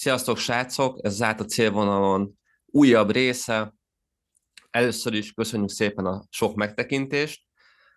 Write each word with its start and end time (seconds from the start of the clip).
Sziasztok, 0.00 0.38
srácok! 0.38 0.98
Ez 1.02 1.14
zárt 1.14 1.40
a 1.40 1.44
célvonalon 1.44 2.38
újabb 2.66 3.10
része. 3.10 3.74
Először 4.70 5.14
is 5.14 5.32
köszönjük 5.32 5.70
szépen 5.70 6.06
a 6.06 6.24
sok 6.30 6.54
megtekintést. 6.54 7.42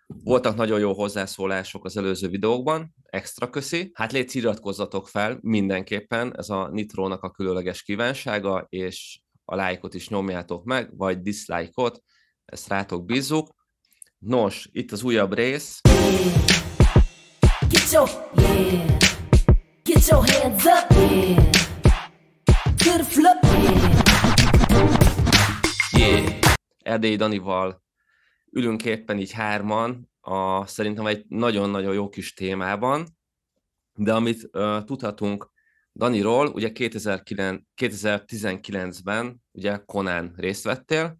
Voltak 0.06 0.56
nagyon 0.56 0.80
jó 0.80 0.92
hozzászólások 0.92 1.84
az 1.84 1.96
előző 1.96 2.28
videókban, 2.28 2.94
extra 3.04 3.50
köszi. 3.50 3.90
Hát 3.94 4.12
légy 4.12 4.34
iratkozzatok 4.36 5.08
fel 5.08 5.38
mindenképpen, 5.40 6.38
ez 6.38 6.50
a 6.50 6.68
Nitrónak 6.68 7.22
a 7.22 7.30
különleges 7.30 7.82
kívánsága, 7.82 8.66
és 8.68 9.20
a 9.44 9.54
lájkot 9.54 9.94
is 9.94 10.08
nyomjátok 10.08 10.64
meg, 10.64 10.96
vagy 10.96 11.20
dislike-ot, 11.20 12.02
ezt 12.44 12.68
rátok 12.68 13.04
bízzuk. 13.04 13.54
Nos, 14.18 14.68
itt 14.72 14.92
az 14.92 15.02
újabb 15.02 15.34
rész. 15.34 15.80
Get 17.68 17.90
your, 17.92 18.08
yeah. 18.34 18.98
Get 19.82 20.06
your 20.08 20.30
hands 20.30 20.64
up, 20.64 20.90
yeah. 20.90 21.70
Floor, 22.82 23.38
yeah. 25.92 26.38
Erdély 26.78 27.16
Danival 27.16 27.82
ülünk 28.50 28.84
éppen 28.84 29.18
így 29.18 29.32
hárman, 29.32 30.10
a, 30.20 30.66
szerintem 30.66 31.06
egy 31.06 31.24
nagyon-nagyon 31.28 31.94
jó 31.94 32.08
kis 32.08 32.34
témában, 32.34 33.18
de 33.94 34.14
amit 34.14 34.48
uh, 34.52 34.84
tudhatunk 34.84 35.50
Daniról, 35.92 36.46
ugye 36.46 36.72
2009, 36.72 37.62
2019-ben 37.76 39.42
ugye 39.52 39.76
Konán 39.76 40.34
részt 40.36 40.64
vettél, 40.64 41.18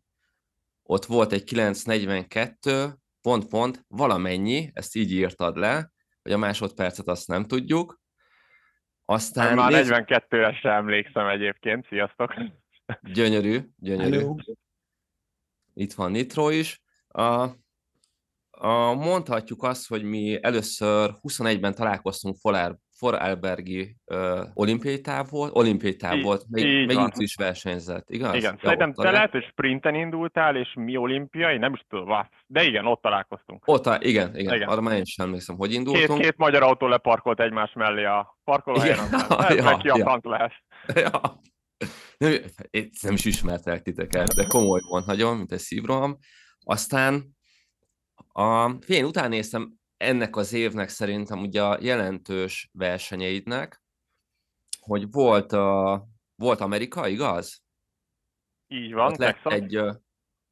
ott 0.82 1.04
volt 1.04 1.32
egy 1.32 1.44
942, 1.44 2.98
pont, 3.20 3.48
pont, 3.48 3.84
valamennyi, 3.88 4.70
ezt 4.74 4.96
így 4.96 5.12
írtad 5.12 5.56
le, 5.56 5.92
hogy 6.22 6.32
a 6.32 6.38
másodpercet 6.38 7.08
azt 7.08 7.28
nem 7.28 7.44
tudjuk. 7.44 8.01
Aztán 9.04 9.54
már 9.54 9.72
néz... 9.72 9.88
42-re 9.90 10.54
sem 10.54 10.72
emlékszem 10.72 11.26
egyébként, 11.26 11.86
sziasztok! 11.88 12.34
Gyönyörű, 13.02 13.58
gyönyörű. 13.76 14.18
Hello. 14.18 14.36
Itt 15.74 15.92
van 15.92 16.10
Nitro 16.10 16.50
is. 16.50 16.82
A, 17.08 17.48
a, 18.50 18.92
mondhatjuk 18.94 19.62
azt, 19.62 19.88
hogy 19.88 20.02
mi 20.02 20.38
először 20.42 21.14
21-ben 21.22 21.74
találkoztunk 21.74 22.36
Foler, 22.36 22.76
Foralbergi 23.02 23.96
uh, 24.06 24.40
olimpiai 24.54 25.00
táv 25.00 25.30
volt, 25.30 25.50
olimpiai 25.54 25.96
táv 25.96 26.16
I, 26.16 26.22
volt, 26.22 26.44
még, 26.48 26.86
még 26.86 26.98
itt 26.98 27.16
is 27.16 27.34
versenyzett, 27.34 28.10
igaz? 28.10 28.34
Igen, 28.34 28.52
ja, 28.52 28.60
szerintem 28.62 28.92
te 28.92 29.10
lehet, 29.10 29.30
hogy 29.30 29.44
sprinten 29.50 29.94
indultál, 29.94 30.56
és 30.56 30.72
mi 30.74 30.96
olimpiai, 30.96 31.58
nem 31.58 31.72
is 31.72 31.84
tudom, 31.88 32.26
de 32.46 32.62
igen, 32.62 32.86
ott 32.86 33.02
találkoztunk. 33.02 33.62
Ott, 33.66 33.86
igen, 33.86 34.36
igen, 34.36 34.54
igen. 34.54 34.68
arra 34.68 34.80
már 34.80 34.96
én 34.96 35.04
sem 35.04 35.26
emlékszem, 35.26 35.56
hogy 35.56 35.72
indultunk. 35.72 36.20
Két, 36.20 36.20
két 36.20 36.36
magyar 36.36 36.62
autó 36.62 36.86
leparkolt 36.86 37.40
egymás 37.40 37.72
mellé 37.74 38.04
a 38.04 38.38
parkolóhelyen, 38.44 38.98
aztán 38.98 39.56
ja, 39.56 39.80
ja. 39.82 39.94
frank 39.94 40.24
lehet. 40.24 40.52
Ja. 40.94 41.40
Nem, 42.18 42.32
nem 43.02 43.14
is 43.14 43.24
ismertek 43.24 43.82
titeket, 43.82 44.34
de 44.34 44.44
komoly 44.44 44.80
volt 44.88 45.06
nagyon, 45.06 45.36
mint 45.36 45.52
egy 45.52 45.58
szívroham. 45.58 46.18
Aztán 46.64 47.36
a, 48.32 48.70
én 48.86 49.04
utána 49.04 49.28
néztem 49.28 49.80
ennek 50.02 50.36
az 50.36 50.52
évnek 50.52 50.88
szerintem 50.88 51.40
ugye 51.40 51.62
a 51.64 51.78
jelentős 51.80 52.70
versenyeidnek, 52.72 53.82
hogy 54.80 55.10
volt, 55.10 55.52
a, 55.52 56.06
volt 56.34 56.60
Amerika, 56.60 57.08
igaz? 57.08 57.62
Így 58.68 58.92
van, 58.92 59.12
Ott 59.12 59.18
lett 59.18 59.46
egy 59.46 59.80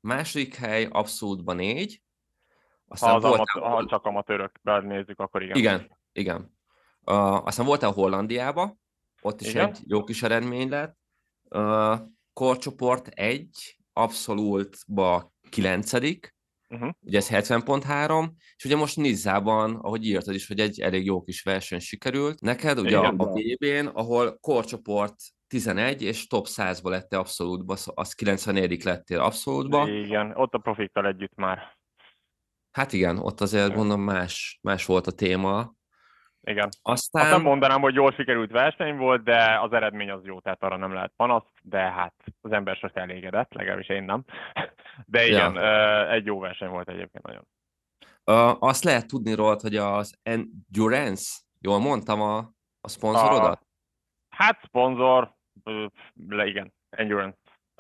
második 0.01 0.55
hely, 0.55 0.89
abszolútban 0.91 1.57
négy. 1.57 2.03
Aztán 2.89 3.11
ha, 3.11 3.17
az 3.17 3.23
volt 3.23 3.49
amat, 3.53 3.73
ha 3.73 3.87
csak 3.87 4.05
amatőrökben 4.05 4.85
nézzük, 4.85 5.19
akkor 5.19 5.43
igen. 5.43 5.57
Igen, 5.57 5.99
igen. 6.13 6.59
Uh, 7.01 7.47
aztán 7.47 7.67
voltál 7.67 7.93
Hollandiába, 7.93 8.77
ott 9.21 9.41
is 9.41 9.49
igen? 9.49 9.69
egy 9.69 9.81
jó 9.87 10.05
kis 10.05 10.23
eredmény 10.23 10.69
lett. 10.69 10.99
Uh, 11.49 11.99
korcsoport 12.33 13.07
egy, 13.07 13.79
abszolútba 13.93 15.33
kilencedik, 15.51 16.35
Uh-huh. 16.75 16.91
Ugye 17.01 17.19
ez 17.19 17.29
70.3, 17.31 18.29
és 18.57 18.65
ugye 18.65 18.77
most 18.77 18.97
Nizzában, 18.97 19.75
ahogy 19.75 20.07
írtad 20.07 20.35
is, 20.35 20.47
hogy 20.47 20.59
egy 20.59 20.81
elég 20.81 21.05
jó 21.05 21.23
kis 21.23 21.43
verseny 21.43 21.79
sikerült. 21.79 22.41
Neked 22.41 22.79
ugye 22.79 22.99
Igen, 22.99 23.17
a, 23.17 23.25
VB-n, 23.25 23.87
ahol 23.87 24.39
korcsoport 24.41 25.15
11, 25.47 26.03
és 26.03 26.27
top 26.27 26.47
100-ba 26.49 26.89
lettél 26.89 27.19
abszolútba, 27.19 27.77
az 27.95 28.15
94 28.15 28.85
lettél 28.85 29.21
abszolútba. 29.21 29.89
Igen, 29.89 30.33
ott 30.35 30.55
a 30.55 30.59
profikkal 30.59 31.07
együtt 31.07 31.35
már. 31.35 31.79
Hát 32.71 32.93
igen, 32.93 33.19
ott 33.19 33.41
azért 33.41 33.75
gondolom 33.75 34.03
más, 34.03 34.59
más 34.63 34.87
volt 34.87 35.07
a 35.07 35.13
téma. 35.13 35.73
Igen. 36.43 36.69
Aztán... 36.83 37.23
Azt 37.23 37.31
nem 37.31 37.43
mondanám, 37.43 37.81
hogy 37.81 37.95
jól 37.95 38.13
sikerült 38.13 38.51
verseny 38.51 38.97
volt, 38.97 39.23
de 39.23 39.59
az 39.61 39.73
eredmény 39.73 40.11
az 40.11 40.25
jó, 40.25 40.41
tehát 40.41 40.63
arra 40.63 40.77
nem 40.77 40.93
lehet 40.93 41.13
panasz, 41.17 41.53
de 41.63 41.79
hát 41.79 42.15
az 42.41 42.53
ember 42.53 42.77
sose 42.77 43.01
elégedett, 43.01 43.53
legalábbis 43.53 43.89
én 43.89 44.03
nem. 44.03 44.25
De 45.07 45.27
igen, 45.27 45.55
ja. 45.55 46.11
egy 46.11 46.27
jó 46.27 46.39
verseny 46.39 46.69
volt 46.69 46.89
egyébként 46.89 47.25
nagyon. 47.25 47.47
Azt 48.59 48.85
lehet 48.85 49.07
tudni 49.07 49.35
rólad, 49.35 49.61
hogy 49.61 49.77
az 49.77 50.19
Endurance, 50.23 51.41
jól 51.61 51.79
mondtam 51.79 52.21
a, 52.21 52.39
a 52.81 52.89
szponzorodat? 52.89 53.61
A, 53.61 53.67
hát 54.37 54.61
szponzor, 54.65 55.35
le, 56.29 56.47
igen, 56.47 56.73
Endurance. 56.91 57.39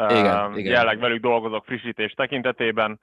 Igen, 0.08 0.50
uh, 0.50 0.58
igen. 0.58 0.72
Jelenleg 0.72 0.98
velük 0.98 1.20
dolgozok 1.20 1.64
frissítés 1.64 2.12
tekintetében. 2.12 3.00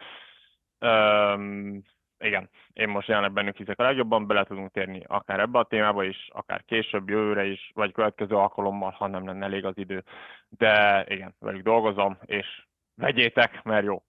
Um, 0.80 1.84
igen, 2.20 2.50
én 2.74 2.90
most 2.90 3.08
jelenleg 3.08 3.34
bennük 3.34 3.56
hiszek 3.56 3.80
a 3.80 3.84
legjobban, 3.84 4.28
bele 4.28 4.44
tudunk 4.44 4.72
térni 4.72 5.04
akár 5.08 5.40
ebbe 5.40 5.60
a 5.60 5.64
témába 5.64 6.04
is, 6.04 6.28
akár 6.32 6.64
később, 6.64 7.10
jövőre 7.10 7.46
is, 7.46 7.72
vagy 7.74 7.92
következő 7.92 8.36
alkalommal, 8.36 8.92
ha 8.92 9.08
nem 9.08 9.26
lenne 9.26 9.46
elég 9.46 9.66
az 9.66 9.78
idő. 9.78 10.04
De 10.50 11.06
igen, 11.10 11.36
velük 11.40 11.64
dolgozom, 11.64 12.18
és 12.26 12.66
vegyétek, 12.96 13.64
mert 13.64 13.86
jó. 13.86 14.04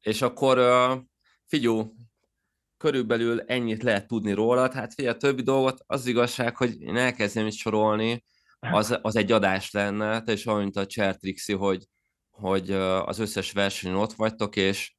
És 0.00 0.22
akkor 0.22 0.58
figyú, 1.46 1.92
körülbelül 2.76 3.40
ennyit 3.40 3.82
lehet 3.82 4.06
tudni 4.06 4.32
róla. 4.32 4.72
Hát 4.72 4.94
figyelj, 4.94 5.14
a 5.14 5.18
többi 5.18 5.42
dolgot, 5.42 5.80
az 5.86 6.06
igazság, 6.06 6.56
hogy 6.56 6.80
én 6.80 6.96
elkezdem 6.96 7.46
is 7.46 7.56
sorolni, 7.56 8.24
az, 8.60 8.98
az 9.02 9.16
egy 9.16 9.32
adás 9.32 9.70
lenne, 9.70 10.22
is 10.26 10.46
olyan, 10.46 10.60
mint 10.60 10.76
a 10.76 10.86
Csertrixi, 10.86 11.52
hogy, 11.52 11.84
hogy 12.30 12.70
az 12.70 13.18
összes 13.18 13.52
versenyen 13.52 13.96
ott 13.96 14.12
vagytok, 14.12 14.56
és 14.56 14.94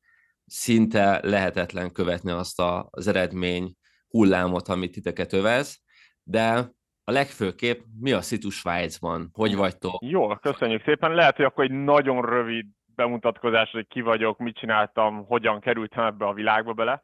szinte 0.46 1.19
lehetetlen 1.24 1.91
követni 1.91 2.31
azt 2.31 2.59
a, 2.59 2.88
az 2.91 3.08
eredmény 3.08 3.74
hullámot, 4.08 4.68
amit 4.68 4.91
titeket 4.91 5.34
övez, 5.34 5.79
de 6.24 6.72
a 7.03 7.12
legfőképp 7.12 7.81
mi 8.00 8.12
a 8.12 8.22
szitu 8.22 8.50
Svájcban? 8.50 9.29
Hogy 9.34 9.56
vagytok? 9.56 10.02
Jó, 10.06 10.35
köszönjük 10.35 10.84
szépen. 10.84 11.13
Lehet, 11.13 11.35
hogy 11.35 11.46
akkor 11.46 11.63
egy 11.63 11.72
nagyon 11.72 12.25
rövid 12.25 12.66
bemutatkozás, 12.99 13.71
hogy 13.71 13.87
ki 13.87 14.01
vagyok, 14.01 14.37
mit 14.37 14.57
csináltam, 14.57 15.25
hogyan 15.25 15.59
kerültem 15.59 16.05
ebbe 16.05 16.25
a 16.25 16.33
világba 16.33 16.73
bele. 16.73 17.01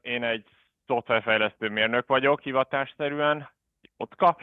Én 0.00 0.24
egy 0.24 0.44
szoftverfejlesztő 0.86 1.68
mérnök 1.68 2.06
vagyok 2.06 2.40
hivatásszerűen, 2.40 3.54
Otka. 3.96 4.36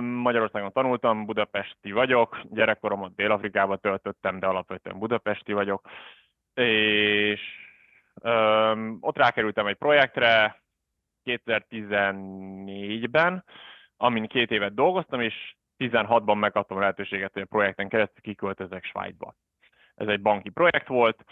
Magyarországon 0.00 0.72
tanultam, 0.72 1.26
budapesti 1.26 1.92
vagyok, 1.92 2.40
gyerekkoromat 2.50 3.14
Dél-Afrikában 3.14 3.80
töltöttem, 3.80 4.38
de 4.38 4.46
alapvetően 4.46 4.98
budapesti 4.98 5.52
vagyok 5.52 5.88
és 6.58 7.40
ott 9.00 9.16
rákerültem 9.16 9.66
egy 9.66 9.76
projektre 9.76 10.62
2014-ben, 11.24 13.44
amin 13.96 14.26
két 14.26 14.50
évet 14.50 14.74
dolgoztam, 14.74 15.20
és 15.20 15.54
16-ban 15.78 16.38
megkaptam 16.38 16.76
a 16.76 16.80
lehetőséget, 16.80 17.32
hogy 17.32 17.42
a 17.42 17.46
projekten 17.46 17.88
keresztül 17.88 18.22
kiköltözek 18.22 18.84
Svájcba. 18.84 19.34
Ez 19.94 20.08
egy 20.08 20.20
banki 20.20 20.50
projekt 20.50 20.86
volt, 20.86 21.24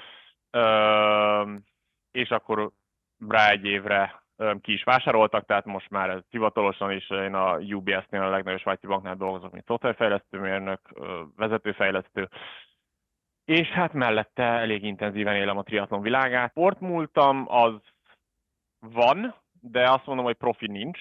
és 2.11 2.31
akkor 2.31 2.71
rá 3.29 3.51
egy 3.51 3.65
évre 3.65 4.23
ki 4.61 4.73
is 4.73 4.85
vásároltak, 4.85 5.47
tehát 5.47 5.65
most 5.65 5.91
már 5.91 6.11
ez 6.11 6.23
hivatalosan 6.31 6.93
is 6.93 7.11
én 7.11 7.35
a 7.35 7.57
UBS-nél 7.57 8.23
a 8.23 8.31
legnagyobb 8.31 8.61
svájci 8.61 8.87
banknál 8.87 9.17
dolgozok, 9.17 9.53
mint 9.53 9.67
szoftverfejlesztő 9.67 10.39
mérnök, 10.39 10.81
vezetőfejlesztő, 11.37 12.29
és 13.45 13.69
hát 13.69 13.93
mellette 13.93 14.43
elég 14.43 14.83
intenzíven 14.85 15.37
élem 15.37 15.59
a 15.59 15.63
triatlon 15.63 16.03
világát. 16.03 16.51
Sportmúltam 16.51 17.45
az 17.49 17.75
van, 18.79 19.35
de 19.61 19.91
azt 19.91 20.07
mondom, 20.07 20.25
hogy 20.25 20.37
profi 20.37 20.67
nincs. 20.67 21.01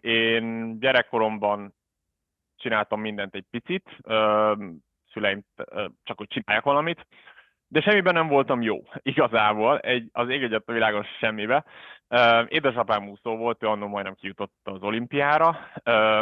Én 0.00 0.78
gyerekkoromban 0.78 1.74
csináltam 2.56 3.00
mindent 3.00 3.34
egy 3.34 3.44
picit, 3.50 3.96
szüleim 5.12 5.44
csak 6.02 6.16
hogy 6.18 6.28
csinálják 6.28 6.64
valamit, 6.64 7.06
de 7.68 7.80
semmiben 7.80 8.14
nem 8.14 8.28
voltam 8.28 8.62
jó, 8.62 8.82
igazából, 9.12 9.78
egy, 9.78 10.08
az 10.12 10.28
ég 10.28 10.54
a 10.54 10.72
világon 10.72 11.04
semmibe. 11.18 11.64
Édesapám 12.48 13.08
úszó 13.08 13.36
volt, 13.36 13.62
ő 13.62 13.66
annól 13.66 13.88
majdnem 13.88 14.14
kijutott 14.14 14.54
az 14.62 14.82
olimpiára, 14.82 15.58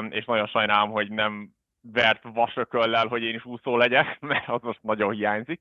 és 0.09 0.25
nagyon 0.25 0.47
sajnálom, 0.47 0.91
hogy 0.91 1.11
nem 1.11 1.51
vert 1.81 2.23
vasököllel, 2.23 3.07
hogy 3.07 3.23
én 3.23 3.35
is 3.35 3.45
úszó 3.45 3.77
legyek, 3.77 4.21
mert 4.31 4.49
az 4.49 4.63
most 4.63 4.83
nagyon 4.83 5.13
hiányzik. 5.13 5.61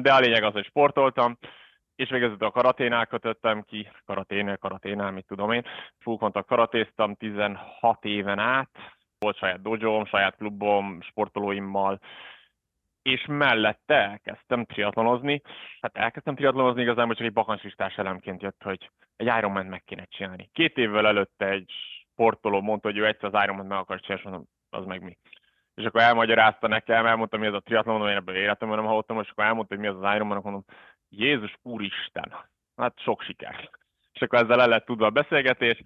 De 0.00 0.12
a 0.12 0.18
lényeg 0.18 0.42
az, 0.42 0.52
hogy 0.52 0.66
sportoltam. 0.66 1.38
És 1.98 2.10
végezetül 2.10 2.46
a 2.46 2.50
karaténál 2.50 3.06
kötöttem 3.06 3.62
ki, 3.62 3.90
karaténél, 4.04 4.56
karaténál, 4.56 5.10
mit 5.10 5.26
tudom 5.26 5.52
én, 5.52 5.64
full 5.98 6.16
contact 6.16 6.46
karatéztam 6.46 7.14
16 7.14 8.04
éven 8.04 8.38
át, 8.38 8.70
volt 9.18 9.36
saját 9.36 9.62
dojóm, 9.62 10.06
saját 10.06 10.36
klubom, 10.36 11.00
sportolóimmal, 11.00 12.00
és 13.02 13.24
mellette 13.26 13.94
elkezdtem 13.94 14.64
triatlonozni. 14.64 15.42
Hát 15.80 15.96
elkezdtem 15.96 16.34
triatlonozni 16.34 16.82
igazából 16.82 17.14
csak 17.14 17.26
egy 17.26 17.32
bakancslistás 17.32 17.96
elemként 17.96 18.42
jött, 18.42 18.62
hogy 18.62 18.90
egy 19.16 19.26
Ironman 19.26 19.66
meg 19.66 19.84
kéne 19.84 20.04
csinálni. 20.04 20.50
Két 20.52 20.76
évvel 20.76 21.06
előtte 21.06 21.48
egy 21.48 21.72
sportoló 22.12 22.60
mondta, 22.60 22.88
hogy 22.88 22.98
ő 22.98 23.06
egyszer 23.06 23.34
az 23.34 23.42
Ironman 23.42 23.66
meg 23.66 23.78
akar 23.78 24.00
csinálni, 24.00 24.22
és 24.22 24.28
mondom, 24.30 24.48
az 24.70 24.84
meg 24.84 25.02
mi. 25.02 25.18
És 25.74 25.84
akkor 25.84 26.00
elmagyarázta 26.00 26.68
nekem, 26.68 27.06
elmondta, 27.06 27.36
mi 27.36 27.46
az 27.46 27.54
a 27.54 27.60
triatlon, 27.60 27.94
mondom, 27.94 28.12
én 28.12 28.20
ebből 28.20 28.36
életemben 28.36 28.78
nem 28.78 28.86
hallottam, 28.86 29.20
és 29.20 29.30
akkor 29.30 29.44
elmondta, 29.44 29.74
hogy 29.74 29.84
mi 29.84 29.90
az 29.90 30.02
az 30.02 30.14
Ironman, 30.14 30.40
mondom, 30.42 30.64
Jézus 31.08 31.54
Úristen, 31.62 32.34
hát 32.76 33.00
sok 33.00 33.22
siker. 33.22 33.70
És 34.12 34.20
akkor 34.20 34.38
ezzel 34.38 34.60
el 34.60 34.68
lett 34.68 34.84
tudva 34.84 35.06
a 35.06 35.10
beszélgetés, 35.10 35.82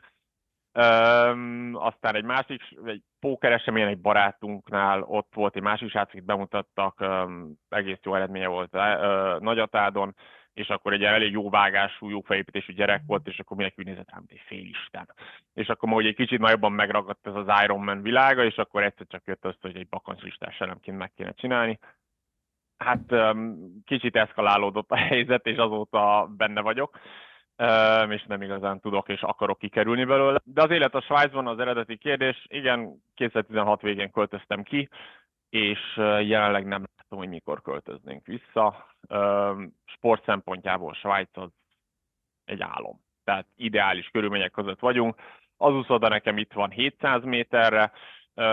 Um, 0.75 1.77
aztán 1.77 2.15
egy 2.15 2.25
másik, 2.25 2.63
egy 2.85 3.03
póker 3.21 3.53
esemény 3.53 3.87
egy 3.87 4.01
barátunknál, 4.01 5.03
ott 5.03 5.35
volt 5.35 5.57
egy 5.57 5.63
másik 5.63 5.91
srác, 5.91 6.09
akit 6.09 6.25
bemutattak, 6.25 7.01
um, 7.01 7.53
egész 7.69 7.99
jó 8.03 8.15
eredménye 8.15 8.47
volt 8.47 8.75
uh, 8.75 9.41
Nagyatádon, 9.41 10.15
és 10.53 10.69
akkor 10.69 10.93
egy 10.93 11.05
elég 11.05 11.33
jó 11.33 11.51
vágású, 11.51 12.09
jó 12.09 12.21
felépítésű 12.21 12.73
gyerek 12.73 13.03
volt, 13.07 13.27
és 13.27 13.39
akkor 13.39 13.57
mindenki 13.57 13.83
úgy 13.83 13.89
nézett 13.89 14.11
rám, 14.11 14.25
egy 14.27 14.43
félisten. 14.47 15.15
És 15.55 15.69
akkor 15.69 15.89
majd 15.89 16.07
egy 16.07 16.15
kicsit 16.15 16.39
nagyobban 16.39 16.73
megragadt 16.73 17.27
ez 17.27 17.35
az 17.35 17.63
Ironman 17.63 18.03
világa, 18.03 18.45
és 18.45 18.57
akkor 18.57 18.83
egyszer 18.83 19.07
csak 19.09 19.27
jött 19.27 19.45
azt, 19.45 19.61
hogy 19.61 19.77
egy 19.77 19.89
bakancslistás 19.89 20.61
elemként 20.61 20.99
meg 20.99 21.13
kéne 21.15 21.33
csinálni. 21.33 21.79
Hát 22.83 23.15
kicsit 23.85 24.17
eszkalálódott 24.17 24.91
a 24.91 24.97
helyzet, 25.09 25.47
és 25.47 25.57
azóta 25.57 26.31
benne 26.37 26.61
vagyok 26.61 26.99
és 28.09 28.25
nem 28.27 28.43
igazán 28.43 28.81
tudok 28.81 29.09
és 29.09 29.23
akarok 29.23 29.59
kikerülni 29.59 30.05
belőle. 30.05 30.41
De 30.45 30.63
az 30.63 30.71
élet 30.71 30.95
a 30.95 31.01
Svájcban 31.01 31.47
az 31.47 31.59
eredeti 31.59 31.97
kérdés, 31.97 32.47
igen, 32.49 33.03
2016 33.15 33.81
végén 33.83 34.11
költöztem 34.11 34.63
ki, 34.63 34.89
és 35.51 35.97
jelenleg 36.21 36.67
nem 36.67 36.85
látom, 36.97 37.19
hogy 37.19 37.29
mikor 37.29 37.63
költöznénk 37.63 38.27
vissza. 38.27 38.87
Sport 39.85 40.25
szempontjából 40.25 40.95
Svájc 40.95 41.37
az 41.37 41.51
egy 42.45 42.63
álom. 42.63 43.01
Tehát 43.25 43.47
ideális 43.57 44.09
körülmények 44.09 44.51
között 44.51 44.81
vagyunk. 44.81 45.15
Az 45.57 45.75
úszoda 45.75 46.09
nekem 46.09 46.39
itt 46.39 46.53
van 46.53 46.71
700 46.71 47.25
méterre, 47.25 47.93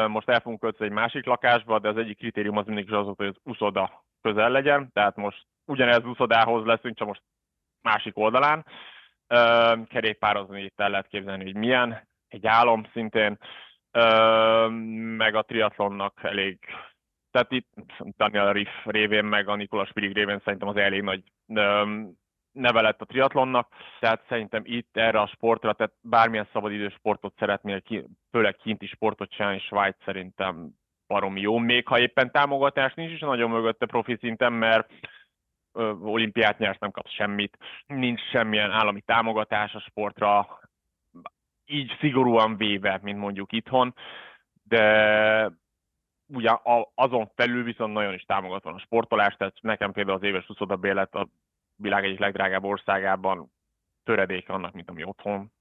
most 0.07 0.29
el 0.29 0.39
fogunk 0.39 0.59
költözni 0.59 0.85
egy 0.85 0.91
másik 0.91 1.25
lakásba, 1.25 1.79
de 1.79 1.89
az 1.89 1.97
egyik 1.97 2.17
kritérium 2.17 2.57
az 2.57 2.65
mindig 2.65 2.85
is 2.85 2.91
az, 2.91 3.07
hogy 3.15 3.27
az 3.27 3.35
úszoda 3.43 4.03
közel 4.21 4.49
legyen, 4.49 4.91
tehát 4.93 5.15
most 5.15 5.45
ugyanez 5.65 6.05
úszodához 6.05 6.65
leszünk, 6.65 6.97
csak 6.97 7.07
most 7.07 7.21
másik 7.81 8.17
oldalán. 8.17 8.65
Kerékpározni 9.87 10.63
itt 10.63 10.79
el 10.79 10.89
lehet 10.89 11.07
képzelni, 11.07 11.43
hogy 11.43 11.55
milyen, 11.55 12.07
egy 12.27 12.47
álom 12.47 12.85
szintén, 12.93 13.37
meg 15.17 15.35
a 15.35 15.41
triatlonnak 15.41 16.19
elég, 16.23 16.59
tehát 17.31 17.51
itt 17.51 17.67
Daniel 18.17 18.53
Riff 18.53 18.85
révén, 18.85 19.25
meg 19.25 19.47
a 19.47 19.55
Nikola 19.55 19.85
Spirig 19.85 20.13
révén 20.13 20.41
szerintem 20.43 20.67
az 20.67 20.75
elég 20.75 21.01
nagy 21.01 21.23
neve 22.51 22.81
lett 22.81 23.01
a 23.01 23.05
triatlonnak, 23.05 23.73
tehát 23.99 24.25
szerintem 24.27 24.61
itt 24.65 24.97
erre 24.97 25.19
a 25.19 25.27
sportra, 25.27 25.73
tehát 25.73 25.93
bármilyen 26.01 26.47
szabadidős 26.53 26.93
sportot 26.93 27.33
szeretnél, 27.37 27.81
főleg 28.31 28.55
kinti 28.55 28.85
sportot 28.85 29.29
csinálni, 29.29 29.59
Svájc 29.59 30.03
szerintem 30.03 30.69
baromi 31.09 31.41
jó, 31.41 31.57
még 31.57 31.87
ha 31.87 31.99
éppen 31.99 32.31
támogatás 32.31 32.93
nincs 32.93 33.11
is 33.11 33.19
nagyon 33.19 33.49
mögötte 33.49 33.85
profi 33.85 34.17
szinten, 34.19 34.53
mert 34.53 34.91
olimpiát 36.01 36.57
nyersz, 36.57 36.79
nem 36.79 36.91
kapsz 36.91 37.11
semmit, 37.11 37.57
nincs 37.85 38.21
semmilyen 38.21 38.71
állami 38.71 39.01
támogatás 39.01 39.73
a 39.73 39.79
sportra, 39.79 40.59
így 41.65 41.97
szigorúan 41.99 42.57
véve, 42.57 42.99
mint 43.01 43.19
mondjuk 43.19 43.51
itthon, 43.51 43.95
de 44.63 45.51
ugye 46.27 46.57
azon 46.95 47.31
felül 47.35 47.63
viszont 47.63 47.93
nagyon 47.93 48.13
is 48.13 48.23
támogatva 48.23 48.71
a 48.73 48.79
sportolás, 48.79 49.35
tehát 49.35 49.61
nekem 49.61 49.91
például 49.91 50.17
az 50.17 50.23
éves 50.23 50.47
bélet 50.79 51.15
a 51.15 51.27
világ 51.75 52.03
egyik 52.03 52.19
legdrágább 52.19 52.63
országában 52.63 53.51
töredék 54.03 54.49
annak, 54.49 54.73
mint 54.73 54.89
ami 54.89 55.03
otthon 55.03 55.51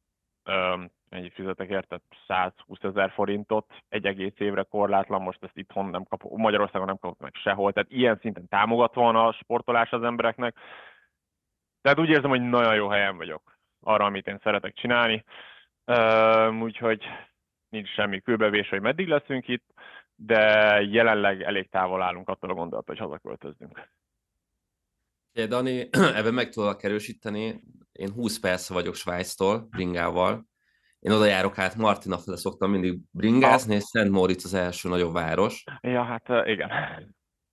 mennyit 1.11 1.33
fizetek 1.35 1.69
érte? 1.69 2.01
120 2.27 2.79
ezer 2.83 3.11
forintot 3.11 3.73
egy 3.89 4.07
egész 4.07 4.35
évre 4.39 4.63
korlátlan, 4.63 5.23
most 5.23 5.43
ezt 5.43 5.57
itthon 5.57 5.87
nem 5.87 6.05
kap, 6.05 6.23
Magyarországon 6.23 6.87
nem 6.87 6.99
kapok 6.99 7.19
meg 7.19 7.35
sehol, 7.35 7.73
tehát 7.73 7.91
ilyen 7.91 8.19
szinten 8.21 8.49
támogatva 8.49 9.03
van 9.03 9.17
a 9.17 9.33
sportolás 9.33 9.91
az 9.91 10.03
embereknek. 10.03 10.57
Tehát 11.81 11.99
úgy 11.99 12.09
érzem, 12.09 12.31
hogy 12.31 12.43
nagyon 12.43 12.75
jó 12.75 12.89
helyen 12.89 13.17
vagyok 13.17 13.59
arra, 13.81 14.05
amit 14.05 14.27
én 14.27 14.41
szeretek 14.43 14.75
csinálni, 14.75 15.25
úgyhogy 16.61 17.05
nincs 17.69 17.89
semmi 17.89 18.21
kőbevés, 18.21 18.69
hogy 18.69 18.81
meddig 18.81 19.09
leszünk 19.09 19.49
itt, 19.49 19.65
de 20.15 20.43
jelenleg 20.83 21.43
elég 21.43 21.69
távol 21.69 22.03
állunk 22.03 22.29
attól 22.29 22.51
a 22.51 22.55
gondolattól, 22.55 22.95
hogy 22.97 23.07
hazaköltözzünk. 23.07 23.91
Dani, 25.33 25.89
ebben 26.19 26.35
meg 26.35 26.49
tudok 26.49 26.83
erősíteni. 26.83 27.61
Én 27.93 28.13
20 28.13 28.39
perc 28.39 28.69
vagyok 28.69 28.95
Svájctól, 28.95 29.67
bringával, 29.71 30.47
én 31.01 31.13
oda 31.13 31.25
járok 31.25 31.59
át, 31.59 31.77
Martina 31.77 32.19
fele 32.19 32.37
szoktam 32.37 32.71
mindig 32.71 32.99
bringázni, 33.11 33.75
és 33.75 33.83
Szent 33.83 34.11
Moritz 34.11 34.45
az 34.45 34.55
első 34.55 34.89
nagyobb 34.89 35.13
város. 35.13 35.65
Ja, 35.81 36.03
hát 36.03 36.47
igen. 36.47 36.71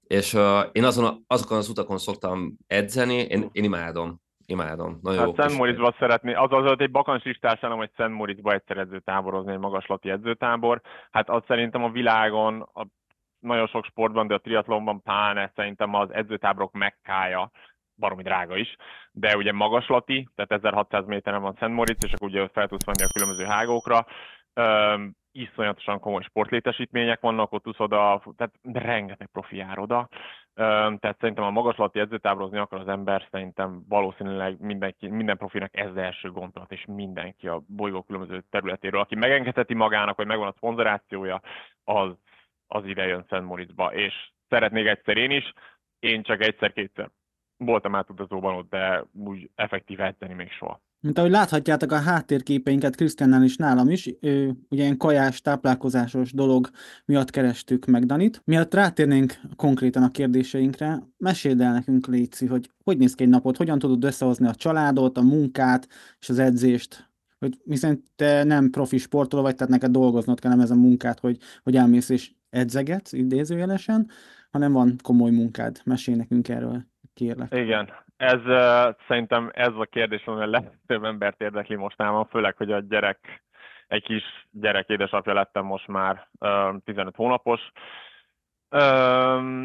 És 0.07 0.33
uh, 0.33 0.59
én 0.71 0.83
azon, 0.83 1.24
azokon 1.27 1.57
az 1.57 1.69
utakon 1.69 1.97
szoktam 1.97 2.57
edzeni, 2.68 3.15
én, 3.15 3.50
én 3.51 3.63
imádom. 3.63 4.24
Imádom. 4.47 5.00
Nagyon 5.01 5.19
hát 5.19 5.36
Szent 5.36 5.57
Moritzba 5.57 5.95
szeretné, 6.00 6.33
az 6.33 6.51
az 6.51 6.80
egy 6.80 6.92
bakancslistás 6.92 7.59
nem, 7.59 7.77
hogy 7.77 7.92
Szent 7.95 8.13
Moritzba 8.13 8.53
egyszer 8.53 8.77
edzőtáborozni, 8.77 9.51
egy 9.51 9.59
magaslati 9.59 10.09
edzőtábor. 10.09 10.81
Hát 11.12 11.30
az 11.30 11.44
szerintem 11.48 11.83
a 11.83 11.89
világon, 11.89 12.62
a, 12.74 12.88
nagyon 13.39 13.68
sok 13.68 13.86
sportban, 13.86 14.27
de 14.27 14.33
a 14.33 14.39
triatlonban 14.39 15.01
pláne 15.01 15.51
szerintem 15.56 15.94
az 15.94 16.13
edzőtáborok 16.13 16.74
mekkája 16.74 17.51
baromi 17.97 18.24
drága 18.24 18.57
is, 18.57 18.75
de 19.12 19.36
ugye 19.36 19.51
magaslati, 19.51 20.30
tehát 20.36 20.51
1600 20.51 21.06
méteren 21.06 21.42
van 21.42 21.56
Szent 21.59 21.74
Moritz, 21.74 22.06
és 22.06 22.13
akkor 22.13 22.27
ugye 22.27 22.47
fel 22.47 22.68
tudsz 22.68 22.86
menni 22.86 23.03
a 23.03 23.13
különböző 23.13 23.44
hágókra. 23.44 24.06
Um, 24.56 25.15
iszonyatosan 25.31 26.00
komoly 26.00 26.21
sportlétesítmények 26.21 27.19
vannak, 27.19 27.51
ott 27.51 27.80
oda, 27.80 28.24
tehát 28.38 28.53
rengeteg 28.74 29.27
profi 29.27 29.56
jár 29.56 29.80
oda. 29.80 29.97
Um, 30.00 30.97
tehát 30.97 31.18
szerintem 31.19 31.44
a 31.44 31.50
magaslati 31.50 32.00
edzőtáborozni 32.00 32.57
akar 32.57 32.80
az 32.80 32.88
ember, 32.88 33.27
szerintem 33.31 33.83
valószínűleg 33.88 34.59
mindenki, 34.59 35.07
minden 35.07 35.38
profinak 35.38 35.77
ez 35.77 35.89
az 35.89 35.98
első 35.98 36.31
gondolat, 36.31 36.71
és 36.71 36.86
mindenki 36.88 37.48
a 37.48 37.62
bolygó 37.68 38.03
különböző 38.03 38.44
területéről, 38.50 39.00
aki 39.00 39.15
megengedheti 39.15 39.74
magának, 39.74 40.15
hogy 40.15 40.25
megvan 40.25 40.48
a 40.48 40.53
szponzorációja, 40.56 41.41
az, 41.83 42.12
az 42.67 42.86
ide 42.86 43.05
jön 43.05 43.25
Szent 43.29 43.46
Moritzba, 43.46 43.93
és 43.93 44.13
szeretnék 44.50 44.88
egyszer 44.88 45.17
én 45.17 45.31
is, 45.31 45.53
én 46.00 46.24
csak 46.24 46.41
egyszer-kétszer 46.41 47.10
voltam 47.57 47.95
átutazóban 47.95 48.55
ott, 48.55 48.69
de 48.69 49.05
úgy 49.13 49.50
effektív 49.55 50.00
edzeni 50.00 50.33
még 50.33 50.51
soha. 50.51 50.81
Mint 51.05 51.17
ahogy 51.17 51.31
láthatjátok 51.31 51.91
a 51.91 52.00
háttérképeinket 52.00 52.95
Krisztiánnál 52.95 53.43
is 53.43 53.55
nálam 53.55 53.89
is, 53.89 54.09
ő, 54.21 54.55
ugye 54.69 54.83
ilyen 54.83 54.97
kajás, 54.97 55.41
táplálkozásos 55.41 56.31
dolog 56.31 56.69
miatt 57.05 57.29
kerestük 57.29 57.85
meg 57.85 58.05
Danit. 58.05 58.41
Miatt 58.45 58.74
rátérnénk 58.74 59.33
konkrétan 59.55 60.03
a 60.03 60.12
kérdéseinkre, 60.12 61.00
meséld 61.17 61.62
el 61.62 61.74
nekünk, 61.74 62.07
Léci, 62.07 62.45
hogy 62.45 62.69
hogy 62.83 62.97
néz 62.97 63.15
ki 63.15 63.24
egy 63.24 63.29
napot, 63.29 63.57
hogyan 63.57 63.79
tudod 63.79 64.03
összehozni 64.03 64.47
a 64.47 64.55
családot, 64.55 65.17
a 65.17 65.21
munkát 65.21 65.88
és 66.19 66.29
az 66.29 66.39
edzést, 66.39 67.09
hogy 67.39 67.57
hiszen 67.65 68.03
te 68.15 68.43
nem 68.43 68.69
profi 68.69 68.97
sportoló 68.97 69.41
vagy, 69.41 69.55
tehát 69.55 69.71
neked 69.71 69.91
dolgoznod 69.91 70.39
kell 70.39 70.51
nem 70.51 70.59
ez 70.59 70.71
a 70.71 70.75
munkát, 70.75 71.19
hogy, 71.19 71.38
hogy 71.63 71.75
elmész 71.75 72.09
és 72.09 72.31
edzegetsz 72.50 73.13
idézőjelesen, 73.13 74.09
hanem 74.51 74.71
van 74.71 74.95
komoly 75.03 75.31
munkád. 75.31 75.81
Mesélj 75.83 76.17
nekünk 76.17 76.50
erről 76.50 76.85
kérlek. 77.15 77.53
Igen, 77.53 77.93
ez 78.17 78.39
uh, 78.45 78.95
szerintem 79.07 79.50
ez 79.53 79.74
a 79.75 79.86
kérdés, 79.86 80.25
ami 80.25 80.41
a 80.41 80.45
legtöbb 80.45 81.03
embert 81.03 81.41
érdekli 81.41 81.75
mostában, 81.75 82.25
főleg, 82.27 82.55
hogy 82.57 82.72
a 82.72 82.79
gyerek, 82.79 83.43
egy 83.88 84.03
kis 84.03 84.24
gyerek 84.51 84.89
édesapja 84.89 85.34
lettem 85.34 85.65
most 85.65 85.88
már 85.88 86.27
uh, 86.39 86.75
15 86.84 87.15
hónapos. 87.15 87.62
Uh, 88.69 88.81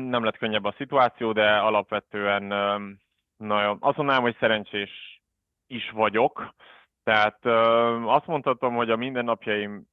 nem 0.08 0.24
lett 0.24 0.36
könnyebb 0.36 0.64
a 0.64 0.74
szituáció, 0.76 1.32
de 1.32 1.56
alapvetően 1.56 2.52
uh, 2.52 2.96
nagyon, 3.36 3.76
azt 3.80 3.96
mondanám, 3.96 4.22
hogy 4.22 4.36
szerencsés 4.40 5.22
is 5.66 5.90
vagyok. 5.90 6.54
Tehát 7.02 7.38
uh, 7.44 8.14
azt 8.14 8.26
mondhatom, 8.26 8.74
hogy 8.74 8.90
a 8.90 8.96
mindennapjaim 8.96 9.86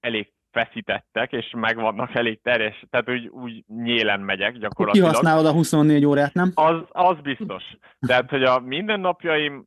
elég 0.00 0.32
feszítettek, 0.56 1.32
és 1.32 1.54
megvannak 1.56 2.14
elég 2.14 2.40
teres, 2.42 2.84
tehát 2.90 3.10
úgy, 3.10 3.26
úgy 3.26 3.64
nyélen 3.66 4.20
megyek 4.20 4.58
gyakorlatilag. 4.58 5.08
Kihasználod 5.08 5.46
a 5.46 5.52
24 5.52 6.04
órát, 6.04 6.34
nem? 6.34 6.52
Az, 6.54 6.76
az 6.88 7.16
biztos. 7.22 7.64
Tehát, 8.06 8.30
hogy 8.30 8.42
a 8.42 8.58
mindennapjaim, 8.58 9.66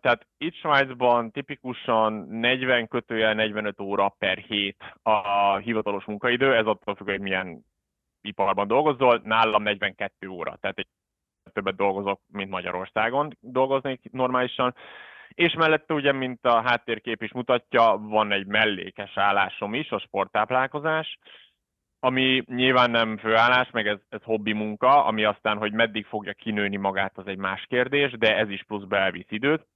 tehát 0.00 0.26
itt 0.38 0.54
Svájcban 0.54 1.30
tipikusan 1.30 2.12
40 2.30 2.88
kötőjel 2.88 3.34
45 3.34 3.80
óra 3.80 4.08
per 4.18 4.38
hét 4.38 4.76
a 5.02 5.56
hivatalos 5.56 6.04
munkaidő, 6.04 6.54
ez 6.54 6.66
attól 6.66 6.94
függ, 6.94 7.08
hogy 7.08 7.20
milyen 7.20 7.64
iparban 8.20 8.66
dolgozol, 8.66 9.20
nálam 9.24 9.62
42 9.62 10.28
óra. 10.28 10.56
Tehát 10.60 10.78
egy 10.78 10.88
többet 11.52 11.76
dolgozok, 11.76 12.20
mint 12.26 12.50
Magyarországon 12.50 13.36
dolgoznék 13.40 14.10
normálisan. 14.12 14.74
És 15.34 15.54
mellette 15.54 15.94
ugye, 15.94 16.12
mint 16.12 16.46
a 16.46 16.60
háttérkép 16.60 17.22
is 17.22 17.32
mutatja, 17.32 17.96
van 18.02 18.32
egy 18.32 18.46
mellékes 18.46 19.16
állásom 19.16 19.74
is, 19.74 19.90
a 19.90 19.98
sporttáplálkozás, 19.98 21.18
ami 22.00 22.42
nyilván 22.46 22.90
nem 22.90 23.18
főállás, 23.18 23.70
meg 23.70 23.86
ez, 23.86 23.98
ez 24.08 24.22
hobbi 24.22 24.52
munka, 24.52 25.04
ami 25.04 25.24
aztán, 25.24 25.56
hogy 25.58 25.72
meddig 25.72 26.06
fogja 26.06 26.32
kinőni 26.32 26.76
magát, 26.76 27.18
az 27.18 27.26
egy 27.26 27.38
más 27.38 27.66
kérdés, 27.68 28.18
de 28.18 28.36
ez 28.36 28.48
is 28.48 28.64
plusz 28.64 28.84
elvisz 28.88 29.30
időt. 29.30 29.66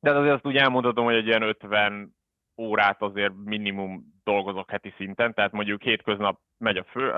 De 0.00 0.10
azért 0.10 0.34
azt 0.34 0.46
úgy 0.46 0.56
elmondhatom, 0.56 1.04
hogy 1.04 1.14
egy 1.14 1.26
ilyen 1.26 1.42
50 1.42 2.16
órát 2.56 3.02
azért 3.02 3.32
minimum 3.44 4.20
dolgozok 4.24 4.70
heti 4.70 4.94
szinten, 4.96 5.34
tehát 5.34 5.52
mondjuk 5.52 5.82
hétköznap 5.82 6.40
megy 6.58 6.76
a, 6.76 6.84
fő, 6.84 7.10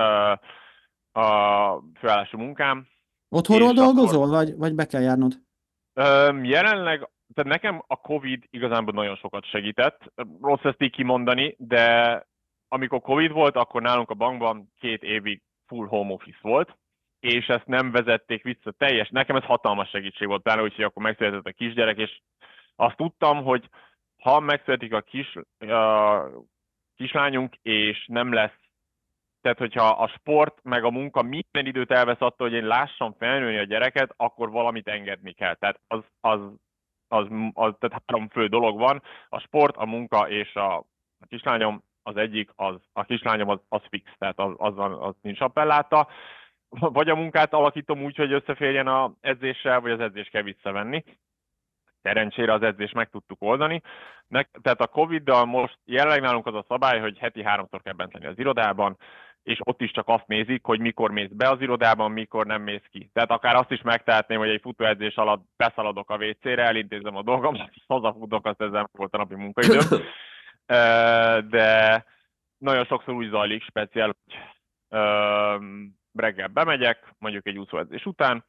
a, 1.12 1.82
főállású 1.98 2.38
munkám. 2.38 2.86
Otthonról 3.28 3.72
dolgozol, 3.72 4.22
akkor... 4.22 4.36
vagy, 4.36 4.56
vagy 4.56 4.74
be 4.74 4.86
kell 4.86 5.02
járnod? 5.02 5.32
Jelenleg 6.42 7.08
tehát 7.34 7.50
nekem 7.50 7.82
a 7.86 7.96
Covid 7.96 8.44
igazából 8.50 8.94
nagyon 8.94 9.16
sokat 9.16 9.44
segített. 9.44 10.12
Rossz 10.40 10.64
ezt 10.64 10.82
így 10.82 10.92
kimondani, 10.92 11.54
de 11.58 12.26
amikor 12.68 13.00
Covid 13.00 13.32
volt, 13.32 13.56
akkor 13.56 13.82
nálunk 13.82 14.10
a 14.10 14.14
bankban 14.14 14.72
két 14.78 15.02
évig 15.02 15.42
full 15.66 15.86
home 15.86 16.12
office 16.12 16.38
volt, 16.40 16.78
és 17.20 17.46
ezt 17.46 17.66
nem 17.66 17.90
vezették 17.90 18.42
vissza 18.42 18.70
teljes. 18.70 19.08
Nekem 19.08 19.36
ez 19.36 19.44
hatalmas 19.44 19.88
segítség 19.88 20.28
volt, 20.28 20.42
pláne 20.42 20.62
úgy, 20.62 20.74
hogy 20.74 20.84
akkor 20.84 21.02
megszületett 21.02 21.46
a 21.46 21.52
kisgyerek, 21.52 21.98
és 21.98 22.20
azt 22.76 22.96
tudtam, 22.96 23.42
hogy 23.42 23.68
ha 24.22 24.40
megszületik 24.40 24.92
a 24.92 25.00
kis, 25.00 25.36
a 25.58 26.24
kislányunk, 26.96 27.54
és 27.62 28.06
nem 28.06 28.32
lesz, 28.32 28.58
tehát 29.40 29.58
hogyha 29.58 29.88
a 29.88 30.08
sport 30.08 30.58
meg 30.62 30.84
a 30.84 30.90
munka 30.90 31.22
minden 31.22 31.66
időt 31.66 31.90
elvesz 31.90 32.20
attól, 32.20 32.48
hogy 32.48 32.56
én 32.56 32.66
lássam 32.66 33.14
felnőni 33.18 33.58
a 33.58 33.64
gyereket, 33.64 34.14
akkor 34.16 34.50
valamit 34.50 34.88
engedni 34.88 35.32
kell. 35.32 35.54
Tehát 35.54 35.80
az, 35.86 36.04
az 36.20 36.40
az, 37.10 37.26
az, 37.52 37.74
tehát 37.78 38.02
három 38.06 38.28
fő 38.28 38.46
dolog 38.46 38.78
van, 38.78 39.02
a 39.28 39.38
sport, 39.38 39.76
a 39.76 39.86
munka 39.86 40.28
és 40.28 40.54
a, 40.54 40.76
a 41.20 41.26
kislányom, 41.28 41.82
az 42.02 42.16
egyik, 42.16 42.50
az, 42.56 42.74
a 42.92 43.04
kislányom 43.04 43.48
az, 43.48 43.58
az 43.68 43.80
fix, 43.88 44.10
tehát 44.18 44.38
az, 44.38 44.52
az, 44.56 44.74
az 44.76 45.14
nincs 45.22 45.40
appelláta. 45.40 46.08
Vagy 46.68 47.08
a 47.08 47.14
munkát 47.14 47.52
alakítom 47.52 48.02
úgy, 48.02 48.16
hogy 48.16 48.32
összeférjen 48.32 48.88
az 48.88 49.10
edzéssel, 49.20 49.80
vagy 49.80 49.90
az 49.90 50.00
edzés 50.00 50.28
kell 50.28 50.42
visszavenni. 50.42 51.04
Szerencsére 52.02 52.52
az 52.52 52.62
edzést 52.62 52.94
meg 52.94 53.10
tudtuk 53.10 53.42
oldani. 53.42 53.82
Tehát 54.62 54.80
a 54.80 54.86
Covid-dal 54.86 55.44
most 55.44 55.78
jelenleg 55.84 56.20
nálunk 56.20 56.46
az 56.46 56.54
a 56.54 56.64
szabály, 56.68 57.00
hogy 57.00 57.18
heti 57.18 57.42
háromszor 57.42 57.82
kell 57.82 57.92
bent 57.92 58.12
lenni 58.12 58.26
az 58.26 58.38
irodában, 58.38 58.96
és 59.42 59.58
ott 59.64 59.80
is 59.80 59.90
csak 59.90 60.08
azt 60.08 60.26
nézik, 60.26 60.64
hogy 60.64 60.80
mikor 60.80 61.10
mész 61.10 61.30
be 61.32 61.48
az 61.48 61.60
irodában, 61.60 62.10
mikor 62.10 62.46
nem 62.46 62.62
mész 62.62 62.84
ki. 62.90 63.10
Tehát 63.12 63.30
akár 63.30 63.54
azt 63.54 63.70
is 63.70 63.82
megtehetném, 63.82 64.38
hogy 64.38 64.48
egy 64.48 64.60
futóedzés 64.60 65.14
alatt 65.14 65.44
beszaladok 65.56 66.10
a 66.10 66.16
WC-re, 66.16 66.64
elintézem 66.64 67.16
a 67.16 67.22
dolgom, 67.22 67.56
hazafutok, 67.86 68.46
azt 68.46 68.60
ezzel 68.62 68.88
volt 68.92 69.14
a 69.14 69.16
napi 69.16 69.34
munkaidőm. 69.34 69.84
De 71.48 72.04
nagyon 72.58 72.84
sokszor 72.84 73.14
úgy 73.14 73.30
zajlik, 73.30 73.62
speciál, 73.62 74.06
hogy 74.06 74.40
reggel 76.12 76.48
bemegyek, 76.48 77.14
mondjuk 77.18 77.46
egy 77.46 77.58
úszóedzés 77.58 78.06
után, 78.06 78.44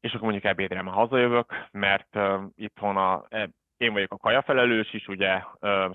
és 0.00 0.10
akkor 0.10 0.22
mondjuk 0.22 0.44
ebédre 0.44 0.82
már 0.82 0.94
hazajövök, 0.94 1.68
mert 1.70 2.18
itthon 2.54 2.96
a, 2.96 3.24
e, 3.28 3.50
én 3.76 3.92
vagyok 3.92 4.12
a 4.12 4.16
kajafelelős 4.16 4.94
is, 4.94 5.08
ugye 5.08 5.42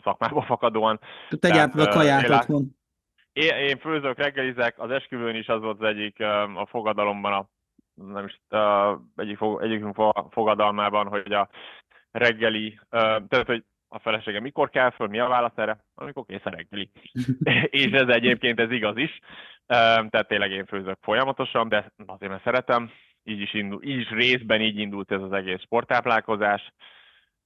szakmába 0.04 0.42
fakadóan. 0.42 1.00
Te 1.40 1.50
gyártod 1.50 1.80
a 1.80 1.88
kaját 1.88 2.30
otthon 2.30 2.76
én, 3.36 3.56
én 3.56 3.78
főzök, 3.78 4.18
reggelizek, 4.18 4.80
az 4.80 4.92
esküvőn 4.92 5.36
is 5.36 5.48
az 5.48 5.62
volt 5.62 5.82
az 5.82 5.88
egyik 5.88 6.20
a 6.56 6.66
fogadalomban, 6.70 7.34
a, 7.34 7.48
nem 7.94 8.26
is, 8.26 8.58
a, 8.58 9.00
egyik, 9.16 9.40
egyikünk 9.60 9.96
fogadalmában, 10.30 11.08
hogy 11.08 11.34
a 11.34 11.50
reggeli, 12.12 12.80
tehát 12.90 13.46
hogy 13.46 13.64
a 13.88 14.00
felesége 14.00 14.40
mikor 14.40 14.70
kell 14.70 14.90
föl, 14.90 15.08
mi 15.08 15.20
a 15.20 15.28
válasz 15.28 15.56
erre? 15.56 15.84
Amikor 15.96 16.26
kész 16.26 16.46
a 16.46 16.50
reggeli. 16.50 16.90
és 17.82 17.92
ez 17.92 18.08
egyébként 18.08 18.60
ez 18.60 18.72
igaz 18.72 18.98
is. 18.98 19.20
Tehát 19.66 20.28
tényleg 20.28 20.52
én 20.52 20.66
főzök 20.66 20.98
folyamatosan, 21.02 21.70
de 21.70 21.92
azért 22.06 22.32
mert 22.32 22.44
szeretem. 22.44 22.92
Így 23.24 23.42
is, 23.42 23.54
indul, 23.54 23.84
így 23.84 24.00
is 24.00 24.10
részben 24.10 24.62
így 24.62 24.78
indult 24.78 25.12
ez 25.12 25.22
az 25.22 25.32
egész 25.32 25.62
sporttáplálkozás 25.62 26.74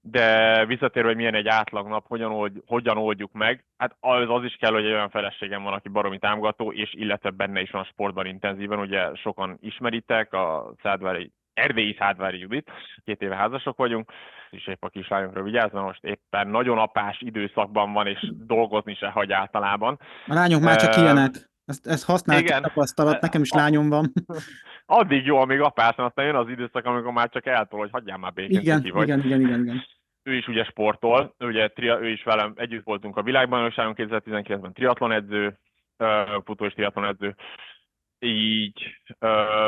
de 0.02 0.66
visszatérve, 0.66 1.08
hogy 1.08 1.18
milyen 1.18 1.34
egy 1.36 1.48
átlagnap, 1.48 2.08
hogyan, 2.08 2.32
old, 2.32 2.52
hogyan 2.66 2.98
oldjuk 2.98 3.32
meg, 3.32 3.66
hát 3.78 3.96
az, 4.00 4.30
az 4.30 4.44
is 4.44 4.56
kell, 4.56 4.72
hogy 4.72 4.86
egy 4.86 4.92
olyan 4.92 5.10
feleségem 5.10 5.64
van, 5.64 5.74
aki 5.74 5.90
baromi 5.90 6.20
támogató, 6.20 6.72
és 6.72 6.94
illetve 6.94 7.30
benne 7.30 7.62
is 7.62 7.72
van 7.72 7.82
a 7.82 7.90
sportban 7.92 8.26
intenzíven, 8.26 8.80
ugye 8.80 9.16
sokan 9.16 9.58
ismeritek, 9.62 10.34
a 10.34 10.74
Szádvári, 10.82 11.32
Erdélyi 11.54 11.96
Szádvári 12.00 12.40
Judit, 12.40 12.72
két 13.06 13.22
éve 13.22 13.36
házasok 13.36 13.78
vagyunk, 13.78 14.12
és 14.50 14.68
épp 14.68 14.84
a 14.84 14.90
kislányunkra 14.90 15.44
vigyázva, 15.44 15.82
most 15.82 16.04
éppen 16.04 16.48
nagyon 16.48 16.78
apás 16.78 17.22
időszakban 17.22 17.94
van, 17.94 18.08
és 18.08 18.32
dolgozni 18.46 18.96
se 18.96 19.08
hagy 19.08 19.32
általában. 19.32 20.00
A 20.28 20.34
lányok 20.34 20.62
már 20.62 20.76
csak 20.76 20.98
ilyenek. 20.98 21.50
Ezt, 21.66 21.88
ezt 21.88 22.06
használt 22.06 22.42
Igen. 22.42 22.62
tapasztalat, 22.62 23.22
nekem 23.22 23.42
is 23.42 23.52
lányom 23.52 23.90
van. 23.90 24.12
Addig 24.92 25.26
jó, 25.26 25.38
amíg 25.38 25.60
apás, 25.60 25.96
aztán 25.96 26.26
jön 26.26 26.36
az 26.36 26.50
időszak, 26.50 26.86
amikor 26.86 27.12
már 27.12 27.30
csak 27.30 27.46
eltol, 27.46 27.80
hogy 27.80 27.90
hagyjál 27.92 28.18
már 28.18 28.34
békén. 28.34 28.60
Igen, 28.60 28.86
igen, 28.86 29.02
igen, 29.02 29.20
igen, 29.20 29.40
igen, 29.40 29.62
igen. 29.62 29.86
Ő 30.24 30.34
is 30.34 30.48
ugye 30.48 30.64
sportol, 30.64 31.36
ugye 31.40 31.68
tria, 31.68 32.00
ő 32.00 32.10
is 32.10 32.24
velem 32.24 32.54
együtt 32.56 32.84
voltunk 32.84 33.18
a 33.18 33.22
világbajnokságon 33.22 33.94
2019-ben 33.98 34.74
triatlon 34.74 35.12
edző, 35.12 35.58
futó 36.44 36.66
és 36.66 36.74
triatlon 36.74 37.06
edző. 37.06 37.36
Így 38.20 39.02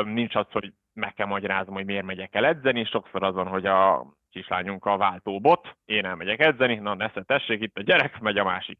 nincs 0.04 0.34
az, 0.34 0.46
hogy 0.50 0.72
meg 0.92 1.14
kell 1.14 1.26
magyaráznom, 1.26 1.74
hogy 1.74 1.84
miért 1.84 2.06
megyek 2.06 2.34
el 2.34 2.44
edzeni, 2.44 2.84
sokszor 2.84 3.22
azon, 3.22 3.46
hogy 3.46 3.66
a 3.66 4.06
kislányunk 4.30 4.84
a 4.84 4.96
váltóbot, 4.96 5.76
én 5.84 6.04
elmegyek 6.04 6.40
edzeni, 6.40 6.74
na 6.74 6.94
nesze 6.94 7.22
tessék, 7.22 7.62
itt 7.62 7.78
a 7.78 7.82
gyerek, 7.82 8.20
megy 8.20 8.38
a 8.38 8.44
másik. 8.44 8.78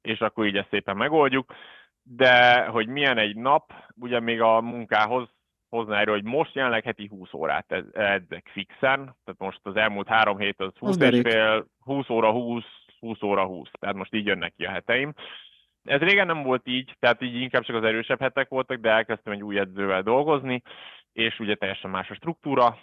És 0.00 0.20
akkor 0.20 0.46
így 0.46 0.56
ezt 0.56 0.70
szépen 0.70 0.96
megoldjuk 0.96 1.54
de 2.10 2.64
hogy 2.64 2.86
milyen 2.86 3.18
egy 3.18 3.36
nap, 3.36 3.72
ugye 3.96 4.20
még 4.20 4.40
a 4.40 4.60
munkához 4.60 5.28
hozná 5.68 6.00
erről, 6.00 6.14
hogy 6.14 6.24
most 6.24 6.54
jelenleg 6.54 6.84
heti 6.84 7.06
20 7.06 7.32
órát 7.32 7.72
edzek 7.92 8.48
fixen, 8.52 8.98
tehát 8.98 9.38
most 9.38 9.60
az 9.62 9.76
elmúlt 9.76 10.08
három 10.08 10.38
hét 10.38 10.60
az 10.60 10.72
20 10.78 10.96
és 10.96 11.20
fél, 11.20 11.66
20 11.78 12.08
óra 12.08 12.30
20, 12.32 12.64
20 13.00 13.22
óra 13.22 13.44
20, 13.44 13.68
tehát 13.80 13.96
most 13.96 14.14
így 14.14 14.26
jönnek 14.26 14.54
ki 14.56 14.64
a 14.64 14.70
heteim. 14.70 15.14
Ez 15.84 16.00
régen 16.00 16.26
nem 16.26 16.42
volt 16.42 16.68
így, 16.68 16.96
tehát 16.98 17.22
így 17.22 17.34
inkább 17.34 17.62
csak 17.62 17.76
az 17.76 17.84
erősebb 17.84 18.20
hetek 18.20 18.48
voltak, 18.48 18.78
de 18.78 18.90
elkezdtem 18.90 19.32
egy 19.32 19.42
új 19.42 19.58
edzővel 19.58 20.02
dolgozni, 20.02 20.62
és 21.12 21.38
ugye 21.38 21.54
teljesen 21.54 21.90
más 21.90 22.10
a 22.10 22.14
struktúra, 22.14 22.78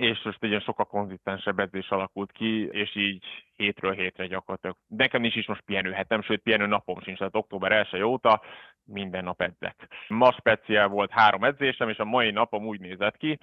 és 0.00 0.22
most 0.22 0.44
egy 0.44 0.62
sokkal 0.62 0.86
konzisztensebb 0.86 1.58
edzés 1.58 1.88
alakult 1.88 2.32
ki, 2.32 2.68
és 2.68 2.96
így 2.96 3.24
hétről 3.56 3.92
hétre 3.92 4.26
gyakorlatilag. 4.26 4.76
Nekem 4.86 5.24
is 5.24 5.34
is 5.34 5.46
most 5.46 5.60
pihenőhetem, 5.60 6.22
sőt 6.22 6.42
pihenő 6.42 6.66
napom 6.66 7.00
sincs, 7.00 7.18
tehát 7.18 7.36
október 7.36 7.86
1 7.92 8.02
óta 8.02 8.42
minden 8.90 9.24
nap 9.24 9.42
edzek. 9.42 9.88
Ma 10.08 10.32
speciál 10.32 10.88
volt 10.88 11.10
három 11.10 11.44
edzésem, 11.44 11.88
és 11.88 11.98
a 11.98 12.04
mai 12.04 12.30
napom 12.30 12.66
úgy 12.66 12.80
nézett 12.80 13.16
ki, 13.16 13.38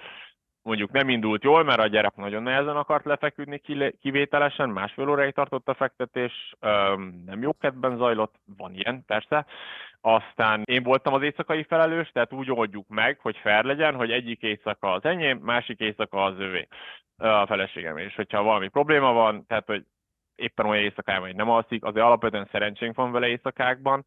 mondjuk 0.61 0.91
nem 0.91 1.09
indult 1.09 1.43
jól, 1.43 1.63
mert 1.63 1.79
a 1.79 1.87
gyerek 1.87 2.15
nagyon 2.15 2.43
nehezen 2.43 2.75
akart 2.75 3.05
lefeküdni 3.05 3.61
kivételesen, 4.01 4.69
másfél 4.69 5.09
óráig 5.09 5.33
tartott 5.33 5.67
a 5.67 5.73
fektetés, 5.73 6.53
nem 7.25 7.41
jó 7.41 7.53
kedben 7.53 7.97
zajlott, 7.97 8.35
van 8.57 8.73
ilyen 8.73 9.03
persze, 9.05 9.45
aztán 10.01 10.61
én 10.65 10.83
voltam 10.83 11.13
az 11.13 11.21
éjszakai 11.21 11.63
felelős, 11.63 12.09
tehát 12.09 12.33
úgy 12.33 12.51
oldjuk 12.51 12.87
meg, 12.87 13.19
hogy 13.19 13.37
fel 13.37 13.63
legyen, 13.63 13.95
hogy 13.95 14.11
egyik 14.11 14.41
éjszaka 14.41 14.91
az 14.91 15.05
enyém, 15.05 15.37
másik 15.37 15.79
éjszaka 15.79 16.23
az 16.23 16.39
övé, 16.39 16.67
a 17.17 17.45
feleségem. 17.45 17.97
És 17.97 18.15
hogyha 18.15 18.43
valami 18.43 18.67
probléma 18.67 19.13
van, 19.13 19.45
tehát 19.45 19.65
hogy 19.65 19.85
éppen 20.35 20.65
olyan 20.65 20.83
éjszakában, 20.83 21.27
hogy 21.27 21.35
nem 21.35 21.49
alszik, 21.49 21.83
azért 21.83 22.05
alapvetően 22.05 22.49
szerencsénk 22.51 22.95
van 22.95 23.11
vele 23.11 23.27
éjszakákban, 23.27 24.05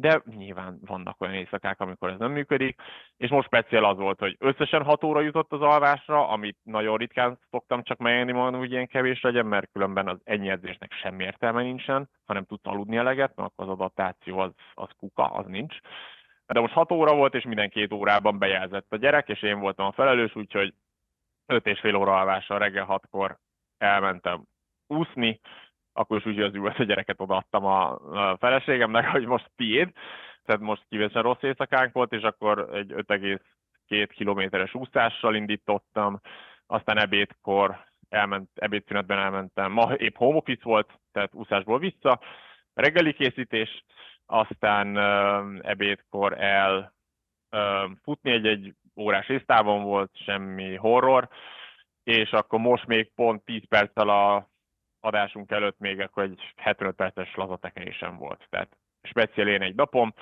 de 0.00 0.22
nyilván 0.36 0.78
vannak 0.86 1.20
olyan 1.20 1.34
éjszakák, 1.34 1.80
amikor 1.80 2.10
ez 2.10 2.18
nem 2.18 2.32
működik, 2.32 2.80
és 3.16 3.30
most 3.30 3.46
speciál 3.46 3.84
az 3.84 3.96
volt, 3.96 4.18
hogy 4.18 4.36
összesen 4.38 4.82
6 4.82 5.04
óra 5.04 5.20
jutott 5.20 5.52
az 5.52 5.60
alvásra, 5.60 6.28
amit 6.28 6.58
nagyon 6.62 6.96
ritkán 6.96 7.38
szoktam 7.50 7.82
csak 7.82 7.98
megengedni 7.98 8.32
magam, 8.32 8.58
hogy 8.58 8.70
ilyen 8.70 8.86
kevés 8.86 9.20
legyen, 9.20 9.46
mert 9.46 9.70
különben 9.72 10.08
az 10.08 10.18
ennyi 10.24 10.48
edzésnek 10.48 10.92
semmi 10.92 11.24
értelme 11.24 11.62
nincsen, 11.62 12.10
hanem 12.26 12.44
tudsz 12.44 12.66
aludni 12.66 12.96
eleget, 12.96 13.36
mert 13.36 13.48
akkor 13.48 13.64
az 13.64 13.72
adaptáció 13.72 14.38
az, 14.38 14.50
az 14.74 14.88
kuka, 14.98 15.24
az 15.24 15.46
nincs. 15.46 15.76
De 16.46 16.60
most 16.60 16.72
6 16.72 16.92
óra 16.92 17.14
volt, 17.14 17.34
és 17.34 17.44
minden 17.44 17.70
két 17.70 17.92
órában 17.92 18.38
bejelzett 18.38 18.92
a 18.92 18.96
gyerek, 18.96 19.28
és 19.28 19.42
én 19.42 19.60
voltam 19.60 19.86
a 19.86 19.92
felelős, 19.92 20.34
úgyhogy 20.34 20.74
5 21.46 21.66
és 21.66 21.80
fél 21.80 21.96
óra 21.96 22.18
alvással 22.18 22.58
reggel 22.58 22.86
6-kor 22.88 23.38
elmentem 23.78 24.42
úszni, 24.86 25.40
akkor 25.92 26.16
is 26.16 26.26
úgy 26.26 26.40
az 26.40 26.54
üvölt 26.54 26.78
a 26.78 26.84
gyereket 26.84 27.20
odaadtam 27.20 27.64
a, 27.64 27.98
feleségemnek, 28.38 29.06
hogy 29.06 29.26
most 29.26 29.50
tiéd, 29.56 29.92
tehát 30.44 30.60
most 30.60 30.82
kivesen 30.88 31.22
rossz 31.22 31.42
éjszakánk 31.42 31.92
volt, 31.92 32.12
és 32.12 32.22
akkor 32.22 32.68
egy 32.72 32.92
5,2 32.92 34.08
kilométeres 34.14 34.74
úszással 34.74 35.34
indítottam, 35.34 36.20
aztán 36.66 36.98
ebédkor 36.98 37.84
elment, 38.08 38.50
ebédszünetben 38.54 39.18
elmentem, 39.18 39.72
ma 39.72 39.94
épp 39.94 40.16
home 40.16 40.36
office 40.36 40.62
volt, 40.62 40.98
tehát 41.12 41.34
úszásból 41.34 41.78
vissza, 41.78 42.20
reggeli 42.74 43.12
készítés, 43.12 43.84
aztán 44.26 44.98
ebédkor 45.62 46.40
el 46.40 46.92
futni 48.02 48.30
egy, 48.30 48.46
egy 48.46 48.74
órás 48.96 49.28
észtávon 49.28 49.82
volt, 49.82 50.10
semmi 50.24 50.74
horror, 50.74 51.28
és 52.02 52.30
akkor 52.30 52.58
most 52.58 52.86
még 52.86 53.12
pont 53.14 53.44
10 53.44 53.62
perccel 53.68 54.08
a 54.08 54.49
adásunk 55.00 55.50
előtt 55.50 55.78
még 55.78 56.00
akkor 56.00 56.22
egy 56.22 56.52
75 56.56 56.94
perces 56.94 57.34
lazatekerésem 57.34 58.16
volt. 58.16 58.46
Tehát 58.50 58.76
speciál 59.02 59.48
én 59.48 59.62
egy 59.62 59.74
napom, 59.74 60.14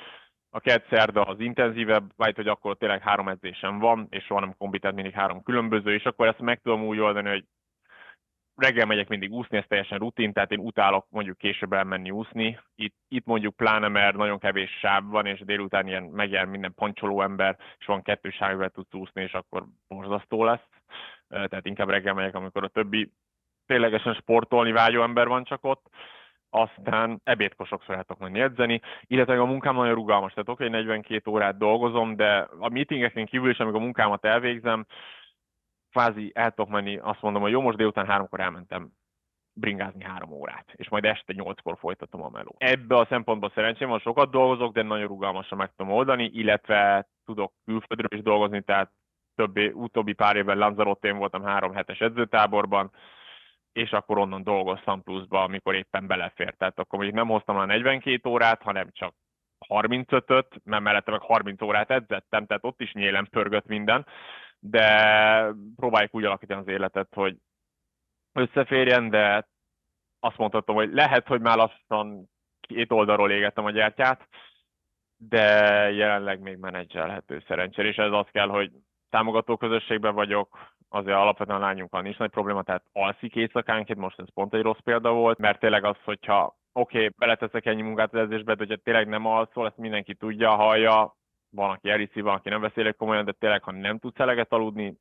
a 0.50 0.61
kett 0.61 0.88
szerda 0.90 1.23
az 1.23 1.40
intenzívebb, 1.40 2.12
vagy 2.16 2.37
hogy 2.37 2.49
akkor 2.49 2.76
tényleg 2.76 3.02
három 3.02 3.28
edzésem 3.28 3.78
van, 3.78 4.06
és 4.11 4.25
soha 4.25 4.40
nem 4.40 4.56
kombitál 4.56 4.92
mindig 4.92 5.12
három 5.12 5.42
különböző, 5.42 5.94
és 5.94 6.04
akkor 6.04 6.26
ezt 6.26 6.38
meg 6.38 6.61
tudom 6.61 6.85
úgy 6.85 6.99
oldani, 6.99 7.28
hogy 7.28 7.44
reggel 8.54 8.87
megyek 8.87 9.08
mindig 9.08 9.32
úszni, 9.32 9.56
ez 9.56 9.64
teljesen 9.68 9.99
rutin, 9.99 10.32
tehát 10.32 10.52
én 10.52 10.58
utálok 10.58 11.06
mondjuk 11.11 11.38
később 11.38 11.73
elmenni 11.73 12.11
úszni. 12.11 12.61
Itt, 12.75 12.94
itt 13.08 13.26
mondjuk 13.26 13.56
pláne, 13.56 13.88
mert 13.88 14.16
nagyon 14.16 14.38
kevés 14.38 14.70
sáv 14.78 15.04
van, 15.04 15.26
és 15.26 15.40
délután 15.40 15.87
ilyen 15.87 16.02
megjel 16.02 16.47
minden 16.47 16.75
pancsoló 16.75 17.23
ember, 17.23 17.56
és 17.78 17.87
van 17.87 18.02
kettő 18.02 18.30
sáv, 18.30 18.50
amivel 18.50 18.70
tudsz 18.70 18.94
úszni, 18.94 19.23
és 19.23 19.32
akkor 19.32 19.66
borzasztó 19.88 20.44
lesz. 20.44 20.68
Tehát 21.28 21.66
inkább 21.66 21.88
reggel 21.88 22.14
megyek, 22.14 22.35
amikor 22.35 22.64
a 22.64 22.68
többi 22.68 23.12
ténylegesen 23.68 24.14
sportolni 24.14 24.72
vágyó 24.72 25.02
ember 25.02 25.28
van 25.28 25.44
csak 25.44 25.64
ott 25.64 25.87
aztán 26.50 27.20
ebédkor 27.25 27.66
sokszor 27.66 27.96
tudok 27.96 28.18
menni 28.18 28.40
edzeni, 28.40 28.80
illetve 29.06 29.40
a 29.40 29.44
munkám 29.44 29.75
nagyon 29.75 29.94
rugalmas, 29.94 30.32
tehát 30.32 30.48
oké, 30.48 30.66
okay, 30.66 30.80
42 30.80 31.30
órát 31.30 31.58
dolgozom, 31.58 32.16
de 32.16 32.48
a 32.58 32.68
meetingeken 32.68 33.26
kívül 33.26 33.50
is, 33.50 33.58
amikor 33.58 33.80
a 33.80 33.84
munkámat 33.84 34.25
elvégzem, 34.25 34.87
kvázi 35.90 36.30
el 36.34 36.50
tudok 36.50 36.70
menni, 36.70 36.96
azt 36.96 37.22
mondom, 37.22 37.42
hogy 37.42 37.50
jó, 37.50 37.60
most 37.60 37.76
délután 37.76 38.06
háromkor 38.06 38.40
elmentem 38.40 38.90
bringázni 39.52 40.04
három 40.04 40.32
órát, 40.32 40.72
és 40.72 40.88
majd 40.88 41.04
este 41.04 41.32
nyolckor 41.32 41.76
folytatom 41.78 42.22
a 42.22 42.28
meló. 42.28 42.54
Ebbe 42.58 42.96
a 42.96 43.06
szempontból 43.08 43.50
szerencsém 43.54 43.88
van, 43.88 43.98
sokat 43.98 44.30
dolgozok, 44.30 44.72
de 44.72 44.82
nagyon 44.82 45.06
rugalmasan 45.06 45.58
meg 45.58 45.72
tudom 45.76 45.92
oldani, 45.92 46.30
illetve 46.32 47.08
tudok 47.25 47.52
külföldről 47.64 48.18
is 48.18 48.22
dolgozni, 48.22 48.62
tehát 48.62 48.90
többi, 49.34 49.66
utóbbi 49.66 50.12
pár 50.12 50.37
évben 50.37 50.58
Lanzarote 50.58 51.12
voltam 51.12 51.42
három 51.42 51.75
hetes 51.75 52.00
edzőtáborban, 52.00 52.90
és 53.72 53.90
akkor 53.90 54.18
onnan 54.18 54.42
dolgoztam 54.42 55.02
pluszba, 55.02 55.42
amikor 55.42 55.75
éppen 55.75 56.06
belefér. 56.06 56.54
Tehát 56.54 56.78
akkor 56.78 56.98
mondjuk 56.98 57.18
nem 57.18 57.28
hoztam 57.28 57.56
a 57.56 57.64
42 57.64 58.30
órát, 58.30 58.62
hanem 58.62 58.90
csak 58.92 59.14
35-öt, 59.68 60.60
mert 60.64 60.82
mellette 60.82 61.10
meg 61.10 61.20
30 61.20 61.62
órát 61.62 61.90
edzettem, 61.90 62.46
tehát 62.46 62.64
ott 62.64 62.80
is 62.80 62.92
nyélen 62.92 63.28
pörgött 63.30 63.66
minden, 63.66 64.06
de 64.58 65.54
próbáljuk 65.76 66.14
úgy 66.14 66.25
alakítani 66.25 66.60
az 66.60 66.68
életet, 66.68 67.08
hogy 67.14 67.37
összeférjen, 68.32 69.10
de 69.10 69.48
azt 70.20 70.37
mondhatom, 70.37 70.76
hogy 70.76 70.92
lehet, 70.92 71.26
hogy 71.26 71.40
már 71.40 71.56
lassan 71.56 72.30
két 72.60 72.92
oldalról 72.92 73.30
égettem 73.30 73.64
a 73.64 73.70
gyertyát, 73.70 74.28
de 75.16 75.44
jelenleg 75.90 76.40
még 76.40 76.56
menedzselhető 76.56 77.44
szerencsére, 77.46 77.88
és 77.88 77.96
ez 77.96 78.12
az 78.12 78.26
kell, 78.30 78.48
hogy 78.48 78.72
támogató 79.10 79.56
közösségben 79.56 80.14
vagyok, 80.14 80.58
azért 80.88 81.16
alapvetően 81.16 81.58
a 81.58 81.64
lányunkkal 81.66 82.02
nincs 82.02 82.18
nagy 82.18 82.30
probléma, 82.30 82.62
tehát 82.62 82.84
alszik 82.92 83.36
éjszakánként, 83.36 83.98
most 83.98 84.18
ez 84.18 84.32
pont 84.34 84.54
egy 84.54 84.62
rossz 84.62 84.78
példa 84.84 85.12
volt, 85.12 85.38
mert 85.38 85.60
tényleg 85.60 85.84
az, 85.84 85.96
hogyha 86.04 86.56
oké, 86.72 86.96
okay, 86.96 87.10
beleteszek 87.18 87.66
ennyi 87.66 87.82
munkát 87.82 88.14
az 88.14 88.20
edzésbe, 88.20 88.54
de 88.54 88.64
hogyha 88.66 88.82
tényleg 88.82 89.08
nem 89.08 89.26
alszol, 89.26 89.66
ezt 89.66 89.76
mindenki 89.76 90.14
tudja, 90.14 90.54
hallja, 90.54 91.16
van, 91.50 91.70
aki 91.70 91.90
eliszi, 91.90 92.20
van, 92.20 92.34
aki 92.34 92.48
nem 92.48 92.60
beszélek 92.60 92.96
komolyan, 92.96 93.24
de 93.24 93.32
tényleg, 93.32 93.62
ha 93.62 93.72
nem 93.72 93.98
tudsz 93.98 94.18
eleget 94.18 94.52
aludni, 94.52 94.98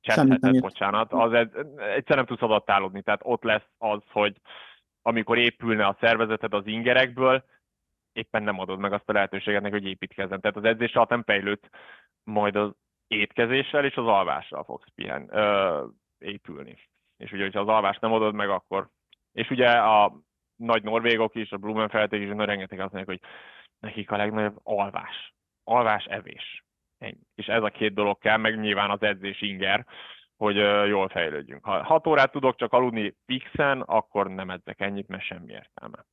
csetheted, 0.00 0.60
bocsánat, 0.60 1.12
az 1.12 1.32
egy, 1.32 1.50
egyszer 1.76 2.16
nem 2.16 2.26
tudsz 2.26 2.42
adattálódni, 2.42 3.02
tehát 3.02 3.20
ott 3.24 3.42
lesz 3.42 3.68
az, 3.78 4.00
hogy 4.12 4.36
amikor 5.02 5.38
épülne 5.38 5.86
a 5.86 5.96
szervezeted 6.00 6.54
az 6.54 6.66
ingerekből, 6.66 7.44
éppen 8.12 8.42
nem 8.42 8.58
adod 8.58 8.78
meg 8.78 8.92
azt 8.92 9.08
a 9.08 9.12
lehetőséget 9.12 9.62
neki, 9.62 9.74
hogy 9.74 9.86
építkezzen. 9.86 10.40
Tehát 10.40 10.56
az 10.56 10.64
edzés 10.64 10.94
alatt 10.94 11.08
nem 11.08 11.22
fejlődt 11.22 11.70
majd 12.24 12.56
az 12.56 12.72
étkezéssel 13.06 13.84
és 13.84 13.96
az 13.96 14.06
alvással 14.06 14.64
fogsz 14.64 14.88
pihen, 14.94 15.28
ö, 15.30 15.86
épülni. 16.18 16.76
És 17.16 17.32
ugye, 17.32 17.42
hogyha 17.42 17.60
az 17.60 17.68
alvást 17.68 18.00
nem 18.00 18.12
adod 18.12 18.34
meg, 18.34 18.48
akkor... 18.48 18.88
És 19.32 19.50
ugye 19.50 19.70
a 19.70 20.20
nagy 20.56 20.82
norvégok 20.82 21.34
is, 21.34 21.52
a 21.52 21.56
Blumenfelték 21.56 22.22
is, 22.22 22.28
rengeteg 22.28 22.80
azt 22.80 22.92
mondják, 22.92 23.06
hogy 23.06 23.30
nekik 23.78 24.10
a 24.10 24.16
legnagyobb 24.16 24.60
alvás. 24.62 25.34
Alvás, 25.64 26.04
evés. 26.04 26.64
Ennyi. 26.98 27.20
És 27.34 27.46
ez 27.46 27.62
a 27.62 27.68
két 27.68 27.94
dolog 27.94 28.18
kell, 28.18 28.36
meg 28.36 28.60
nyilván 28.60 28.90
az 28.90 29.02
edzés 29.02 29.40
inger, 29.40 29.86
hogy 30.36 30.56
jól 30.88 31.08
fejlődjünk. 31.08 31.64
Ha 31.64 31.82
6 31.82 32.06
órát 32.06 32.32
tudok 32.32 32.56
csak 32.56 32.72
aludni 32.72 33.16
fixen, 33.26 33.80
akkor 33.80 34.30
nem 34.30 34.50
edzek 34.50 34.80
ennyit, 34.80 35.08
mert 35.08 35.24
semmi 35.24 35.52
értelme 35.52 36.04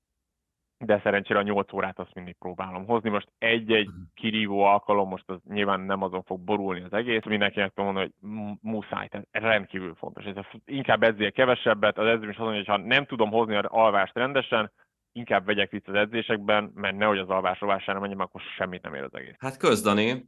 de 0.79 0.99
szerencsére 1.03 1.39
a 1.39 1.43
8 1.43 1.73
órát 1.73 1.99
azt 1.99 2.13
mindig 2.13 2.35
próbálom 2.39 2.85
hozni. 2.85 3.09
Most 3.09 3.27
egy-egy 3.37 3.87
mhm. 3.87 3.95
kirívó 4.13 4.63
alkalom, 4.63 5.09
most 5.09 5.29
az 5.29 5.39
nyilván 5.49 5.79
nem 5.79 6.01
azon 6.01 6.23
fog 6.23 6.39
borulni 6.39 6.81
az 6.81 6.93
egész, 6.93 7.23
mindenkinek 7.23 7.73
tudom 7.73 7.93
mondani, 7.93 8.13
hogy 8.21 8.57
muszáj, 8.61 9.07
tehát 9.07 9.27
rendkívül 9.31 9.95
fontos. 9.95 10.23
Ez 10.25 10.35
inkább 10.65 11.03
edzél 11.03 11.31
kevesebbet, 11.31 11.97
az 11.97 12.07
edző 12.07 12.29
is 12.29 12.35
azt 12.35 12.37
mondja, 12.37 12.57
hogy 12.57 12.67
ha 12.67 12.87
nem 12.87 13.05
tudom 13.05 13.29
hozni 13.29 13.55
az 13.55 13.65
alvást 13.67 14.15
rendesen, 14.15 14.71
inkább 15.11 15.45
vegyek 15.45 15.71
vissza 15.71 15.91
az 15.91 15.95
edzésekben, 15.95 16.71
mert 16.75 16.97
nehogy 16.97 17.17
az 17.17 17.29
alvás 17.29 17.59
rovására 17.59 17.99
menjem, 17.99 18.19
akkor 18.19 18.41
semmit 18.57 18.81
nem 18.81 18.93
ér 18.93 19.03
az 19.03 19.13
egész. 19.13 19.35
Hát 19.37 19.57
közdani, 19.57 20.25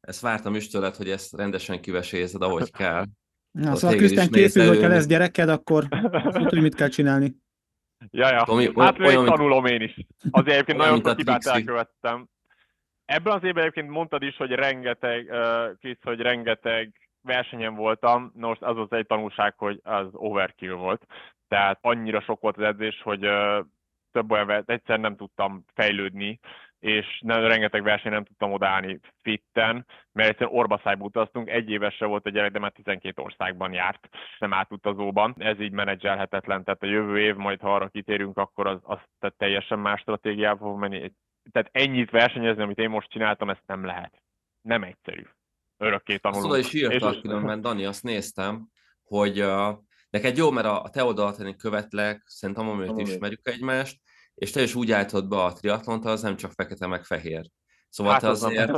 ezt 0.00 0.20
vártam 0.20 0.54
is 0.54 0.68
tőled, 0.68 0.94
hogy 0.94 1.08
ezt 1.08 1.36
rendesen 1.36 1.80
kivesézed, 1.80 2.42
ahogy 2.42 2.70
kell. 2.70 3.04
Na, 3.50 3.74
szóval 3.74 3.96
Krisztán 3.96 4.28
készül, 4.28 4.66
hogyha 4.68 4.88
lesz 4.88 5.06
gyereked, 5.06 5.48
akkor 5.48 5.88
tudod, 5.88 6.48
hogy 6.48 6.62
mit 6.62 6.74
kell 6.74 6.88
csinálni. 6.88 7.34
Ja, 8.10 8.32
ja. 8.32 8.42
Tomi, 8.42 8.70
hát 8.76 8.98
olyan, 8.98 9.16
olyan, 9.16 9.24
tanulom 9.24 9.66
én 9.66 9.80
is. 9.80 9.96
Azért 10.30 10.54
egyébként 10.54 10.78
nagyon 10.78 11.00
sok 11.04 11.16
hibát 11.16 11.46
elkövettem. 11.46 12.28
Ebben 13.04 13.32
az 13.32 13.44
évben 13.44 13.62
egyébként 13.62 13.88
mondtad 13.88 14.22
is, 14.22 14.36
hogy 14.36 14.50
rengeteg, 14.50 15.28
uh, 15.30 15.78
Krisz, 15.78 16.02
hogy 16.02 16.20
rengeteg 16.20 17.10
versenyen 17.22 17.74
voltam. 17.74 18.32
Most 18.34 18.62
az 18.62 18.78
az 18.78 18.92
egy 18.92 19.06
tanulság, 19.06 19.54
hogy 19.56 19.80
az 19.82 20.06
overkill 20.12 20.72
volt. 20.72 21.06
Tehát 21.48 21.78
annyira 21.80 22.20
sok 22.20 22.40
volt 22.40 22.56
az 22.56 22.64
edzés, 22.64 23.00
hogy 23.02 23.26
uh, 23.26 23.66
több 24.12 24.30
olyan 24.30 24.62
egyszer 24.66 24.98
nem 24.98 25.16
tudtam 25.16 25.64
fejlődni, 25.74 26.40
és 26.82 27.20
nem, 27.24 27.40
rengeteg 27.40 27.82
versenyen 27.82 28.12
nem 28.12 28.24
tudtam 28.24 28.52
odállni 28.52 29.00
fitten, 29.22 29.86
mert 30.12 30.28
egyszerűen 30.28 30.56
orbaszájba 30.56 31.04
utaztunk, 31.04 31.48
egy 31.48 31.70
évesre 31.70 32.06
volt 32.06 32.26
a 32.26 32.30
gyerek, 32.30 32.52
de 32.52 32.58
már 32.58 32.72
12 32.72 33.22
országban 33.22 33.72
járt, 33.72 34.08
nem 34.38 34.52
átutazóban. 34.52 35.34
Ez 35.38 35.60
így 35.60 35.72
menedzselhetetlen, 35.72 36.64
tehát 36.64 36.82
a 36.82 36.86
jövő 36.86 37.20
év, 37.20 37.34
majd 37.34 37.60
ha 37.60 37.74
arra 37.74 37.88
kitérünk, 37.88 38.38
akkor 38.38 38.66
az, 38.66 38.78
az 38.82 38.98
tehát 39.18 39.36
teljesen 39.36 39.78
más 39.78 40.00
stratégiába 40.00 40.66
fog 40.66 40.78
menni. 40.78 41.12
Tehát 41.52 41.68
ennyit 41.72 42.10
versenyezni, 42.10 42.62
amit 42.62 42.78
én 42.78 42.90
most 42.90 43.10
csináltam, 43.10 43.50
ezt 43.50 43.66
nem 43.66 43.84
lehet. 43.84 44.22
Nem 44.60 44.82
egyszerű. 44.82 45.22
Örökké 45.76 46.16
tanulunk. 46.16 46.50
Oda 46.50 46.58
is 46.58 46.72
írtak 46.72 47.14
és... 47.14 47.20
különben, 47.20 47.60
Dani, 47.60 47.84
azt 47.84 48.02
néztem, 48.02 48.68
hogy 49.04 49.40
uh, 49.40 49.78
neked 50.10 50.36
jó, 50.36 50.50
mert 50.50 50.66
a, 50.66 50.82
a 50.82 50.90
te 50.90 51.04
oldalon 51.04 51.46
én 51.46 51.56
követlek, 51.56 52.22
szerintem 52.26 52.68
amit 52.68 53.08
ismerjük 53.08 53.48
egymást, 53.48 54.00
és 54.42 54.50
te 54.50 54.62
is 54.62 54.74
úgy 54.74 54.92
álltad 54.92 55.28
be 55.28 55.42
a 55.42 55.52
triatlont, 55.52 56.04
az 56.04 56.22
nem 56.22 56.36
csak 56.36 56.52
fekete 56.52 56.86
meg 56.86 57.04
fehér. 57.04 57.50
Szóval 57.88 58.12
hát 58.12 58.20
te 58.22 58.28
azért, 58.28 58.72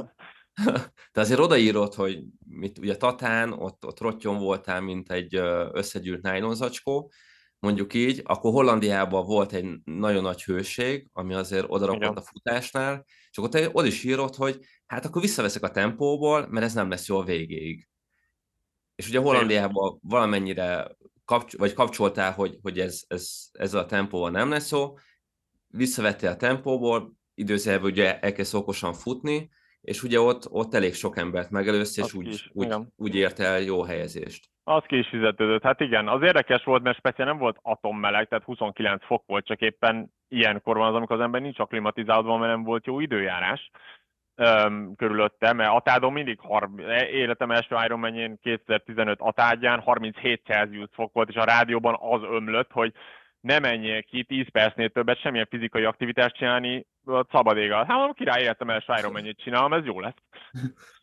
te 1.13 1.21
azért 1.21 1.41
odaírod, 1.41 1.95
hogy 1.95 2.23
mit, 2.47 2.79
ugye 2.79 2.97
Tatán, 2.97 3.53
ott, 3.53 3.87
ott 3.87 4.01
rottyom 4.01 4.39
voltál, 4.39 4.81
mint 4.81 5.11
egy 5.11 5.35
összegyűlt 5.73 6.23
nájlonzacskó, 6.23 7.13
mondjuk 7.59 7.95
így, 7.95 8.21
akkor 8.25 8.53
Hollandiában 8.53 9.27
volt 9.27 9.53
egy 9.53 9.67
nagyon 9.85 10.23
nagy 10.23 10.43
hőség, 10.43 11.09
ami 11.13 11.35
azért 11.35 11.67
odarakott 11.69 12.17
a 12.17 12.23
futásnál, 12.23 13.05
és 13.31 13.39
akkor 13.39 13.51
te 13.51 13.69
oda 13.73 13.87
is 13.87 14.05
írod, 14.05 14.35
hogy 14.35 14.59
hát 14.87 15.05
akkor 15.05 15.23
visszaveszek 15.23 15.63
a 15.63 15.71
tempóból, 15.71 16.47
mert 16.51 16.65
ez 16.65 16.75
nem 16.75 16.91
lesz 16.91 17.09
jó 17.09 17.19
a 17.19 17.25
végéig. 17.25 17.89
És 18.95 19.09
ugye 19.09 19.19
Hollandiában 19.19 19.99
valamennyire 20.03 20.97
kapcs- 21.25 21.57
vagy 21.57 21.73
kapcsoltál, 21.73 22.33
hogy, 22.33 22.59
hogy 22.63 22.81
ez, 22.81 23.03
ez, 23.07 23.49
ez 23.53 23.75
a 23.75 23.87
tempóval 23.87 24.31
nem 24.31 24.51
lesz 24.51 24.71
jó, 24.71 24.95
visszavette 25.77 26.31
a 26.31 26.37
tempóból, 26.37 27.13
időzőjelben 27.35 27.91
ugye 27.91 28.21
elkezd 28.21 28.55
okosan 28.55 28.93
futni, 28.93 29.51
és 29.81 30.03
ugye 30.03 30.21
ott, 30.21 30.51
ott 30.51 30.75
elég 30.75 30.95
sok 30.95 31.17
embert 31.17 31.51
megelőzte, 31.51 32.03
és 32.05 32.15
úgy, 32.15 32.27
is, 32.27 32.51
úgy, 32.53 32.75
úgy 32.97 33.15
ért 33.15 33.39
el 33.39 33.61
jó 33.61 33.83
helyezést. 33.83 34.49
Az 34.65 34.83
ki 34.87 34.99
is 34.99 35.09
fizetődött. 35.09 35.63
Hát 35.63 35.81
igen, 35.81 36.09
az 36.09 36.23
érdekes 36.23 36.65
volt, 36.65 36.83
mert 36.83 36.99
speciál 36.99 37.29
nem 37.29 37.39
volt 37.39 37.59
atommeleg, 37.63 38.29
tehát 38.29 38.45
29 38.45 39.05
fok 39.05 39.23
volt, 39.27 39.47
csak 39.47 39.61
éppen 39.61 40.13
ilyenkor 40.29 40.77
van 40.77 40.89
az, 40.89 40.95
amikor 40.95 41.17
az 41.17 41.23
ember 41.23 41.41
nincs 41.41 41.59
aklimatizálódva, 41.59 42.37
mert 42.37 42.53
nem 42.53 42.65
volt 42.65 42.87
jó 42.87 43.01
időjárás 43.01 43.71
öm, 44.35 44.95
körülötte, 44.97 45.53
mert 45.53 45.71
Atádon 45.71 46.13
mindig, 46.13 46.39
har- 46.41 46.81
életem 47.11 47.51
első 47.51 47.77
Ironman 47.85 48.39
2015 48.43 49.21
Atágyán 49.21 49.81
37 49.81 50.43
Celsius 50.45 50.89
fok 50.93 51.13
volt, 51.13 51.29
és 51.29 51.35
a 51.35 51.45
rádióban 51.45 51.97
az 52.01 52.23
ömlött, 52.23 52.71
hogy 52.71 52.93
ne 53.45 53.59
menjél 53.59 54.03
ki 54.03 54.25
10 54.25 54.51
percnél 54.53 54.89
többet 54.89 55.21
semmilyen 55.21 55.47
fizikai 55.51 55.85
aktivitást 55.85 56.37
csinálni 56.37 56.87
a 57.07 57.25
szabad 57.31 57.57
ég 57.57 57.71
alatt. 57.71 57.87
Hát 57.87 57.97
mondom, 57.97 58.15
király 58.15 58.43
életem 58.43 58.71
el, 58.71 58.83
Iron 58.99 59.13
mennyit 59.13 59.41
csinálom, 59.43 59.73
ez 59.73 59.85
jó 59.85 60.01
lesz. 60.01 60.15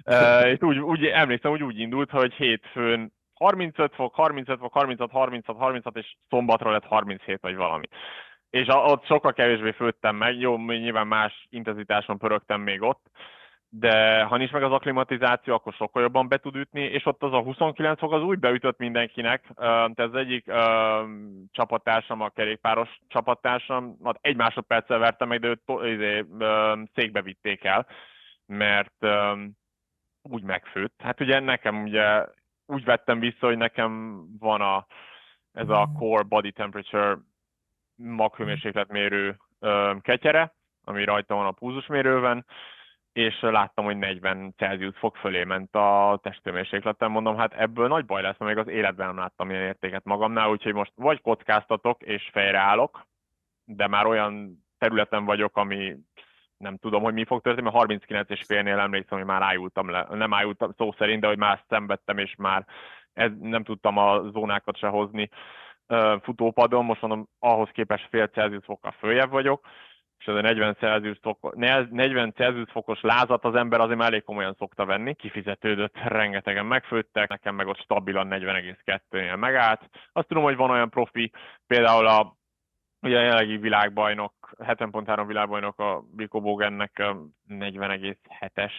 uh, 0.60 0.68
úgy, 0.70 0.78
úgy, 0.78 1.06
emlékszem, 1.06 1.52
hogy 1.52 1.64
úgy 1.64 1.80
indult, 1.80 2.10
hogy 2.10 2.34
hétfőn 2.34 3.14
35 3.34 3.96
fok, 3.96 4.16
35 4.16 4.60
fok, 4.60 4.74
36, 4.74 5.12
36, 5.12 5.58
36, 5.58 5.98
és 5.98 6.16
szombatra 6.30 6.72
lett 6.72 6.86
37 6.86 7.42
vagy 7.42 7.56
valami. 7.56 7.86
És 8.50 8.68
ott 8.68 9.06
sokkal 9.06 9.34
kevésbé 9.34 9.72
főttem 9.72 10.16
meg, 10.16 10.40
jó, 10.40 10.58
nyilván 10.58 11.08
más 11.08 11.48
intenzitáson 11.50 12.18
pörögtem 12.18 12.62
még 12.62 12.82
ott, 12.82 13.02
de 13.74 14.24
ha 14.24 14.38
nincs 14.38 14.52
meg 14.52 14.64
az 14.64 14.72
aklimatizáció, 14.72 15.54
akkor 15.54 15.74
sokkal 15.74 16.02
jobban 16.02 16.28
be 16.28 16.38
tud 16.38 16.56
ütni, 16.56 16.82
és 16.82 17.06
ott 17.06 17.24
az 17.24 17.34
a 17.34 17.42
29 17.42 18.00
fok 18.00 18.12
az 18.12 18.22
úgy 18.22 18.40
beütött 18.40 18.78
mindenkinek. 18.78 19.48
Tehát 19.56 20.00
az 20.00 20.16
egyik 20.16 20.48
uh, 20.48 20.56
csapattársam, 21.52 22.22
a 22.22 22.30
kerékpáros 22.30 23.00
csapattársam, 23.08 23.98
hát 24.04 24.18
egy 24.22 24.36
másodperccel 24.36 24.98
verte 24.98 25.26
meg, 25.26 25.40
de 25.40 25.48
őt 25.48 25.62
izé, 25.84 26.20
uh, 26.20 26.80
székbe 26.94 27.22
vitték 27.22 27.64
el, 27.64 27.88
mert 28.46 28.96
uh, 29.00 29.40
úgy 30.22 30.44
megfőtt. 30.44 31.02
Hát 31.02 31.20
ugye 31.22 31.40
nekem 31.40 31.84
ugye 31.84 32.26
úgy 32.66 32.84
vettem 32.84 33.20
vissza, 33.20 33.46
hogy 33.46 33.58
nekem 33.58 34.24
van 34.40 34.62
a, 34.62 34.86
ez 35.54 35.70
a 35.70 35.90
core 35.98 36.24
body 36.24 36.52
temperature 36.52 37.18
maghőmérsékletmérő 37.96 39.38
ketyere, 40.02 40.54
ami 40.84 41.04
rajta 41.04 41.36
van 41.36 41.46
a 41.46 41.52
púzusmérőben, 41.52 42.46
és 43.14 43.42
láttam, 43.42 43.86
hogy 43.86 43.98
40 43.98 44.54
Celsius 44.58 44.98
fok 44.98 45.16
fölé 45.16 45.44
ment 45.44 45.76
a 45.76 46.20
testhőmérsékleten, 46.24 47.12
mondom, 47.12 47.38
hát 47.38 47.54
ebből 47.54 47.88
nagy 47.88 48.06
baj 48.06 48.22
lesz, 48.22 48.38
mert 48.38 48.56
még 48.56 48.66
az 48.66 48.74
életben 48.74 49.08
nem 49.08 49.18
láttam 49.18 49.50
ilyen 49.50 49.62
értéket 49.62 50.04
magamnál, 50.04 50.50
úgyhogy 50.50 50.74
most 50.74 50.92
vagy 50.96 51.22
kockáztatok 51.22 52.02
és 52.02 52.30
fejreállok, 52.32 53.08
de 53.66 53.88
már 53.88 54.06
olyan 54.06 54.64
területen 54.78 55.26
vagyok, 55.26 55.58
ami 55.58 55.96
nem 56.58 56.78
tudom, 56.78 57.04
hogy 57.04 57.14
mi 57.14 57.26
fog 57.26 57.42
történni, 57.42 57.64
mert 57.64 57.76
39 57.76 58.30
és 58.30 58.44
félnél 58.46 58.80
emlékszem, 58.80 59.18
hogy 59.18 59.28
már 59.28 59.42
ájultam 59.42 59.90
le, 59.90 60.08
nem 60.10 60.34
ájultam 60.34 60.72
szó 60.78 60.92
szerint, 60.98 61.22
de 61.22 61.28
hogy 61.28 61.38
már 61.38 61.64
szenvedtem, 61.70 62.18
és 62.18 62.36
már 62.38 62.66
ez, 63.14 63.32
nem 63.40 63.64
tudtam 63.64 63.98
a 63.98 64.30
zónákat 64.30 64.78
se 64.78 64.88
hozni 64.88 65.30
futópadon, 66.22 66.86
most 66.86 67.02
mondom, 67.02 67.28
ahhoz 67.40 67.70
képest 67.70 68.08
fél 68.10 68.28
Celsius 68.28 68.66
fokkal 68.66 68.92
följebb 68.92 69.30
vagyok, 69.30 69.68
és 70.22 70.28
ez 70.28 70.36
a 70.36 70.42
40 70.42 70.76
Celsius, 70.76 71.18
fokos, 71.22 71.54
40 71.56 72.34
Celsius 72.36 72.72
fokos 72.72 73.02
lázat 73.02 73.46
az 73.46 73.56
ember 73.56 73.80
azért 73.80 73.98
már 73.98 74.08
elég 74.08 74.24
komolyan 74.24 74.56
szokta 74.58 74.86
venni. 74.86 75.14
Kifizetődött, 75.14 75.98
rengetegen 75.98 76.66
megfőttek, 76.66 77.30
nekem 77.30 77.56
meg 77.56 77.68
ott 77.68 77.80
stabilan 77.80 78.28
40,2-nél 78.30 79.38
megállt. 79.38 79.90
Azt 80.12 80.28
tudom, 80.28 80.44
hogy 80.44 80.56
van 80.56 80.70
olyan 80.70 80.90
profi, 80.90 81.32
például 81.68 82.08
a 82.08 82.36
ugye 83.02 83.18
a 83.18 83.22
jelenlegi 83.22 83.58
világbajnok, 83.58 84.34
70.3 84.58 85.24
világbajnok 85.28 85.80
a 85.80 86.04
Biko 86.16 86.42
Bogennek 86.42 87.04
40,7-es 87.50 88.74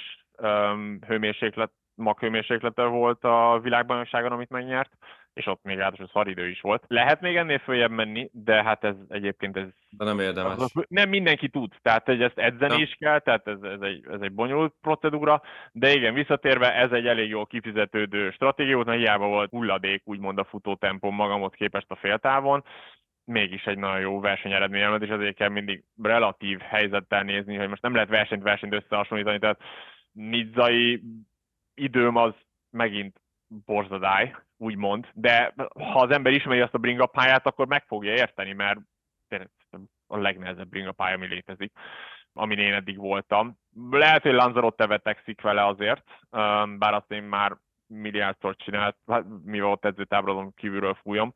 hőmérséklet, 1.06 1.72
maghőmérséklete 1.94 2.84
volt 2.84 3.24
a 3.24 3.58
világbajnokságon, 3.62 4.32
amit 4.32 4.50
megnyert 4.50 4.92
és 5.34 5.46
ott 5.46 5.62
még 5.62 5.76
ráadásul 5.76 6.10
szaridő 6.12 6.48
is 6.48 6.60
volt. 6.60 6.84
Lehet 6.86 7.20
még 7.20 7.36
ennél 7.36 7.58
följebb 7.58 7.90
menni, 7.90 8.30
de 8.32 8.62
hát 8.62 8.84
ez 8.84 8.94
egyébként 9.08 9.56
ez... 9.56 9.66
De 9.90 10.04
nem 10.04 10.18
érdemes. 10.18 10.56
Az, 10.58 10.72
nem 10.88 11.08
mindenki 11.08 11.48
tud, 11.48 11.72
tehát 11.82 12.06
hogy 12.06 12.22
ezt 12.22 12.38
edzeni 12.38 12.76
ja. 12.76 12.82
is 12.82 12.96
kell, 12.98 13.18
tehát 13.18 13.48
ez, 13.48 13.62
ez, 13.62 13.80
egy, 13.80 14.06
ez 14.10 14.20
egy 14.20 14.32
bonyolult 14.32 14.74
procedúra, 14.80 15.42
de 15.72 15.92
igen, 15.92 16.14
visszatérve 16.14 16.74
ez 16.74 16.90
egy 16.90 17.06
elég 17.06 17.28
jó 17.28 17.44
kifizetődő 17.44 18.30
stratégia, 18.30 18.82
mert 18.84 18.98
hiába 18.98 19.26
volt 19.26 19.50
hulladék, 19.50 20.02
úgymond 20.04 20.38
a 20.38 20.44
futótempom 20.44 21.14
magamot 21.14 21.54
képest 21.54 21.90
a 21.90 21.96
féltávon, 21.96 22.64
mégis 23.24 23.64
egy 23.64 23.78
nagyon 23.78 24.00
jó 24.00 24.20
versenyeredményemet, 24.20 25.02
és 25.02 25.08
azért 25.08 25.36
kell 25.36 25.48
mindig 25.48 25.84
relatív 26.02 26.58
helyzettel 26.58 27.22
nézni, 27.22 27.56
hogy 27.56 27.68
most 27.68 27.82
nem 27.82 27.94
lehet 27.94 28.08
versenyt 28.08 28.42
versenyt 28.42 28.74
összehasonlítani, 28.74 29.38
tehát 29.38 29.60
nizzai 30.12 31.02
időm 31.74 32.16
az 32.16 32.32
megint 32.70 33.21
borzadály, 33.64 34.34
úgymond, 34.56 35.08
de 35.14 35.54
ha 35.74 36.00
az 36.00 36.10
ember 36.10 36.32
ismeri 36.32 36.60
azt 36.60 36.74
a 36.74 36.78
bringa 36.78 37.06
pályát, 37.06 37.46
akkor 37.46 37.66
meg 37.66 37.84
fogja 37.86 38.12
érteni, 38.12 38.52
mert 38.52 38.80
a 40.06 40.16
legnehezebb 40.16 40.68
bringa 40.68 40.92
pálya, 40.92 41.14
ami 41.14 41.26
létezik, 41.26 41.72
amin 42.32 42.58
én 42.58 42.72
eddig 42.74 42.96
voltam. 42.96 43.58
Lehet, 43.90 44.22
hogy 44.22 44.32
Lanzarote 44.32 44.86
vetekszik 44.86 45.40
vele 45.40 45.66
azért, 45.66 46.04
bár 46.78 46.94
azt 46.94 47.10
én 47.10 47.22
már 47.22 47.56
milliárdszor 47.86 48.56
csinált, 48.56 48.96
hát, 49.06 49.24
mivel 49.44 49.70
ott 49.70 49.84
edzőtábladon 49.84 50.54
kívülről 50.54 50.94
fújom, 50.94 51.32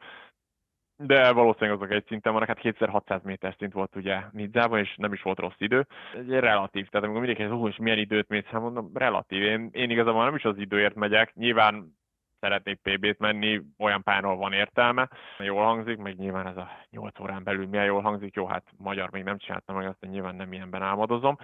de 0.99 1.33
valószínűleg 1.33 1.77
azok 1.77 1.91
egy 1.91 2.05
szinten 2.07 2.33
vannak, 2.33 2.49
hát 2.49 2.59
2600 2.59 3.23
méter 3.23 3.55
szint 3.59 3.73
volt 3.73 3.97
ugye 3.97 4.21
Nidzában, 4.33 4.79
és 4.79 4.95
nem 4.97 5.13
is 5.13 5.23
volt 5.23 5.39
rossz 5.39 5.55
idő. 5.59 5.87
Egy 6.15 6.29
relatív, 6.29 6.89
tehát 6.89 7.07
amikor 7.07 7.27
mindig 7.27 7.49
hogy 7.49 7.71
és 7.71 7.77
milyen 7.77 7.99
időt 7.99 8.29
mész, 8.29 8.45
hát 8.45 8.61
mondom, 8.61 8.91
relatív. 8.95 9.43
Én, 9.43 9.69
én 9.73 9.91
igazából 9.91 10.25
nem 10.25 10.35
is 10.35 10.45
az 10.45 10.59
időért 10.59 10.95
megyek, 10.95 11.35
nyilván 11.35 11.97
szeretnék 12.40 12.81
PB-t 12.83 13.18
menni, 13.18 13.62
olyan 13.79 14.03
pályáról 14.03 14.37
van 14.37 14.53
értelme. 14.53 15.11
Jól 15.38 15.64
hangzik, 15.64 15.96
meg 15.96 16.16
nyilván 16.16 16.46
ez 16.46 16.57
a 16.57 16.68
8 16.90 17.20
órán 17.20 17.44
belül 17.44 17.66
milyen 17.66 17.85
jól 17.85 18.03
hangzik, 18.03 18.35
jó, 18.35 18.46
hát 18.46 18.64
magyar 18.77 19.11
még 19.11 19.22
nem 19.22 19.38
csináltam 19.38 19.77
meg, 19.77 19.87
azt 19.87 20.11
nyilván 20.11 20.35
nem 20.35 20.53
ilyenben 20.53 20.83
álmodozom, 20.83 21.37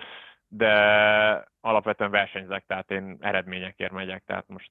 de 0.49 0.73
alapvetően 1.61 2.11
versenyzek, 2.11 2.65
tehát 2.67 2.91
én 2.91 3.17
eredményekért 3.21 3.93
megyek, 3.93 4.23
tehát 4.27 4.49
most 4.49 4.71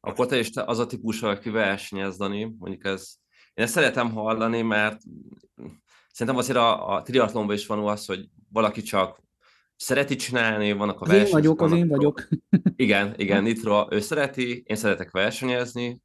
akkor 0.00 0.26
te 0.26 0.38
is 0.38 0.50
te 0.50 0.62
az 0.62 0.78
a 0.78 0.86
típus, 0.86 1.22
aki 1.22 1.50
versenyez, 1.50 2.16
Dani, 2.16 2.54
mondjuk 2.58 2.84
ez, 2.84 3.14
én 3.54 3.64
ezt 3.64 3.72
szeretem 3.72 4.10
hallani, 4.10 4.62
mert 4.62 5.00
szerintem 6.08 6.42
azért 6.42 6.58
a, 6.58 6.94
a 6.94 7.02
triatlonban 7.02 7.56
is 7.56 7.66
van 7.66 7.88
az, 7.88 8.06
hogy 8.06 8.28
valaki 8.52 8.82
csak 8.82 9.22
szereti 9.76 10.16
csinálni, 10.16 10.72
vannak 10.72 11.00
a 11.00 11.04
az 11.04 11.12
Én 11.12 11.30
vagyok, 11.30 11.60
az 11.60 11.72
én 11.72 11.88
vagyok. 11.88 12.28
Igen, 12.76 13.14
igen, 13.16 13.42
Nitro, 13.48 13.86
ő 13.90 14.00
szereti, 14.00 14.62
én 14.66 14.76
szeretek 14.76 15.10
versenyezni, 15.10 16.00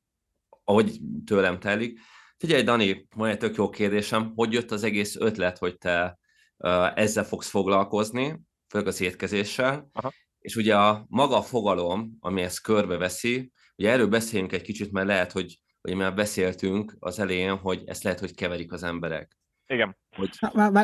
ahogy 0.64 1.00
tőlem 1.26 1.60
telik. 1.60 2.00
Figyelj, 2.38 2.64
Dani, 2.64 3.08
van 3.16 3.30
egy 3.30 3.38
tök 3.38 3.56
jó 3.56 3.70
kérdésem, 3.70 4.32
hogy 4.36 4.54
jött 4.54 4.72
az 4.72 4.84
egész 4.84 5.16
ötlet, 5.16 5.58
hogy 5.58 5.78
te 5.78 6.20
uh, 6.58 7.00
ezzel 7.00 7.24
fogsz 7.24 7.50
foglalkozni, 7.50 8.40
főleg 8.68 8.88
az 8.88 9.02
étkezéssel, 9.02 9.90
Aha. 9.94 10.12
és 10.40 10.56
ugye 10.56 10.78
a 10.78 11.06
maga 11.10 11.42
fogalom, 11.42 12.18
ami 12.20 12.42
ezt 12.42 12.62
körbeveszi, 12.62 13.52
ugye 13.76 13.90
erről 13.90 14.08
beszéljünk 14.08 14.52
egy 14.52 14.62
kicsit, 14.62 14.92
mert 14.92 15.08
lehet, 15.08 15.32
hogy, 15.32 15.60
hogy 15.82 15.96
már 15.96 16.16
beszéltünk 16.16 16.96
az 17.00 17.20
elején, 17.20 17.58
hogy 17.58 17.82
ezt 17.86 18.04
lehet, 18.04 18.20
hogy 18.20 18.36
keverik 18.36 18.72
az 18.72 18.84
emberek. 18.84 19.41
Igen. 19.72 19.98
Hogy... 20.16 20.30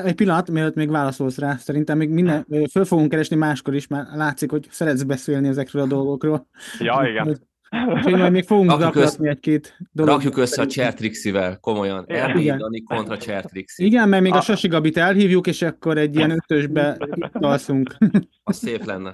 egy 0.04 0.16
pillanat, 0.16 0.50
mielőtt 0.50 0.76
még 0.76 0.90
válaszolsz 0.90 1.38
rá, 1.38 1.56
szerintem 1.56 1.98
még 1.98 2.10
minden, 2.10 2.46
föl 2.72 2.86
fogunk 2.86 3.10
keresni 3.10 3.36
máskor 3.36 3.76
is, 3.76 3.88
mert 3.88 4.16
látszik, 4.16 4.52
hogy 4.52 4.68
szeretsz 4.70 5.04
beszélni 5.04 5.48
ezekről 5.48 5.82
a 5.82 5.88
dolgokról. 5.88 6.48
Ja, 6.80 7.08
igen. 7.10 7.40
Úgyhogy 7.88 8.14
majd 8.14 8.32
még 8.32 8.44
fogunk 8.44 8.70
rakjuk 8.70 8.96
össze, 8.96 9.30
egy-két 9.30 9.78
dolog. 9.92 10.14
Rakjuk 10.14 10.38
össze 10.38 10.62
a 10.62 10.66
Csertrixivel, 10.66 11.58
komolyan. 11.60 12.06
Ermény 12.08 12.58
Dani 12.58 12.84
kontra 12.84 13.18
Csertrixi. 13.18 13.86
Igen, 13.86 14.10
mert 14.10 14.24
még 14.24 14.34
a, 14.34 14.38
a 14.38 14.42
Sasi 14.42 14.68
Gabit 14.68 14.98
elhívjuk, 14.98 15.48
és 15.48 15.62
akkor 15.62 15.98
egy 15.98 16.16
ilyen 16.16 16.32
ötösbe 16.50 16.98
alszunk. 17.32 17.96
Az 18.44 18.58
szép 18.58 18.86
lenne. 18.86 19.12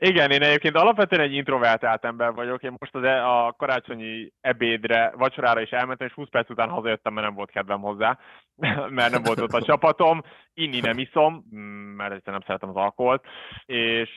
Igen, 0.00 0.30
én 0.30 0.42
egyébként 0.42 0.76
alapvetően 0.76 1.22
egy 1.22 1.34
introvertált 1.34 2.04
ember 2.04 2.32
vagyok. 2.32 2.62
Én 2.62 2.76
most 2.78 2.94
az 2.94 3.02
e, 3.02 3.26
a 3.26 3.52
karácsonyi 3.52 4.32
ebédre, 4.40 5.12
vacsorára 5.16 5.60
is 5.60 5.70
elmentem, 5.70 6.06
és 6.06 6.12
20 6.12 6.28
perc 6.28 6.50
után 6.50 6.68
hazajöttem, 6.68 7.12
mert 7.12 7.26
nem 7.26 7.36
volt 7.36 7.50
kedvem 7.50 7.80
hozzá, 7.80 8.18
mert 8.88 9.12
nem 9.12 9.22
volt 9.22 9.40
ott 9.40 9.52
a 9.52 9.62
csapatom. 9.62 10.22
Inni 10.54 10.80
nem 10.80 10.98
iszom, 10.98 11.44
mert 11.96 12.12
egyszerűen 12.12 12.38
nem 12.38 12.42
szeretem 12.46 12.68
az 12.68 12.76
alkoholt, 12.76 13.24
és 13.66 14.10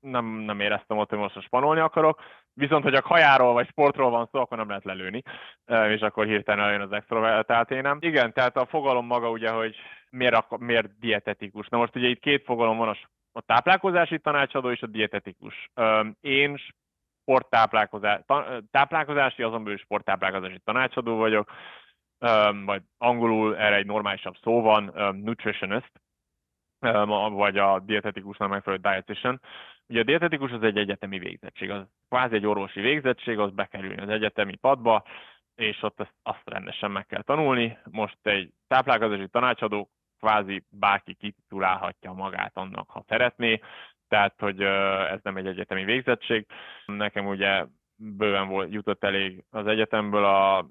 nem, 0.00 0.24
nem 0.26 0.60
éreztem 0.60 0.98
ott, 0.98 1.08
hogy 1.08 1.18
most 1.18 1.40
spanolni 1.40 1.80
akarok. 1.80 2.20
Viszont, 2.52 2.82
hogy 2.82 2.94
a 2.94 3.02
kajáról 3.02 3.52
vagy 3.52 3.68
sportról 3.68 4.10
van 4.10 4.28
szó, 4.32 4.40
akkor 4.40 4.56
nem 4.56 4.68
lehet 4.68 4.84
lelőni, 4.84 5.22
és 5.88 6.00
akkor 6.00 6.26
hirtelen 6.26 6.64
eljön 6.64 6.80
az 6.80 6.92
extrovertált 6.92 7.70
énem. 7.70 7.98
Igen, 8.00 8.32
tehát 8.32 8.56
a 8.56 8.66
fogalom 8.66 9.06
maga 9.06 9.30
ugye, 9.30 9.50
hogy 9.50 9.76
miért, 10.10 10.58
miért 10.58 10.98
dietetikus. 10.98 11.68
Na 11.68 11.78
most 11.78 11.96
ugye 11.96 12.08
itt 12.08 12.20
két 12.20 12.44
fogalom 12.44 12.76
van, 12.76 12.88
a 12.88 12.96
a 13.40 13.52
táplálkozási 13.52 14.18
tanácsadó 14.18 14.70
és 14.70 14.82
a 14.82 14.86
dietetikus. 14.86 15.70
Én 16.20 16.56
sporttáplálkozás, 17.22 18.20
táplálkozási, 18.70 19.42
azon 19.42 19.62
belül 19.62 19.78
sporttáplálkozási 19.78 20.58
tanácsadó 20.64 21.16
vagyok, 21.16 21.50
vagy 22.64 22.82
angolul 22.98 23.56
erre 23.56 23.76
egy 23.76 23.86
normálisabb 23.86 24.36
szó 24.42 24.60
van, 24.60 24.92
nutritionist, 25.22 25.92
vagy 27.30 27.58
a 27.58 27.78
dietetikusnak 27.80 28.48
megfelelő 28.48 28.82
dietitian. 28.82 29.40
Ugye 29.88 30.00
a 30.00 30.04
dietetikus 30.04 30.50
az 30.50 30.62
egy 30.62 30.78
egyetemi 30.78 31.18
végzettség, 31.18 31.70
az 31.70 31.86
kvázi 32.08 32.34
egy 32.34 32.46
orvosi 32.46 32.80
végzettség, 32.80 33.38
az 33.38 33.50
bekerülni 33.50 34.00
az 34.00 34.08
egyetemi 34.08 34.56
padba, 34.56 35.04
és 35.54 35.82
ott 35.82 36.00
azt, 36.00 36.14
azt 36.22 36.42
rendesen 36.44 36.90
meg 36.90 37.06
kell 37.06 37.22
tanulni. 37.22 37.78
Most 37.90 38.18
egy 38.22 38.52
táplálkozási 38.66 39.28
tanácsadó 39.28 39.90
kvázi 40.20 40.64
bárki 40.70 41.14
kititulálhatja 41.14 42.12
magát 42.12 42.52
annak, 42.54 42.90
ha 42.90 43.04
szeretné, 43.08 43.60
tehát 44.08 44.34
hogy 44.38 44.60
ez 45.10 45.18
nem 45.22 45.36
egy 45.36 45.46
egyetemi 45.46 45.84
végzettség. 45.84 46.46
Nekem 46.86 47.26
ugye 47.26 47.64
bőven 48.02 48.48
volt, 48.48 48.72
jutott 48.72 49.04
elég 49.04 49.44
az 49.50 49.66
egyetemből 49.66 50.24
a 50.24 50.66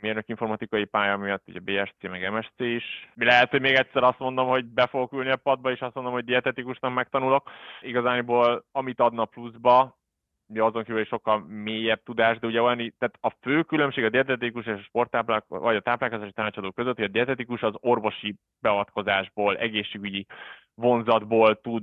mérnök 0.00 0.28
informatikai 0.28 0.84
pálya 0.84 1.16
miatt, 1.16 1.48
ugye 1.48 1.60
BSC 1.60 2.02
meg 2.02 2.32
MSC 2.32 2.58
is. 2.58 3.08
Lehet, 3.14 3.50
hogy 3.50 3.60
még 3.60 3.74
egyszer 3.74 4.02
azt 4.02 4.18
mondom, 4.18 4.48
hogy 4.48 4.64
be 4.64 4.86
fogok 4.86 5.12
ülni 5.12 5.30
a 5.30 5.36
padba, 5.36 5.70
és 5.70 5.80
azt 5.80 5.94
mondom, 5.94 6.12
hogy 6.12 6.24
dietetikusnak 6.24 6.94
megtanulok. 6.94 7.50
Igazániból 7.80 8.64
amit 8.72 9.00
adna 9.00 9.24
pluszba, 9.24 9.98
ugye 10.46 10.62
azon 10.62 10.84
kívül 10.84 11.04
sokkal 11.04 11.38
mélyebb 11.38 12.02
tudás, 12.02 12.38
de 12.38 12.46
ugye 12.46 12.62
olyan, 12.62 12.76
tehát 12.76 13.18
a 13.20 13.30
fő 13.40 13.62
különbség 13.62 14.04
a 14.04 14.08
dietetikus 14.08 14.66
és 14.66 14.72
a 14.72 14.82
sporttáplák, 14.82 15.44
vagy 15.48 15.76
a 15.76 15.80
táplálkozási 15.80 16.32
tanácsadó 16.32 16.70
között, 16.70 16.96
hogy 16.96 17.04
a 17.04 17.08
dietetikus 17.08 17.62
az 17.62 17.74
orvosi 17.80 18.34
beavatkozásból, 18.60 19.56
egészségügyi 19.56 20.26
vonzatból 20.74 21.60
tud 21.60 21.82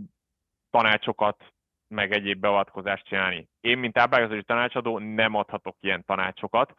tanácsokat, 0.69 1.54
meg 1.88 2.12
egyéb 2.12 2.39
beavatkozást 2.39 3.06
csinálni. 3.06 3.47
Én, 3.60 3.78
mint 3.78 3.93
táplálkozási 3.93 4.43
tanácsadó 4.43 5.00
nem 5.00 5.36
adhatok 5.36 5.78
ilyen 5.80 6.06
tanácsokat, 6.06 6.74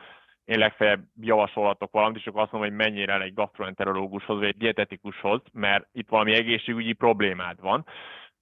én 0.45 0.59
legfeljebb 0.59 1.05
javasolhatok 1.21 1.93
valamit, 1.93 2.19
és 2.19 2.27
akkor 2.27 2.41
azt 2.41 2.53
mondom, 2.53 2.71
hogy 2.71 2.79
mennyire 2.79 3.13
el 3.13 3.23
egy 3.23 3.35
gastroenterológushoz, 3.35 4.39
vagy 4.39 4.49
egy 4.49 4.57
dietetikushoz, 4.57 5.41
mert 5.53 5.89
itt 5.93 6.09
valami 6.09 6.33
egészségügyi 6.33 6.93
problémád 6.93 7.61
van. 7.61 7.87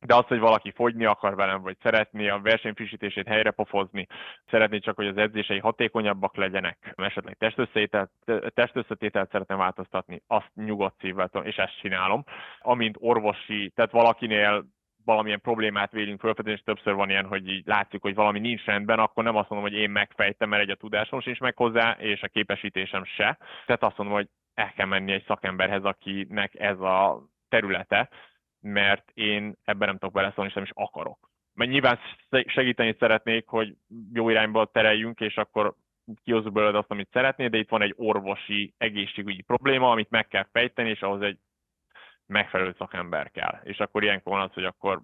De 0.06 0.14
az, 0.14 0.26
hogy 0.26 0.38
valaki 0.38 0.70
fogyni 0.70 1.04
akar 1.04 1.34
velem, 1.34 1.62
vagy 1.62 1.76
szeretné 1.82 2.28
a 2.28 2.40
versenyfrissítését 2.40 3.26
helyre 3.28 3.50
pofozni, 3.50 4.06
szeretné 4.50 4.78
csak, 4.78 4.96
hogy 4.96 5.06
az 5.06 5.16
edzései 5.16 5.58
hatékonyabbak 5.58 6.36
legyenek, 6.36 6.92
esetleg 6.96 7.36
testösszetételt, 7.36 8.10
testösszetételt 8.54 9.30
szeretne 9.30 9.56
változtatni, 9.56 10.22
azt 10.26 10.50
nyugodt 10.54 11.00
szívvel 11.00 11.28
tudom, 11.28 11.46
és 11.46 11.56
ezt 11.56 11.78
csinálom. 11.80 12.24
Amint 12.58 12.96
orvosi, 13.00 13.72
tehát 13.74 13.90
valakinél 13.90 14.64
valamilyen 15.04 15.40
problémát 15.40 15.92
vélünk 15.92 16.20
fölfedezni, 16.20 16.58
és 16.58 16.64
többször 16.64 16.94
van 16.94 17.10
ilyen, 17.10 17.26
hogy 17.26 17.48
így 17.48 17.66
látszik, 17.66 18.02
hogy 18.02 18.14
valami 18.14 18.38
nincs 18.38 18.64
rendben, 18.64 18.98
akkor 18.98 19.24
nem 19.24 19.36
azt 19.36 19.48
mondom, 19.48 19.70
hogy 19.70 19.78
én 19.78 19.90
megfejtem, 19.90 20.48
mert 20.48 20.62
egy 20.62 20.70
a 20.70 20.74
tudásom 20.74 21.20
sincs 21.20 21.40
meg 21.40 21.56
hozzá, 21.56 21.96
és 21.98 22.22
a 22.22 22.28
képesítésem 22.28 23.04
se. 23.04 23.38
Tehát 23.66 23.82
azt 23.82 23.96
mondom, 23.96 24.16
hogy 24.16 24.28
el 24.54 24.72
kell 24.72 24.86
menni 24.86 25.12
egy 25.12 25.24
szakemberhez, 25.26 25.84
akinek 25.84 26.54
ez 26.54 26.80
a 26.80 27.22
területe, 27.48 28.08
mert 28.60 29.10
én 29.14 29.54
ebben 29.64 29.88
nem 29.88 29.98
tudok 29.98 30.14
beleszólni, 30.14 30.48
és 30.48 30.54
nem 30.54 30.64
is 30.64 30.72
akarok. 30.74 31.30
Mert 31.54 31.70
nyilván 31.70 31.98
segíteni 32.46 32.96
szeretnék, 32.98 33.46
hogy 33.46 33.74
jó 34.12 34.28
irányba 34.28 34.64
tereljünk, 34.64 35.20
és 35.20 35.36
akkor 35.36 35.74
kihozzuk 36.24 36.52
belőled 36.52 36.74
azt, 36.74 36.90
amit 36.90 37.08
szeretnél, 37.12 37.48
de 37.48 37.58
itt 37.58 37.68
van 37.68 37.82
egy 37.82 37.94
orvosi, 37.96 38.74
egészségügyi 38.78 39.42
probléma, 39.42 39.90
amit 39.90 40.10
meg 40.10 40.28
kell 40.28 40.46
fejteni, 40.52 40.90
és 40.90 41.00
ahhoz 41.02 41.22
egy 41.22 41.38
megfelelő 42.26 42.74
szakember 42.78 43.30
kell. 43.30 43.60
És 43.62 43.78
akkor 43.78 44.02
ilyenkor 44.02 44.32
van 44.32 44.42
az, 44.42 44.52
hogy 44.52 44.64
akkor 44.64 45.00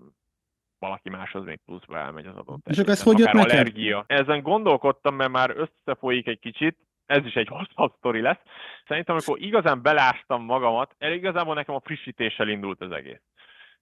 valaki 0.78 1.08
máshoz 1.08 1.44
még 1.44 1.60
pluszba 1.64 1.98
elmegy 1.98 2.26
az 2.26 2.36
adott 2.36 2.68
És 2.68 2.78
akkor 2.78 2.92
ez 2.92 3.02
hogy 3.02 3.18
jött 3.18 3.32
neked? 3.32 3.50
allergia. 3.50 4.04
Ezen 4.06 4.42
gondolkodtam, 4.42 5.14
mert 5.14 5.30
már 5.30 5.54
összefolyik 5.56 6.26
egy 6.26 6.38
kicsit, 6.38 6.78
ez 7.06 7.24
is 7.24 7.34
egy 7.34 7.48
hosszabb 7.56 7.94
sztori 7.96 8.20
lesz. 8.20 8.40
Szerintem, 8.86 9.14
amikor 9.14 9.40
igazán 9.40 9.82
belástam 9.82 10.44
magamat, 10.44 10.94
el 10.98 11.12
igazából 11.12 11.54
nekem 11.54 11.74
a 11.74 11.80
frissítéssel 11.80 12.48
indult 12.48 12.80
az 12.80 12.90
egész. 12.90 13.20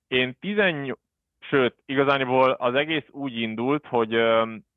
Én 0.08 0.36
18, 0.40 0.98
sőt, 1.40 1.74
igazániból 1.86 2.50
az 2.50 2.74
egész 2.74 3.06
úgy 3.10 3.40
indult, 3.40 3.86
hogy 3.86 4.10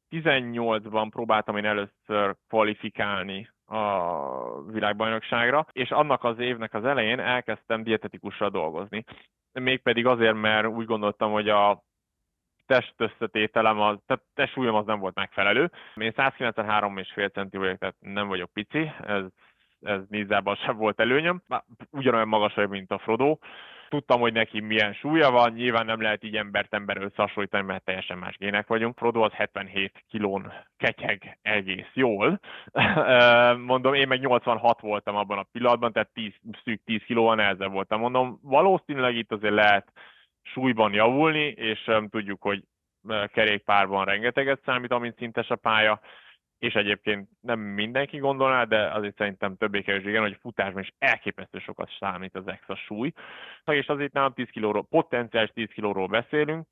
18-ban 0.10 1.08
próbáltam 1.10 1.58
én 1.58 1.66
először 1.66 2.36
kvalifikálni 2.48 3.50
a 3.66 4.72
világbajnokságra, 4.72 5.66
és 5.72 5.92
annak 5.92 6.24
az 6.24 6.40
évnek 6.40 6.74
az 6.74 6.86
elején 6.86 7.20
elkezdtem 7.20 7.84
dietetikusra 7.84 8.50
dolgozni. 8.50 9.04
Mégpedig 9.52 10.06
azért, 10.06 10.36
mert 10.36 10.68
úgy 10.68 10.86
gondoltam, 10.86 11.32
hogy 11.32 11.50
a 11.50 11.84
test 12.66 12.94
összetételem, 12.98 13.80
az, 13.80 13.98
tehát 14.06 14.24
testsúlyom 14.34 14.76
az 14.76 14.86
nem 14.86 15.00
volt 15.00 15.16
megfelelő. 15.16 15.72
Én 15.96 16.13
193,5 16.16 17.34
centi 17.34 17.58
vagyok, 17.58 17.78
tehát 17.78 17.96
nem 18.00 18.28
vagyok 18.28 18.54
pici, 18.54 18.92
ez, 19.02 19.24
ez 19.82 20.00
Nízában 20.10 20.56
sem 20.56 20.78
volt 20.78 21.00
előnyöm. 21.00 21.44
Ugyanolyan 21.92 22.28
magas 22.28 22.54
vagyok, 22.54 22.70
mint 22.70 22.92
a 22.92 22.98
Frodo, 22.98 23.38
Tudtam, 23.89 24.19
hogy 24.19 24.34
neki 24.34 24.60
milyen 24.60 24.93
súlya 24.93 25.32
van, 25.32 25.54
nyilván 25.54 25.86
nem 25.86 26.02
lehet 26.02 26.23
így 26.23 26.36
embert 26.36 26.73
ember 26.73 26.97
összehasonlítani, 26.97 27.65
mert 27.65 27.84
teljesen 27.84 28.17
más 28.17 28.38
gének 28.38 28.67
vagyunk. 28.67 28.97
Frodo 28.97 29.21
az 29.21 29.32
77 29.32 30.04
kilón 30.10 30.54
ketyeg 30.78 31.38
egész 31.41 31.91
jól. 31.93 32.39
Mondom, 33.71 33.93
én 33.93 34.08
meg 34.08 34.19
86 34.19 34.82
voltam 34.82 35.15
abban 35.15 35.38
a 35.38 35.47
pillanatban, 35.52 35.91
tehát 35.91 36.10
10, 36.13 36.32
szűk 36.63 36.82
10 36.84 37.02
kilóval 37.06 37.36
nehezebb 37.36 37.71
voltam. 37.71 38.00
Mondom, 38.00 38.39
valószínűleg 38.41 39.15
itt 39.15 39.32
azért 39.32 39.54
lehet 39.54 39.91
súlyban 40.41 40.93
javulni, 40.93 41.45
és 41.45 41.91
tudjuk, 42.10 42.41
hogy 42.41 42.63
kerékpárban 43.34 44.06
rengeteget 44.06 44.62
számít, 44.65 44.91
amint 44.91 45.17
szintes 45.17 45.50
a 45.50 45.56
pálya, 45.56 46.00
és 46.60 46.74
egyébként 46.74 47.30
nem 47.41 47.60
mindenki 47.60 48.17
gondolná, 48.17 48.63
de 48.63 48.91
azért 48.91 49.17
szerintem 49.17 49.58
többé 49.58 49.82
kevésbé 49.82 50.10
igen, 50.10 50.22
hogy 50.22 50.38
futásban 50.41 50.82
is 50.82 50.93
elképesztő 50.98 51.60
sokat 51.60 51.89
számít 52.00 52.36
az 52.36 52.48
extra 52.48 52.76
súly. 52.76 53.13
És 53.65 53.88
azért 53.88 54.13
nálam 54.13 54.34
10 54.34 54.50
kilóról, 54.50 54.86
potenciális 54.89 55.50
10 55.50 55.67
kilóról 55.67 56.08
beszélünk, 56.08 56.67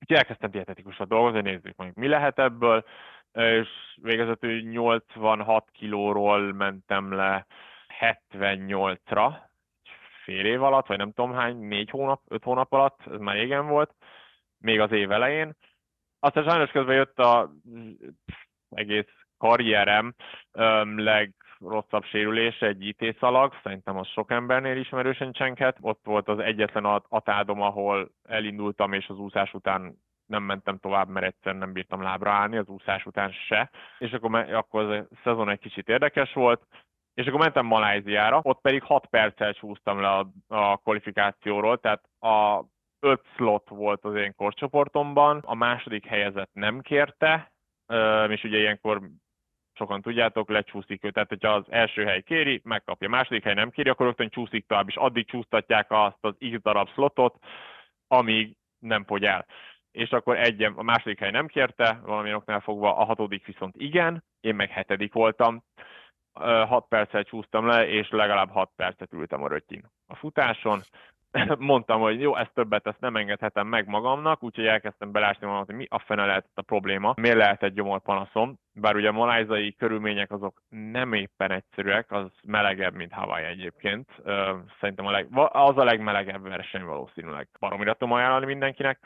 úgyhogy 0.00 0.16
elkezdtem 0.16 0.50
dietetikusra 0.50 1.04
dolgozni, 1.04 1.40
nézzük 1.40 1.76
meg, 1.76 1.92
mi 1.94 2.08
lehet 2.08 2.38
ebből, 2.38 2.84
és 3.32 3.68
végezetül 4.02 4.60
86 4.60 5.70
kilóról 5.70 6.52
mentem 6.52 7.12
le 7.12 7.46
78-ra, 8.00 9.34
fél 10.24 10.44
év 10.44 10.62
alatt, 10.62 10.86
vagy 10.86 10.98
nem 10.98 11.12
tudom 11.12 11.32
hány, 11.32 11.56
négy 11.56 11.90
hónap, 11.90 12.22
öt 12.28 12.42
hónap 12.42 12.72
alatt, 12.72 13.00
ez 13.06 13.18
már 13.18 13.34
régen 13.34 13.66
volt, 13.66 13.94
még 14.58 14.80
az 14.80 14.92
év 14.92 15.10
elején. 15.10 15.56
Aztán 16.18 16.44
sajnos 16.44 16.70
közben 16.70 16.94
jött 16.94 17.18
a 17.18 17.52
egész 18.74 19.06
karrierem 19.38 20.14
legrosszabb 20.96 22.04
sérülés 22.04 22.60
egy 22.60 22.86
IT 22.86 23.16
szalag, 23.18 23.54
szerintem 23.62 23.96
az 23.96 24.08
sok 24.08 24.30
embernél 24.30 24.76
ismerősen 24.76 25.32
csenket. 25.32 25.76
Ott 25.80 26.00
volt 26.04 26.28
az 26.28 26.38
egyetlen 26.38 26.84
atádom, 27.08 27.60
ahol 27.60 28.10
elindultam, 28.22 28.92
és 28.92 29.08
az 29.08 29.18
úszás 29.18 29.54
után 29.54 29.96
nem 30.26 30.42
mentem 30.42 30.78
tovább, 30.78 31.08
mert 31.08 31.26
egyszer 31.26 31.54
nem 31.54 31.72
bírtam 31.72 32.02
lábra 32.02 32.30
állni, 32.30 32.56
az 32.56 32.68
úszás 32.68 33.06
után 33.06 33.32
se. 33.32 33.70
És 33.98 34.12
akkor, 34.12 34.34
akkor 34.34 34.90
a 34.90 35.06
szezon 35.24 35.48
egy 35.48 35.58
kicsit 35.58 35.88
érdekes 35.88 36.32
volt, 36.32 36.62
és 37.14 37.26
akkor 37.26 37.40
mentem 37.40 37.66
Maláziára, 37.66 38.40
ott 38.42 38.60
pedig 38.60 38.82
6 38.82 39.06
perccel 39.06 39.52
csúsztam 39.52 40.00
le 40.00 40.08
a, 40.08 40.30
a 40.48 40.76
kvalifikációról, 40.76 41.78
tehát 41.78 42.02
a 42.20 42.64
5 43.00 43.20
slot 43.36 43.68
volt 43.68 44.04
az 44.04 44.14
én 44.14 44.34
korcsoportomban, 44.34 45.38
a 45.44 45.54
második 45.54 46.06
helyezett 46.06 46.50
nem 46.52 46.80
kérte, 46.80 47.51
és 48.28 48.44
ugye 48.44 48.58
ilyenkor 48.58 49.00
sokan 49.74 50.02
tudjátok, 50.02 50.48
lecsúszik 50.48 51.04
ő. 51.04 51.10
Tehát, 51.10 51.28
hogyha 51.28 51.52
az 51.52 51.64
első 51.68 52.04
hely 52.04 52.22
kéri, 52.22 52.60
megkapja. 52.64 53.08
A 53.08 53.10
második 53.10 53.44
hely 53.44 53.54
nem 53.54 53.70
kéri, 53.70 53.88
akkor 53.88 54.06
rögtön 54.06 54.28
csúszik 54.28 54.66
tovább, 54.66 54.88
és 54.88 54.96
addig 54.96 55.26
csúsztatják 55.26 55.86
azt 55.88 56.18
az 56.20 56.34
x 56.38 56.62
darab 56.62 56.88
slotot, 56.88 57.38
amíg 58.06 58.56
nem 58.78 59.04
fogy 59.04 59.24
el. 59.24 59.46
És 59.90 60.10
akkor 60.10 60.36
egy, 60.38 60.62
a 60.62 60.82
második 60.82 61.18
hely 61.18 61.30
nem 61.30 61.46
kérte, 61.46 62.00
valami 62.02 62.34
oknál 62.34 62.60
fogva, 62.60 62.96
a 62.96 63.04
hatodik 63.04 63.46
viszont 63.46 63.74
igen, 63.76 64.24
én 64.40 64.54
meg 64.54 64.70
hetedik 64.70 65.12
voltam. 65.12 65.64
6 66.32 66.88
perccel 66.88 67.24
csúsztam 67.24 67.66
le, 67.66 67.88
és 67.88 68.10
legalább 68.10 68.50
6 68.50 68.70
percet 68.76 69.12
ültem 69.12 69.42
a 69.42 69.48
rötyin 69.48 69.90
a 70.06 70.14
futáson, 70.14 70.80
mondtam, 71.58 72.00
hogy 72.00 72.20
jó, 72.20 72.36
ezt 72.36 72.54
többet, 72.54 72.86
ezt 72.86 73.00
nem 73.00 73.16
engedhetem 73.16 73.66
meg 73.66 73.86
magamnak, 73.86 74.42
úgyhogy 74.42 74.66
elkezdtem 74.66 75.12
belásni 75.12 75.46
magam, 75.46 75.64
hogy 75.66 75.74
mi 75.74 75.86
a 75.90 75.98
fene 75.98 76.26
lehet 76.26 76.46
a 76.54 76.62
probléma, 76.62 77.14
miért 77.16 77.36
lehet 77.36 77.62
egy 77.62 77.72
gyomorpanaszom, 77.72 78.58
bár 78.74 78.96
ugye 78.96 79.08
a 79.08 79.12
malájzai 79.12 79.74
körülmények 79.74 80.30
azok 80.30 80.62
nem 80.68 81.12
éppen 81.12 81.50
egyszerűek, 81.50 82.12
az 82.12 82.26
melegebb, 82.46 82.94
mint 82.94 83.12
Hawaii 83.12 83.44
egyébként. 83.44 84.10
Szerintem 84.80 85.06
a 85.06 85.10
leg, 85.10 85.26
az 85.52 85.78
a 85.78 85.84
legmelegebb 85.84 86.42
verseny 86.42 86.84
valószínűleg. 86.84 87.48
Baromira 87.58 87.92
tudom 87.92 88.14
ajánlani 88.14 88.46
mindenkinek 88.46 88.98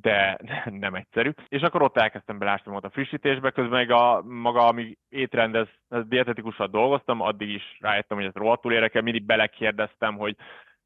de 0.00 0.38
nem 0.84 0.94
egyszerű. 0.94 1.30
És 1.48 1.62
akkor 1.62 1.82
ott 1.82 1.96
elkezdtem 1.96 2.38
belásni 2.38 2.72
magam 2.72 2.90
a 2.92 2.94
frissítésbe, 2.94 3.50
közben 3.50 3.78
meg 3.78 3.90
a 3.90 4.22
maga, 4.22 4.66
amíg 4.66 4.98
étrendez, 5.08 5.68
dietetikussal 5.88 6.66
dolgoztam, 6.66 7.20
addig 7.20 7.48
is 7.48 7.76
rájöttem, 7.80 8.16
hogy 8.16 8.26
ez 8.26 8.34
rohadtul 8.34 8.72
érdekel, 8.72 9.02
mindig 9.02 9.24
belekérdeztem, 9.24 10.16
hogy 10.16 10.36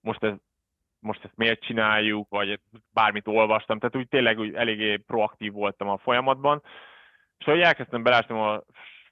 most 0.00 0.22
ez 0.22 0.34
most 1.06 1.24
ezt 1.24 1.36
miért 1.36 1.64
csináljuk, 1.64 2.28
vagy 2.28 2.60
bármit 2.92 3.26
olvastam, 3.28 3.78
tehát 3.78 3.96
úgy 3.96 4.08
tényleg 4.08 4.38
úgy 4.38 4.54
eléggé 4.54 4.96
proaktív 4.96 5.52
voltam 5.52 5.88
a 5.88 5.98
folyamatban. 5.98 6.62
És 7.38 7.44
hogy 7.44 7.60
elkezdtem 7.60 8.02
belásni 8.02 8.38
a 8.38 8.64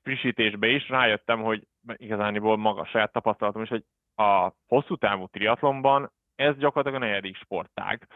frissítésbe 0.03 0.67
is, 0.67 0.89
rájöttem, 0.89 1.43
hogy 1.43 1.67
igazániból 1.97 2.57
maga 2.57 2.85
saját 2.85 3.13
tapasztalatom 3.13 3.63
is, 3.63 3.69
hogy 3.69 3.85
a 4.15 4.51
hosszú 4.67 4.97
távú 4.97 5.27
triatlonban 5.27 6.13
ez 6.35 6.57
gyakorlatilag 6.57 7.03
a 7.03 7.07
negyedik 7.07 7.37
sportág, 7.37 8.09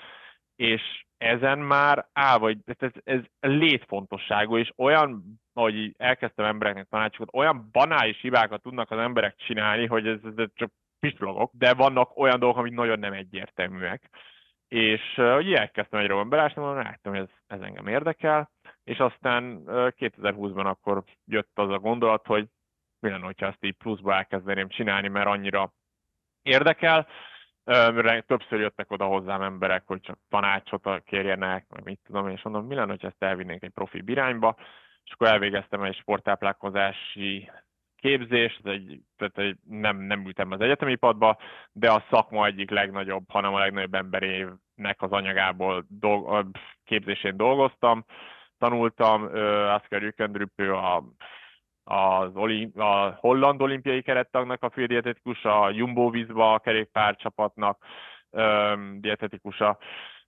és 0.57 1.05
ezen 1.17 1.59
már 1.59 2.09
áll, 2.13 2.39
vagy 2.39 2.59
ez, 2.65 2.91
ez 3.05 3.21
létfontosságú, 3.41 4.57
és 4.57 4.73
olyan, 4.77 5.41
ahogy 5.53 5.95
elkezdtem 5.97 6.45
embereknek 6.45 6.87
tanácsokat, 6.89 7.29
olyan 7.33 7.69
banális 7.73 8.21
hibákat 8.21 8.63
tudnak 8.63 8.91
az 8.91 8.99
emberek 8.99 9.37
csinálni, 9.37 9.87
hogy 9.87 10.07
ez, 10.07 10.19
ez 10.37 10.47
csak 10.55 10.73
pislogok, 11.01 11.53
de 11.55 11.75
vannak 11.75 12.19
olyan 12.19 12.39
dolgok, 12.39 12.59
amik 12.59 12.73
nagyon 12.73 12.99
nem 12.99 13.13
egyértelműek. 13.13 14.11
És 14.69 15.03
uh, 15.17 15.37
ugye 15.37 15.59
elkezdtem 15.59 16.01
egyre 16.01 16.15
van 16.15 16.29
belásni, 16.29 16.63
mondom, 16.63 16.83
láttam, 16.83 17.13
hogy 17.13 17.23
ez, 17.23 17.29
ez 17.47 17.61
engem 17.61 17.87
érdekel, 17.87 18.51
és 18.85 18.99
aztán 18.99 19.45
uh, 19.45 19.89
2020-ban 19.97 20.65
akkor 20.65 21.05
jött 21.25 21.51
az 21.55 21.71
a 21.71 21.79
gondolat, 21.79 22.27
hogy 22.27 22.47
mi 23.01 23.11
lenne, 23.11 23.25
hogyha 23.25 23.47
ezt 23.47 23.65
így 23.65 23.77
pluszba 23.77 24.15
elkezdeném 24.15 24.69
csinálni, 24.69 25.09
mert 25.09 25.27
annyira 25.27 25.73
érdekel. 26.43 27.07
Uh, 27.65 28.19
többször 28.19 28.61
jöttek 28.61 28.91
oda 28.91 29.05
hozzám 29.05 29.43
emberek, 29.43 29.83
hogy 29.87 30.01
csak 30.01 30.19
tanácsot 30.29 31.03
kérjenek, 31.05 31.67
meg 31.69 31.85
mit 31.85 32.01
tudom, 32.05 32.29
és 32.29 32.43
mondom, 32.43 32.67
mi 32.67 32.75
lenne, 32.75 32.91
hogyha 32.91 33.09
ezt 33.09 33.23
elvinnénk 33.23 33.63
egy 33.63 33.71
profi 33.71 34.03
irányba, 34.07 34.57
és 35.05 35.13
akkor 35.13 35.27
elvégeztem 35.27 35.83
egy 35.83 35.97
sporttáplálkozási 35.97 37.51
képzés, 38.01 38.61
ez 38.65 38.71
egy, 38.73 39.01
tehát 39.17 39.39
egy, 39.39 39.57
nem, 39.69 39.97
nem 40.01 40.27
ültem 40.27 40.51
az 40.51 40.61
egyetemi 40.61 40.95
padba, 40.95 41.39
de 41.73 41.91
a 41.91 42.05
szakma 42.11 42.47
egyik 42.47 42.71
legnagyobb, 42.71 43.25
hanem 43.29 43.55
a 43.55 43.59
legnagyobb 43.59 43.95
emberének 43.95 44.97
az 44.97 45.11
anyagából 45.13 45.85
dolg, 45.89 46.51
képzésén 46.85 47.37
dolgoztam, 47.37 48.05
tanultam, 48.59 49.23
Asker 49.69 50.03
Jükendrüppő 50.03 50.75
a 50.75 51.05
az 51.91 52.31
olim, 52.35 52.73
a 52.77 53.11
holland 53.11 53.63
olimpiai 53.63 54.03
kerettagnak 54.03 54.63
a 54.63 54.71
fődietetikus, 54.71 55.45
a 55.45 55.71
Jumbo 55.71 56.11
Visba 56.11 56.53
a 56.53 56.59
kerékpárcsapatnak 56.59 57.85
dietetikusa, 59.01 59.79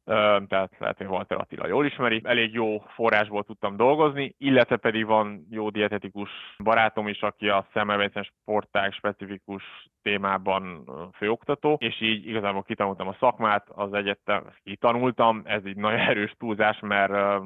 tehát 0.05 0.71
lehet, 0.79 0.97
hogy 0.97 1.07
Walter 1.07 1.39
Attila 1.39 1.67
jól 1.67 1.87
ismeri. 1.87 2.21
Elég 2.25 2.55
jó 2.55 2.79
forrásból 2.79 3.45
tudtam 3.45 3.77
dolgozni, 3.77 4.35
illetve 4.39 4.77
pedig 4.77 5.07
van 5.07 5.47
jó 5.51 5.71
dietetikus 5.71 6.31
barátom 6.59 7.09
is, 7.09 7.23
aki 7.23 7.49
a 7.49 7.67
szemmelweisen 7.73 8.23
sportág 8.23 8.93
specifikus 8.93 9.63
témában 10.03 10.85
főoktató, 11.17 11.77
és 11.81 12.01
így 12.01 12.27
igazából 12.27 12.63
kitanultam 12.63 13.09
a 13.09 13.17
szakmát, 13.19 13.67
az 13.69 13.93
egyetem, 13.93 14.45
kitanultam, 14.63 15.43
ez 15.45 15.67
így 15.67 15.77
nagyon 15.77 15.99
erős 15.99 16.35
túlzás, 16.39 16.79
mert 16.81 17.43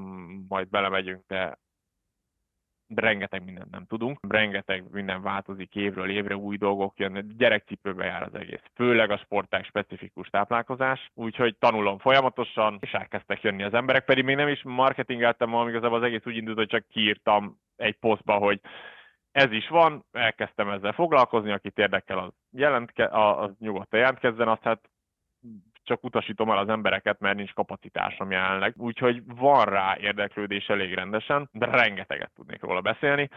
majd 0.49 0.69
belemegyünk, 0.69 1.25
de 1.27 1.59
rengeteg 2.99 3.45
mindent 3.45 3.71
nem 3.71 3.87
tudunk, 3.87 4.19
rengeteg 4.29 4.85
minden 4.91 5.23
változik 5.23 5.75
évről 5.75 6.11
évre, 6.11 6.37
új 6.37 6.57
dolgok 6.57 6.99
jönnek, 6.99 7.25
gyerekcipőbe 7.27 8.05
jár 8.05 8.23
az 8.23 8.35
egész. 8.35 8.63
Főleg 8.75 9.11
a 9.11 9.17
sporták 9.17 9.65
specifikus 9.65 10.29
táplálkozás, 10.29 11.11
úgyhogy 11.15 11.57
tanulom 11.57 11.99
folyamatosan, 11.99 12.79
és 12.81 12.93
elkezdtek 12.93 13.43
jönni 13.43 13.63
az 13.63 13.75
emberek, 13.75 14.05
pedig 14.05 14.25
még 14.25 14.37
nem 14.37 14.49
is 14.49 14.63
marketingeltem, 14.63 15.55
amíg 15.55 15.73
igazából 15.73 15.99
az 15.99 16.05
egész 16.05 16.27
úgy 16.27 16.37
indult, 16.37 16.57
hogy 16.57 16.69
csak 16.69 16.89
kiírtam 16.89 17.59
egy 17.77 17.97
posztba, 17.97 18.35
hogy 18.35 18.61
ez 19.33 19.53
is 19.53 19.69
van, 19.69 20.05
elkezdtem 20.13 20.69
ezzel 20.69 20.93
foglalkozni, 20.93 21.51
akit 21.51 21.79
érdekel, 21.79 22.19
az, 22.19 22.33
jelentke, 22.51 23.07
az 23.07 23.51
nyugodtan 23.59 24.01
jelentkezzen, 24.01 24.49
azt 24.49 24.63
hát 24.63 24.89
csak 25.85 26.05
utasítom 26.05 26.51
el 26.51 26.59
az 26.59 26.69
embereket, 26.69 27.21
mert 27.21 27.37
nincs 27.37 27.53
kapacitásom 27.53 28.31
jelenleg. 28.31 28.75
Úgyhogy 28.77 29.23
van 29.27 29.65
rá 29.65 29.97
érdeklődés 30.01 30.69
elég 30.69 30.95
rendesen, 30.95 31.49
de 31.53 31.67
rengeteget 31.67 32.31
tudnék 32.35 32.63
róla 32.63 32.81
beszélni. 32.81 33.29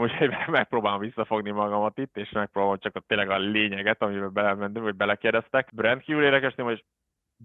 Úgyhogy 0.00 0.34
megpróbálom 0.46 1.00
visszafogni 1.00 1.50
magamat 1.50 1.98
itt, 1.98 2.16
és 2.16 2.30
megpróbálom 2.30 2.78
csak 2.78 2.96
a, 2.96 3.00
tényleg 3.00 3.30
a 3.30 3.38
lényeget, 3.38 4.02
amiben 4.02 4.32
belementem, 4.32 4.82
vagy 4.82 4.94
belekérdeztek. 4.94 5.68
Rendkívül 5.76 6.24
érdekes, 6.24 6.54
hogy 6.54 6.84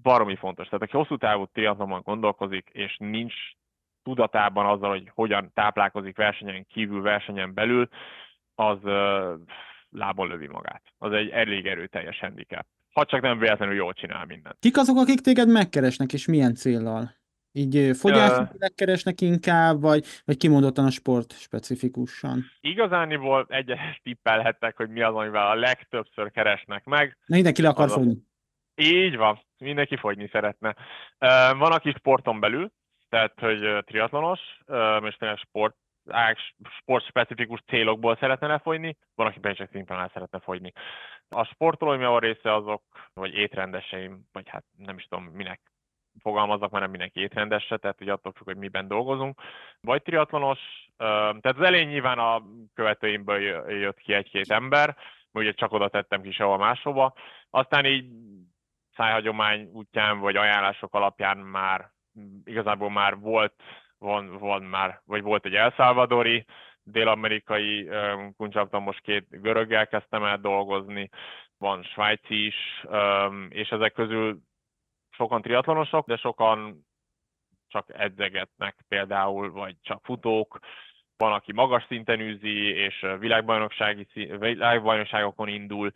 baromi 0.02 0.36
fontos. 0.36 0.66
Tehát 0.66 0.82
aki 0.84 0.98
hosszú 0.98 1.18
távú 1.18 1.46
triatlonban 1.46 2.02
gondolkozik, 2.02 2.70
és 2.74 2.98
nincs 2.98 3.34
tudatában 4.04 4.66
azzal, 4.66 4.90
hogy 4.90 5.12
hogyan 5.14 5.52
táplálkozik 5.54 6.18
versenyen 6.18 6.66
kívül, 6.68 7.02
versenyen 7.02 7.54
belül, 7.54 7.90
az 8.56 8.78
lábon 9.90 10.28
lövi 10.28 10.48
magát. 10.48 10.84
Az 10.98 11.12
egy 11.12 11.30
elég 11.30 11.68
erőteljes 11.68 12.20
handicap 12.20 12.66
ha 12.93 13.06
csak 13.06 13.21
nem 13.21 13.39
véletlenül 13.39 13.75
jól 13.75 13.93
csinál 13.93 14.25
mindent. 14.25 14.58
Kik 14.60 14.78
azok, 14.78 14.97
akik 14.97 15.19
téged 15.19 15.49
megkeresnek, 15.49 16.13
és 16.13 16.28
milyen 16.28 16.56
céllal? 16.56 17.17
Így 17.52 17.97
fogyászilag 17.97 18.75
keresnek 18.75 19.21
inkább, 19.21 19.82
vagy, 19.82 20.06
vagy 20.25 20.38
kimondottan 20.38 20.86
a 20.86 20.89
sport 20.89 21.34
specifikusan? 21.34 22.45
Igazániból 22.60 23.45
egyes 23.49 23.99
tippelhettek, 24.04 24.78
hogy 24.78 24.89
mi 24.89 25.02
az, 25.02 25.15
amivel 25.15 25.47
a 25.47 25.56
legtöbbször 25.56 26.32
keresnek 26.32 26.84
meg. 26.84 27.17
Mindenki 27.28 27.62
le 27.62 27.69
akar 27.69 27.89
fogyni. 27.89 28.17
Így 28.75 29.17
van, 29.17 29.39
mindenki 29.58 29.97
fogyni 29.97 30.30
szeretne. 30.32 30.75
Van, 31.58 31.71
aki 31.71 31.93
sporton 31.97 32.39
belül, 32.39 32.71
tehát, 33.10 33.34
hogy 33.39 33.84
triatlonos, 33.86 34.39
és 35.04 35.15
tényleg 35.15 35.38
sport 35.38 35.75
sportspecifikus 36.80 37.63
célokból 37.67 38.17
szeretne 38.19 38.48
lefogyni, 38.48 38.98
van, 39.15 39.28
aki 39.28 39.39
pedig 39.39 39.58
csak 39.58 39.69
szimplán 39.72 40.12
szeretne 40.13 40.39
fogyni. 40.39 40.72
A 41.30 41.43
sportolóim 41.43 42.04
a 42.04 42.19
része 42.19 42.54
azok, 42.54 42.84
vagy 43.13 43.34
étrendeseim, 43.34 44.22
vagy 44.32 44.50
hát 44.50 44.63
nem 44.78 44.98
is 44.98 45.04
tudom 45.04 45.26
minek 45.26 45.62
fogalmazok, 46.22 46.69
mert 46.69 46.82
nem 46.82 46.89
mindenki 46.89 47.19
étrendesse, 47.19 47.78
tehát 47.78 47.98
hogy 47.98 48.10
attól 48.10 48.32
függ, 48.32 48.45
hogy 48.45 48.58
miben 48.58 48.88
dolgozunk. 48.88 49.41
Vagy 49.82 50.02
triatlonos, 50.02 50.60
tehát 50.98 51.58
az 51.58 51.62
elején 51.62 51.88
nyilván 51.88 52.19
a 52.19 52.43
követőimből 52.74 53.39
jött 53.72 54.00
ki 54.00 54.13
egy-két 54.13 54.52
ember, 54.52 54.95
ugye 55.32 55.52
csak 55.52 55.72
oda 55.72 55.89
tettem 55.89 56.22
ki 56.22 56.32
sehol 56.32 56.58
máshova. 56.58 57.13
Aztán 57.50 57.86
így 57.86 58.12
szájhagyomány 58.95 59.69
útján, 59.74 60.19
vagy 60.19 60.36
ajánlások 60.36 60.93
alapján 60.93 61.38
már 61.38 61.91
igazából 62.43 62.89
már 62.89 63.19
volt 63.19 63.54
van, 64.00 64.38
van 64.38 64.64
már, 64.64 65.02
vagy 65.06 65.22
volt 65.22 65.46
egy 65.46 65.56
elszálvadori, 65.56 66.46
dél-amerikai 66.84 67.90
kuncsaptam, 68.38 68.84
most 68.84 69.02
két 69.02 69.26
göröggel 69.30 69.88
kezdtem 69.88 70.24
el 70.24 70.38
dolgozni, 70.38 71.10
van 71.58 71.84
svájci 71.84 72.46
is, 72.46 72.86
és 73.50 73.70
ezek 73.70 73.94
közül 73.94 74.40
sokan 75.10 75.42
triatlonosok, 75.42 76.08
de 76.08 76.18
sokan 76.18 76.88
csak 77.68 77.86
edzegetnek 77.90 78.78
például, 78.88 79.52
vagy 79.52 79.76
csak 79.82 80.04
futók, 80.04 80.60
van, 81.18 81.34
aki 81.34 81.54
magas 81.54 81.86
szinten 81.88 82.20
űzi, 82.20 82.74
és 82.76 83.06
világbajnoksági, 83.20 84.08
világbajnokságokon 84.40 85.48
indul, 85.48 85.92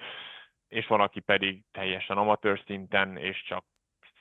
és 0.68 0.88
van, 0.88 1.02
aki 1.02 1.20
pedig 1.20 1.64
teljesen 1.72 2.18
amatőr 2.18 2.62
szinten, 2.66 3.18
és 3.18 3.44
csak 3.44 3.66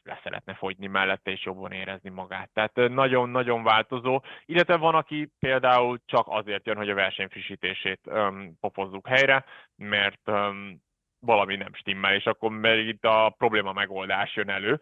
le 0.05 0.21
szeretne 0.23 0.55
fogyni 0.55 0.87
mellette, 0.87 1.31
és 1.31 1.45
jobban 1.45 1.73
érezni 1.73 2.11
magát. 2.11 2.51
Tehát 2.53 2.75
nagyon-nagyon 2.75 3.63
változó, 3.63 4.23
illetve 4.45 4.77
van, 4.77 4.95
aki 4.95 5.31
például 5.39 6.01
csak 6.07 6.27
azért 6.29 6.67
jön, 6.67 6.77
hogy 6.77 6.91
a 6.91 6.95
verseny 6.95 7.29
frissítését 7.29 8.01
um, 8.05 8.59
popozzuk 8.61 9.07
helyre, 9.07 9.45
mert 9.77 10.29
um, 10.29 10.83
valami 11.21 11.57
nem 11.57 11.75
stimmel, 11.75 12.15
és 12.15 12.25
akkor 12.25 12.51
még 12.51 12.89
itt 12.89 13.05
a 13.05 13.35
probléma 13.39 13.73
megoldás 13.73 14.37
jön 14.37 14.49
elő. 14.51 14.81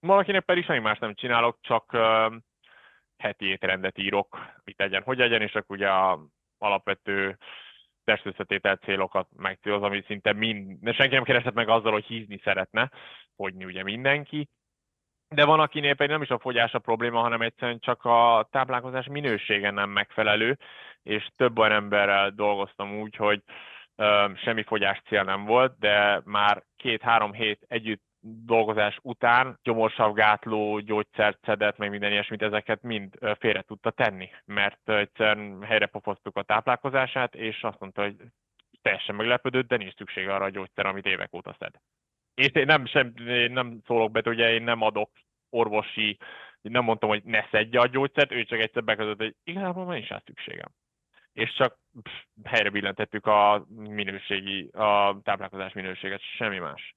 Valakinek 0.00 0.44
pedig 0.44 0.64
semmi 0.64 0.78
más 0.78 0.98
nem 0.98 1.14
csinálok, 1.14 1.58
csak 1.60 1.92
um, 1.92 2.44
heti 3.16 3.46
étrendet 3.46 3.98
írok, 3.98 4.38
mit 4.64 4.78
legyen, 4.78 5.02
hogy 5.02 5.18
legyen, 5.18 5.42
és 5.42 5.54
akkor 5.54 5.76
ugye 5.76 5.88
a 5.88 6.20
alapvető 6.58 7.38
testösszetétel 8.06 8.76
célokat 8.76 9.28
megcéloz, 9.36 9.82
ami 9.82 10.04
szinte 10.06 10.32
mind, 10.32 10.78
de 10.80 10.92
senki 10.92 11.14
nem 11.14 11.24
keresett 11.24 11.54
meg 11.54 11.68
azzal, 11.68 11.92
hogy 11.92 12.04
hízni 12.04 12.40
szeretne, 12.44 12.90
fogyni 13.36 13.64
ugye 13.64 13.82
mindenki, 13.82 14.48
de 15.28 15.44
van, 15.44 15.60
akinél 15.60 15.94
pedig 15.94 16.12
nem 16.12 16.22
is 16.22 16.28
a 16.28 16.38
fogyás 16.38 16.72
a 16.72 16.78
probléma, 16.78 17.20
hanem 17.20 17.40
egyszerűen 17.40 17.78
csak 17.78 18.04
a 18.04 18.48
táplálkozás 18.50 19.06
minősége 19.06 19.70
nem 19.70 19.90
megfelelő, 19.90 20.58
és 21.02 21.28
több 21.36 21.58
olyan 21.58 21.72
emberrel 21.72 22.30
dolgoztam 22.30 22.98
úgy, 23.00 23.16
hogy 23.16 23.42
ö, 23.96 24.30
semmi 24.36 24.62
fogyás 24.62 25.02
cél 25.08 25.22
nem 25.22 25.44
volt, 25.44 25.78
de 25.78 26.20
már 26.24 26.62
két-három 26.76 27.32
hét 27.32 27.64
együtt 27.68 28.02
dolgozás 28.44 28.98
után 29.02 29.58
gyomorsavgátló, 29.62 30.78
gyógyszert 30.78 31.38
szedett, 31.44 31.76
meg 31.76 31.90
minden 31.90 32.12
ilyesmit, 32.12 32.42
ezeket 32.42 32.82
mind 32.82 33.18
félre 33.38 33.62
tudta 33.62 33.90
tenni, 33.90 34.28
mert 34.44 34.90
egyszerűen 34.90 35.62
helyre 35.62 35.86
pofoztuk 35.86 36.36
a 36.36 36.42
táplálkozását, 36.42 37.34
és 37.34 37.62
azt 37.62 37.80
mondta, 37.80 38.02
hogy 38.02 38.16
teljesen 38.82 39.14
meglepődött, 39.14 39.68
de 39.68 39.76
nincs 39.76 39.94
szükség 39.94 40.28
arra 40.28 40.44
a 40.44 40.50
gyógyszer, 40.50 40.86
amit 40.86 41.06
évek 41.06 41.34
óta 41.34 41.56
szed. 41.58 41.74
És 42.34 42.50
én 42.52 42.66
nem, 42.66 42.86
sem, 42.86 43.12
én 43.16 43.52
nem 43.52 43.80
szólok 43.86 44.10
be, 44.10 44.22
ugye 44.24 44.52
én 44.52 44.62
nem 44.62 44.82
adok 44.82 45.10
orvosi, 45.50 46.18
nem 46.60 46.84
mondtam, 46.84 47.08
hogy 47.08 47.22
ne 47.24 47.46
szedje 47.50 47.80
a 47.80 47.86
gyógyszert, 47.86 48.32
ő 48.32 48.44
csak 48.44 48.60
egyszer 48.60 48.84
beközött, 48.84 49.16
hogy 49.16 49.34
igazából 49.44 49.84
már 49.84 49.94
nincs 49.94 50.08
rá 50.08 50.22
szükségem. 50.24 50.68
És 51.32 51.54
csak 51.54 51.78
pff, 52.02 52.12
helyre 52.44 52.70
billentettük 52.70 53.26
a 53.26 53.66
minőségi, 53.68 54.68
a 54.72 55.20
táplálkozás 55.22 55.72
minőséget, 55.72 56.20
semmi 56.20 56.58
más. 56.58 56.95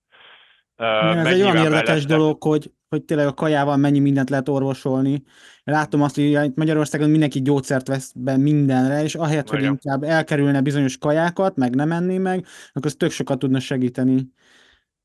Igen, 0.80 1.18
ez 1.18 1.26
egy 1.26 1.42
olyan 1.42 1.56
érdekes 1.56 1.88
mellette... 1.88 2.16
dolog, 2.16 2.44
hogy, 2.44 2.72
hogy 2.90 3.04
tényleg 3.04 3.28
a 3.28 3.34
kajával 3.34 3.78
mennyi 3.78 4.00
mindent 4.00 4.30
lehet 4.30 4.50
orvosolni. 4.50 5.24
Látom 5.64 6.02
azt, 6.02 6.16
hogy 6.16 6.52
Magyarországon 6.56 7.10
mindenki 7.10 7.42
gyógyszert 7.42 7.88
vesz 7.88 8.12
be 8.16 8.38
mindenre, 8.38 9.04
és 9.04 9.16
ahelyett, 9.16 9.52
Nagyon. 9.52 9.68
hogy 9.68 9.80
inkább 9.84 10.04
elkerülne 10.04 10.62
bizonyos 10.62 10.98
kajákat, 10.98 11.56
meg 11.56 11.76
nem 11.76 11.92
enni 11.92 12.18
meg, 12.18 12.46
akkor 12.74 12.86
ez 12.86 12.96
tök 12.96 13.12
sokat 13.12 13.40
tudna 13.40 13.60
segíteni. 13.60 14.28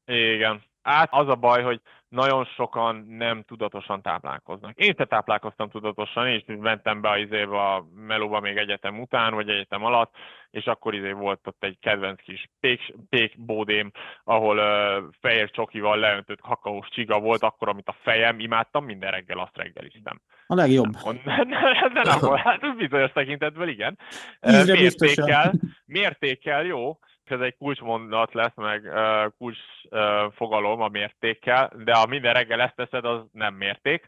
Igen. 0.04 0.62
Hát 0.82 1.08
az 1.12 1.28
a 1.28 1.34
baj, 1.34 1.62
hogy 1.62 1.80
nagyon 2.14 2.44
sokan 2.44 3.07
nem 3.09 3.42
tudatosan 3.42 4.03
táplálkoznak. 4.03 4.77
Én 4.77 4.94
se 4.96 5.05
táplálkoztam 5.05 5.68
tudatosan, 5.68 6.29
és 6.29 6.42
mentem 6.46 7.00
be 7.00 7.11
az 7.11 7.18
izébe 7.18 7.61
a 7.61 7.87
melóba 7.94 8.40
még 8.40 8.57
egyetem 8.57 9.00
után, 9.00 9.35
vagy 9.35 9.49
egyetem 9.49 9.84
alatt, 9.84 10.14
és 10.51 10.64
akkor 10.64 10.95
izé 10.95 11.12
volt 11.12 11.41
ott 11.47 11.64
egy 11.64 11.78
kedvenc 11.80 12.20
kis 12.22 12.49
pék, 12.61 12.95
pék 13.09 13.34
bódém, 13.38 13.91
ahol 14.24 14.59
uh, 14.59 15.05
fehér 15.20 15.51
csokival 15.51 15.99
leöntött 15.99 16.41
kakaós 16.41 16.88
csiga 16.88 17.20
volt, 17.20 17.43
akkor, 17.43 17.68
amit 17.68 17.88
a 17.88 17.97
fejem, 18.03 18.41
imádtam, 18.41 18.84
minden 18.84 19.11
reggel 19.11 19.38
azt 19.38 19.57
reggeliztem. 19.57 20.20
A 20.47 20.55
legjobb. 20.55 20.97
Nem, 21.24 21.49
nem, 21.49 21.93
nem, 21.93 22.36
hát 22.36 22.76
bizonyos 22.76 23.12
tekintetben 23.12 23.68
igen. 23.68 23.99
Mértékkel, 24.41 25.53
mértékkel 25.86 26.64
jó, 26.64 26.99
ez 27.31 27.41
egy 27.41 27.57
kulcsmondat 27.57 28.35
lesz, 28.35 28.55
meg 28.55 28.85
uh, 28.85 29.33
kulcs 29.39 29.59
uh, 29.91 30.33
fogalom 30.33 30.81
a 30.81 30.89
mértékkel, 30.89 31.72
de 31.77 31.93
a 31.93 32.07
minden 32.07 32.33
reggel 32.33 32.61
ezt 32.61 32.77
teszed, 32.77 33.05
az 33.05 33.20
nem 33.33 33.55
mérték. 33.55 34.07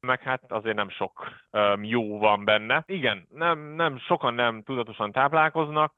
meg 0.00 0.22
hát 0.22 0.52
azért 0.52 0.76
nem 0.76 0.88
sok 0.88 1.28
um, 1.50 1.84
jó 1.84 2.18
van 2.18 2.44
benne. 2.44 2.82
Igen, 2.86 3.26
nem, 3.30 3.58
nem, 3.58 3.98
sokan 3.98 4.34
nem 4.34 4.62
tudatosan 4.62 5.12
táplálkoznak, 5.12 5.94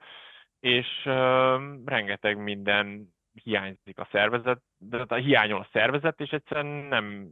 és 0.60 0.86
um, 1.04 1.82
rengeteg 1.86 2.38
minden 2.38 3.14
hiányzik 3.42 3.98
a 3.98 4.08
szervezet, 4.10 4.62
de 4.78 5.04
a 5.08 5.14
hiányol 5.14 5.60
a 5.60 5.68
szervezet, 5.72 6.20
és 6.20 6.30
egyszerűen 6.30 6.66
nem, 6.66 7.30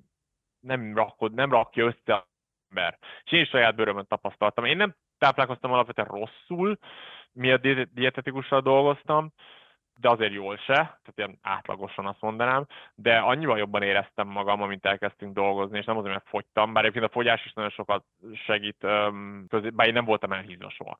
nem, 0.61 0.97
rakod, 0.97 1.35
nem 1.35 1.51
rakja 1.51 1.85
össze 1.85 2.15
a 2.15 2.31
ember. 2.73 2.99
És 3.25 3.33
én 3.33 3.45
saját 3.45 3.75
bőrömön 3.75 4.07
tapasztaltam. 4.09 4.65
Én 4.65 4.77
nem 4.77 4.95
táplálkoztam 5.19 5.73
alapvetően 5.73 6.09
rosszul, 6.09 6.79
miatt 7.33 7.63
dietetikussal 7.95 8.61
dolgoztam, 8.61 9.33
de 10.01 10.09
azért 10.09 10.33
jól 10.33 10.57
se, 10.57 10.75
tehát 10.75 11.13
ilyen 11.15 11.39
átlagosan 11.43 12.07
azt 12.07 12.21
mondanám, 12.21 12.67
de 12.95 13.17
annyival 13.17 13.59
jobban 13.59 13.83
éreztem 13.83 14.29
magam, 14.29 14.63
amint 14.63 14.87
elkezdtünk 14.87 15.35
dolgozni, 15.35 15.79
és 15.79 15.85
nem 15.85 15.97
azért, 15.97 16.13
mert 16.13 16.29
fogytam, 16.29 16.73
bár 16.73 16.83
egyébként 16.85 17.11
a 17.11 17.13
fogyás 17.13 17.45
is 17.45 17.53
nagyon 17.53 17.71
sokat 17.71 18.05
segít, 18.47 18.77
bár 19.75 19.87
én 19.87 19.93
nem 19.93 20.05
voltam 20.05 20.33
elhízva 20.33 20.71
soha. 20.71 20.99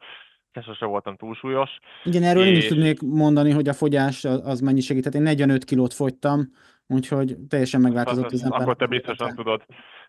Sose 0.63 0.87
voltam 0.87 1.17
túlsúlyos. 1.17 1.71
Igen, 2.05 2.23
erről 2.23 2.43
és... 2.43 2.49
én 2.49 2.57
is 2.57 2.67
tudnék 2.67 3.01
mondani, 3.01 3.51
hogy 3.51 3.69
a 3.69 3.73
fogyás 3.73 4.25
az 4.25 4.61
mennyi 4.61 4.81
segített. 4.81 5.15
Én 5.15 5.23
45 5.23 5.65
kilót 5.65 5.95
fogytam, 5.95 6.53
úgyhogy 6.93 7.37
teljesen 7.49 7.81
megváltozott 7.81 8.25
az, 8.25 8.33
az, 8.33 8.39
az 8.39 8.45
ember. 8.45 8.61
Akkor 8.61 8.77
te 8.77 8.87
biztosan 8.87 9.35
tudod. 9.35 9.63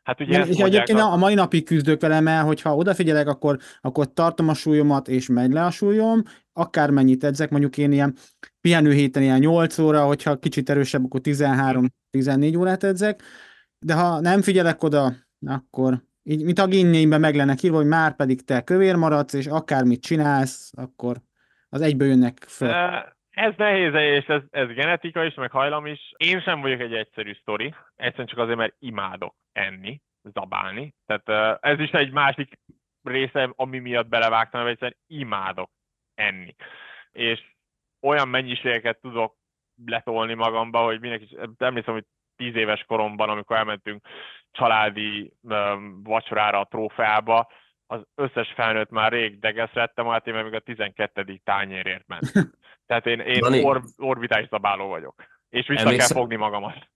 Hát 0.03 0.19
ugye 0.19 0.45
és 0.45 0.57
egyébként 0.57 0.99
a... 0.99 1.11
a 1.11 1.15
mai 1.15 1.33
napig 1.33 1.65
küzdök 1.65 2.01
vele, 2.01 2.19
mert 2.19 2.45
hogyha 2.45 2.75
odafigyelek, 2.75 3.27
akkor, 3.27 3.57
akkor 3.81 4.13
tartom 4.13 4.49
a 4.49 4.53
súlyomat, 4.53 5.07
és 5.07 5.27
megy 5.27 5.51
le 5.51 5.65
a 5.65 5.71
súlyom, 5.71 6.23
akármennyit 6.53 7.23
edzek, 7.23 7.49
mondjuk 7.49 7.77
én 7.77 7.91
ilyen 7.91 8.15
pihenő 8.61 8.91
héten 8.91 9.23
ilyen 9.23 9.39
8 9.39 9.77
óra, 9.77 10.05
hogyha 10.05 10.39
kicsit 10.39 10.69
erősebb, 10.69 11.05
akkor 11.05 11.19
13-14 11.23 12.57
órát 12.57 12.83
edzek, 12.83 13.21
de 13.79 13.93
ha 13.93 14.19
nem 14.19 14.41
figyelek 14.41 14.83
oda, 14.83 15.13
akkor 15.45 16.03
így, 16.23 16.43
mint 16.43 16.59
a 16.59 16.67
ginnényben 16.67 17.19
meg 17.19 17.35
lenne 17.35 17.55
írva, 17.61 17.77
hogy 17.77 17.85
már 17.85 18.15
pedig 18.15 18.45
te 18.45 18.61
kövér 18.61 18.95
maradsz, 18.95 19.33
és 19.33 19.47
akármit 19.47 20.01
csinálsz, 20.01 20.71
akkor 20.75 21.21
az 21.69 21.81
egyből 21.81 22.07
jönnek 22.07 22.45
fel. 22.47 23.12
Ez 23.33 23.53
nehéz, 23.57 23.93
és 23.93 24.25
ez, 24.25 24.41
ez 24.49 24.67
genetika 24.67 25.23
is, 25.23 25.33
meg 25.33 25.51
hajlam 25.51 25.85
is. 25.85 26.13
Én 26.17 26.41
sem 26.41 26.61
vagyok 26.61 26.79
egy 26.79 26.93
egyszerű 26.93 27.33
sztori, 27.33 27.73
egyszerűen 27.95 28.27
csak 28.27 28.37
azért, 28.37 28.57
mert 28.57 28.75
imádok 28.79 29.35
enni, 29.51 30.01
zabálni. 30.21 30.93
Tehát 31.05 31.59
ez 31.63 31.79
is 31.79 31.89
egy 31.91 32.11
másik 32.11 32.59
része, 33.03 33.53
ami 33.55 33.79
miatt 33.79 34.07
belevágtam, 34.07 34.61
hogy 34.61 34.69
egyszerűen 34.69 34.97
imádok 35.07 35.71
enni. 36.15 36.55
És 37.11 37.43
olyan 38.01 38.27
mennyiségeket 38.27 39.01
tudok 39.01 39.35
letolni 39.85 40.33
magamba, 40.33 40.83
hogy 40.83 40.99
mindenki, 40.99 41.37
emlékszem, 41.57 41.93
hogy 41.93 42.05
tíz 42.35 42.55
éves 42.55 42.83
koromban, 42.83 43.29
amikor 43.29 43.55
elmentünk 43.55 44.07
családi 44.51 45.33
vacsorára 46.03 46.59
a 46.59 46.67
trófeába, 46.69 47.51
az 47.87 48.01
összes 48.15 48.53
felnőtt 48.55 48.89
már 48.89 49.11
rég 49.11 49.39
degeszrettem, 49.39 50.05
hát 50.05 50.27
én 50.27 50.33
még 50.33 50.53
a 50.53 50.59
12. 50.59 51.41
tányérért 51.43 52.07
ment. 52.07 52.31
Tehát 52.85 53.05
én, 53.05 53.19
én 53.19 53.63
or, 53.65 53.81
orbitális 53.97 54.47
zabáló 54.47 54.87
vagyok. 54.87 55.23
És 55.49 55.67
vissza 55.67 55.81
Emlékszel... 55.81 56.07
kell 56.07 56.17
fogni 56.17 56.35
magamat. 56.35 56.91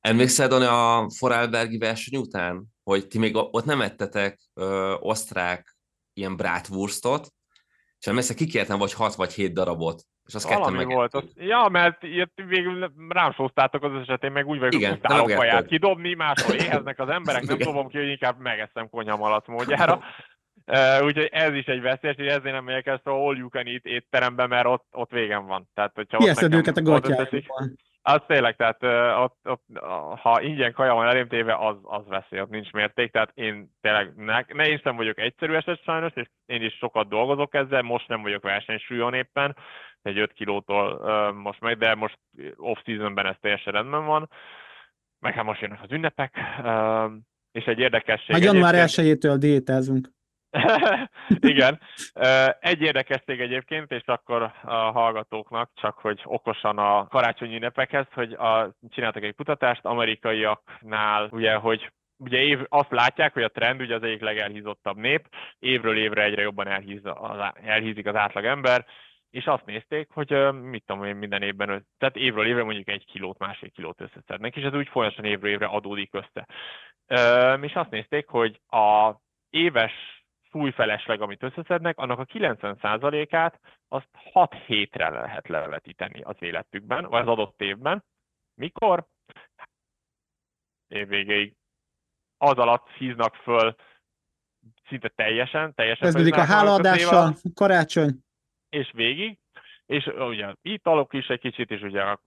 Emlékszel, 0.00 0.48
Dani, 0.48 0.64
a 0.64 1.10
Foralbergi 1.18 1.78
verseny 1.78 2.20
után, 2.20 2.64
hogy 2.82 3.06
ti 3.06 3.18
még 3.18 3.36
ott 3.36 3.64
nem 3.64 3.80
ettetek 3.80 4.38
ö, 4.54 4.94
osztrák 5.00 5.76
ilyen 6.12 6.36
bratwurstot, 6.36 7.28
és 7.98 8.06
emlékszel, 8.06 8.36
kikértem 8.36 8.78
vagy 8.78 8.92
6 8.92 9.14
vagy 9.14 9.32
7 9.32 9.52
darabot, 9.52 10.02
és 10.24 10.34
azt 10.34 10.48
Valami 10.48 10.76
ketten 10.78 10.94
volt. 10.94 11.14
Az, 11.14 11.32
ja, 11.34 11.68
mert 11.68 12.02
ilyet 12.02 12.32
végül 12.34 12.92
rám 13.08 13.32
szóztátok 13.36 13.82
az 13.82 14.00
esetén, 14.00 14.32
meg 14.32 14.46
úgy 14.46 14.58
vagyok, 14.58 14.82
hogy 14.82 14.98
utálok 14.98 15.32
kaját 15.32 15.66
kidobni, 15.66 16.14
máshol 16.14 16.54
éheznek 16.54 16.98
az 16.98 17.08
emberek, 17.08 17.42
nem 17.42 17.58
tudom 17.58 17.88
ki, 17.88 17.98
hogy 17.98 18.08
inkább 18.08 18.38
megeszem 18.38 18.88
konyha 18.88 19.16
malac 19.16 19.48
módjára. 19.48 20.00
Uh, 20.66 21.04
úgyhogy 21.04 21.28
ez 21.32 21.52
is 21.52 21.64
egy 21.64 21.80
veszélyes, 21.80 22.16
hogy 22.16 22.26
ezért 22.26 22.54
nem 22.54 22.64
megyek 22.64 22.86
ezt 22.86 23.06
a 23.06 23.10
all 23.10 23.36
you 23.36 23.48
can 23.48 23.66
eat 23.66 23.84
étterembe, 23.84 24.46
mert 24.46 24.66
ott, 24.66 24.86
ott 24.92 25.10
végem 25.10 25.46
van. 25.46 25.68
Tehát, 25.74 25.92
hogyha 25.94 26.18
ott 26.18 26.26
nekem, 26.26 26.52
őket 26.52 26.76
a 26.76 26.82
gatyájukban. 26.82 27.76
Az 28.02 28.20
tényleg, 28.26 28.56
tehát 28.56 28.82
uh, 28.82 29.22
ott, 29.22 29.36
ott, 29.44 29.64
ha 30.20 30.40
ingyen 30.40 30.72
kaja 30.72 30.94
van 30.94 31.06
elém 31.06 31.28
téve, 31.28 31.54
az, 31.54 31.76
az 31.82 32.02
veszély, 32.06 32.40
ott 32.40 32.50
nincs 32.50 32.70
mérték, 32.70 33.12
tehát 33.12 33.30
én 33.34 33.70
tényleg, 33.80 34.12
ne, 34.16 34.44
ne 34.48 34.68
én 34.68 34.78
sem 34.78 34.96
vagyok 34.96 35.18
egyszerű 35.18 35.52
eset 35.52 35.82
sajnos, 35.82 36.12
és 36.14 36.26
én 36.46 36.62
is 36.62 36.74
sokat 36.74 37.08
dolgozok 37.08 37.54
ezzel, 37.54 37.82
most 37.82 38.08
nem 38.08 38.22
vagyok 38.22 38.42
versenysúlyon 38.42 39.14
éppen, 39.14 39.56
egy 40.02 40.18
5 40.18 40.32
kilótól 40.32 40.92
uh, 40.92 41.42
most 41.42 41.60
meg, 41.60 41.78
de 41.78 41.94
most 41.94 42.18
off-seasonben 42.56 43.26
ez 43.26 43.36
teljesen 43.40 43.72
rendben 43.72 44.04
van, 44.04 44.30
meg 45.18 45.34
hát 45.34 45.44
most 45.44 45.60
jönnek 45.60 45.82
az 45.82 45.92
ünnepek, 45.92 46.36
uh, 46.58 47.12
és 47.52 47.64
egy 47.64 47.78
érdekesség. 47.78 48.34
A 48.34 48.38
január 48.38 48.74
1-től 48.74 49.36
diétázunk. 49.38 50.15
Igen. 51.52 51.80
Egy 52.60 52.80
érdekesség 52.80 53.40
egyébként, 53.40 53.90
és 53.90 54.02
akkor 54.04 54.42
a 54.62 54.74
hallgatóknak, 54.74 55.70
csak 55.74 55.98
hogy 55.98 56.20
okosan 56.24 56.78
a 56.78 57.06
karácsonyi 57.06 57.56
ünnepekhez, 57.56 58.06
hogy 58.12 58.32
a, 58.32 58.74
csináltak 58.90 59.22
egy 59.22 59.34
kutatást 59.34 59.84
amerikaiaknál, 59.84 61.28
ugye, 61.30 61.54
hogy 61.54 61.92
ugye 62.18 62.38
év, 62.38 62.60
azt 62.68 62.90
látják, 62.90 63.32
hogy 63.32 63.42
a 63.42 63.48
trend 63.48 63.80
ugye 63.80 63.94
az 63.94 64.02
egyik 64.02 64.20
legelhízottabb 64.20 64.96
nép, 64.96 65.28
évről 65.58 65.96
évre 65.96 66.22
egyre 66.22 66.42
jobban 66.42 66.66
elhíz, 66.66 67.02
elhízik 67.64 68.06
az 68.06 68.14
átlag 68.14 68.44
ember, 68.44 68.86
és 69.30 69.46
azt 69.46 69.64
nézték, 69.64 70.08
hogy 70.10 70.52
mit 70.52 70.84
tudom 70.86 71.04
én 71.04 71.16
minden 71.16 71.42
évben, 71.42 71.86
tehát 71.98 72.16
évről 72.16 72.46
évre 72.46 72.64
mondjuk 72.64 72.88
egy 72.88 73.04
kilót, 73.04 73.38
másfél 73.38 73.70
kilót 73.70 74.00
összeszednek, 74.00 74.56
és 74.56 74.62
ez 74.62 74.74
úgy 74.74 74.88
folyamatosan 74.88 75.30
évről 75.30 75.50
évre 75.50 75.66
adódik 75.66 76.14
össze. 76.14 76.46
És 77.62 77.74
azt 77.74 77.90
nézték, 77.90 78.28
hogy 78.28 78.60
a 78.68 79.14
éves 79.50 80.15
súlyfelesleg, 80.50 81.20
amit 81.20 81.42
összeszednek, 81.42 81.98
annak 81.98 82.18
a 82.18 82.24
90%-át 82.24 83.60
azt 83.88 84.08
6 84.32 84.54
hétre 84.54 85.08
lehet 85.08 85.48
levetíteni 85.48 86.20
az 86.22 86.36
életükben, 86.38 87.04
vagy 87.04 87.20
az 87.20 87.28
adott 87.28 87.60
évben. 87.60 88.04
Mikor? 88.54 89.06
Év 90.88 91.08
végéig. 91.08 91.54
Az 92.38 92.56
alatt 92.58 92.88
híznak 92.88 93.34
föl 93.34 93.74
szinte 94.88 95.08
teljesen, 95.08 95.74
teljesen. 95.74 96.04
Kezdődik 96.04 96.36
a 96.36 96.44
hálaadással, 96.44 97.34
karácsony. 97.54 98.10
És 98.68 98.90
végig. 98.92 99.38
És 99.86 100.06
ugye 100.06 100.54
italok 100.62 101.12
is 101.12 101.28
egy 101.28 101.40
kicsit, 101.40 101.70
és 101.70 101.80
ugye 101.80 102.02
a 102.02 102.18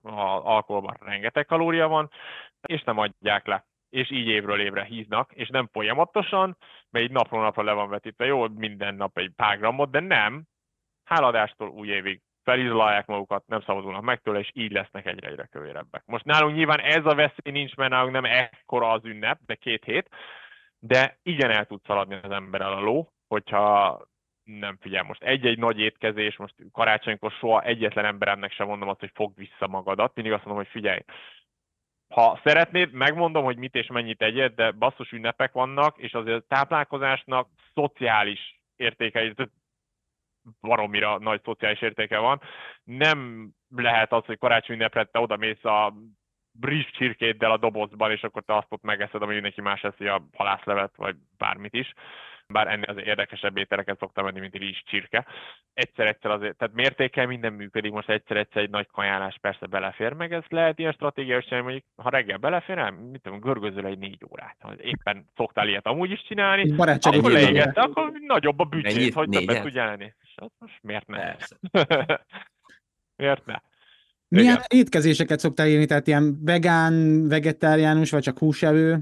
alkoholban 0.43 0.97
rengeteg 0.99 1.45
kalória 1.45 1.87
van, 1.87 2.09
és 2.61 2.83
nem 2.83 2.97
adják 2.97 3.45
le 3.45 3.69
és 3.89 4.11
így 4.11 4.27
évről 4.27 4.59
évre 4.59 4.83
híznak, 4.83 5.31
és 5.33 5.47
nem 5.47 5.69
folyamatosan, 5.71 6.57
mert 6.91 7.05
így 7.05 7.11
napról 7.11 7.41
napra 7.41 7.63
le 7.63 7.73
van 7.73 7.89
vetítve, 7.89 8.25
jó, 8.25 8.47
minden 8.47 8.95
nap 8.95 9.17
egy 9.17 9.31
pár 9.35 9.57
grammot, 9.57 9.91
de 9.91 9.99
nem, 9.99 10.43
háladástól 11.03 11.69
új 11.69 11.87
évig 11.87 12.21
felizolálják 12.43 13.05
magukat, 13.05 13.47
nem 13.47 13.61
szabadulnak 13.61 14.01
meg 14.01 14.21
tőle, 14.21 14.39
és 14.39 14.51
így 14.53 14.71
lesznek 14.71 15.05
egyre-egyre 15.05 15.45
kövérebbek. 15.45 16.03
Most 16.05 16.25
nálunk 16.25 16.55
nyilván 16.55 16.79
ez 16.79 17.05
a 17.05 17.15
veszély 17.15 17.51
nincs, 17.51 17.75
mert 17.75 17.91
nálunk 17.91 18.13
nem 18.13 18.25
ekkora 18.25 18.91
az 18.91 19.05
ünnep, 19.05 19.39
de 19.45 19.55
két 19.55 19.83
hét, 19.83 20.09
de 20.79 21.19
igen 21.23 21.51
el 21.51 21.65
tud 21.65 21.81
szaladni 21.85 22.19
az 22.23 22.31
ember 22.31 22.61
el 22.61 22.73
a 22.73 22.79
ló, 22.79 23.11
hogyha 23.27 24.01
nem 24.43 24.77
figyel. 24.81 25.03
Most 25.03 25.23
egy-egy 25.23 25.57
nagy 25.57 25.79
étkezés, 25.79 26.37
most 26.37 26.55
karácsonykor 26.71 27.31
soha 27.31 27.61
egyetlen 27.61 28.05
emberemnek 28.05 28.51
sem 28.51 28.67
mondom 28.67 28.89
azt, 28.89 28.99
hogy 28.99 29.11
fogd 29.13 29.37
vissza 29.37 29.67
magadat, 29.67 30.15
mindig 30.15 30.33
azt 30.33 30.45
mondom, 30.45 30.63
hogy 30.63 30.71
figyelj, 30.71 30.99
ha 32.09 32.39
szeretnéd, 32.43 32.91
megmondom, 32.91 33.43
hogy 33.43 33.57
mit 33.57 33.75
és 33.75 33.87
mennyit 33.87 34.21
egyed, 34.21 34.53
de 34.53 34.71
basszus 34.71 35.11
ünnepek 35.11 35.51
vannak, 35.51 35.97
és 35.97 36.13
azért 36.13 36.37
a 36.37 36.45
táplálkozásnak 36.47 37.49
szociális 37.73 38.61
értékei, 38.75 39.33
baromira 40.61 41.19
nagy 41.19 41.41
szociális 41.43 41.81
értéke 41.81 42.17
van. 42.17 42.41
Nem 42.83 43.49
lehet 43.75 44.11
az, 44.13 44.25
hogy 44.25 44.37
karácsony 44.37 44.75
ünnepre 44.75 45.03
te 45.03 45.19
oda 45.19 45.37
mész 45.37 45.63
a 45.63 45.93
brizs 46.51 46.91
csirkéddel 46.91 47.51
a 47.51 47.57
dobozban, 47.57 48.11
és 48.11 48.23
akkor 48.23 48.43
te 48.43 48.55
azt 48.55 48.67
ott 48.69 48.83
megeszed, 48.83 49.21
ami 49.21 49.33
mindenki 49.33 49.61
más 49.61 49.83
eszi 49.83 50.07
a 50.07 50.27
halászlevet, 50.33 50.95
vagy 50.95 51.15
bármit 51.37 51.73
is 51.73 51.93
bár 52.53 52.67
ennél 52.67 52.85
az 52.87 52.97
érdekesebb 53.03 53.57
ételeket 53.57 53.99
szoktam 53.99 54.25
menni, 54.25 54.39
mint 54.39 54.55
rizs, 54.55 54.83
csirke. 54.85 55.25
Egyszer-egyszer 55.73 56.31
azért, 56.31 56.57
tehát 56.57 56.73
mértékkel 56.73 57.25
minden 57.27 57.53
működik, 57.53 57.91
most 57.91 58.09
egyszer-egyszer 58.09 58.61
egy 58.61 58.69
nagy 58.69 58.87
kajálás 58.91 59.37
persze 59.41 59.65
belefér, 59.65 60.13
meg 60.13 60.33
ez 60.33 60.43
lehet 60.47 60.79
ilyen 60.79 60.91
stratégiai 60.91 61.43
hogy 61.49 61.61
mondjuk, 61.61 61.83
ha 61.95 62.09
reggel 62.09 62.37
belefér, 62.37 62.75
nem, 62.75 62.95
mit 62.95 63.21
tudom, 63.21 63.39
görgözöl 63.39 63.85
egy 63.85 63.97
négy 63.97 64.25
órát. 64.31 64.55
Ha 64.59 64.73
éppen 64.81 65.25
szoktál 65.35 65.67
ilyet 65.67 65.85
amúgy 65.85 66.11
is 66.11 66.23
csinálni, 66.27 66.71
akkor 67.01 67.31
leégett, 67.31 67.77
akkor 67.77 68.11
nagyobb 68.27 68.59
a 68.59 68.63
büdzsét, 68.63 69.13
hogy 69.13 69.29
többet 69.29 69.61
tudj 69.61 69.77
lenni. 69.77 70.13
És 70.21 70.33
az 70.35 70.49
most 70.57 70.79
miért 70.81 71.07
ne? 71.07 71.35
miért 73.15 73.45
ne? 73.45 73.55
Milyen 74.27 74.53
Igen. 74.53 74.65
étkezéseket 74.67 75.39
szoktál 75.39 75.67
írni? 75.67 75.85
Tehát 75.85 76.07
ilyen 76.07 76.43
vegán, 76.43 77.27
vegetáriánus, 77.27 78.11
vagy 78.11 78.23
csak 78.23 78.37
húsevő? 78.37 78.99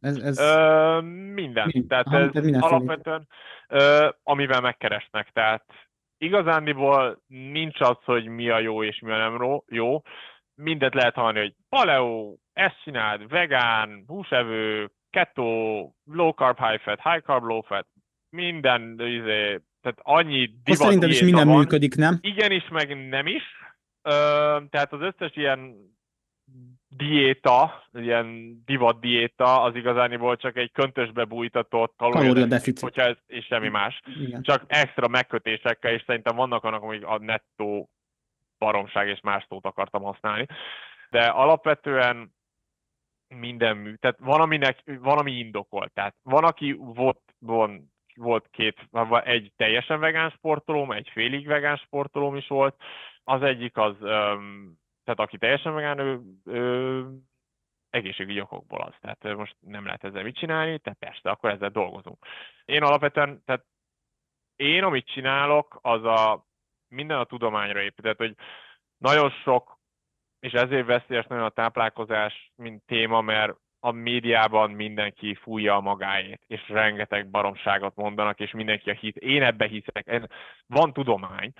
Ez, 0.00 0.16
ez... 0.16 0.38
Ö, 0.38 1.00
minden. 1.34 1.70
Mi? 1.72 1.86
Tehát 1.86 2.06
Aha, 2.06 2.18
ez 2.18 2.46
alapvetően, 2.60 3.28
ö, 3.68 4.08
amivel 4.22 4.60
megkeresnek. 4.60 5.30
Tehát 5.32 5.64
igazándiból 6.18 7.22
nincs 7.26 7.80
az, 7.80 7.96
hogy 8.04 8.26
mi 8.26 8.48
a 8.48 8.58
jó 8.58 8.84
és 8.84 9.00
mi 9.00 9.10
a 9.10 9.16
nem 9.16 9.62
jó. 9.68 10.02
Mindet 10.54 10.94
lehet 10.94 11.14
hallani, 11.14 11.38
hogy 11.38 11.54
paleo, 11.68 12.36
ezt 12.52 12.82
csináld, 12.84 13.28
vegán, 13.28 14.04
húsevő, 14.06 14.90
kettő 15.10 15.42
low 16.04 16.30
carb, 16.30 16.58
high 16.58 16.82
fat, 16.82 17.00
high 17.02 17.24
carb, 17.24 17.44
low 17.44 17.60
fat, 17.60 17.86
minden, 18.30 19.00
izé, 19.00 19.60
tehát 19.82 19.98
annyi 20.02 20.50
divat 20.64 20.80
Szerintem 20.80 21.08
is 21.10 21.22
minden 21.22 21.48
van. 21.48 21.58
működik, 21.58 21.94
nem? 21.94 22.18
Igenis, 22.20 22.68
meg 22.68 23.08
nem 23.08 23.26
is. 23.26 23.42
Ö, 24.02 24.12
tehát 24.70 24.92
az 24.92 25.00
összes 25.00 25.36
ilyen 25.36 25.74
diéta, 26.96 27.84
ilyen 27.92 28.60
divat 28.64 29.00
diéta, 29.00 29.62
az 29.62 29.74
igazániból 29.74 30.36
csak 30.36 30.56
egy 30.56 30.72
köntösbe 30.72 31.24
bújtatott 31.24 31.94
kalóriadeficit, 31.96 32.80
hogyha 32.80 33.02
ez, 33.02 33.16
és 33.26 33.44
semmi 33.44 33.68
más. 33.68 34.00
Igen. 34.20 34.42
Csak 34.42 34.64
extra 34.66 35.08
megkötésekkel, 35.08 35.92
és 35.92 36.02
szerintem 36.06 36.36
vannak 36.36 36.64
annak, 36.64 36.82
hogy 36.82 37.02
a 37.02 37.18
nettó 37.18 37.90
baromság 38.58 39.08
és 39.08 39.20
más 39.20 39.46
szót 39.48 39.64
akartam 39.66 40.02
használni. 40.02 40.46
De 41.10 41.26
alapvetően 41.26 42.34
minden 43.28 43.76
mű. 43.76 43.94
Tehát 43.94 44.18
van, 44.18 44.40
aminek, 44.40 44.82
van, 44.84 45.18
ami 45.18 45.32
indokolt. 45.32 45.92
Tehát 45.92 46.14
van, 46.22 46.44
aki 46.44 46.72
volt, 46.78 47.20
van, 47.38 47.92
volt 48.14 48.48
két, 48.50 48.88
egy 49.24 49.52
teljesen 49.56 50.00
vegán 50.00 50.30
sportolóm, 50.30 50.92
egy 50.92 51.08
félig 51.12 51.46
vegán 51.46 51.76
sportolóm 51.76 52.36
is 52.36 52.46
volt. 52.46 52.82
Az 53.24 53.42
egyik 53.42 53.76
az, 53.76 53.94
tehát 55.10 55.28
aki 55.28 55.38
teljesen 55.38 55.74
vegán, 55.74 55.98
ő, 55.98 56.20
ő 56.44 57.06
egészségügyi 57.90 58.40
okokból 58.40 58.80
az. 58.80 58.94
Tehát 59.00 59.36
most 59.36 59.56
nem 59.60 59.84
lehet 59.84 60.04
ezzel 60.04 60.22
mit 60.22 60.36
csinálni, 60.36 60.78
tehát 60.78 60.98
persze, 60.98 61.30
akkor 61.30 61.50
ezzel 61.50 61.70
dolgozunk. 61.70 62.24
Én 62.64 62.82
alapvetően, 62.82 63.42
tehát 63.44 63.64
én 64.56 64.82
amit 64.82 65.06
csinálok, 65.06 65.78
az 65.82 66.04
a 66.04 66.46
minden 66.88 67.18
a 67.18 67.24
tudományra 67.24 67.80
épít. 67.80 68.02
Tehát, 68.02 68.16
hogy 68.16 68.34
nagyon 68.96 69.30
sok, 69.30 69.78
és 70.40 70.52
ezért 70.52 70.86
veszélyes 70.86 71.26
nagyon 71.26 71.44
a 71.44 71.50
táplálkozás, 71.50 72.52
mint 72.56 72.82
téma, 72.86 73.20
mert 73.20 73.56
a 73.80 73.90
médiában 73.90 74.70
mindenki 74.70 75.34
fújja 75.34 75.74
a 75.74 75.80
magáét, 75.80 76.40
és 76.46 76.68
rengeteg 76.68 77.30
baromságot 77.30 77.96
mondanak, 77.96 78.40
és 78.40 78.50
mindenki 78.50 78.90
a 78.90 78.94
hit. 78.94 79.16
Én 79.16 79.42
ebbe 79.42 79.66
hiszek. 79.66 80.28
Van 80.66 80.92
tudomány, 80.92 81.52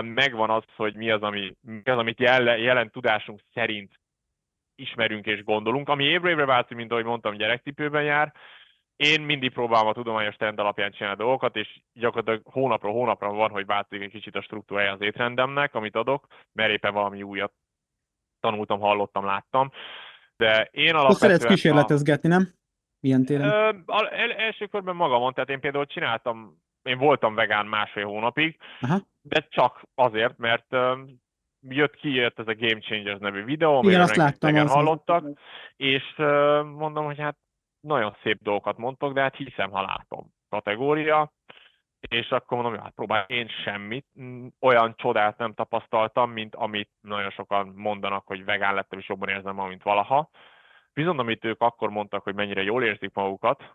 megvan 0.00 0.50
az, 0.50 0.64
hogy 0.76 0.94
mi 0.94 1.10
az, 1.10 1.22
ami, 1.22 1.54
mi 1.60 1.82
az 1.84 1.98
amit 1.98 2.20
jelen, 2.20 2.58
jelen 2.58 2.90
tudásunk 2.90 3.40
szerint 3.52 4.00
ismerünk 4.74 5.26
és 5.26 5.44
gondolunk, 5.44 5.88
ami 5.88 6.04
évre 6.04 6.30
évre 6.30 6.44
változik, 6.44 6.76
mint 6.76 6.90
ahogy 6.92 7.04
mondtam, 7.04 7.36
gyerekcipőben 7.36 8.02
jár. 8.02 8.32
Én 8.96 9.20
mindig 9.20 9.52
próbálom 9.52 9.86
a 9.86 9.92
tudományos 9.92 10.36
trend 10.36 10.58
alapján 10.58 10.90
csinálni 10.90 11.18
dolgokat, 11.18 11.56
és 11.56 11.80
gyakorlatilag 11.92 12.42
hónapról 12.44 12.92
hónapra 12.92 13.32
van, 13.32 13.50
hogy 13.50 13.66
változik 13.66 14.04
egy 14.04 14.10
kicsit 14.10 14.36
a 14.36 14.42
struktúrája 14.42 14.92
az 14.92 15.00
étrendemnek, 15.00 15.74
amit 15.74 15.96
adok, 15.96 16.26
mert 16.52 16.70
éppen 16.70 16.92
valami 16.92 17.22
újat 17.22 17.52
tanultam, 18.40 18.80
hallottam, 18.80 19.24
láttam. 19.24 19.70
De 20.40 20.68
én 20.70 20.94
alapvetően... 20.94 21.38
szeretsz 21.38 21.44
kísérletezgetni, 21.44 22.28
nem? 22.28 22.48
Milyen 23.00 23.24
téren? 23.24 23.48
Ö, 23.48 23.70
el, 24.10 24.32
első 24.32 24.66
körben 24.66 24.96
magamon, 24.96 25.32
tehát 25.32 25.48
én 25.48 25.60
például 25.60 25.86
csináltam, 25.86 26.62
én 26.82 26.98
voltam 26.98 27.34
vegán 27.34 27.66
másfél 27.66 28.06
hónapig, 28.06 28.56
Aha. 28.80 29.00
de 29.22 29.46
csak 29.50 29.82
azért, 29.94 30.38
mert 30.38 30.66
ö, 30.68 31.02
jött 31.68 31.94
ki, 31.94 32.14
jött 32.14 32.38
ez 32.38 32.48
a 32.48 32.54
Game 32.54 32.80
Changers 32.80 33.18
nevű 33.18 33.44
videó, 33.44 33.82
Igen, 33.82 34.00
azt 34.00 34.16
láttam, 34.16 34.54
az 34.54 34.72
hallottak, 34.72 35.24
az... 35.24 35.32
és 35.76 36.02
ö, 36.16 36.62
mondom, 36.62 37.04
hogy 37.04 37.18
hát 37.18 37.36
nagyon 37.80 38.16
szép 38.22 38.42
dolgokat 38.42 38.76
mondtok, 38.76 39.12
de 39.12 39.20
hát 39.20 39.36
hiszem, 39.36 39.70
ha 39.70 39.82
látom 39.82 40.34
kategória, 40.48 41.32
és 42.08 42.30
akkor 42.30 42.56
mondom, 42.56 42.72
hogy 42.72 42.82
hát 42.82 42.94
próbálj, 42.94 43.24
én 43.26 43.48
semmit, 43.48 44.06
mm, 44.20 44.46
olyan 44.60 44.94
csodát 44.96 45.38
nem 45.38 45.54
tapasztaltam, 45.54 46.30
mint 46.30 46.54
amit 46.54 46.90
nagyon 47.00 47.30
sokan 47.30 47.72
mondanak, 47.76 48.26
hogy 48.26 48.44
vegán 48.44 48.74
lettem, 48.74 48.98
és 48.98 49.08
jobban 49.08 49.28
érzem 49.28 49.54
ma, 49.54 49.66
mint 49.66 49.82
valaha. 49.82 50.30
Viszont 50.92 51.18
amit 51.18 51.44
ők 51.44 51.60
akkor 51.60 51.90
mondtak, 51.90 52.22
hogy 52.22 52.34
mennyire 52.34 52.62
jól 52.62 52.84
érzik 52.84 53.14
magukat, 53.14 53.74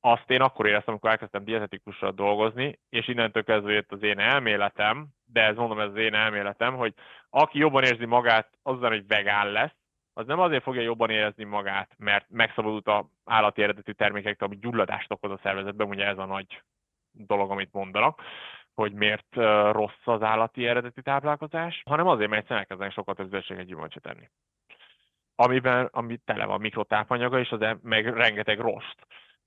azt 0.00 0.30
én 0.30 0.40
akkor 0.40 0.66
éreztem, 0.66 0.92
amikor 0.92 1.10
elkezdtem 1.10 1.44
dietetikussal 1.44 2.10
dolgozni, 2.10 2.78
és 2.88 3.08
innentől 3.08 3.44
kezdve 3.44 3.72
jött 3.72 3.92
az 3.92 4.02
én 4.02 4.18
elméletem, 4.18 5.08
de 5.24 5.42
ez 5.42 5.56
mondom, 5.56 5.80
ez 5.80 5.88
az 5.88 5.96
én 5.96 6.14
elméletem, 6.14 6.74
hogy 6.76 6.94
aki 7.30 7.58
jobban 7.58 7.84
érzi 7.84 8.04
magát 8.04 8.48
azzal, 8.62 8.90
hogy 8.90 9.06
vegán 9.06 9.50
lesz, 9.52 9.74
az 10.12 10.26
nem 10.26 10.40
azért 10.40 10.62
fogja 10.62 10.80
jobban 10.80 11.10
érezni 11.10 11.44
magát, 11.44 11.94
mert 11.98 12.26
megszabadult 12.28 12.86
a 12.86 13.08
állati 13.24 13.62
eredetű 13.62 13.92
termékektől, 13.92 14.48
ami 14.48 14.58
gyulladást 14.58 15.12
okoz 15.12 15.30
a 15.30 15.40
szervezetben, 15.42 15.88
ugye 15.88 16.06
ez 16.06 16.18
a 16.18 16.24
nagy 16.24 16.62
dolog, 17.14 17.50
amit 17.50 17.72
mondanak, 17.72 18.22
hogy 18.74 18.92
miért 18.92 19.34
rossz 19.70 20.04
az 20.04 20.22
állati 20.22 20.66
eredeti 20.66 21.02
táplálkozás, 21.02 21.82
hanem 21.84 22.06
azért, 22.06 22.28
mert 22.28 22.40
egyszerűen 22.40 22.60
elkezdenek 22.60 22.92
sokkal 22.92 23.14
több 23.14 23.30
zöldséget 23.30 23.66
gyümölcsöt 23.66 24.02
tenni. 24.02 24.28
Amiben, 25.36 25.88
ami 25.92 26.16
tele 26.24 26.44
van 26.44 26.60
mikrotápanyaga, 26.60 27.38
és 27.38 27.50
az 27.50 27.76
meg 27.82 28.16
rengeteg 28.16 28.58
rost. 28.58 28.96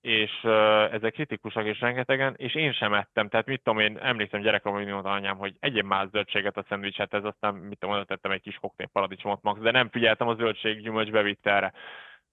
És 0.02 0.32
uh, 0.44 0.94
ezek 0.94 1.14
kritikusak 1.14 1.66
és 1.66 1.80
rengetegen, 1.80 2.34
és 2.38 2.56
én 2.56 2.74
sem 2.74 2.94
ettem, 2.94 3.30
tehát 3.30 3.46
mit 3.46 3.62
tudom 3.64 3.80
én, 3.80 3.98
emlékszem 3.98 4.42
gyerekről, 4.42 4.74
hogy 4.74 4.86
mondta 4.86 5.12
anyám, 5.12 5.38
hogy 5.38 5.56
egyéb 5.60 5.86
más 5.86 6.10
zöldséget 6.10 6.58
a 6.58 6.66
szendvicset, 6.70 7.14
ez 7.14 7.24
aztán 7.24 7.54
mit 7.54 7.80
tudom, 7.80 7.96
oda 7.96 8.06
tettem 8.06 8.32
egy 8.32 8.42
kis 8.42 8.56
koktél 8.56 8.88
paradicsomot 8.88 9.42
max, 9.42 9.60
de 9.60 9.72
nem 9.72 9.90
figyeltem 9.90 10.28
a 10.28 10.36
zöldség 10.36 10.82
gyümölcs 10.82 11.12
bevittelre 11.12 11.74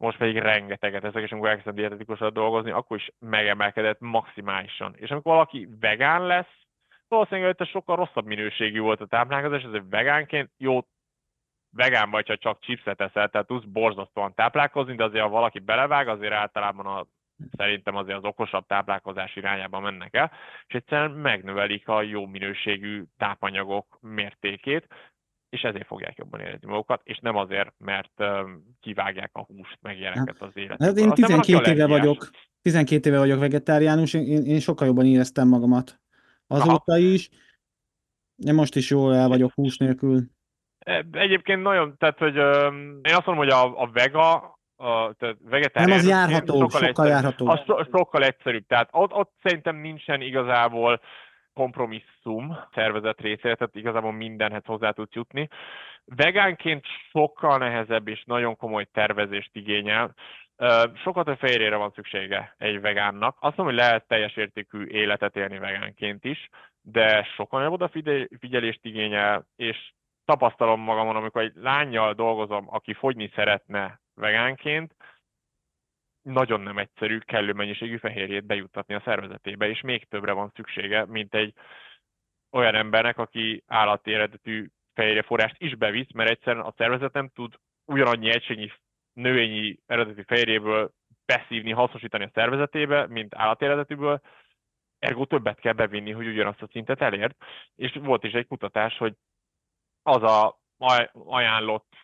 most 0.04 0.18
pedig 0.18 0.38
rengeteget 0.38 1.04
ezek, 1.04 1.22
és 1.22 1.30
amikor 1.30 1.48
elkezdtem 1.48 1.74
dietetikusra 1.74 2.30
dolgozni, 2.30 2.70
akkor 2.70 2.96
is 2.96 3.10
megemelkedett 3.18 4.00
maximálisan. 4.00 4.94
És 4.96 5.10
amikor 5.10 5.32
valaki 5.32 5.68
vegán 5.80 6.26
lesz, 6.26 6.64
valószínűleg 7.08 7.44
előtte 7.44 7.64
sokkal 7.64 7.96
rosszabb 7.96 8.26
minőségű 8.26 8.80
volt 8.80 9.00
a 9.00 9.06
táplálkozás, 9.06 9.62
ezért 9.62 9.84
vegánként 9.90 10.50
jó, 10.56 10.80
vegán 11.70 12.10
vagy, 12.10 12.26
ha 12.26 12.36
csak 12.36 12.60
chipset 12.60 13.00
eszel, 13.00 13.28
tehát 13.28 13.46
tudsz 13.46 13.64
borzasztóan 13.64 14.34
táplálkozni, 14.34 14.94
de 14.94 15.04
azért 15.04 15.22
ha 15.22 15.28
valaki 15.28 15.58
belevág, 15.58 16.08
azért 16.08 16.32
általában 16.32 16.86
a, 16.86 17.06
szerintem 17.56 17.96
azért 17.96 18.16
az 18.16 18.24
okosabb 18.24 18.66
táplálkozás 18.66 19.36
irányába 19.36 19.80
mennek 19.80 20.14
el, 20.14 20.32
és 20.66 20.74
egyszerűen 20.74 21.10
megnövelik 21.10 21.88
a 21.88 22.02
jó 22.02 22.26
minőségű 22.26 23.02
tápanyagok 23.16 23.98
mértékét, 24.00 24.86
és 25.54 25.62
ezért 25.62 25.86
fogják 25.86 26.16
jobban 26.16 26.40
érezni 26.40 26.68
magukat, 26.68 27.00
és 27.04 27.18
nem 27.18 27.36
azért, 27.36 27.74
mert 27.78 28.24
kivágják 28.80 29.30
a 29.32 29.44
húst, 29.44 29.78
meg 29.80 29.98
ilyeneket 29.98 30.36
az 30.42 30.50
életükből. 30.54 30.88
Hát 30.88 30.96
én 30.96 31.10
12 31.10 31.70
éve 31.70 31.86
vagyok, 31.86 32.30
12 32.62 33.08
éve 33.08 33.18
vagyok 33.18 33.38
vegetáriánus, 33.38 34.14
én, 34.14 34.44
én 34.44 34.60
sokkal 34.60 34.86
jobban 34.86 35.06
éreztem 35.06 35.48
magamat. 35.48 36.00
Azóta 36.46 36.92
Aha. 36.92 36.98
is, 36.98 37.28
én 38.36 38.54
most 38.54 38.76
is 38.76 38.90
jól 38.90 39.14
el 39.14 39.28
vagyok 39.28 39.52
hús 39.54 39.76
nélkül. 39.76 40.22
E, 40.78 41.06
egyébként 41.12 41.62
nagyon, 41.62 41.96
tehát, 41.98 42.18
hogy 42.18 42.36
én 43.02 43.14
azt 43.14 43.26
mondom, 43.26 43.36
hogy 43.36 43.48
a, 43.48 43.82
a 43.82 43.90
vega, 43.92 44.34
a, 44.76 45.12
tehát 45.12 45.36
vegetáriánus... 45.40 46.04
Nem, 46.04 46.18
az 46.18 46.28
járható, 46.28 46.60
sokkal, 46.60 46.68
sokkal 46.68 46.86
egyszerűbb. 46.86 47.10
járható. 47.10 47.48
Az 47.48 47.60
so, 47.66 47.98
sokkal 47.98 48.24
egyszerűbb, 48.24 48.66
tehát 48.66 48.88
ott, 48.92 49.12
ott 49.12 49.32
szerintem 49.42 49.76
nincsen 49.76 50.20
igazából 50.20 51.00
kompromisszum 51.54 52.58
szervezet 52.74 53.20
részére, 53.20 53.54
tehát 53.54 53.74
igazából 53.76 54.12
mindenhez 54.12 54.64
hozzá 54.64 54.90
tudsz 54.90 55.14
jutni. 55.14 55.48
Vegánként 56.04 56.86
sokkal 57.10 57.58
nehezebb 57.58 58.08
és 58.08 58.22
nagyon 58.24 58.56
komoly 58.56 58.84
tervezést 58.92 59.50
igényel. 59.52 60.14
Sokat 60.94 61.28
a 61.28 61.36
fehérjére 61.36 61.76
van 61.76 61.92
szüksége 61.94 62.54
egy 62.58 62.80
vegánnak. 62.80 63.36
Azt 63.40 63.56
mondom, 63.56 63.66
hogy 63.66 63.84
lehet 63.84 64.06
teljes 64.06 64.36
értékű 64.36 64.86
életet 64.86 65.36
élni 65.36 65.58
vegánként 65.58 66.24
is, 66.24 66.48
de 66.82 67.22
sokkal 67.22 67.58
nagyobb 67.58 67.80
odafigyelést 67.80 68.80
igényel, 68.82 69.46
és 69.56 69.92
tapasztalom 70.24 70.80
magamon, 70.80 71.16
amikor 71.16 71.42
egy 71.42 71.52
lányjal 71.54 72.12
dolgozom, 72.12 72.66
aki 72.68 72.92
fogyni 72.92 73.30
szeretne 73.34 74.00
vegánként, 74.14 74.94
nagyon 76.24 76.60
nem 76.60 76.78
egyszerű 76.78 77.18
kellő 77.18 77.52
mennyiségű 77.52 77.96
fehérjét 77.96 78.44
bejuttatni 78.44 78.94
a 78.94 79.02
szervezetébe, 79.04 79.68
és 79.68 79.80
még 79.80 80.08
többre 80.08 80.32
van 80.32 80.52
szüksége, 80.54 81.06
mint 81.06 81.34
egy 81.34 81.54
olyan 82.50 82.74
embernek, 82.74 83.18
aki 83.18 83.62
állati 83.66 84.12
eredetű 84.12 84.68
fehérjeforrást 84.94 85.56
is 85.58 85.74
bevisz, 85.74 86.12
mert 86.14 86.30
egyszerűen 86.30 86.64
a 86.64 86.74
szervezet 86.76 87.12
nem 87.12 87.28
tud 87.28 87.54
ugyanannyi 87.84 88.30
egységnyi 88.30 88.72
növényi 89.12 89.78
eredetű 89.86 90.22
fehérjéből 90.22 90.90
beszívni, 91.26 91.70
hasznosítani 91.70 92.24
a 92.24 92.30
szervezetébe, 92.34 93.06
mint 93.06 93.34
állati 93.34 93.64
eredetűből, 93.64 94.20
ergo 94.98 95.24
többet 95.24 95.60
kell 95.60 95.72
bevinni, 95.72 96.10
hogy 96.12 96.26
ugyanazt 96.26 96.62
a 96.62 96.68
szintet 96.70 97.00
elért. 97.00 97.36
És 97.76 97.98
volt 98.02 98.24
is 98.24 98.32
egy 98.32 98.46
kutatás, 98.46 98.96
hogy 98.98 99.14
az 100.02 100.22
a 100.22 100.58
ajánlott 101.12 101.94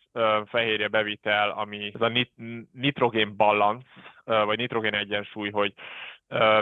fehérje 0.46 0.88
bevitel, 0.88 1.50
ami 1.50 1.90
ez 1.94 2.00
a 2.00 2.08
nit- 2.08 2.36
nitrogén 2.72 3.36
balansz, 3.36 3.84
vagy 4.24 4.58
nitrogén 4.58 4.94
egyensúly, 4.94 5.50
hogy 5.50 5.74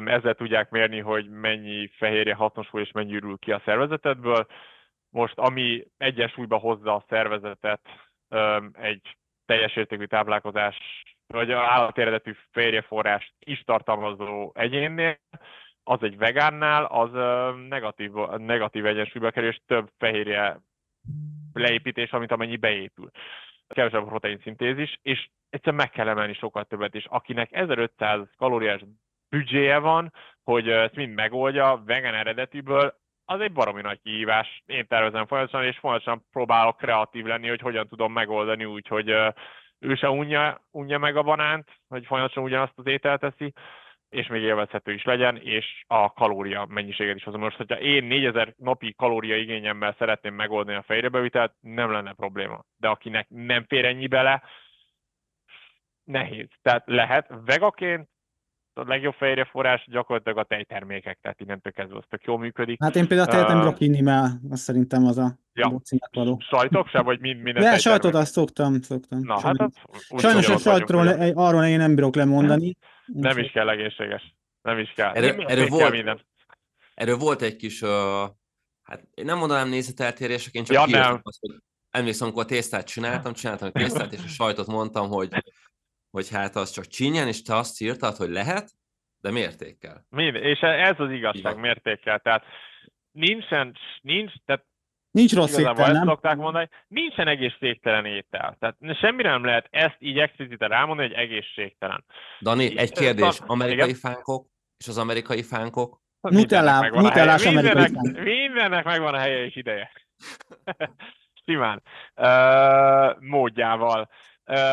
ezzel 0.04 0.34
tudják 0.34 0.70
mérni, 0.70 0.98
hogy 1.00 1.28
mennyi 1.28 1.90
fehérje 1.96 2.34
hasznosul 2.34 2.80
és 2.80 2.92
mennyi 2.92 3.14
ürül 3.14 3.38
ki 3.38 3.52
a 3.52 3.62
szervezetedből. 3.64 4.46
Most 5.10 5.38
ami 5.38 5.86
egyensúlyba 5.96 6.56
hozza 6.56 6.94
a 6.94 7.04
szervezetet 7.08 7.80
egy 8.72 9.16
teljes 9.46 9.76
értékű 9.76 10.04
táplálkozás, 10.04 10.76
vagy 11.26 11.52
állati 11.52 12.00
eredetű 12.00 12.32
fehérjeforrást 12.50 13.32
is 13.38 13.62
tartalmazó 13.64 14.52
egyénnél, 14.54 15.18
az 15.84 16.02
egy 16.02 16.16
vegánnál, 16.16 16.84
az 16.84 17.10
negatív, 17.68 18.12
negatív 18.36 18.86
egyensúlyba 18.86 19.30
kerül, 19.30 19.48
és 19.48 19.60
több 19.66 19.90
fehérje 19.98 20.60
leépítés, 21.52 22.10
amit 22.10 22.32
amennyi 22.32 22.56
beépül. 22.56 23.10
kevesebb 23.68 24.02
a 24.02 24.06
protein 24.06 24.40
szintézis, 24.42 24.98
és 25.02 25.28
egyszerűen 25.50 25.82
meg 25.82 25.90
kell 25.90 26.08
emelni 26.08 26.34
sokkal 26.34 26.64
többet, 26.64 26.94
és 26.94 27.04
akinek 27.08 27.52
1500 27.52 28.20
kalóriás 28.36 28.80
büdzséje 29.28 29.78
van, 29.78 30.12
hogy 30.44 30.68
ezt 30.68 30.94
mind 30.94 31.14
megoldja 31.14 31.82
vegan 31.86 32.14
eredetiből, 32.14 32.94
az 33.24 33.40
egy 33.40 33.52
baromi 33.52 33.80
nagy 33.80 34.00
kihívás. 34.02 34.62
Én 34.66 34.86
tervezem 34.86 35.26
folyamatosan, 35.26 35.66
és 35.66 35.78
folyamatosan 35.78 36.24
próbálok 36.30 36.76
kreatív 36.76 37.24
lenni, 37.24 37.48
hogy 37.48 37.60
hogyan 37.60 37.88
tudom 37.88 38.12
megoldani 38.12 38.64
úgy, 38.64 38.88
hogy 38.88 39.08
ő 39.78 39.94
se 39.94 40.10
unja, 40.10 40.60
unja 40.70 40.98
meg 40.98 41.16
a 41.16 41.22
banánt, 41.22 41.68
hogy 41.88 42.06
folyamatosan 42.06 42.44
ugyanazt 42.44 42.72
az 42.76 42.86
ételt 42.86 43.20
teszi, 43.20 43.52
és 44.08 44.26
még 44.26 44.42
élvezhető 44.42 44.92
is 44.92 45.04
legyen, 45.04 45.36
és 45.36 45.84
a 45.86 46.12
kalória 46.12 46.66
mennyiséget 46.68 47.16
is 47.16 47.24
hozom. 47.24 47.40
Most, 47.40 47.56
hogyha 47.56 47.80
én 47.80 48.04
4000 48.04 48.54
napi 48.56 48.94
kalória 48.96 49.36
igényemmel 49.36 49.94
szeretném 49.98 50.34
megoldani 50.34 50.76
a 50.76 50.82
fejrebevitelt, 50.82 51.54
nem 51.60 51.90
lenne 51.90 52.12
probléma. 52.12 52.64
De 52.76 52.88
akinek 52.88 53.26
nem 53.28 53.64
fér 53.68 53.84
ennyi 53.84 54.06
bele, 54.06 54.42
nehéz. 56.04 56.48
Tehát 56.62 56.82
lehet 56.86 57.32
vegaként, 57.44 58.08
a 58.78 58.84
legjobb 58.86 59.14
forrás 59.50 59.86
gyakorlatilag 59.90 60.38
a 60.38 60.44
tejtermékek, 60.44 61.18
tehát 61.22 61.40
innentől 61.40 61.72
kezdve 61.72 61.96
az 61.96 62.04
tök 62.08 62.24
jól 62.24 62.38
működik. 62.38 62.82
Hát 62.82 62.96
én 62.96 63.06
például 63.08 63.28
tejet 63.28 63.48
nem 63.48 64.04
mert 64.04 64.32
azt 64.50 64.62
szerintem 64.62 65.04
az 65.04 65.18
a 65.18 65.38
ja. 65.52 65.80
való. 66.10 66.40
Sajtok 66.40 66.88
se, 66.88 67.02
vagy 67.02 67.20
mind, 67.20 67.42
minden 67.42 67.62
De 67.62 67.78
sajtot 67.78 68.14
azt 68.14 68.32
szoktam, 68.32 68.80
szoktam. 68.80 69.20
Na, 69.20 69.40
hát 69.40 69.60
az, 69.60 69.74
Sajnos 70.16 70.48
a 70.48 70.58
sajtról 70.58 71.08
arról 71.34 71.64
én 71.64 71.78
nem 71.78 71.94
bírok 71.94 72.14
lemondani. 72.14 72.64
Nem 72.64 72.97
is 73.38 73.50
kell 73.50 73.68
egészséges. 73.68 74.34
Nem 74.62 74.78
is 74.78 74.92
kell. 74.92 75.12
Erről, 75.12 75.46
erről, 75.46 75.66
volt, 75.66 75.82
kell 75.82 75.90
minden. 75.90 76.26
erről 76.94 77.16
volt 77.16 77.42
egy 77.42 77.56
kis, 77.56 77.82
uh, 77.82 77.90
hát 78.82 79.08
én 79.14 79.24
nem 79.24 79.38
mondanám 79.38 79.68
nézeteltérések, 79.68 80.54
én 80.54 80.64
csak 80.64 80.90
ja, 80.90 80.98
nem. 80.98 81.20
azt, 81.22 81.38
hogy 81.40 81.56
emlékszem, 81.90 82.26
amikor 82.26 82.44
a 82.44 82.46
tésztát 82.46 82.86
csináltam, 82.86 83.32
csináltam 83.32 83.68
a 83.68 83.78
tésztát, 83.78 84.12
és 84.12 84.24
a 84.24 84.28
sajtot 84.28 84.66
mondtam, 84.66 85.08
hogy 85.08 85.28
hogy 86.10 86.30
hát 86.30 86.56
az 86.56 86.70
csak 86.70 86.86
csinyen, 86.86 87.28
és 87.28 87.42
te 87.42 87.56
azt 87.56 87.80
írtad, 87.80 88.16
hogy 88.16 88.30
lehet, 88.30 88.70
de 89.20 89.30
mértékkel. 89.30 90.06
Mind, 90.08 90.34
és 90.34 90.60
ez 90.60 90.94
az 91.00 91.10
igazság, 91.10 91.52
Igen. 91.52 91.58
mértékkel. 91.58 92.18
Tehát 92.18 92.44
nincsen, 93.10 93.76
nincs, 94.00 94.32
tehát 94.44 94.64
Nincs 95.10 95.34
rossz 95.34 95.58
étel, 95.58 95.92
nem? 95.92 96.06
szokták 96.06 96.36
mondani, 96.36 96.68
nincsen 96.88 97.28
egészségtelen 97.28 98.04
étel. 98.04 98.56
Tehát 98.58 98.76
semmire 99.00 99.30
nem 99.30 99.44
lehet 99.44 99.66
ezt 99.70 99.96
így 99.98 100.18
expliciten 100.18 100.68
rámondani, 100.68 101.08
hogy 101.08 101.16
egészségtelen. 101.16 102.04
Dani, 102.40 102.78
egy 102.78 102.92
kérdés. 102.92 103.38
Amerikai 103.46 103.88
Igen? 103.88 104.00
fánkok 104.00 104.46
és 104.78 104.88
az 104.88 104.98
amerikai 104.98 105.42
fánkok? 105.42 106.00
Nutella, 106.20 106.88
nutellás 106.88 107.46
amerikai 107.46 107.82
mindennek, 107.82 108.24
mindennek 108.24 108.84
megvan 108.84 109.14
a 109.14 109.18
helye 109.18 109.44
és 109.44 109.56
ideje. 109.56 109.90
Simán. 111.44 111.82
Uh, 112.16 113.20
módjával 113.20 114.08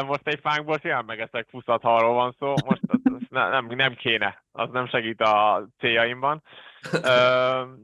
most 0.07 0.27
egy 0.27 0.39
fánkból 0.39 0.79
simán 0.81 1.05
megeszek 1.05 1.47
fuszat, 1.49 1.81
ha 1.81 1.95
arról 1.95 2.13
van 2.13 2.35
szó, 2.39 2.53
most 2.65 2.81
nem, 3.29 3.67
nem 3.67 3.93
kéne, 3.93 4.43
az 4.51 4.69
nem 4.71 4.87
segít 4.87 5.21
a 5.21 5.67
céljaimban. 5.77 6.43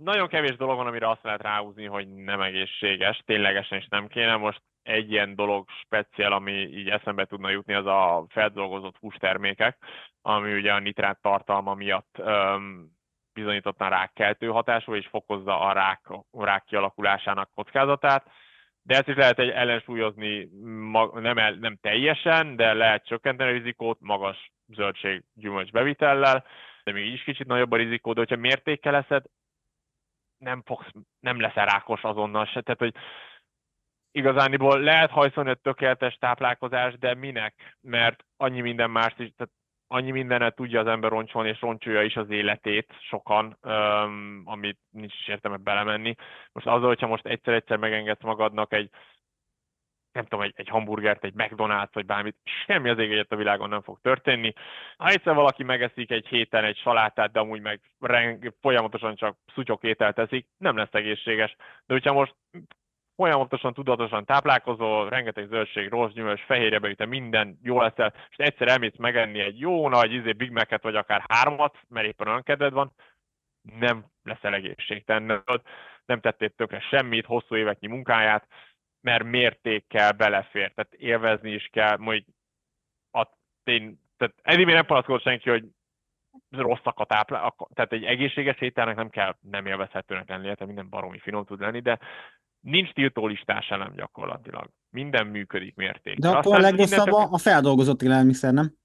Nagyon 0.04 0.28
kevés 0.28 0.56
dolog 0.56 0.78
van, 0.78 0.88
amire 0.88 1.10
azt 1.10 1.24
lehet 1.24 1.42
ráhúzni, 1.42 1.86
hogy 1.86 2.08
nem 2.08 2.42
egészséges, 2.42 3.22
ténylegesen 3.26 3.78
is 3.78 3.88
nem 3.90 4.08
kéne. 4.08 4.36
Most 4.36 4.62
egy 4.84 5.12
ilyen 5.12 5.36
dolog 5.36 5.70
speciál, 5.84 6.32
ami 6.32 6.52
így 6.52 6.90
eszembe 6.90 7.26
tudna 7.26 7.50
jutni, 7.50 7.74
az 7.74 7.86
a 7.86 8.26
feldolgozott 8.30 8.98
hústermékek, 8.98 9.78
ami 10.22 10.54
ugye 10.54 10.74
a 10.74 10.80
nitrát 10.80 11.22
tartalma 11.22 11.74
miatt 11.74 12.16
um, 12.18 13.00
bizonyítottan 13.34 13.90
rákkeltő 13.90 14.48
hatású, 14.48 14.96
és 14.96 15.08
fokozza 15.08 15.60
a 15.60 15.74
rák, 15.74 16.02
a 16.32 16.46
rák 16.46 16.64
kialakulásának 16.64 17.50
kockázatát 17.56 18.26
de 18.84 18.96
ezt 18.96 19.08
is 19.08 19.16
lehet 19.16 19.40
egy 19.40 19.50
ellensúlyozni 19.50 20.50
nem, 21.14 21.38
el, 21.38 21.52
nem 21.60 21.78
teljesen, 21.82 22.56
de 22.56 22.74
lehet 22.74 23.06
csökkenteni 23.06 23.50
a 23.50 23.54
rizikót 23.54 23.98
magas 24.00 24.52
zöldség 24.68 25.24
gyümölcs 25.34 25.72
bevitellel, 25.72 26.46
de 26.84 26.92
még 26.92 27.06
így 27.06 27.14
is 27.14 27.24
kicsit 27.24 27.48
nagyobb 27.48 27.72
a 27.72 27.76
rizikó, 27.76 28.14
de 28.14 28.20
hogyha 28.20 28.36
mértékkel 28.36 28.92
leszed, 28.92 29.24
nem, 30.38 30.62
fogsz, 30.66 30.92
nem 31.20 31.40
leszel 31.40 31.66
rákos 31.66 32.04
azonnal 32.04 32.46
se. 32.46 32.62
Tehát, 32.62 32.80
hogy 32.80 32.96
igazániból 34.12 34.80
lehet 34.80 35.12
hajszolni 35.12 35.50
a 35.50 35.54
tökéletes 35.54 36.16
táplálkozás, 36.16 36.98
de 36.98 37.14
minek? 37.14 37.78
Mert 37.82 38.26
annyi 38.38 38.62
minden 38.62 38.90
más 38.90 39.14
is, 39.18 39.32
tehát 39.36 39.54
annyi 39.88 40.12
mindenet 40.12 40.56
tudja 40.56 40.80
az 40.80 40.88
ember 40.88 41.12
roncsolni, 41.12 41.50
és 41.50 41.62
roncsolja 41.62 42.02
is 42.02 42.16
az 42.16 42.30
életét 42.30 42.94
sokan, 43.00 43.58
um, 43.62 44.42
amit 44.46 44.80
nincs 44.90 45.14
is 45.14 45.28
értelme 45.28 45.58
belemenni. 45.58 46.16
Most 46.52 46.68
azzal, 46.68 46.88
hogyha 46.88 47.08
most 47.08 47.26
egyszer-egyszer 47.26 47.78
megengedsz 47.78 48.24
magadnak 48.24 48.74
egy 48.74 48.90
nem 50.12 50.24
tudom, 50.24 50.42
egy, 50.42 50.54
egy 50.56 50.68
hamburgert, 50.68 51.24
egy 51.24 51.34
McDonald's, 51.36 51.90
vagy 51.94 52.06
bármit, 52.06 52.36
semmi 52.66 52.90
az 52.90 53.00
ég 53.00 53.26
a 53.30 53.36
világon 53.36 53.70
nem 53.70 53.82
fog 53.82 54.00
történni. 54.02 54.54
Ha 54.98 55.08
egyszer 55.08 55.34
valaki 55.34 55.64
megeszik 55.64 56.12
egy 56.12 56.28
héten 56.28 56.64
egy 56.64 56.78
salátát, 56.78 57.32
de 57.32 57.40
amúgy 57.40 57.62
meg 57.62 57.82
reng, 58.00 58.54
folyamatosan 58.62 59.16
csak 59.16 59.38
szutyok 59.54 59.84
ételt 59.84 60.16
teszik, 60.16 60.48
nem 60.58 60.78
lesz 60.78 60.94
egészséges. 60.94 61.56
De 61.86 61.94
hogyha 61.94 62.14
most 62.14 62.36
folyamatosan, 63.16 63.74
tudatosan 63.74 64.26
táplálkozol, 64.26 65.10
rengeteg 65.10 65.48
zöldség, 65.48 65.90
rossz 65.90 66.12
gyümölcs, 66.12 66.42
fehérje 66.42 66.80
beüte, 66.80 67.06
minden 67.06 67.60
jó 67.64 67.82
leszel, 67.82 68.14
és 68.30 68.36
egyszer 68.38 68.68
elmész 68.68 68.98
megenni 68.98 69.40
egy 69.40 69.60
jó 69.60 69.90
nagy 69.90 70.14
izé, 70.14 70.32
Big 70.32 70.52
Mac-et, 70.52 70.84
vagy 70.84 70.96
akár 70.96 71.24
hármat, 71.28 71.78
mert 71.90 72.08
éppen 72.08 72.28
olyan 72.28 72.44
kedved 72.44 72.74
van, 72.74 72.94
nem 73.80 74.06
leszel 74.24 74.54
egészségtelen, 74.54 75.44
nem 76.06 76.20
tettél 76.20 76.50
tökre 76.50 76.80
semmit, 76.80 77.26
hosszú 77.26 77.56
éveknyi 77.56 77.88
munkáját, 77.88 78.48
mert 79.02 79.24
mértékkel 79.24 80.12
belefér, 80.12 80.72
tehát 80.74 80.94
élvezni 80.94 81.52
is 81.52 81.70
kell, 81.72 81.98
majd 81.98 82.24
a 83.12 83.28
tény, 83.64 84.00
tehát 84.18 84.36
eddig 84.42 84.66
még 84.66 84.76
nem 84.76 84.86
panaszkodott 84.86 85.22
senki, 85.22 85.50
hogy 85.50 85.66
rosszak 86.50 87.00
a 87.00 87.06
táplál, 87.06 87.56
tehát 87.74 87.94
egy 87.94 88.04
egészséges 88.04 88.60
ételnek 88.60 88.96
nem 88.96 89.10
kell 89.10 89.36
nem 89.42 89.66
élvezhetőnek 89.66 90.30
lennie, 90.30 90.54
tehát 90.54 90.66
minden 90.66 90.90
baromi 90.90 91.20
finom 91.20 91.46
tud 91.46 91.60
lenni, 91.60 91.80
de 91.80 92.00
nincs 92.60 92.92
tiltólistás 92.92 93.70
elem 93.70 93.94
gyakorlatilag. 93.96 94.70
Minden 94.90 95.28
működik 95.28 95.76
mérték. 95.76 96.18
De 96.18 96.30
akkor 96.30 96.56
a 96.56 96.60
legrosszabb 96.60 97.06
minden... 97.06 97.28
a 97.32 97.38
feldolgozott 97.38 98.02
élelmiszer, 98.02 98.54
nem? 98.54 98.80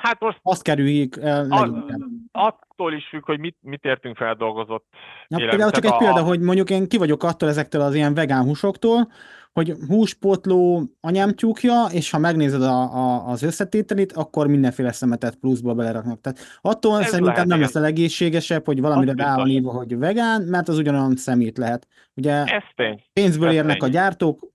Hát 0.00 0.20
most... 0.20 0.38
Azt 0.42 0.62
kerüljük 0.62 1.16
el 1.16 1.46
leginkább. 1.46 2.00
Attól 2.32 2.92
is 2.92 3.08
függ, 3.08 3.24
hogy 3.24 3.38
mit, 3.38 3.56
mit 3.60 3.84
értünk 3.84 4.16
feldolgozott 4.16 4.86
Na, 5.28 5.36
Például 5.36 5.70
csak 5.70 5.84
egy 5.84 5.92
a... 5.92 5.96
példa, 5.96 6.22
hogy 6.22 6.40
mondjuk 6.40 6.70
én 6.70 6.88
ki 6.88 6.96
vagyok 6.96 7.22
attól 7.22 7.48
ezektől 7.48 7.80
az 7.80 7.94
ilyen 7.94 8.14
vegán 8.14 8.44
húsoktól, 8.44 9.08
hogy 9.52 9.74
húspotló 9.88 10.82
anyám 11.00 11.34
tyúkja, 11.34 11.86
és 11.92 12.10
ha 12.10 12.18
megnézed 12.18 12.62
a, 12.62 12.94
a, 12.94 13.28
az 13.28 13.42
összetételét, 13.42 14.12
akkor 14.12 14.46
mindenféle 14.46 14.92
szemetet 14.92 15.34
pluszba 15.36 15.74
beleraknak. 15.74 16.20
Tehát 16.20 16.38
attól 16.60 17.00
Ez 17.00 17.08
szerintem 17.08 17.34
lehet, 17.34 17.48
nem 17.48 17.60
lesz 17.60 17.74
a 17.74 17.80
legészségesebb, 17.80 18.64
hogy 18.64 18.80
valamire 18.80 19.12
rá 19.16 19.36
van 19.36 19.48
írva, 19.48 19.70
hogy 19.70 19.98
vegán, 19.98 20.42
mert 20.42 20.68
az 20.68 20.78
ugyanolyan 20.78 21.16
szemét 21.16 21.58
lehet. 21.58 21.86
Ugye 22.14 22.44
Ez 22.44 22.62
tény. 22.74 23.02
pénzből 23.12 23.48
Ez 23.48 23.54
érnek 23.54 23.78
tény. 23.78 23.88
a 23.88 23.92
gyártók, 23.92 24.48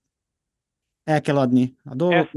el 1.04 1.20
kell 1.20 1.36
adni 1.36 1.76
a 1.84 1.94
dolgot. 1.94 2.30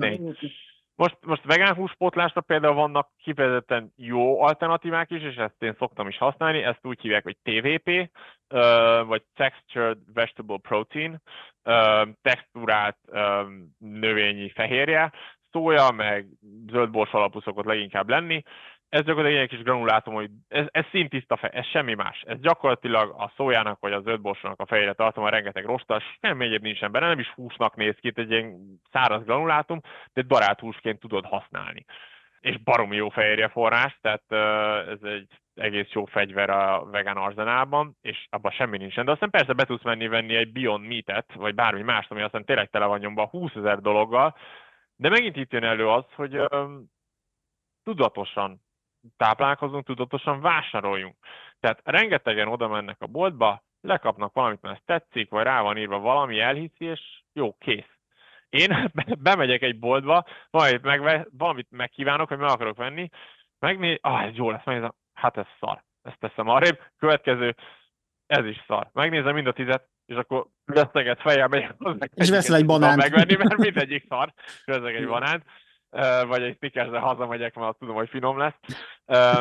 Most, 1.00 1.18
most 1.26 1.44
vegán 1.44 1.76
húspótlásra 1.76 2.42
például 2.42 2.74
vannak 2.74 3.10
kifejezetten 3.18 3.94
jó 3.96 4.42
alternatívák 4.42 5.12
is, 5.12 5.22
és 5.22 5.36
ezt 5.36 5.56
én 5.64 5.76
szoktam 5.78 6.08
is 6.08 6.18
használni, 6.18 6.64
ezt 6.64 6.86
úgy 6.86 7.02
hívják, 7.02 7.24
hogy 7.24 7.38
TVP, 7.44 8.12
vagy 9.06 9.24
Textured 9.36 9.98
Vegetable 10.14 10.58
Protein, 10.62 11.22
textúrált 12.22 12.98
növényi 13.78 14.50
fehérje, 14.50 15.12
szója, 15.52 15.92
meg 15.92 16.28
zöldbors 16.68 17.12
alapú 17.12 17.40
szokott 17.40 17.66
leginkább 17.66 18.10
lenni. 18.10 18.44
Ez 18.90 19.04
gyakorlatilag 19.04 19.44
egy 19.44 19.50
kis 19.50 19.62
granulátum, 19.62 20.14
hogy 20.14 20.30
ez, 20.48 20.66
ez 20.72 20.86
szintiszta 20.92 21.38
fe, 21.38 21.48
ez 21.48 21.66
semmi 21.66 21.94
más. 21.94 22.24
Ez 22.28 22.40
gyakorlatilag 22.40 23.10
a 23.18 23.32
szójának 23.36 23.80
vagy 23.80 23.94
a 23.94 24.02
zöldborsónak 24.02 24.60
a 24.60 24.66
fehérje 24.66 24.94
tartalma 24.94 25.30
rengeteg 25.30 25.66
rostas, 25.66 26.04
semmi 26.22 26.46
egyéb 26.46 26.62
nincsen 26.62 26.92
benne, 26.92 27.08
nem 27.08 27.20
is 27.20 27.30
húsnak 27.30 27.76
néz 27.76 27.96
ki, 27.96 28.12
egy 28.16 28.32
ilyen 28.32 28.80
száraz 28.92 29.24
granulátum, 29.24 29.80
de 30.14 30.22
barát 30.22 30.60
húsként 30.60 31.00
tudod 31.00 31.26
használni. 31.26 31.86
És 32.40 32.58
baromi 32.58 32.96
jó 32.96 33.10
fehérje 33.10 33.48
forrás, 33.48 33.98
tehát 34.02 34.32
ez 34.88 35.04
egy 35.04 35.28
egész 35.56 35.92
jó 35.92 36.06
fegyver 36.06 36.50
a 36.50 36.86
vegán 36.86 37.18
arzenálban, 37.18 37.98
és 38.02 38.28
abban 38.30 38.52
semmi 38.52 38.78
nincsen. 38.78 39.06
De 39.06 39.12
aztán 39.12 39.30
persze 39.30 39.54
be 39.54 39.66
tudsz 39.66 39.84
menni 39.84 40.08
venni 40.08 40.36
egy 40.36 40.52
Beyond 40.52 40.88
Meat-et, 40.88 41.34
vagy 41.34 41.56
bármi 41.56 41.82
más, 41.82 42.06
ami 42.10 42.22
aztán 42.22 42.46
tényleg 42.46 42.70
tele 42.70 42.86
van 42.86 43.00
nyomva 43.00 43.28
20 43.28 43.56
ezer 43.56 43.80
dologgal, 43.80 44.36
de 44.96 45.10
megint 45.10 45.36
itt 45.36 45.52
jön 45.52 45.64
elő 45.64 45.90
az, 45.90 46.06
hogy 46.16 46.42
tudatosan 47.84 48.62
táplálkozunk, 49.18 49.86
tudatosan 49.86 50.42
vásároljunk. 50.42 51.16
Tehát 51.60 51.82
rengetegen 51.84 52.48
oda 52.48 52.68
mennek 52.68 52.98
a 53.00 53.08
boltba, 53.08 53.64
lekapnak 53.82 54.34
valamit, 54.34 54.62
mert 54.62 54.76
ezt 54.76 54.86
tetszik, 54.86 55.30
vagy 55.30 55.44
rá 55.44 55.62
van 55.62 55.78
írva 55.78 56.00
valami, 56.00 56.40
elhiszi, 56.40 56.86
és 56.86 57.02
jó, 57.34 57.56
kész. 57.58 57.98
Én 58.50 58.92
bemegyek 59.30 59.62
egy 59.62 59.80
boltba, 59.80 60.26
majd 60.50 60.84
meg, 60.84 61.28
valamit 61.38 61.68
megkívánok, 61.70 62.28
hogy 62.28 62.38
meg 62.38 62.50
akarok 62.50 62.78
venni, 62.78 63.10
megné, 63.60 63.98
ah, 64.02 64.24
ez 64.24 64.36
jó 64.36 64.52
lesz, 64.52 64.66
megnézem, 64.66 64.94
hát 65.14 65.38
ez 65.38 65.46
szar, 65.60 65.84
ezt 66.02 66.20
teszem 66.20 66.48
arrébb, 66.48 66.80
következő, 66.98 67.56
ez 68.28 68.46
is 68.46 68.64
szar. 68.68 68.90
Megnézem 68.94 69.34
mind 69.34 69.48
a 69.48 69.54
tizet, 69.54 69.88
és 70.06 70.16
akkor 70.16 70.46
veszeget 70.66 71.22
fejjel 71.22 71.48
megyek. 71.48 71.76
És 72.14 72.30
veszel 72.30 72.56
egy 72.56 72.66
banánt. 72.66 72.98
Megvenni, 72.98 73.36
mert 73.36 73.58
mindegyik 73.58 74.06
szar, 74.10 74.34
veszek 74.66 74.96
egy 74.96 75.08
banánt 75.08 75.44
vagy 76.28 76.42
egy 76.42 76.56
stickersre 76.56 77.00
hazamegyek, 77.00 77.56
mert 77.56 77.78
tudom, 77.78 77.96
hogy 77.96 78.10
finom 78.10 78.38
lesz. 78.38 78.60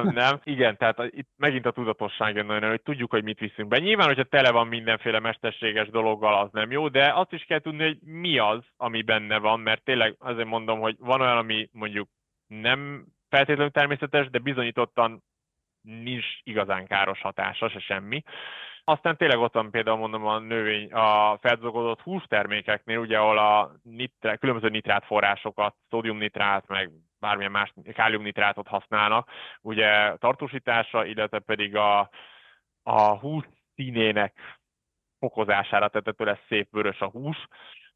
Nem, 0.02 0.40
igen, 0.44 0.76
tehát 0.76 0.98
itt 1.10 1.28
megint 1.36 1.66
a 1.66 1.70
tudatosság 1.70 2.36
jön 2.36 2.68
hogy 2.68 2.82
tudjuk, 2.82 3.10
hogy 3.10 3.24
mit 3.24 3.38
viszünk 3.38 3.68
be. 3.68 3.78
Nyilván, 3.78 4.06
hogyha 4.06 4.24
tele 4.24 4.50
van 4.50 4.66
mindenféle 4.66 5.18
mesterséges 5.18 5.88
dologgal, 5.88 6.38
az 6.38 6.48
nem 6.52 6.70
jó, 6.70 6.88
de 6.88 7.12
azt 7.14 7.32
is 7.32 7.44
kell 7.44 7.60
tudni, 7.60 7.84
hogy 7.84 7.98
mi 8.00 8.38
az, 8.38 8.64
ami 8.76 9.02
benne 9.02 9.38
van, 9.38 9.60
mert 9.60 9.84
tényleg 9.84 10.16
azért 10.18 10.48
mondom, 10.48 10.80
hogy 10.80 10.96
van 10.98 11.20
olyan, 11.20 11.36
ami 11.36 11.68
mondjuk 11.72 12.08
nem 12.46 13.06
feltétlenül 13.28 13.70
természetes, 13.70 14.30
de 14.30 14.38
bizonyítottan 14.38 15.22
nincs 15.80 16.24
igazán 16.42 16.86
káros 16.86 17.20
hatása, 17.20 17.68
se 17.68 17.78
semmi. 17.78 18.22
Aztán 18.88 19.16
tényleg 19.16 19.38
ott 19.38 19.52
van 19.52 19.70
például 19.70 19.96
mondom 19.96 20.26
a 20.26 20.38
növény, 20.38 20.92
a 20.92 21.38
felzolgódott 21.38 22.00
hústermékeknél, 22.00 22.98
ugye 22.98 23.18
ahol 23.18 23.38
a 23.38 23.72
nitrát, 23.82 24.38
különböző 24.38 24.68
nitrát 24.68 25.04
forrásokat, 25.04 25.74
szódiumnitrát, 25.90 26.66
meg 26.66 26.90
bármilyen 27.20 27.50
más 27.50 27.72
káliumnitrátot 27.92 28.66
használnak, 28.66 29.30
ugye 29.60 30.16
tartósítása, 30.16 31.04
illetve 31.04 31.38
pedig 31.38 31.76
a, 31.76 32.10
a 32.82 33.18
hús 33.18 33.44
színének 33.74 34.58
fokozására, 35.18 35.88
tehát 35.88 36.08
ettől 36.08 36.26
lesz 36.26 36.46
szép 36.48 36.68
vörös 36.70 37.00
a 37.00 37.10
hús. 37.10 37.46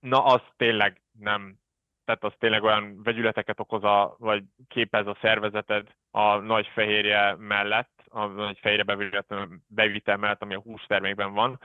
Na, 0.01 0.24
az 0.24 0.40
tényleg 0.57 1.01
nem, 1.18 1.57
tehát 2.05 2.24
az 2.24 2.32
tényleg 2.38 2.62
olyan 2.62 3.03
vegyületeket 3.03 3.61
okoz, 3.61 3.84
a, 3.84 4.16
vagy 4.18 4.43
képez 4.68 5.07
a 5.07 5.18
szervezeted 5.20 5.88
a 6.11 6.36
nagy 6.36 6.66
fehérje 6.66 7.36
mellett, 7.38 8.01
egy 8.48 8.58
fejre 8.60 8.82
bevitel 9.68 10.16
mellett, 10.16 10.42
ami 10.42 10.54
a 10.54 10.60
hústermékben 10.60 11.32
van, 11.32 11.60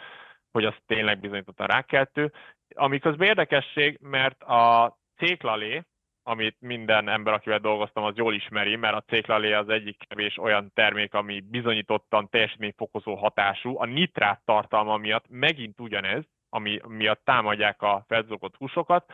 hogy 0.52 0.66
az 0.66 0.76
tényleg 0.86 1.20
bizonyítottan 1.20 1.68
rákeltő. 1.68 2.34
Ami 2.76 3.00
közben 3.00 3.28
érdekesség, 3.28 3.98
mert 4.02 4.44
a 4.44 4.98
céklalé, 5.18 5.84
amit 6.24 6.56
minden 6.60 7.10
ember, 7.10 7.34
akivel 7.34 7.60
dolgoztam, 7.60 8.04
az 8.04 8.16
jól 8.16 8.34
ismeri, 8.34 8.76
mert 8.76 8.96
a 8.96 9.04
céklalé 9.08 9.54
az 9.54 9.70
egyik 9.70 10.04
kevés 10.08 10.38
olyan 10.38 10.72
termék, 10.74 11.14
ami 11.14 11.40
bizonyítottan 11.40 12.30
teljesítményfokozó 12.30 13.16
hatású. 13.16 13.80
A 13.80 13.86
nitrát 13.86 14.42
tartalma 14.46 14.98
miatt 14.98 15.26
megint 15.30 15.80
ugyanez, 15.80 16.24
ami 16.50 16.80
miatt 16.88 17.22
támadják 17.24 17.82
a 17.82 18.04
felzogott 18.08 18.56
húsokat, 18.56 19.12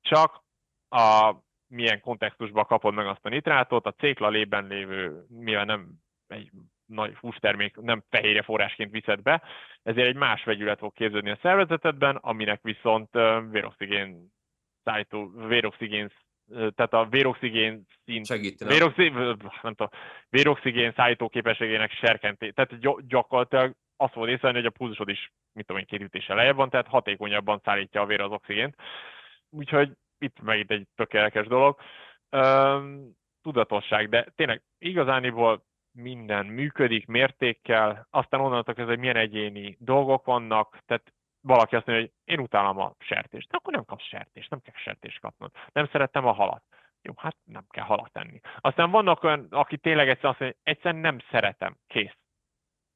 csak 0.00 0.44
a 0.88 1.34
milyen 1.68 2.00
kontextusban 2.00 2.64
kapod 2.64 2.94
meg 2.94 3.06
azt 3.06 3.24
a 3.26 3.28
nitrátot, 3.28 3.86
a 3.86 3.92
céklalében 3.92 4.66
lévő, 4.66 5.24
mivel 5.28 5.64
nem 5.64 5.88
egy 6.28 6.50
nagy 6.86 7.16
hústermék 7.16 7.76
nem 7.76 8.04
fehérje 8.08 8.42
forrásként 8.42 8.90
viszed 8.90 9.22
be, 9.22 9.42
ezért 9.82 10.06
egy 10.06 10.16
más 10.16 10.44
vegyület 10.44 10.78
fog 10.78 10.92
képződni 10.92 11.30
a 11.30 11.38
szervezetedben, 11.42 12.16
aminek 12.16 12.62
viszont 12.62 13.08
véroxigén 13.50 14.32
szállító, 14.84 15.30
véroxigén 15.48 16.10
tehát 16.48 16.92
a 16.92 17.06
véroxigén 17.10 17.86
szint, 18.04 18.26
véroxigén, 18.58 19.12
nem 19.62 19.74
tudom, 19.74 19.88
véroxigén 20.28 20.92
szállító 20.96 21.28
képességének 21.28 21.90
serkenté, 21.92 22.50
tehát 22.50 23.06
gyakorlatilag 23.06 23.72
azt 23.96 24.12
fogod 24.12 24.28
észrevenni, 24.28 24.56
hogy 24.56 24.72
a 24.74 24.78
pulzusod 24.78 25.08
is, 25.08 25.32
mit 25.52 25.66
tudom 25.66 25.80
én, 25.80 25.86
két 25.86 26.00
ütéssel 26.00 26.36
lejjebb 26.36 26.56
van, 26.56 26.70
tehát 26.70 26.86
hatékonyabban 26.86 27.60
szállítja 27.64 28.00
a 28.00 28.06
vér 28.06 28.20
az 28.20 28.30
oxigént. 28.30 28.74
Úgyhogy 29.50 29.92
itt 30.18 30.40
megint 30.40 30.70
egy 30.70 30.86
tökéletes 30.94 31.46
dolog. 31.46 31.80
Üm, 32.30 33.10
tudatosság, 33.42 34.08
de 34.08 34.32
tényleg 34.34 34.62
igazániból 34.78 35.64
minden 35.96 36.46
működik 36.46 37.06
mértékkel, 37.06 38.06
aztán 38.10 38.40
onnantól 38.40 38.74
kezdve, 38.74 38.92
hogy 38.92 39.00
milyen 39.00 39.16
egyéni 39.16 39.76
dolgok 39.80 40.24
vannak, 40.24 40.78
tehát 40.86 41.12
valaki 41.40 41.76
azt 41.76 41.86
mondja, 41.86 42.04
hogy 42.04 42.34
én 42.34 42.40
utálom 42.40 42.78
a 42.78 42.94
sertést, 42.98 43.50
de 43.50 43.56
akkor 43.56 43.72
nem 43.72 43.84
kapsz 43.84 44.04
sertést, 44.04 44.50
nem 44.50 44.60
kell 44.60 44.74
sertést 44.76 45.20
kapnod. 45.20 45.50
Nem 45.72 45.86
szerettem 45.86 46.26
a 46.26 46.32
halat. 46.32 46.62
Jó, 47.02 47.12
hát 47.16 47.36
nem 47.44 47.64
kell 47.70 47.84
halat 47.84 48.12
tenni. 48.12 48.40
Aztán 48.60 48.90
vannak 48.90 49.22
olyan, 49.22 49.46
aki 49.50 49.76
tényleg 49.76 50.08
egyszer 50.08 50.30
azt 50.30 50.38
mondja, 50.38 50.58
hogy 50.62 50.72
egyszerűen 50.74 51.00
nem 51.00 51.18
szeretem, 51.30 51.76
kész. 51.86 52.16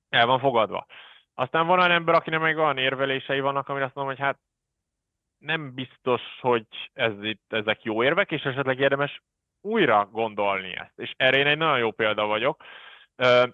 El 0.09 0.27
van 0.27 0.39
fogadva. 0.39 0.87
Aztán 1.35 1.67
van 1.67 1.79
olyan 1.79 1.91
ember, 1.91 2.15
akinek 2.15 2.41
meg 2.41 2.59
olyan 2.59 2.79
érvelései 2.79 3.41
vannak, 3.41 3.69
amire 3.69 3.85
azt 3.85 3.95
mondom, 3.95 4.15
hogy 4.15 4.25
hát 4.25 4.39
nem 5.39 5.75
biztos, 5.75 6.23
hogy 6.41 6.67
ez 6.93 7.13
itt, 7.23 7.53
ezek 7.53 7.83
jó 7.83 8.03
érvek, 8.05 8.31
és 8.31 8.43
esetleg 8.43 8.79
érdemes 8.79 9.23
újra 9.61 10.09
gondolni 10.13 10.77
ezt. 10.77 10.99
És 10.99 11.13
erre 11.17 11.37
én 11.37 11.47
egy 11.47 11.59
nagyon 11.59 11.79
jó 11.79 11.91
példa 11.91 12.27
vagyok. 12.27 12.63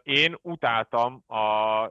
Én 0.02 0.36
utáltam 0.42 1.24
a 1.28 1.90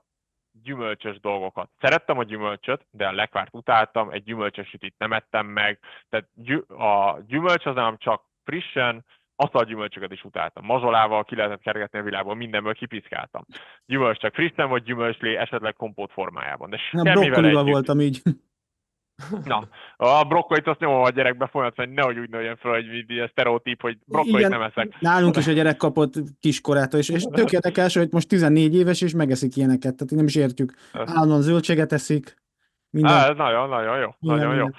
gyümölcsös 0.63 1.19
dolgokat. 1.19 1.69
Szerettem 1.80 2.17
a 2.17 2.23
gyümölcsöt, 2.23 2.86
de 2.91 3.07
a 3.07 3.11
lekvárt 3.11 3.53
utáltam, 3.53 4.09
egy 4.09 4.23
gyümölcsös 4.23 4.67
sütit 4.67 4.95
nem 4.97 5.13
ettem 5.13 5.45
meg, 5.45 5.80
tehát 6.09 6.28
a 6.69 7.21
gyümölcs 7.28 7.65
az 7.65 7.76
nem 7.76 7.97
csak 7.97 8.23
frissen, 8.43 9.05
gyümölcsöket 9.65 10.11
is 10.11 10.23
utáltam. 10.23 10.65
Mazsolával 10.65 11.23
ki 11.23 11.36
lehetett 11.36 11.61
kergetni 11.61 11.99
a 11.99 12.03
világból, 12.03 12.36
mindenből 12.36 12.73
kipiszkáltam. 12.73 13.45
Gyümölcs 13.86 14.19
csak 14.19 14.34
frissen, 14.34 14.69
vagy 14.69 14.84
gyümölcslé 14.84 15.36
esetleg 15.36 15.73
kompót 15.73 16.11
formájában. 16.11 16.69
De 16.69 16.78
semmivel 16.78 17.45
együtt. 17.45 17.71
voltam 17.71 17.99
így. 17.99 18.21
Na, 19.45 19.68
a 19.95 20.24
brokkolit 20.24 20.68
azt 20.68 20.80
nyomom 20.80 21.03
a 21.03 21.09
gyerekbe 21.09 21.47
folyamatosan, 21.47 21.86
hogy 21.86 21.95
nehogy 21.95 22.18
úgy 22.18 22.30
nőjön 22.30 22.55
fel, 22.55 22.72
hogy 22.72 23.09
ilyen 23.09 23.28
sztereotíp, 23.32 23.82
hogy 23.82 23.97
brokkolit 24.05 24.38
Igen, 24.38 24.49
nem 24.49 24.61
eszek. 24.61 24.99
Nálunk 24.99 25.36
is 25.36 25.47
a 25.47 25.51
gyerek 25.51 25.78
kapott 25.78 26.13
kiskorától, 26.39 26.99
és, 26.99 27.09
és 27.09 27.24
tök 27.24 27.51
érdekes, 27.51 27.95
hogy 27.95 28.07
most 28.11 28.28
14 28.28 28.76
éves, 28.76 29.01
és 29.01 29.13
megeszik 29.13 29.55
ilyeneket, 29.55 29.95
tehát 29.95 30.13
nem 30.13 30.26
is 30.26 30.36
értjük. 30.36 30.74
Állandóan 30.93 31.41
zöldséget 31.41 31.91
eszik. 31.91 32.36
Minden. 32.89 33.11
Á, 33.11 33.30
ez 33.30 33.38
nagyon, 33.38 33.70
nagyon 33.70 33.97
jó. 33.99 34.16
Minden, 34.20 34.38
nagyon 34.38 34.55
minden. 34.55 34.74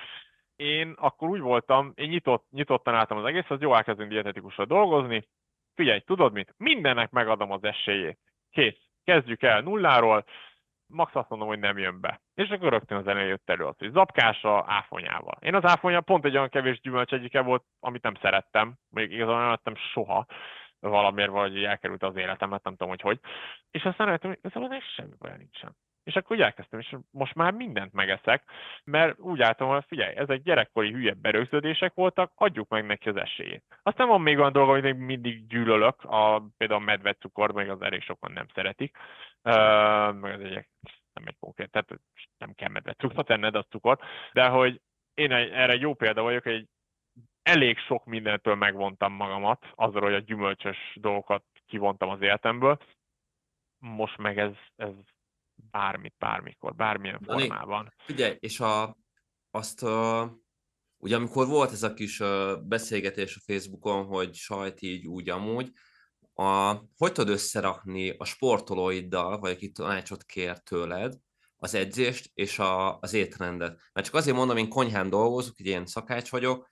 jó. 0.57 0.67
Én 0.67 0.95
akkor 0.99 1.29
úgy 1.29 1.41
voltam, 1.41 1.93
én 1.95 2.09
nyitott, 2.09 2.47
nyitottan 2.51 2.95
álltam 2.95 3.19
az 3.19 3.25
egész, 3.25 3.45
az 3.49 3.61
jó 3.61 3.75
elkezdünk 3.75 4.11
dietetikusra 4.11 4.65
dolgozni. 4.65 5.29
Figyelj, 5.75 6.01
tudod 6.01 6.33
mit? 6.33 6.55
Mindennek 6.57 7.11
megadom 7.11 7.51
az 7.51 7.65
esélyét. 7.65 8.19
Kész. 8.51 8.79
Kezdjük 9.05 9.43
el 9.43 9.61
nulláról 9.61 10.25
max 10.89 11.15
azt 11.15 11.29
mondom, 11.29 11.49
hogy 11.49 11.59
nem 11.59 11.79
jön 11.79 12.01
be. 12.01 12.21
És 12.35 12.49
akkor 12.49 12.71
rögtön 12.71 12.99
az 12.99 13.07
elején 13.07 13.29
jött 13.29 13.51
elő 13.51 13.65
az, 13.65 13.79
hogy 13.79 13.93
zapkása 13.93 14.65
áfonyával. 14.67 15.39
Én 15.41 15.55
az 15.55 15.65
áfonya 15.65 16.01
pont 16.01 16.25
egy 16.25 16.37
olyan 16.37 16.49
kevés 16.49 16.81
gyümölcs 16.81 17.13
egyike 17.13 17.41
volt, 17.41 17.65
amit 17.81 18.03
nem 18.03 18.15
szerettem, 18.15 18.75
még 18.89 19.13
igazán 19.13 19.39
nem 19.39 19.49
lettem 19.49 19.75
soha 19.75 20.27
valamiért 20.81 21.31
vagy 21.31 21.65
elkerült 21.65 22.03
az 22.03 22.17
életemet, 22.17 22.65
nem 22.65 22.73
tudom, 22.73 22.89
hogy 22.89 23.01
hogy. 23.01 23.21
És 23.71 23.85
aztán 23.85 24.07
rájöttem, 24.07 24.31
hogy 24.31 24.39
igazából 24.43 24.81
semmi 24.81 25.15
baj 25.19 25.37
nincsen. 25.37 25.77
És 26.07 26.17
akkor 26.17 26.37
úgy 26.37 26.43
elkezdtem, 26.43 26.81
és 26.81 26.97
most 27.11 27.35
már 27.35 27.53
mindent 27.53 27.93
megeszek, 27.93 28.45
mert 28.85 29.19
úgy 29.19 29.41
álltam, 29.41 29.69
hogy 29.69 29.85
figyelj, 29.87 30.17
ezek 30.17 30.43
gyerekkori 30.43 30.91
hülye 30.93 31.15
berögződések 31.15 31.95
voltak, 31.95 32.33
adjuk 32.35 32.69
meg 32.69 32.87
neki 32.87 33.09
az 33.09 33.17
esélyét. 33.17 33.65
Aztán 33.83 34.09
van 34.09 34.21
még 34.21 34.39
olyan 34.39 34.53
dolog, 34.53 34.69
amit 34.69 34.83
még 34.83 34.95
mindig 34.95 35.47
gyűlölök, 35.47 36.05
a, 36.05 36.43
például 36.57 36.81
a 36.81 36.85
medvecukor, 36.85 37.53
még 37.53 37.69
az 37.69 37.83
elég 37.83 38.03
sokan 38.03 38.33
nem 38.33 38.47
szeretik, 38.55 38.97
uh, 39.43 40.15
meg 40.15 40.33
az 40.33 40.41
egyek 40.41 40.69
nem 41.13 41.27
egy 41.27 41.37
konkrét, 41.39 41.71
tehát 41.71 41.89
nem 42.39 42.55
kell 42.55 42.69
medvecukrot 42.69 43.27
tenned, 43.27 43.55
az 43.55 43.65
cukor, 43.69 43.99
de 44.33 44.47
hogy 44.49 44.81
én 45.15 45.33
erre 45.33 45.75
jó 45.75 45.95
példa 45.95 46.23
vagyok, 46.23 46.43
hogy 46.43 46.67
elég 47.43 47.79
sok 47.79 48.05
mindentől 48.05 48.55
megvontam 48.55 49.13
magamat, 49.13 49.67
azzal, 49.75 50.03
hogy 50.03 50.15
a 50.15 50.19
gyümölcsös 50.19 50.97
dolgokat 51.01 51.45
kivontam 51.67 52.09
az 52.09 52.21
életemből. 52.21 52.79
Most 53.79 54.17
meg 54.17 54.39
ez, 54.39 54.53
ez 54.77 54.93
bármit, 55.71 56.15
bármikor, 56.19 56.75
bármilyen 56.75 57.19
Dani, 57.23 57.47
formában. 57.47 57.93
Figyelj, 57.97 58.37
és 58.41 58.61
a, 58.61 58.97
azt 59.51 59.83
uh, 59.83 60.31
ugye 60.97 61.17
amikor 61.17 61.47
volt 61.47 61.73
ez 61.73 61.83
a 61.83 61.95
kis 61.95 62.21
uh, 62.21 62.63
beszélgetés 62.63 63.37
a 63.37 63.53
Facebookon, 63.53 64.05
hogy 64.05 64.35
sajt 64.35 64.83
így 64.83 65.07
úgy 65.07 65.29
amúgy, 65.29 65.73
a, 66.35 66.75
hogy 66.97 67.13
tudod 67.13 67.29
összerakni 67.29 68.11
a 68.11 68.25
sportolóiddal, 68.25 69.39
vagy 69.39 69.51
aki 69.51 69.71
tanácsot 69.71 70.25
kér 70.25 70.59
tőled, 70.59 71.15
az 71.57 71.75
edzést 71.75 72.31
és 72.35 72.59
a, 72.59 72.99
az 72.99 73.13
étrendet. 73.13 73.81
Mert 73.93 74.07
csak 74.07 74.15
azért 74.15 74.37
mondom, 74.37 74.57
én 74.57 74.69
konyhán 74.69 75.11
dolgozok, 75.11 75.55
egy 75.59 75.67
ilyen 75.67 75.87
szakács 75.87 76.31
vagyok, 76.31 76.69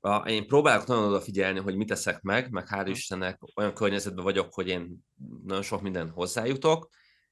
a, 0.00 0.28
én 0.28 0.46
próbálok 0.46 0.86
nagyon 0.86 1.04
odafigyelni, 1.04 1.58
hogy 1.58 1.76
mit 1.76 1.88
teszek 1.88 2.20
meg, 2.20 2.50
meg 2.50 2.66
hál' 2.70 2.86
Istennek 2.88 3.40
olyan 3.56 3.74
környezetben 3.74 4.24
vagyok, 4.24 4.54
hogy 4.54 4.68
én 4.68 4.98
nagyon 5.44 5.62
sok 5.62 5.82
minden 5.82 6.10
hozzájutok, 6.10 6.88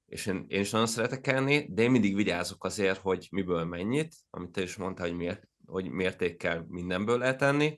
és 0.06 0.26
én, 0.26 0.44
én 0.48 0.60
is 0.60 0.70
nagyon 0.70 0.86
szeretek 0.86 1.26
enni, 1.26 1.66
de 1.68 1.82
én 1.82 1.90
mindig 1.90 2.14
vigyázok 2.14 2.64
azért, 2.64 2.98
hogy 2.98 3.28
miből 3.30 3.64
mennyit, 3.64 4.14
amit 4.30 4.50
te 4.50 4.62
is 4.62 4.76
mondtál, 4.76 5.06
hogy, 5.06 5.16
miért, 5.16 5.48
hogy 5.66 5.90
mértékkel 5.90 6.64
mindenből 6.68 7.18
lehet 7.18 7.42
enni. 7.42 7.76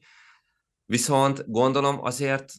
Viszont 0.84 1.50
gondolom 1.50 2.04
azért 2.04 2.52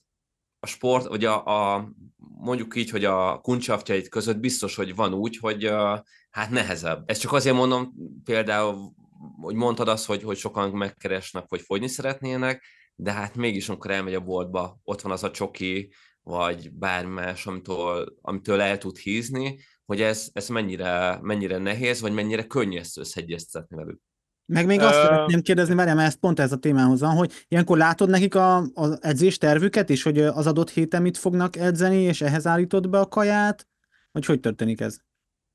a 0.60 0.68
sport, 0.68 1.08
vagy 1.08 1.26
a, 1.26 1.46
a 1.46 1.90
mondjuk 2.18 2.76
így, 2.76 2.90
hogy 2.90 3.06
a 3.06 3.40
kuncsaftjait 3.40 4.10
között 4.10 4.40
biztos, 4.40 4.76
hogy 4.76 4.96
van 4.96 5.14
úgy, 5.14 5.38
hogy 5.38 5.66
uh, 5.66 6.00
hát 6.30 6.50
nehezebb. 6.50 7.04
Ezt 7.10 7.22
csak 7.22 7.34
azért 7.34 7.56
mondom, 7.56 7.94
például, 8.24 8.94
hogy 9.42 9.56
mondtad 9.56 9.88
azt, 9.88 10.06
hogy, 10.06 10.24
hogy 10.24 10.38
sokan 10.38 10.70
megkeresnek, 10.70 11.46
hogy 11.48 11.62
fogyni 11.62 11.88
szeretnének, 11.88 12.64
de 12.96 13.12
hát 13.12 13.36
mégis, 13.36 13.70
amikor 13.70 13.92
elmegy 13.92 14.14
a 14.14 14.20
boltba, 14.20 14.80
ott 14.84 15.02
van 15.02 15.12
az 15.12 15.24
a 15.24 15.32
csoki, 15.32 15.94
vagy 16.24 16.72
bármi 16.72 17.14
más, 17.14 17.46
amitől, 17.46 18.18
amitől 18.22 18.62
el 18.62 18.78
tud 18.78 18.98
hízni, 18.98 19.60
hogy 19.86 20.02
ez, 20.02 20.30
ez 20.34 20.50
mennyire, 20.50 21.18
mennyire 21.22 21.58
nehéz, 21.58 22.02
vagy 22.02 22.14
mennyire 22.14 22.44
könnyű 22.44 22.78
ezt 22.78 22.98
összeegyeztetni 22.98 23.76
velük. 23.76 24.00
Meg 24.46 24.66
még 24.66 24.80
azt 24.80 25.02
szeretném 25.02 25.42
kérdezni, 25.42 25.76
várjál, 25.76 25.96
mert 25.96 26.08
ezt 26.08 26.20
pont 26.20 26.40
ez 26.40 26.52
a 26.52 26.58
témához 26.58 27.02
van, 27.02 27.16
hogy 27.16 27.32
ilyenkor 27.48 27.78
látod 27.78 28.10
nekik 28.10 28.36
a, 28.36 28.58
az 28.74 29.04
edzés 29.04 29.38
tervüket 29.38 29.90
is, 29.90 30.04
hogy 30.04 30.20
az 30.20 30.48
adott 30.48 30.70
héten 30.70 31.02
mit 31.02 31.18
fognak 31.18 31.56
edzeni, 31.56 32.02
és 32.02 32.22
ehhez 32.22 32.48
állítod 32.48 32.90
be 32.90 33.00
a 33.00 33.08
kaját, 33.08 33.68
vagy 34.12 34.26
hogy 34.26 34.40
történik 34.40 34.82
ez? 34.82 35.00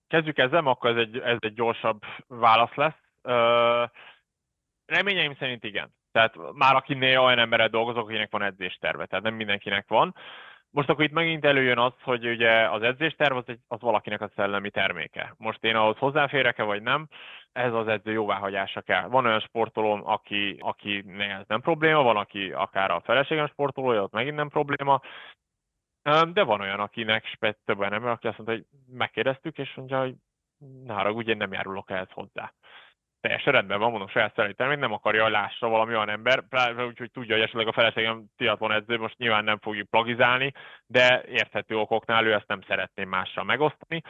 Kezdjük 0.08 0.38
ezzel, 0.38 0.66
akkor 0.66 0.90
ez 0.90 0.96
egy, 0.96 1.16
ez 1.16 1.36
egy 1.38 1.54
gyorsabb 1.54 2.02
válasz 2.26 2.74
lesz. 2.74 3.00
Reményeim 4.86 5.36
szerint 5.38 5.64
igen. 5.64 5.94
Tehát 6.12 6.34
már 6.52 6.74
akinél 6.74 7.18
olyan 7.18 7.38
emberrel 7.38 7.68
dolgozok, 7.68 8.04
akinek 8.04 8.30
van 8.30 8.42
edzésterve, 8.42 9.06
tehát 9.06 9.24
nem 9.24 9.34
mindenkinek 9.34 9.88
van. 9.88 10.14
Most 10.74 10.88
akkor 10.88 11.04
itt 11.04 11.12
megint 11.12 11.44
előjön 11.44 11.78
az, 11.78 11.92
hogy 12.02 12.26
ugye 12.26 12.70
az 12.70 12.82
edzésterv 12.82 13.36
az, 13.36 13.44
az 13.68 13.80
valakinek 13.80 14.20
a 14.20 14.30
szellemi 14.36 14.70
terméke. 14.70 15.34
Most 15.38 15.64
én 15.64 15.76
ahhoz 15.76 15.96
hozzáférek-e 15.96 16.62
vagy 16.62 16.82
nem, 16.82 17.08
ez 17.52 17.72
az 17.72 17.88
edző 17.88 18.12
jóváhagyása 18.12 18.80
kell. 18.80 19.08
Van 19.08 19.26
olyan 19.26 19.40
sportolóm, 19.40 20.06
aki, 20.06 20.56
aki 20.60 21.04
ez 21.18 21.44
nem 21.46 21.60
probléma, 21.60 22.02
van, 22.02 22.16
aki 22.16 22.52
akár 22.52 22.90
a 22.90 23.00
feleségem 23.00 23.46
sportolója, 23.46 24.02
ott 24.02 24.12
megint 24.12 24.36
nem 24.36 24.48
probléma, 24.48 25.00
de 26.32 26.42
van 26.42 26.60
olyan, 26.60 26.80
akinek 26.80 27.38
többen 27.64 27.90
nem, 27.90 28.06
aki 28.06 28.26
azt 28.26 28.38
mondta, 28.38 28.54
hogy 28.54 28.66
megkérdeztük, 28.96 29.58
és 29.58 29.74
mondja, 29.74 30.00
hogy 30.00 30.14
haragudj, 30.86 31.30
én 31.30 31.36
nem 31.36 31.52
járulok 31.52 31.90
ehhez 31.90 32.10
hozzá 32.10 32.52
teljesen 33.24 33.52
rendben 33.52 33.78
van, 33.78 33.90
mondom, 33.90 34.08
saját 34.08 34.34
szerintem 34.34 34.78
nem 34.78 34.92
akarja, 34.92 35.22
hogy 35.22 35.32
lássa 35.32 35.68
valami 35.68 35.94
olyan 35.94 36.08
ember, 36.08 36.44
úgyhogy 36.86 37.10
tudja, 37.10 37.34
hogy 37.34 37.44
esetleg 37.44 37.66
a 37.66 37.72
feleségem 37.72 38.24
tiatlon 38.36 38.72
edző, 38.72 38.98
most 38.98 39.18
nyilván 39.18 39.44
nem 39.44 39.58
fogjuk 39.58 39.90
plagizálni, 39.90 40.52
de 40.86 41.22
érthető 41.22 41.76
okoknál 41.76 42.26
ő 42.26 42.32
ezt 42.32 42.48
nem 42.48 42.62
szeretném 42.62 43.08
mással 43.08 43.44
megosztani. 43.44 44.02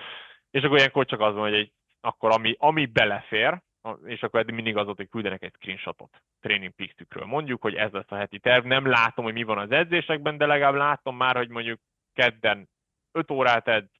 És 0.51 0.63
akkor 0.63 0.77
ilyenkor 0.77 1.05
csak 1.07 1.21
az 1.21 1.35
van, 1.35 1.43
hogy 1.43 1.55
egy, 1.55 1.73
akkor 2.01 2.31
ami, 2.31 2.55
ami 2.59 2.87
belefér, 2.87 3.61
és 4.05 4.23
akkor 4.23 4.41
eddig 4.41 4.55
mindig 4.55 4.77
az 4.77 4.85
volt, 4.85 4.97
hogy 4.97 5.09
küldenek 5.09 5.43
egy 5.43 5.55
screenshotot 5.55 6.23
Training 6.41 6.73
Peaks-ükről. 6.73 7.25
Mondjuk, 7.25 7.63
hogy 7.63 7.75
ez 7.75 7.93
lesz 7.93 8.11
a 8.11 8.17
heti 8.17 8.39
terv. 8.39 8.67
Nem 8.67 8.87
látom, 8.87 9.25
hogy 9.25 9.35
mi 9.35 9.43
van 9.43 9.59
az 9.59 9.71
edzésekben, 9.71 10.37
de 10.37 10.47
legalább 10.47 10.75
látom 10.75 11.17
már, 11.17 11.37
hogy 11.37 11.49
mondjuk 11.49 11.81
kedden 12.13 12.69
5 13.13 13.31
órát 13.31 13.69
edz, 13.69 13.91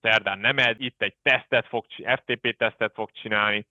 szerdán 0.00 0.38
nem 0.38 0.58
ed, 0.58 0.80
itt 0.80 1.02
egy 1.02 1.16
tesztet 1.22 1.66
fog, 1.66 1.84
FTP 2.16 2.56
tesztet 2.56 2.92
fog 2.94 3.10
csinálni, 3.10 3.66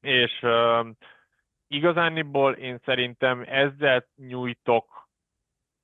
és 0.00 0.42
uh, 0.42 0.88
igazániból 1.68 2.52
én 2.52 2.78
szerintem 2.84 3.44
ezzel 3.46 4.06
nyújtok 4.16 5.08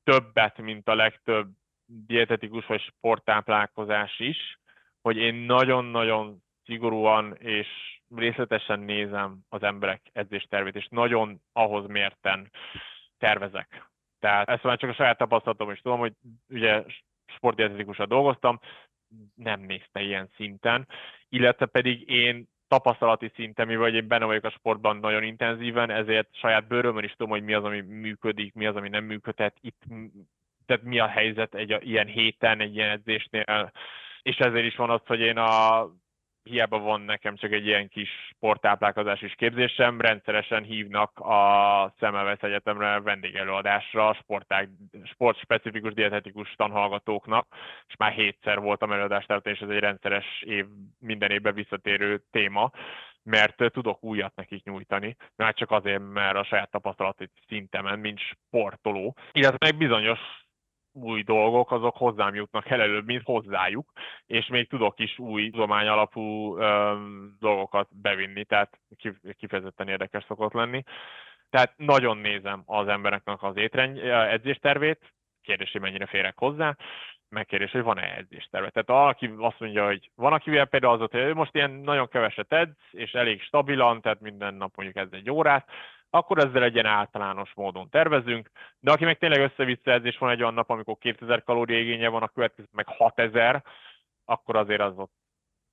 többet, 0.02 0.58
mint 0.58 0.88
a 0.88 0.94
legtöbb 0.94 1.48
dietetikus 1.86 2.66
vagy 2.66 2.80
sporttáplálkozás 2.80 4.18
is, 4.18 4.58
hogy 5.00 5.16
én 5.16 5.34
nagyon-nagyon 5.34 6.42
szigorúan 6.64 7.36
és 7.36 7.68
részletesen 8.16 8.80
nézem 8.80 9.38
az 9.48 9.62
emberek 9.62 10.02
edzéstervét, 10.12 10.76
és 10.76 10.86
nagyon 10.90 11.40
ahhoz 11.52 11.86
mérten 11.86 12.50
tervezek. 13.18 13.90
Tehát 14.18 14.48
ezt 14.48 14.62
már 14.62 14.78
csak 14.78 14.90
a 14.90 14.94
saját 14.94 15.18
tapasztalatom 15.18 15.70
is 15.70 15.80
tudom, 15.80 15.98
hogy 15.98 16.12
ugye 16.48 16.84
sportdietetikusan 17.26 18.08
dolgoztam, 18.08 18.60
nem 19.34 19.60
nézte 19.60 20.00
ilyen 20.00 20.30
szinten, 20.36 20.88
illetve 21.28 21.66
pedig 21.66 22.08
én 22.08 22.48
tapasztalati 22.68 23.30
szinten, 23.34 23.66
mivel 23.66 23.94
én 23.94 24.08
benne 24.08 24.24
vagyok 24.24 24.44
a 24.44 24.50
sportban 24.50 24.96
nagyon 24.96 25.22
intenzíven, 25.22 25.90
ezért 25.90 26.28
saját 26.32 26.66
bőrömön 26.66 27.04
is 27.04 27.10
tudom, 27.10 27.30
hogy 27.30 27.42
mi 27.42 27.54
az, 27.54 27.64
ami 27.64 27.80
működik, 27.80 28.54
mi 28.54 28.66
az, 28.66 28.76
ami 28.76 28.88
nem 28.88 29.04
működhet. 29.04 29.56
Itt, 29.60 29.82
tehát 30.66 30.82
mi 30.82 30.98
a 30.98 31.06
helyzet 31.06 31.54
egy 31.54 31.76
ilyen 31.80 32.06
héten, 32.06 32.60
egy 32.60 32.74
ilyen 32.74 32.90
edzésnél, 32.90 33.72
és 34.22 34.36
ezért 34.36 34.64
is 34.64 34.76
van 34.76 34.90
az, 34.90 35.00
hogy 35.06 35.20
én 35.20 35.36
a 35.36 35.88
hiába 36.44 36.78
van 36.78 37.00
nekem 37.00 37.36
csak 37.36 37.52
egy 37.52 37.66
ilyen 37.66 37.88
kis 37.88 38.08
sporttáplálkozási 38.30 39.34
képzésem, 39.36 40.00
rendszeresen 40.00 40.62
hívnak 40.62 41.18
a 41.18 41.94
Szemelvesz 41.98 42.42
Egyetemre 42.42 43.00
vendégelőadásra 43.00 44.14
sporták, 44.14 44.68
sportspecifikus 45.04 45.92
dietetikus 45.92 46.54
tanhallgatóknak, 46.56 47.46
és 47.88 47.96
már 47.96 48.12
hétszer 48.12 48.60
voltam 48.60 48.92
előadást 48.92 49.26
tehát 49.26 49.46
és 49.46 49.58
ez 49.58 49.68
egy 49.68 49.78
rendszeres 49.78 50.42
év, 50.46 50.66
minden 50.98 51.30
évben 51.30 51.54
visszatérő 51.54 52.22
téma, 52.30 52.70
mert 53.22 53.72
tudok 53.72 54.04
újat 54.04 54.34
nekik 54.34 54.64
nyújtani, 54.64 55.16
mert 55.36 55.56
csak 55.56 55.70
azért, 55.70 56.02
mert 56.12 56.36
a 56.36 56.44
saját 56.44 56.70
tapasztalati 56.70 57.30
szintemen, 57.48 57.98
mint 57.98 58.20
sportoló, 58.20 59.16
illetve 59.32 59.56
meg 59.60 59.76
bizonyos 59.76 60.18
új 60.94 61.22
dolgok, 61.22 61.70
azok 61.70 61.96
hozzám 61.96 62.34
jutnak 62.34 62.70
el 62.70 62.80
előbb, 62.80 63.06
mint 63.06 63.22
hozzájuk, 63.24 63.92
és 64.26 64.46
még 64.46 64.68
tudok 64.68 64.98
is 64.98 65.18
új 65.18 65.50
tudomány 65.50 65.86
alapú 65.86 66.56
öm, 66.56 67.36
dolgokat 67.40 67.88
bevinni, 68.02 68.44
tehát 68.44 68.78
kifejezetten 69.38 69.88
érdekes 69.88 70.24
szokott 70.24 70.52
lenni. 70.52 70.82
Tehát 71.50 71.72
nagyon 71.76 72.16
nézem 72.16 72.62
az 72.66 72.88
embereknek 72.88 73.42
az 73.42 73.56
étrend, 73.56 73.98
edzéstervét, 74.08 75.12
kérdés, 75.42 75.70
hogy 75.70 75.80
mennyire 75.80 76.06
férek 76.06 76.38
hozzá, 76.38 76.76
megkérdés, 77.28 77.70
hogy 77.70 77.82
van-e 77.82 78.16
edzésterve. 78.16 78.70
Tehát 78.70 78.88
valaki 78.88 79.30
azt 79.38 79.60
mondja, 79.60 79.86
hogy 79.86 80.10
van, 80.14 80.32
akivel 80.32 80.64
például 80.64 81.02
az, 81.02 81.10
hogy 81.10 81.34
most 81.34 81.54
ilyen 81.54 81.70
nagyon 81.70 82.08
keveset 82.08 82.52
edz, 82.52 82.76
és 82.90 83.12
elég 83.12 83.42
stabilan, 83.42 84.00
tehát 84.00 84.20
minden 84.20 84.54
nap 84.54 84.76
mondjuk 84.76 85.06
ez 85.06 85.08
egy 85.10 85.30
órát, 85.30 85.68
akkor 86.14 86.38
ezzel 86.38 86.62
egy 86.62 86.78
általános 86.78 87.54
módon 87.54 87.88
tervezünk, 87.88 88.50
de 88.78 88.90
aki 88.90 89.04
meg 89.04 89.18
tényleg 89.18 89.40
össze 89.40 89.64
és 90.04 90.18
van 90.18 90.30
egy 90.30 90.40
olyan 90.40 90.54
nap, 90.54 90.70
amikor 90.70 90.98
2000 90.98 91.42
kalória 91.42 91.78
igénye 91.78 92.08
van, 92.08 92.22
a 92.22 92.28
következő 92.28 92.68
meg 92.72 92.86
6000, 92.88 93.62
akkor 94.24 94.56
azért 94.56 94.80
az 94.80 94.98
ott, 94.98 95.12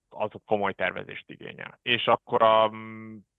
az 0.10 0.30
ott 0.34 0.44
komoly 0.46 0.74
tervezést 0.74 1.30
igényel. 1.30 1.80
És 1.82 2.08
akkor 2.08 2.44
a 2.44 2.72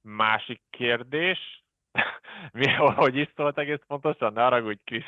másik 0.01 0.63
kérdés, 0.71 1.62
Mi, 2.53 2.69
hogy 2.73 3.17
is 3.17 3.29
szólt 3.37 3.59
egész 3.59 3.81
pontosan? 3.87 4.33
Ne 4.33 4.43
haragudj, 4.43 4.81
Krisz. 4.85 5.05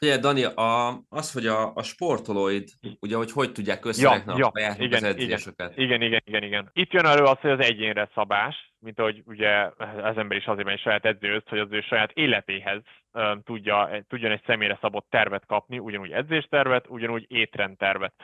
Ugye, 0.00 0.18
Dani, 0.18 0.44
a, 0.44 0.88
az, 1.08 1.32
hogy 1.32 1.46
a, 1.46 1.74
a 1.74 1.82
sportolóid, 1.82 2.68
ugye, 3.00 3.16
hogy 3.16 3.32
hogy 3.32 3.52
tudják 3.52 3.84
összerakni 3.84 4.32
ja, 4.36 4.46
a 4.46 4.50
saját 4.58 4.78
igen, 4.78 4.92
az 4.96 5.02
edzéseket. 5.02 5.76
Igen, 5.76 6.02
igen, 6.02 6.22
igen, 6.24 6.42
igen. 6.42 6.70
Itt 6.72 6.92
jön 6.92 7.04
elő 7.04 7.22
az, 7.22 7.38
hogy 7.40 7.50
az 7.50 7.60
egyénre 7.60 8.10
szabás, 8.14 8.72
mint 8.78 8.98
ahogy 8.98 9.22
ugye 9.26 9.70
az 10.02 10.16
ember 10.16 10.36
is 10.36 10.46
azért 10.46 10.68
egy 10.68 10.80
saját 10.80 11.04
edzőhöz, 11.04 11.42
hogy 11.46 11.58
az 11.58 11.72
ő 11.72 11.80
saját 11.80 12.10
életéhez 12.10 12.82
um, 13.12 13.42
tudja, 13.42 14.04
tudjon 14.08 14.30
egy 14.30 14.42
személyre 14.46 14.78
szabott 14.80 15.06
tervet 15.10 15.46
kapni, 15.46 15.78
ugyanúgy 15.78 16.10
edzéstervet, 16.10 16.84
ugyanúgy 16.88 17.24
étrendtervet. 17.28 18.14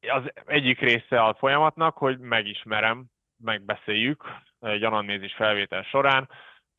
Az 0.00 0.22
egyik 0.46 0.80
része 0.80 1.22
a 1.22 1.36
folyamatnak, 1.38 1.96
hogy 1.96 2.18
megismerem, 2.18 3.04
megbeszéljük 3.44 4.24
egy 4.60 4.82
anamnézis 4.82 5.34
felvétel 5.34 5.82
során, 5.82 6.28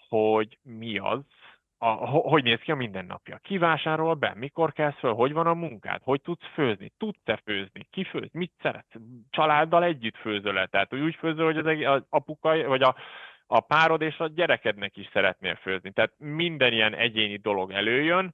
hogy 0.09 0.57
mi 0.63 0.97
az, 0.97 1.19
a, 1.81 1.87
hogy 2.05 2.43
néz 2.43 2.59
ki 2.59 2.71
a 2.71 2.75
mindennapja. 2.75 3.37
Ki 3.37 3.57
vásárol 3.57 4.13
be, 4.13 4.33
mikor 4.35 4.73
kezd 4.73 4.97
föl, 4.97 5.13
hogy 5.13 5.33
van 5.33 5.47
a 5.47 5.53
munkád, 5.53 6.01
hogy 6.03 6.21
tudsz 6.21 6.47
főzni, 6.53 6.91
tudsz-e 6.97 7.41
főzni, 7.45 7.87
ki 7.91 8.03
főz, 8.03 8.29
mit 8.31 8.51
szeretsz, 8.61 8.95
családdal 9.29 9.83
együtt 9.83 10.17
főzöl 10.17 10.57
-e? 10.57 10.65
tehát 10.65 10.93
úgy 10.93 11.15
főzöl, 11.15 11.45
hogy 11.45 11.57
az, 11.57 11.95
az 11.95 12.03
apuka, 12.09 12.67
vagy 12.67 12.81
a, 12.81 12.95
a 13.47 13.59
párod 13.59 14.01
és 14.01 14.17
a 14.17 14.27
gyerekednek 14.27 14.97
is 14.97 15.09
szeretnél 15.13 15.55
főzni. 15.55 15.91
Tehát 15.91 16.13
minden 16.17 16.73
ilyen 16.73 16.95
egyéni 16.95 17.37
dolog 17.37 17.71
előjön, 17.71 18.33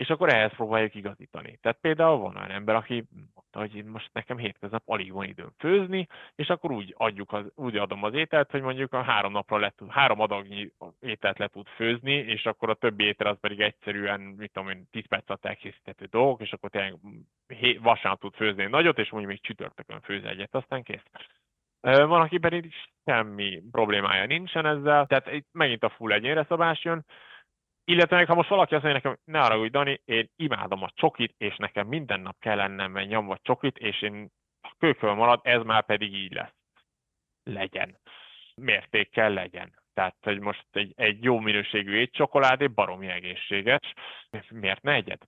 és 0.00 0.10
akkor 0.10 0.28
ehhez 0.28 0.52
próbáljuk 0.52 0.94
igazítani. 0.94 1.58
Tehát 1.62 1.78
például 1.80 2.18
van 2.18 2.36
olyan 2.36 2.50
ember, 2.50 2.74
aki 2.74 3.04
mondta, 3.34 3.58
hogy 3.58 3.76
én 3.76 3.84
most 3.84 4.10
nekem 4.12 4.36
hétköznap 4.36 4.82
alig 4.86 5.12
van 5.12 5.24
időm 5.24 5.52
főzni, 5.58 6.06
és 6.34 6.48
akkor 6.48 6.70
úgy, 6.70 6.94
adjuk 6.96 7.32
az, 7.32 7.44
úgy 7.54 7.76
adom 7.76 8.04
az 8.04 8.14
ételt, 8.14 8.50
hogy 8.50 8.62
mondjuk 8.62 8.92
a 8.92 9.02
három 9.02 9.32
napra 9.32 9.58
le 9.58 9.72
három 9.88 10.20
adagnyi 10.20 10.72
ételt 11.00 11.38
le 11.38 11.48
tud 11.48 11.66
főzni, 11.66 12.12
és 12.12 12.46
akkor 12.46 12.70
a 12.70 12.74
többi 12.74 13.04
étel 13.04 13.26
az 13.26 13.40
pedig 13.40 13.60
egyszerűen, 13.60 14.20
mit 14.20 14.52
tudom 14.52 14.68
én, 14.68 14.88
10 14.90 15.06
perc 15.08 15.30
alatt 15.30 15.44
elkészíthető 15.44 16.04
dolgok, 16.04 16.40
és 16.40 16.52
akkor 16.52 16.70
tényleg 16.70 16.94
vasárnap 17.80 18.20
tud 18.20 18.34
főzni 18.34 18.64
nagyot, 18.64 18.98
és 18.98 19.10
mondjuk 19.10 19.32
még 19.32 19.42
csütörtökön 19.42 20.00
főz 20.00 20.24
egyet, 20.24 20.54
aztán 20.54 20.82
kész. 20.82 21.04
Van, 21.80 22.20
aki 22.20 22.38
pedig 22.38 22.72
semmi 23.04 23.62
problémája 23.70 24.26
nincsen 24.26 24.66
ezzel, 24.66 25.06
tehát 25.06 25.32
itt 25.32 25.48
megint 25.52 25.84
a 25.84 25.88
full 25.88 26.12
egyénre 26.12 26.44
szabás 26.48 26.84
jön, 26.84 27.04
illetve 27.84 28.16
meg, 28.16 28.26
ha 28.26 28.34
most 28.34 28.48
valaki 28.48 28.74
azt 28.74 28.84
mondja 28.84 29.00
nekem, 29.02 29.22
ne 29.24 29.56
hogy 29.56 29.70
Dani, 29.70 30.00
én 30.04 30.30
imádom 30.36 30.82
a 30.82 30.90
csokit, 30.94 31.34
és 31.38 31.56
nekem 31.56 31.86
minden 31.86 32.20
nap 32.20 32.36
kell 32.38 32.56
lennem 32.56 32.96
egy 32.96 33.08
nyomva 33.08 33.38
csokit, 33.42 33.78
és 33.78 34.02
én 34.02 34.30
a 34.60 34.74
kőköl 34.78 35.14
marad, 35.14 35.40
ez 35.42 35.62
már 35.62 35.84
pedig 35.84 36.14
így 36.14 36.32
lesz. 36.32 36.54
Legyen. 37.42 37.98
Mértékkel 38.54 39.30
legyen. 39.30 39.78
Tehát, 39.94 40.16
hogy 40.22 40.40
most 40.40 40.66
egy, 40.70 40.92
egy 40.96 41.24
jó 41.24 41.38
minőségű 41.38 41.96
étcsokoládé 41.96 42.66
baromi 42.66 43.06
egészséges, 43.06 43.94
miért 44.50 44.82
ne 44.82 44.92
egyet? 44.92 45.26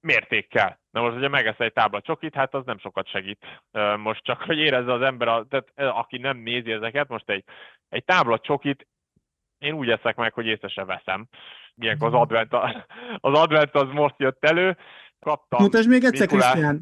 Mértékkel. 0.00 0.80
Na 0.90 1.00
most, 1.00 1.12
hogyha 1.12 1.28
megesz 1.28 1.58
egy 1.58 1.72
tábla 1.72 2.00
csokit, 2.00 2.34
hát 2.34 2.54
az 2.54 2.64
nem 2.64 2.78
sokat 2.78 3.08
segít. 3.08 3.62
Most 3.96 4.24
csak, 4.24 4.42
hogy 4.42 4.58
érezze 4.58 4.92
az 4.92 5.02
ember, 5.02 5.28
a, 5.28 5.46
tehát 5.46 5.96
aki 5.96 6.18
nem 6.18 6.36
nézi 6.36 6.72
ezeket, 6.72 7.08
most 7.08 7.30
egy, 7.30 7.44
egy 7.88 8.04
tábla 8.04 8.38
csokit 8.38 8.86
én 9.64 9.72
úgy 9.72 9.90
eszek 9.90 10.16
meg, 10.16 10.32
hogy 10.32 10.46
észre 10.46 10.68
se 10.68 10.84
veszem. 10.84 11.28
Ilyenkor 11.74 12.08
az 12.08 12.20
advent, 12.20 12.52
az 13.28 13.38
advent 13.38 13.74
az 13.74 13.88
most 13.92 14.14
jött 14.18 14.44
elő, 14.44 14.76
kaptam. 15.18 15.62
Mutasd 15.62 15.88
még 15.88 16.04
egyszer, 16.04 16.26
Krisztián. 16.26 16.80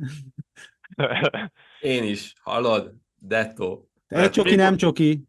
Én 1.80 2.05
is, 2.05 2.33
hallod? 2.43 2.93
Detto. 3.14 3.83
Te 4.09 4.18
Egy 4.18 4.30
csoki, 4.30 4.55
nem 4.55 4.76
csoki. 4.76 5.24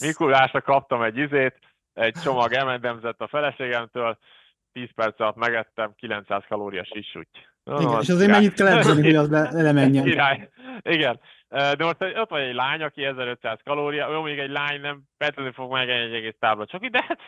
Mikulásra 0.00 0.60
kaptam 0.60 1.02
egy 1.02 1.16
izét, 1.16 1.58
egy 1.92 2.14
csomag 2.22 2.52
emendemzett 2.52 3.20
a 3.20 3.28
feleségemtől, 3.28 4.18
10 4.72 4.88
perc 4.94 5.20
alatt 5.20 5.36
megettem, 5.36 5.94
900 5.96 6.44
kalóriás 6.48 6.90
isúgy. 6.92 7.28
Igen, 7.64 8.00
és 8.00 8.08
azért 8.08 8.30
mennyit 8.30 8.52
kell 8.52 8.66
edzeni, 8.66 9.02
hogy 9.02 9.14
az 9.14 9.28
le- 9.30 9.62
lemenjen. 9.62 10.04
Király. 10.04 10.48
Igen. 10.82 11.20
De 11.48 11.84
most 11.84 11.96
ott 12.16 12.28
van 12.30 12.40
egy 12.40 12.54
lány, 12.54 12.82
aki 12.82 13.04
1500 13.04 13.58
kalória, 13.64 14.12
jó, 14.12 14.22
még 14.22 14.38
egy 14.38 14.50
lány 14.50 14.80
nem 14.80 15.02
feltétlenül 15.18 15.52
fog 15.52 15.72
meg 15.72 15.88
egy 15.88 16.14
egész 16.14 16.34
tábla 16.38 16.66
csak 16.66 16.84
de 16.86 17.04
hát 17.08 17.18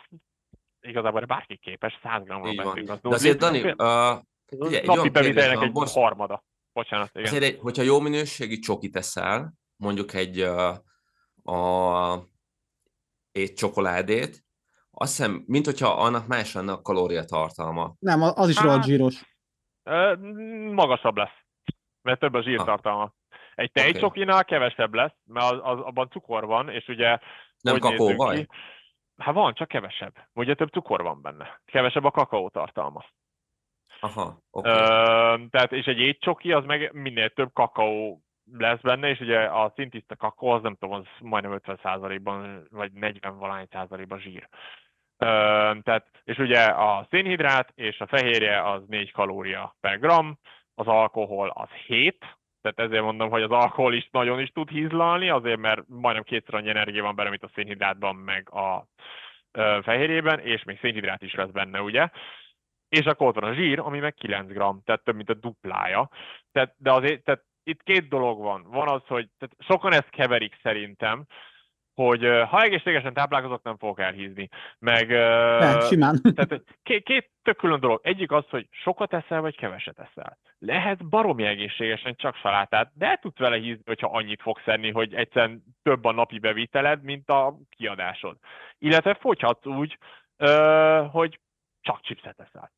igazából 0.81 1.21
bárki 1.25 1.57
képes, 1.57 1.99
100 2.03 2.23
gramról 2.23 2.55
beszélünk. 2.55 2.89
az 2.89 2.99
De 3.01 3.09
azért, 3.09 3.37
Dani, 3.37 3.59
uh, 3.61 4.21
ugye, 4.49 4.79
egy 4.81 4.87
napi 4.87 5.09
bevitelnek 5.09 5.61
egy 5.63 5.71
most- 5.71 5.93
harmada. 5.93 6.43
Bocsánat, 6.73 7.09
igen. 7.13 7.27
Azért, 7.27 7.43
egy, 7.43 7.57
hogyha 7.59 7.83
jó 7.83 7.99
minőségi 7.99 8.59
csokit 8.59 8.95
eszel, 8.95 9.53
mondjuk 9.75 10.13
egy 10.13 10.41
uh, 10.41 11.55
a, 11.55 12.27
egy 13.31 13.53
csokoládét, 13.53 14.43
azt 14.91 15.15
hiszem, 15.17 15.43
mint 15.47 15.65
hogyha 15.65 15.87
annak 15.93 16.27
más 16.27 16.53
lenne 16.53 16.71
a 16.71 16.81
kalóriatartalma. 16.81 17.95
Nem, 17.99 18.21
az 18.21 18.49
is 18.49 18.55
Hát, 18.55 18.65
rohadt 18.65 18.83
zsíros. 18.85 19.32
Magasabb 20.71 21.17
lesz, 21.17 21.37
mert 22.01 22.19
több 22.19 22.33
a 22.33 22.41
zsírtartalma. 22.41 23.13
Egy 23.55 23.71
tejcsokinál 23.71 24.45
kevesebb 24.45 24.93
lesz, 24.93 25.15
mert 25.25 25.51
az, 25.51 25.59
az, 25.61 25.79
abban 25.79 26.09
cukor 26.09 26.45
van, 26.45 26.69
és 26.69 26.87
ugye 26.87 27.17
Nem 27.61 27.79
kakaóvaj? 27.79 28.35
ki? 28.35 28.47
Hát 29.17 29.33
van, 29.33 29.53
csak 29.53 29.67
kevesebb. 29.67 30.13
Ugye 30.33 30.53
több 30.53 30.69
cukor 30.69 31.01
van 31.01 31.21
benne. 31.21 31.61
Kevesebb 31.65 32.03
a 32.03 32.11
kakaó 32.11 32.49
tartalma. 32.49 33.05
Aha, 33.99 34.37
oké. 34.51 34.69
Ö, 34.69 34.73
Okay. 34.73 35.47
tehát, 35.49 35.71
és 35.71 35.85
egy 35.85 35.99
étcsoki 35.99 36.51
az 36.51 36.65
meg 36.65 36.93
minél 36.93 37.29
több 37.29 37.53
kakaó 37.53 38.21
lesz 38.51 38.81
benne, 38.81 39.09
és 39.09 39.19
ugye 39.19 39.39
a 39.39 39.71
szintiszta 39.75 40.15
kakaó 40.15 40.49
az 40.49 40.61
nem 40.61 40.75
tudom, 40.75 40.95
az 40.95 41.05
majdnem 41.19 41.59
50%-ban, 41.63 42.67
vagy 42.69 42.91
40 42.91 43.37
valány 43.37 43.67
százalékban 43.71 44.19
zsír. 44.19 44.49
Tehát, 45.81 46.05
és 46.23 46.37
ugye 46.37 46.63
a 46.63 47.07
szénhidrát 47.09 47.71
és 47.75 47.99
a 47.99 48.07
fehérje 48.07 48.71
az 48.71 48.81
4 48.87 49.11
kalória 49.11 49.75
per 49.79 49.99
gram, 49.99 50.37
az 50.75 50.87
alkohol 50.87 51.49
az 51.49 51.69
7, 51.69 52.17
tehát 52.61 52.79
ezért 52.79 53.03
mondom, 53.03 53.29
hogy 53.29 53.41
az 53.41 53.51
alkohol 53.51 53.93
is 53.93 54.09
nagyon 54.11 54.39
is 54.39 54.49
tud 54.49 54.69
hízlalni, 54.69 55.29
azért 55.29 55.59
mert 55.59 55.81
majdnem 55.87 56.23
kétszer 56.23 56.53
annyi 56.53 56.69
energia 56.69 57.03
van 57.03 57.15
benne, 57.15 57.29
mint 57.29 57.43
a 57.43 57.51
szénhidrátban, 57.55 58.15
meg 58.15 58.49
a 58.53 58.85
ö, 59.51 59.79
fehérjében, 59.83 60.39
és 60.39 60.63
még 60.63 60.79
szénhidrát 60.79 61.21
is 61.21 61.33
lesz 61.33 61.49
benne, 61.49 61.81
ugye? 61.81 62.09
És 62.89 63.05
akkor 63.05 63.27
ott 63.27 63.39
van 63.39 63.49
a 63.49 63.53
zsír, 63.53 63.79
ami 63.79 63.99
meg 63.99 64.13
9 64.13 64.51
gram, 64.51 64.81
tehát 64.85 65.03
több, 65.03 65.15
mint 65.15 65.29
a 65.29 65.33
duplája. 65.33 66.09
Tehát, 66.51 66.75
de 66.77 66.91
azért, 66.91 67.23
tehát 67.23 67.43
itt 67.63 67.83
két 67.83 68.09
dolog 68.09 68.41
van. 68.41 68.63
Van 68.63 68.87
az, 68.87 69.01
hogy 69.07 69.29
tehát 69.37 69.55
sokan 69.59 69.93
ezt 69.93 70.09
keverik 70.09 70.59
szerintem, 70.61 71.25
hogy 71.93 72.23
ha 72.49 72.61
egészségesen 72.61 73.13
táplálkozok, 73.13 73.63
nem 73.63 73.77
fogok 73.77 73.99
elhízni. 73.99 74.49
Meg, 74.79 75.07
De, 75.07 75.79
simán. 75.79 76.21
tehát 76.35 76.63
két, 76.83 77.03
két 77.03 77.31
tök 77.41 77.57
külön 77.57 77.79
dolog. 77.79 77.99
Egyik 78.03 78.31
az, 78.31 78.43
hogy 78.49 78.67
sokat 78.71 79.13
eszel, 79.13 79.41
vagy 79.41 79.55
keveset 79.55 79.99
eszel. 79.99 80.37
Lehet 80.59 81.09
baromi 81.09 81.43
egészségesen 81.43 82.15
csak 82.15 82.35
salátát, 82.35 82.91
de 82.93 83.07
el 83.07 83.17
tudsz 83.17 83.37
vele 83.37 83.57
hízni, 83.57 83.83
hogyha 83.85 84.07
annyit 84.07 84.41
fogsz 84.41 84.67
enni, 84.67 84.91
hogy 84.91 85.13
egyszerűen 85.13 85.63
több 85.83 86.05
a 86.05 86.11
napi 86.11 86.39
beviteled, 86.39 87.03
mint 87.03 87.29
a 87.29 87.57
kiadásod. 87.69 88.37
Illetve 88.77 89.13
fogyhatsz 89.13 89.65
úgy, 89.65 89.97
hogy 91.11 91.39
csak 91.81 92.01
chipset 92.01 92.39
eszel. 92.39 92.71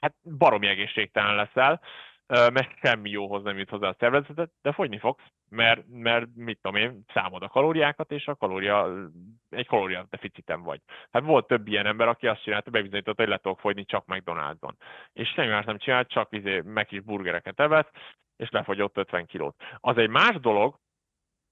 Hát 0.00 0.14
baromi 0.38 0.66
egészségtelen 0.66 1.34
leszel, 1.34 1.80
mert 2.28 2.78
semmi 2.82 3.10
jóhoz 3.10 3.42
nem 3.42 3.58
jut 3.58 3.70
hozzá 3.70 3.88
a 3.88 3.96
szervezetet, 3.98 4.50
de 4.62 4.72
fogyni 4.72 4.98
fogsz, 4.98 5.24
mert, 5.48 5.82
mert 5.88 6.26
mit 6.34 6.58
tudom 6.62 6.80
én, 6.80 7.04
számod 7.14 7.42
a 7.42 7.48
kalóriákat, 7.48 8.10
és 8.10 8.26
a 8.26 8.34
kalória, 8.34 9.08
egy 9.50 9.66
kalória 9.66 10.06
deficitem 10.10 10.62
vagy. 10.62 10.80
Hát 11.10 11.22
volt 11.22 11.46
több 11.46 11.66
ilyen 11.68 11.86
ember, 11.86 12.08
aki 12.08 12.26
azt 12.26 12.42
csinálta, 12.42 12.70
bebizonyította, 12.70 13.22
hogy 13.22 13.30
le 13.30 13.38
tudok 13.38 13.60
fogyni 13.60 13.84
csak 13.84 14.04
McDonald'son. 14.06 14.72
És 15.12 15.28
semmi 15.28 15.48
más 15.48 15.64
nem 15.64 15.78
csinált, 15.78 16.08
csak 16.08 16.32
izé, 16.32 16.60
meg 16.64 16.92
is 16.92 17.00
burgereket 17.00 17.60
evett, 17.60 17.90
és 18.36 18.50
lefogyott 18.50 18.96
50 18.96 19.26
kilót. 19.26 19.62
Az 19.80 19.96
egy 19.96 20.08
más 20.10 20.40
dolog, 20.40 20.78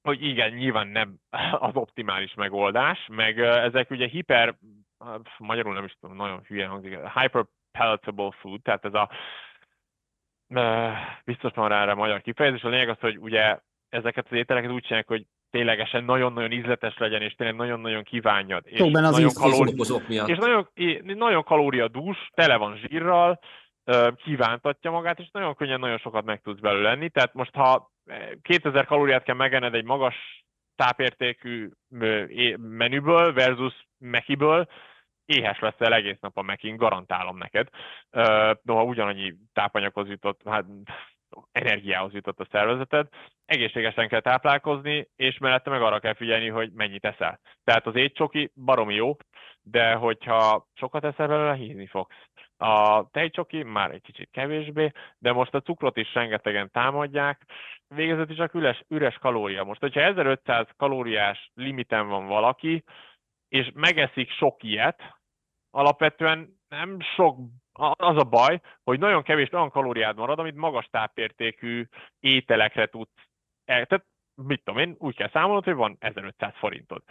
hogy 0.03 0.23
igen, 0.23 0.53
nyilván 0.53 0.89
nem 0.89 1.17
az 1.53 1.75
optimális 1.75 2.35
megoldás, 2.35 3.07
meg 3.11 3.41
ezek 3.41 3.91
ugye 3.91 4.07
hiper, 4.07 4.55
magyarul 5.39 5.75
nem 5.75 5.85
is 5.85 5.97
tudom, 6.01 6.17
nagyon 6.17 6.43
hülyen 6.47 6.69
hangzik, 6.69 7.09
hyper 7.09 7.45
palatable 7.79 8.31
food, 8.31 8.63
tehát 8.63 8.85
ez 8.85 8.95
a 8.95 9.11
biztos 11.25 11.53
van 11.55 11.69
rá 11.69 11.83
erre 11.83 11.95
magyar 11.95 12.21
kifejezés, 12.21 12.63
a 12.63 12.69
lényeg 12.69 12.89
az, 12.89 12.99
hogy 13.01 13.19
ugye 13.19 13.59
ezeket 13.89 14.27
az 14.31 14.37
ételeket 14.37 14.71
úgy 14.71 14.83
csinálják, 14.83 15.09
hogy 15.09 15.25
ténylegesen 15.51 16.05
nagyon-nagyon 16.05 16.53
ízletes 16.53 16.99
legyen, 16.99 17.23
és 17.23 17.35
tényleg 17.35 17.57
nagyon-nagyon 17.57 18.03
kívánjad. 18.03 18.63
És 18.67 18.79
benne 18.93 19.07
az 19.07 19.15
nagyon 19.15 19.33
kalóri- 19.33 20.05
miatt. 20.09 20.29
és 20.29 20.37
nagyon, 20.37 20.69
nagyon 21.05 21.45
kalóriadús, 21.45 22.31
tele 22.35 22.57
van 22.57 22.77
zsírral, 22.77 23.41
kívántatja 24.25 24.91
magát, 24.91 25.19
és 25.19 25.29
nagyon 25.33 25.55
könnyen 25.55 25.81
nagyon 25.81 25.99
sokat 25.99 26.25
meg 26.25 26.41
tudsz 26.41 26.61
belőle 26.61 26.89
lenni. 26.89 27.09
Tehát 27.09 27.35
most, 27.35 27.55
ha 27.55 27.91
eh, 28.07 28.29
2000 28.43 28.87
kalóriát 28.87 29.23
kell 29.23 29.35
megenned 29.35 29.75
egy 29.75 29.85
magas 29.85 30.45
tápértékű 30.77 31.71
menüből 32.57 33.33
versus 33.33 33.87
mekiből, 33.99 34.69
éhes 35.25 35.59
leszel 35.59 35.95
egész 35.95 36.19
nap 36.21 36.37
a 36.37 36.43
mekin, 36.43 36.77
garantálom 36.77 37.37
neked. 37.37 37.69
Noha 38.63 38.85
ugyanannyi 38.85 39.35
tápanyaghoz 39.53 40.09
jutott, 40.09 40.41
hát 40.45 40.65
energiához 41.53 42.13
jutott 42.13 42.41
a 42.41 42.47
szervezeted, 42.51 43.09
egészségesen 43.45 44.09
kell 44.09 44.21
táplálkozni, 44.21 45.09
és 45.17 45.39
mellette 45.39 45.71
meg 45.71 45.83
arra 45.83 45.99
kell 45.99 46.15
figyelni, 46.15 46.49
hogy 46.49 46.73
mennyit 46.73 47.05
eszel. 47.05 47.41
Tehát 47.65 47.87
az 47.87 47.95
étcsoki 47.95 48.53
baromi 48.65 48.95
jó, 48.95 49.17
de 49.63 49.95
hogyha 49.95 50.67
sokat 50.75 51.05
eszel 51.05 51.29
belőle, 51.29 51.55
hízni 51.55 51.87
fogsz. 51.87 52.17
A 52.57 53.09
tejcsoki 53.11 53.63
már 53.63 53.91
egy 53.91 54.03
kicsit 54.03 54.31
kevésbé, 54.33 54.91
de 55.19 55.33
most 55.33 55.55
a 55.55 55.61
cukrot 55.61 55.97
is 55.97 56.15
rengetegen 56.15 56.71
támadják, 56.71 57.43
végezetül 57.89 58.37
csak 58.37 58.55
üres, 58.55 58.85
üres 58.89 59.15
kalória. 59.19 59.65
Most, 59.65 59.81
hogyha 59.81 60.01
1500 60.01 60.67
kalóriás 60.77 61.51
limiten 61.55 62.09
van 62.09 62.27
valaki, 62.27 62.85
és 63.55 63.71
megeszik 63.75 64.31
sok 64.31 64.63
ilyet, 64.63 65.03
alapvetően 65.71 66.61
nem 66.69 67.01
sok, 67.01 67.39
az 67.93 68.17
a 68.17 68.25
baj, 68.25 68.61
hogy 68.85 68.99
nagyon 68.99 69.23
kevés 69.23 69.53
olyan 69.53 69.71
kalóriád 69.71 70.17
marad, 70.17 70.39
amit 70.39 70.55
magas 70.55 70.87
tápértékű 70.91 71.89
ételekre 72.21 72.87
tudsz. 72.87 73.29
Tehát, 73.65 74.05
mit 74.35 74.63
tudom 74.65 74.81
én, 74.81 74.95
úgy 74.99 75.17
kell 75.17 75.31
számolnod, 75.31 75.65
hogy 75.65 75.75
van 75.75 75.97
1500 76.01 76.53
forintod. 76.57 77.03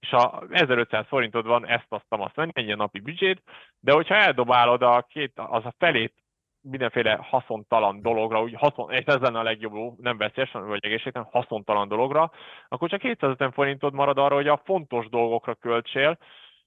És 0.00 0.08
ha 0.08 0.44
1500 0.50 1.06
forintod 1.06 1.46
van, 1.46 1.66
ezt 1.66 1.86
azt 1.88 2.04
azt 2.08 2.34
venni, 2.34 2.50
ennyi 2.54 2.72
a 2.72 2.76
napi 2.76 3.00
büdzséd, 3.00 3.38
de 3.80 3.92
hogyha 3.92 4.14
eldobálod 4.14 4.82
a 4.82 5.06
két, 5.08 5.32
az 5.34 5.64
a 5.64 5.74
felét 5.78 6.14
mindenféle 6.62 7.18
haszontalan 7.22 8.02
dologra, 8.02 8.42
úgy 8.42 8.54
haszon, 8.54 8.90
és 8.90 9.04
ez 9.04 9.20
lenne 9.20 9.38
a 9.38 9.42
legjobb, 9.42 9.98
nem 9.98 10.16
veszélyes, 10.16 10.52
vagy 10.52 10.84
egészségtelen, 10.84 11.28
haszontalan 11.30 11.88
dologra, 11.88 12.30
akkor 12.68 12.88
csak 12.88 13.00
250 13.00 13.52
forintod 13.52 13.94
marad 13.94 14.18
arra, 14.18 14.34
hogy 14.34 14.48
a 14.48 14.62
fontos 14.64 15.08
dolgokra 15.08 15.54
költsél, 15.54 16.18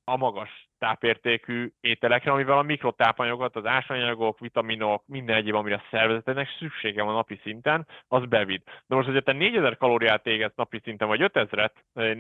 a 0.04 0.18
magas 0.18 0.70
tápértékű 0.86 1.72
ételekre, 1.80 2.32
amivel 2.32 2.58
a 2.58 2.62
mikrotápanyagokat, 2.62 3.56
az 3.56 3.66
ásványanyagok, 3.66 4.40
vitaminok, 4.40 5.04
minden 5.06 5.36
egyéb, 5.36 5.56
amire 5.56 5.76
a 5.76 5.84
szervezetednek 5.92 6.48
szüksége 6.60 7.04
van 7.04 7.14
napi 7.14 7.40
szinten, 7.44 7.88
az 8.08 8.26
bevid. 8.26 8.62
De 8.88 8.96
most, 8.96 9.08
hogyha 9.08 9.22
te 9.22 9.32
4000 9.32 9.78
kalóriát 9.78 10.28
égetsz 10.28 10.56
napi 10.56 10.80
szinten, 10.84 11.08
vagy 11.08 11.20
5000-et, 11.24 11.72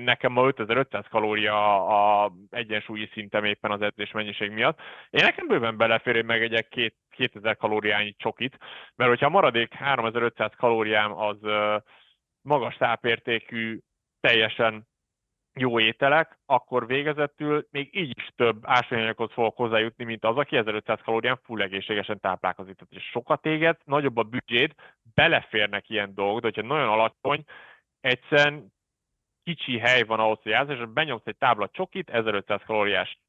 nekem 0.03 0.31
ma 0.31 0.47
5500 0.47 1.05
kalória 1.09 1.85
a 2.23 2.31
egyensúlyi 2.49 3.09
szintem 3.13 3.43
éppen 3.43 3.71
az 3.71 3.81
edzés 3.81 4.11
mennyiség 4.11 4.51
miatt, 4.51 4.79
én 5.09 5.23
nekem 5.23 5.47
bőven 5.47 5.77
belefér, 5.77 6.15
hogy 6.15 6.25
megegyek 6.25 6.67
két, 6.67 6.95
2000 7.09 7.57
kalóriányi 7.57 8.15
csokit, 8.17 8.57
mert 8.95 9.09
hogyha 9.09 9.25
a 9.25 9.29
maradék 9.29 9.73
3500 9.73 10.51
kalóriám 10.57 11.17
az 11.17 11.37
magas 12.41 12.75
tápértékű, 12.75 13.79
teljesen 14.19 14.87
jó 15.59 15.79
ételek, 15.79 16.37
akkor 16.45 16.87
végezetül 16.87 17.67
még 17.71 17.95
így 17.95 18.17
is 18.17 18.31
több 18.35 18.57
ásványanyaghoz 18.61 19.31
fogok 19.31 19.55
hozzájutni, 19.55 20.03
mint 20.03 20.23
az, 20.23 20.37
aki 20.37 20.57
1500 20.57 20.99
kalórián 21.03 21.39
full 21.43 21.61
egészségesen 21.61 22.19
táplálkozik. 22.19 22.75
Tehát, 22.75 22.93
és 22.93 23.09
sokat 23.09 23.45
éget, 23.45 23.81
nagyobb 23.85 24.17
a 24.17 24.23
büdzséd, 24.23 24.73
beleférnek 25.13 25.89
ilyen 25.89 26.13
dolgok, 26.13 26.41
de 26.41 26.47
hogyha 26.47 26.73
nagyon 26.73 26.89
alacsony, 26.89 27.43
egyszerűen 28.01 28.73
kicsi 29.43 29.79
hely 29.79 30.03
van 30.03 30.19
ahhoz, 30.19 30.39
hogy 30.41 30.51
játsz, 30.51 30.69
és 30.69 30.85
benyomsz 30.93 31.25
egy 31.25 31.37
tábla 31.37 31.69
csokit, 31.69 32.09
1500 32.09 32.61
kalóriás 32.65 33.19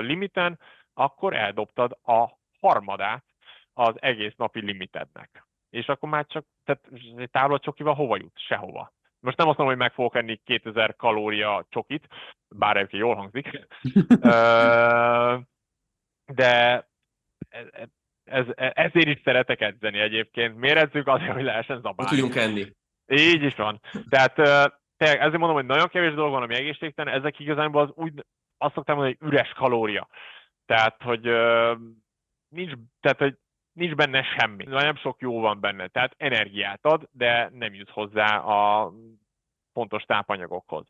limiten, 0.00 0.60
akkor 0.94 1.34
eldobtad 1.34 1.98
a 2.02 2.28
harmadát 2.60 3.24
az 3.72 4.02
egész 4.02 4.34
napi 4.36 4.60
limitednek. 4.60 5.46
És 5.70 5.88
akkor 5.88 6.08
már 6.08 6.26
csak, 6.26 6.46
tehát 6.64 6.88
egy 7.16 7.30
tábla 7.30 7.58
csokival 7.58 7.94
hova 7.94 8.16
jut? 8.16 8.38
Sehova. 8.38 8.92
Most 9.26 9.38
nem 9.38 9.48
azt 9.48 9.58
mondom, 9.58 9.76
hogy 9.76 9.84
meg 9.84 9.94
fogok 9.94 10.16
enni 10.16 10.40
2000 10.44 10.96
kalória 10.96 11.66
csokit, 11.68 12.06
bár 12.48 12.76
egyébként 12.76 13.02
jól 13.02 13.14
hangzik, 13.14 13.50
de 16.40 16.88
e- 17.48 17.68
e- 17.70 17.88
Ez, 18.24 18.44
ezért 18.56 19.08
is 19.08 19.20
szeretek 19.24 19.60
edzeni 19.60 19.98
egyébként. 19.98 20.56
Miért 20.56 20.76
edzünk 20.78 21.06
azért, 21.06 21.32
hogy 21.32 21.42
lehessen 21.42 21.80
zabálni. 21.80 22.10
Tudjunk 22.10 22.36
enni. 22.36 22.72
Így 23.06 23.42
is 23.42 23.54
van. 23.54 23.80
Tehát 24.08 24.38
ezért 24.98 25.38
mondom, 25.38 25.54
hogy 25.54 25.66
nagyon 25.66 25.88
kevés 25.88 26.14
dolog 26.14 26.30
van, 26.30 26.42
ami 26.42 26.54
egészségtelen, 26.54 27.14
ezek 27.14 27.38
igazából 27.38 27.82
az 27.82 27.90
úgy, 27.94 28.24
azt 28.58 28.74
szoktam 28.74 28.96
mondani, 28.96 29.16
hogy 29.20 29.28
üres 29.28 29.52
kalória. 29.52 30.08
Tehát, 30.66 31.02
hogy 31.02 31.22
nincs, 32.48 32.72
tehát, 33.00 33.18
hogy 33.18 33.36
nincs 33.76 33.94
benne 33.94 34.22
semmi. 34.22 34.64
Nem 34.64 34.96
sok 34.96 35.20
jó 35.20 35.40
van 35.40 35.60
benne. 35.60 35.88
Tehát 35.88 36.14
energiát 36.16 36.84
ad, 36.84 37.08
de 37.12 37.50
nem 37.52 37.74
jut 37.74 37.90
hozzá 37.90 38.36
a 38.36 38.92
fontos 39.72 40.02
tápanyagokhoz. 40.02 40.86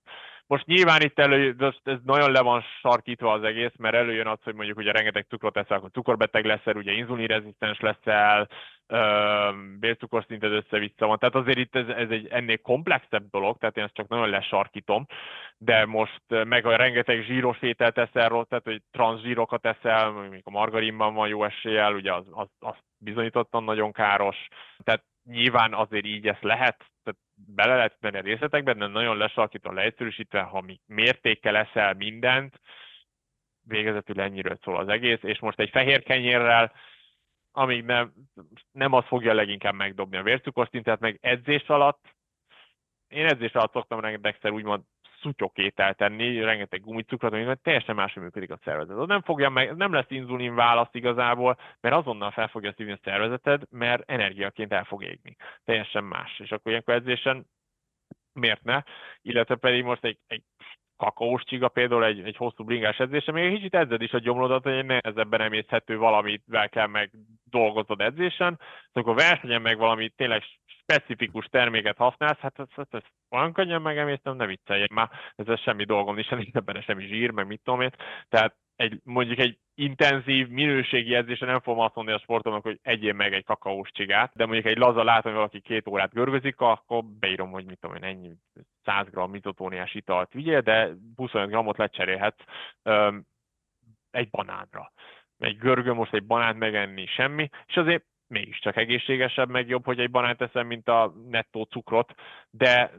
Most 0.47 0.67
nyilván 0.67 1.01
itt 1.01 1.19
elő, 1.19 1.57
ez 1.83 1.99
nagyon 2.05 2.33
le 2.33 2.41
van 2.41 2.63
sarkítva 2.81 3.33
az 3.33 3.43
egész, 3.43 3.73
mert 3.79 3.95
előjön 3.95 4.27
az, 4.27 4.39
hogy 4.43 4.55
mondjuk 4.55 4.79
ugye 4.79 4.93
rengeteg 4.93 5.27
cukrot 5.29 5.57
eszel, 5.57 5.77
akkor 5.77 5.91
cukorbeteg 5.91 6.45
leszel, 6.45 6.77
ugye 6.77 6.93
inzulinrezisztens 6.93 7.81
leszel, 7.81 8.49
bércukorszinted 9.79 10.53
össze-vissza 10.53 11.07
van. 11.07 11.19
Tehát 11.19 11.35
azért 11.35 11.59
itt 11.59 11.77
ez, 11.77 11.89
ez 11.89 12.11
egy 12.11 12.27
ennél 12.31 12.59
komplexebb 12.59 13.31
dolog, 13.31 13.59
tehát 13.59 13.77
én 13.77 13.85
ezt 13.85 13.95
csak 13.95 14.09
nagyon 14.09 14.29
lesarkítom, 14.29 15.07
de 15.59 15.87
most 15.87 16.23
meg 16.29 16.67
a 16.67 16.77
rengeteg 16.77 17.23
zsíros 17.23 17.63
ételt 17.63 17.99
eszel, 17.99 18.29
tehát 18.29 18.65
hogy 18.65 18.83
transzsírokat 18.91 19.67
eszel, 19.67 20.11
mondjuk 20.11 20.47
a 20.47 20.51
margarinban 20.51 21.15
van 21.15 21.29
jó 21.29 21.45
eséllyel, 21.45 21.95
ugye 21.95 22.13
az, 22.13 22.25
az, 22.31 22.49
az 22.59 22.75
bizonyítottan 22.99 23.65
nagyon 23.65 23.93
káros. 23.93 24.37
Tehát 24.85 25.05
nyilván 25.25 25.75
azért 25.75 26.07
így 26.07 26.29
ezt 26.29 26.43
lehet, 26.43 26.77
tehát 27.03 27.21
bele 27.37 27.77
lehet 27.77 27.97
menni 28.01 28.19
a 28.19 28.21
részletekben, 28.21 28.79
de 28.79 28.87
nagyon 28.87 29.17
lesarkítva, 29.17 29.73
leegyszerűsítve, 29.73 30.41
ha 30.41 30.61
mi 30.61 30.81
mértékkel 30.87 31.57
eszel 31.57 31.95
mindent, 31.95 32.61
végezetül 33.63 34.21
ennyiről 34.21 34.59
szól 34.63 34.77
az 34.77 34.89
egész, 34.89 35.23
és 35.23 35.39
most 35.39 35.61
egy 35.61 35.71
fehér 35.71 36.03
kenyérrel, 36.03 36.73
amíg 37.53 37.85
nem, 37.85 38.13
nem 38.73 38.93
az 38.93 39.05
fogja 39.05 39.35
leginkább 39.35 39.75
megdobni 39.75 40.17
a 40.17 40.23
vércukorszintet, 40.23 41.01
meg 41.01 41.19
edzés 41.21 41.69
alatt, 41.69 42.15
én 43.09 43.27
edzés 43.27 43.53
alatt 43.53 43.73
szoktam 43.73 44.01
rengetegszer 44.01 44.51
úgymond 44.51 44.83
szutyokételt 45.27 45.97
tenni, 45.97 46.41
rengeteg 46.41 46.81
gumicukrot, 46.81 47.33
ami 47.33 47.57
teljesen 47.63 47.95
máshogy 47.95 48.23
működik 48.23 48.51
a 48.51 48.59
szervezet. 48.65 49.07
Nem, 49.07 49.23
fogja 49.23 49.49
meg, 49.49 49.77
nem 49.77 49.93
lesz 49.93 50.11
inzulin 50.11 50.55
válasz 50.55 50.89
igazából, 50.93 51.59
mert 51.81 51.95
azonnal 51.95 52.31
fel 52.31 52.49
fogja 52.49 52.73
szívni 52.77 52.93
a 52.93 52.99
szervezeted, 53.05 53.63
mert 53.71 54.11
energiaként 54.11 54.73
el 54.73 54.85
fog 54.85 55.03
égni. 55.05 55.37
Teljesen 55.65 56.05
más. 56.05 56.39
És 56.39 56.51
akkor 56.51 56.71
ilyenkor 56.71 56.95
edzésen 56.95 57.47
miért 58.33 58.63
ne? 58.63 58.83
Illetve 59.23 59.55
pedig 59.55 59.85
most 59.85 60.05
egy, 60.05 60.19
egy 60.27 60.43
kakaós 60.97 61.43
csiga 61.45 61.69
például 61.69 62.05
egy, 62.05 62.21
egy 62.21 62.37
hosszú 62.37 62.65
bringás 62.65 62.99
edzése, 62.99 63.33
még 63.33 63.45
egy 63.45 63.55
kicsit 63.55 63.75
edzed 63.75 64.03
is 64.03 64.13
a 64.13 64.19
gyomrodat, 64.19 64.63
hogy 64.63 64.73
egy 64.73 64.85
nehezebben 64.85 65.41
emészhető 65.41 65.97
valamivel 65.97 66.69
kell 66.69 66.87
meg 66.87 67.11
dolgozod 67.45 68.01
edzésen, 68.01 68.61
akkor 68.93 69.15
versenyen 69.15 69.63
meg 69.63 69.79
valami 69.79 70.09
tényleg 70.09 70.43
specifikus 70.87 71.47
terméket 71.47 71.97
használsz, 71.97 72.39
hát 72.39 72.59
ezt, 72.59 72.79
ezt, 72.79 72.95
ezt 72.95 73.13
olyan 73.31 73.53
könnyen 73.53 73.83
megemésztem, 73.83 74.37
ne 74.37 74.47
vicceljek 74.47 74.91
már, 74.91 75.11
ez 75.35 75.61
semmi 75.61 75.85
dolgom 75.85 76.15
nincs, 76.15 76.31
nincs 76.45 76.55
ebben 76.55 76.83
semmi 76.83 77.07
zsír, 77.07 77.31
meg 77.31 77.47
mit 77.47 77.61
tudom 77.65 77.81
én. 77.81 77.91
Tehát 78.29 78.57
egy, 78.77 79.01
mondjuk 79.05 79.39
egy 79.39 79.59
intenzív, 79.75 80.49
minőségi 80.49 81.15
edzésre 81.15 81.47
nem 81.47 81.61
fogom 81.61 81.81
azt 81.81 81.95
mondani 81.95 82.17
a 82.17 82.21
sportomnak, 82.21 82.63
hogy 82.63 82.79
egyél 82.83 83.13
meg 83.13 83.33
egy 83.35 83.45
kakaós 83.45 83.91
csigát, 83.93 84.33
de 84.35 84.45
mondjuk 84.47 84.67
egy 84.67 84.79
laza 84.79 85.05
látom, 85.05 85.33
hogy 85.33 85.41
valaki 85.41 85.61
két 85.61 85.89
órát 85.89 86.13
görgözik, 86.13 86.61
akkor 86.61 87.05
beírom, 87.05 87.51
hogy 87.51 87.65
mit 87.65 87.79
tudom 87.81 87.97
én, 87.97 88.03
ennyi 88.03 88.33
100 88.85 89.07
g 89.11 89.31
mitotóniás 89.31 89.95
italt 89.95 90.33
vigyél, 90.33 90.61
de 90.61 90.91
25 91.17 91.51
g-ot 91.51 91.79
lecserélhetsz 91.79 92.45
um, 92.83 93.27
egy 94.11 94.31
banánra. 94.31 94.93
Egy 95.39 95.59
görgő 95.59 95.93
most 95.93 96.15
egy 96.15 96.27
banánt 96.27 96.59
megenni 96.59 97.07
semmi, 97.07 97.49
és 97.67 97.77
azért 97.77 98.05
mégiscsak 98.29 98.77
egészségesebb, 98.77 99.49
meg 99.49 99.69
jobb, 99.69 99.85
hogy 99.85 99.99
egy 99.99 100.11
banánt 100.11 100.43
eszem, 100.43 100.67
mint 100.67 100.89
a 100.89 101.15
nettó 101.29 101.63
cukrot, 101.63 102.15
de 102.51 102.93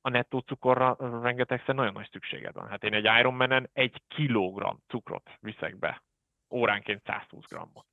a 0.00 0.10
nettó 0.10 0.38
cukorra 0.38 0.96
rengetegszer 1.22 1.74
nagyon 1.74 1.92
nagy 1.92 2.08
szükséged 2.12 2.54
van. 2.54 2.68
Hát 2.68 2.84
én 2.84 2.94
egy 2.94 3.08
Ironman-en 3.20 3.70
egy 3.72 4.02
kilogramm 4.08 4.76
cukrot 4.88 5.30
viszek 5.40 5.78
be, 5.78 6.02
óránként 6.50 7.02
120 7.04 7.44
grammot. 7.48 7.86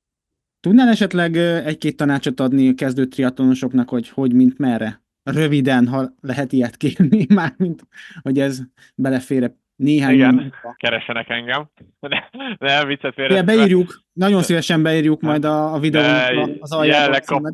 Tudnál 0.60 0.88
esetleg 0.88 1.36
egy-két 1.36 1.96
tanácsot 1.96 2.40
adni 2.40 2.68
a 2.68 2.74
kezdő 2.74 3.06
triatlonosoknak, 3.06 3.88
hogy 3.88 4.08
hogy, 4.08 4.34
mint 4.34 4.58
merre? 4.58 5.02
Röviden, 5.22 5.86
ha 5.86 6.08
lehet 6.20 6.52
ilyet 6.52 6.76
kérni, 6.76 7.26
mármint, 7.34 7.82
hogy 8.22 8.38
ez 8.38 8.62
belefér 8.94 9.54
néhány 9.82 10.14
Igen, 10.14 10.34
minutka. 10.34 10.74
keresenek 10.76 11.28
engem. 11.28 11.68
De, 12.00 12.30
de 12.58 12.84
viccet 12.84 13.14
félre. 13.14 13.34
Ja, 13.34 13.42
beírjuk, 13.42 14.02
nagyon 14.12 14.42
szívesen 14.42 14.82
beírjuk 14.82 15.20
majd 15.20 15.44
a, 15.44 15.74
a 15.74 15.78
videóra 15.78 16.48
az 16.60 16.72
aljába. 16.72 17.18
Kap... 17.24 17.40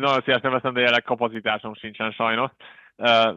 nagyon 0.00 0.22
szívesen 0.24 0.50
veszem, 0.50 0.72
de 0.72 0.78
jelenleg 0.78 1.02
kapacitásom 1.02 1.74
sincsen 1.74 2.10
sajnos. 2.10 2.50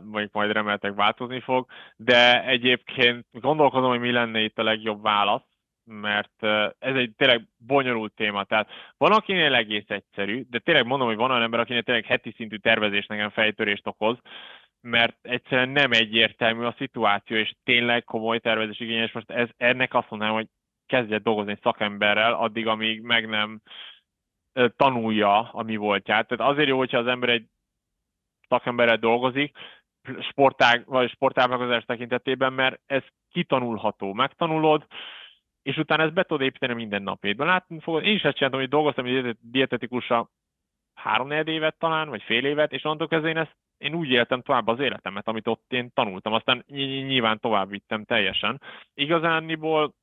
Mondjuk 0.03 0.31
majd 0.31 0.51
reméltek 0.51 0.93
változni 0.95 1.39
fog. 1.39 1.65
De 1.95 2.45
egyébként 2.45 3.25
gondolkozom, 3.31 3.89
hogy 3.89 3.99
mi 3.99 4.11
lenne 4.11 4.39
itt 4.39 4.57
a 4.57 4.63
legjobb 4.63 5.01
válasz 5.01 5.41
mert 5.83 6.43
ez 6.79 6.95
egy 6.95 7.11
tényleg 7.17 7.47
bonyolult 7.57 8.13
téma. 8.13 8.43
Tehát 8.43 8.69
van, 8.97 9.11
akinél 9.11 9.53
egész 9.53 9.85
egyszerű, 9.87 10.45
de 10.49 10.59
tényleg 10.59 10.85
mondom, 10.85 11.07
hogy 11.07 11.17
van 11.17 11.29
olyan 11.31 11.43
ember, 11.43 11.59
akinél 11.59 11.83
tényleg 11.83 12.05
heti 12.05 12.33
szintű 12.37 12.55
tervezés 12.55 13.05
nekem 13.05 13.29
fejtörést 13.29 13.87
okoz, 13.87 14.17
mert 14.81 15.17
egyszerűen 15.21 15.69
nem 15.69 15.91
egyértelmű 15.91 16.63
a 16.63 16.75
szituáció, 16.77 17.37
és 17.37 17.53
tényleg 17.63 18.03
komoly 18.03 18.39
tervezés 18.39 18.79
igényes. 18.79 19.11
Most 19.11 19.29
ez, 19.29 19.49
ennek 19.57 19.93
azt 19.93 20.09
mondanám, 20.09 20.33
hogy 20.33 20.47
kezdje 20.85 21.17
dolgozni 21.17 21.57
szakemberrel, 21.61 22.33
addig, 22.33 22.67
amíg 22.67 23.01
meg 23.01 23.27
nem 23.29 23.61
tanulja 24.75 25.51
a 25.51 25.63
mi 25.63 25.75
voltját. 25.75 26.27
Tehát 26.27 26.51
azért 26.51 26.67
jó, 26.67 26.77
hogyha 26.77 26.97
az 26.97 27.07
ember 27.07 27.29
egy 27.29 27.45
szakemberrel 28.47 28.97
dolgozik, 28.97 29.57
sportág, 30.19 30.85
vagy 30.85 31.09
sportágazás 31.09 31.83
tekintetében, 31.83 32.53
mert 32.53 32.81
ez 32.85 33.03
kitanulható. 33.31 34.13
Megtanulod, 34.13 34.85
és 35.61 35.77
utána 35.77 36.03
ezt 36.03 36.13
be 36.13 36.23
tudod 36.23 36.45
építeni 36.45 36.73
minden 36.73 37.03
napétben. 37.03 37.47
Látni 37.47 37.79
fogod, 37.79 38.03
én 38.03 38.15
is 38.15 38.23
ezt 38.23 38.35
csináltam, 38.35 38.59
hogy 38.59 38.69
dolgoztam 38.69 39.05
egy 39.05 39.37
dietetikusra 39.39 40.29
három 40.93 41.31
évet 41.31 41.77
talán, 41.77 42.09
vagy 42.09 42.23
fél 42.23 42.45
évet, 42.45 42.71
és 42.71 42.83
onnantól 42.83 43.07
kezdve 43.07 43.29
én 43.29 43.37
ezt 43.37 43.55
én 43.81 43.93
úgy 43.93 44.09
éltem 44.09 44.41
tovább 44.41 44.67
az 44.67 44.79
életemet, 44.79 45.27
amit 45.27 45.47
ott 45.47 45.73
én 45.73 45.91
tanultam, 45.93 46.33
aztán 46.33 46.63
nyilván 46.67 47.39
tovább 47.39 47.69
vittem 47.69 48.03
teljesen. 48.03 48.61
Igazániból 48.93 49.93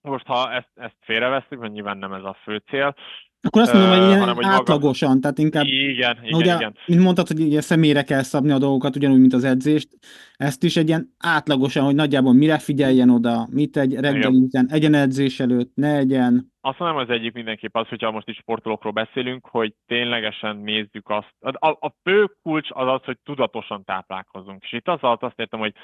most 0.00 0.26
ha 0.26 0.52
ezt, 0.52 0.70
ezt 0.74 0.96
félrevesztük, 1.00 1.58
mert 1.58 1.72
nyilván 1.72 1.98
nem 1.98 2.12
ez 2.12 2.24
a 2.24 2.36
fő 2.42 2.56
cél, 2.56 2.94
akkor 3.42 3.62
azt 3.62 3.72
mondom, 3.72 3.90
hogy 3.90 4.06
ilyen 4.06 4.20
hanem, 4.20 4.34
hogy 4.34 4.44
átlagosan, 4.44 5.08
maga... 5.08 5.20
tehát 5.20 5.38
inkább... 5.38 5.64
Igen, 5.64 6.18
igen, 6.22 6.34
ugye, 6.34 6.54
igen. 6.54 6.76
Mint 6.86 7.00
mondtad, 7.00 7.26
hogy 7.26 7.40
ilyen 7.40 7.60
személyre 7.60 8.02
kell 8.02 8.22
szabni 8.22 8.50
a 8.50 8.58
dolgokat, 8.58 8.96
ugyanúgy, 8.96 9.20
mint 9.20 9.32
az 9.32 9.44
edzést, 9.44 9.88
ezt 10.36 10.62
is 10.62 10.76
egy 10.76 10.88
ilyen 10.88 11.14
átlagosan, 11.18 11.84
hogy 11.84 11.94
nagyjából 11.94 12.32
mire 12.32 12.58
figyeljen 12.58 13.10
oda, 13.10 13.46
mit 13.50 13.76
egy 13.76 13.94
reggel 13.94 14.30
után, 14.30 14.66
egyen 14.70 14.94
edzés 14.94 15.40
előtt, 15.40 15.74
ne 15.74 15.96
egyen. 15.96 16.52
Azt 16.60 16.78
mondom, 16.78 16.96
az 16.96 17.10
egyik 17.10 17.32
mindenképp 17.32 17.76
az, 17.76 17.88
hogyha 17.88 18.10
most 18.10 18.28
is 18.28 18.36
sportolókról 18.36 18.92
beszélünk, 18.92 19.46
hogy 19.46 19.74
ténylegesen 19.86 20.56
nézzük 20.56 21.08
azt. 21.08 21.34
A, 21.40 21.68
a 21.68 21.94
fő 22.02 22.30
kulcs 22.42 22.68
az 22.70 22.88
az, 22.88 23.04
hogy 23.04 23.18
tudatosan 23.24 23.84
táplálkozunk. 23.84 24.62
És 24.62 24.72
itt 24.72 24.88
az 24.88 25.00
alatt 25.00 25.22
azt 25.22 25.38
értem, 25.38 25.60
hogy 25.60 25.74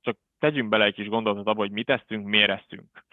csak 0.00 0.16
tegyünk 0.38 0.68
bele 0.68 0.84
egy 0.84 0.94
kis 0.94 1.08
gondolatot 1.08 1.46
abba, 1.46 1.60
hogy 1.60 1.70
mit 1.70 1.90
eszünk, 1.90 2.26
miért 2.26 2.50
eszünk. 2.50 3.04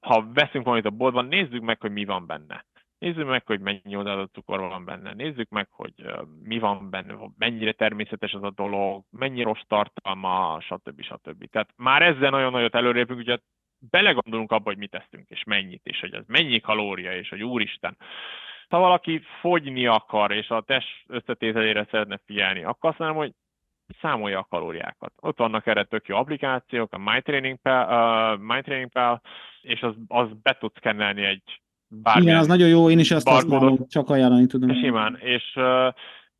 Ha 0.00 0.26
veszünk 0.34 0.64
valamit 0.64 0.86
a 0.86 0.90
boltban, 0.90 1.26
nézzük 1.26 1.62
meg, 1.62 1.80
hogy 1.80 1.90
mi 1.90 2.04
van 2.04 2.26
benne 2.26 2.64
Nézzük 2.98 3.26
meg, 3.26 3.46
hogy 3.46 3.60
mennyi 3.60 3.96
odaadott 3.96 4.32
cukor 4.32 4.60
van 4.60 4.84
benne. 4.84 5.14
Nézzük 5.14 5.48
meg, 5.48 5.68
hogy 5.70 5.92
mi 6.42 6.58
van 6.58 6.90
benne, 6.90 7.14
mennyire 7.36 7.72
természetes 7.72 8.32
az 8.32 8.42
a 8.42 8.50
dolog, 8.50 9.04
mennyi 9.10 9.42
rossz 9.42 9.62
tartalma, 9.66 10.60
stb. 10.60 11.02
stb. 11.02 11.50
Tehát 11.50 11.70
már 11.76 12.02
ezzel 12.02 12.30
nagyon 12.30 12.52
nagyot 12.52 12.74
előrépünk, 12.74 13.20
ugye 13.20 13.38
belegondolunk 13.78 14.52
abba, 14.52 14.64
hogy 14.64 14.78
mit 14.78 14.90
teszünk, 14.90 15.28
és 15.28 15.44
mennyit, 15.44 15.80
és 15.84 16.00
hogy 16.00 16.14
ez 16.14 16.24
mennyi 16.26 16.60
kalória, 16.60 17.16
és 17.16 17.28
hogy 17.28 17.42
úristen. 17.42 17.96
Ha 18.68 18.78
valaki 18.78 19.20
fogyni 19.40 19.86
akar, 19.86 20.32
és 20.32 20.48
a 20.48 20.60
test 20.60 21.04
összetételére 21.06 21.86
szeretne 21.90 22.20
figyelni, 22.26 22.64
akkor 22.64 22.90
azt 22.90 22.98
mondom, 22.98 23.16
hogy 23.16 23.32
számolja 24.00 24.38
a 24.38 24.46
kalóriákat. 24.50 25.12
Ott 25.20 25.38
vannak 25.38 25.66
erre 25.66 25.84
tök 25.84 26.06
jó 26.06 26.16
applikációk, 26.16 26.92
a 26.92 26.98
MyTrainingPal, 26.98 28.34
uh, 28.34 28.40
MyTrainingPal 28.40 29.20
és 29.60 29.82
az, 29.82 29.94
az 30.08 30.28
be 30.42 30.52
tudsz 30.52 30.78
kennelni 30.80 31.22
egy 31.24 31.60
bármilyen 31.88 32.28
Igen, 32.28 32.38
az 32.38 32.46
nagyon 32.46 32.68
jó, 32.68 32.90
én 32.90 32.98
is 32.98 33.10
ezt 33.10 33.28
használom, 33.28 33.86
csak 33.88 34.10
ajánlani 34.10 34.46
tudom. 34.46 34.74
Simán, 34.74 35.18
és 35.20 35.52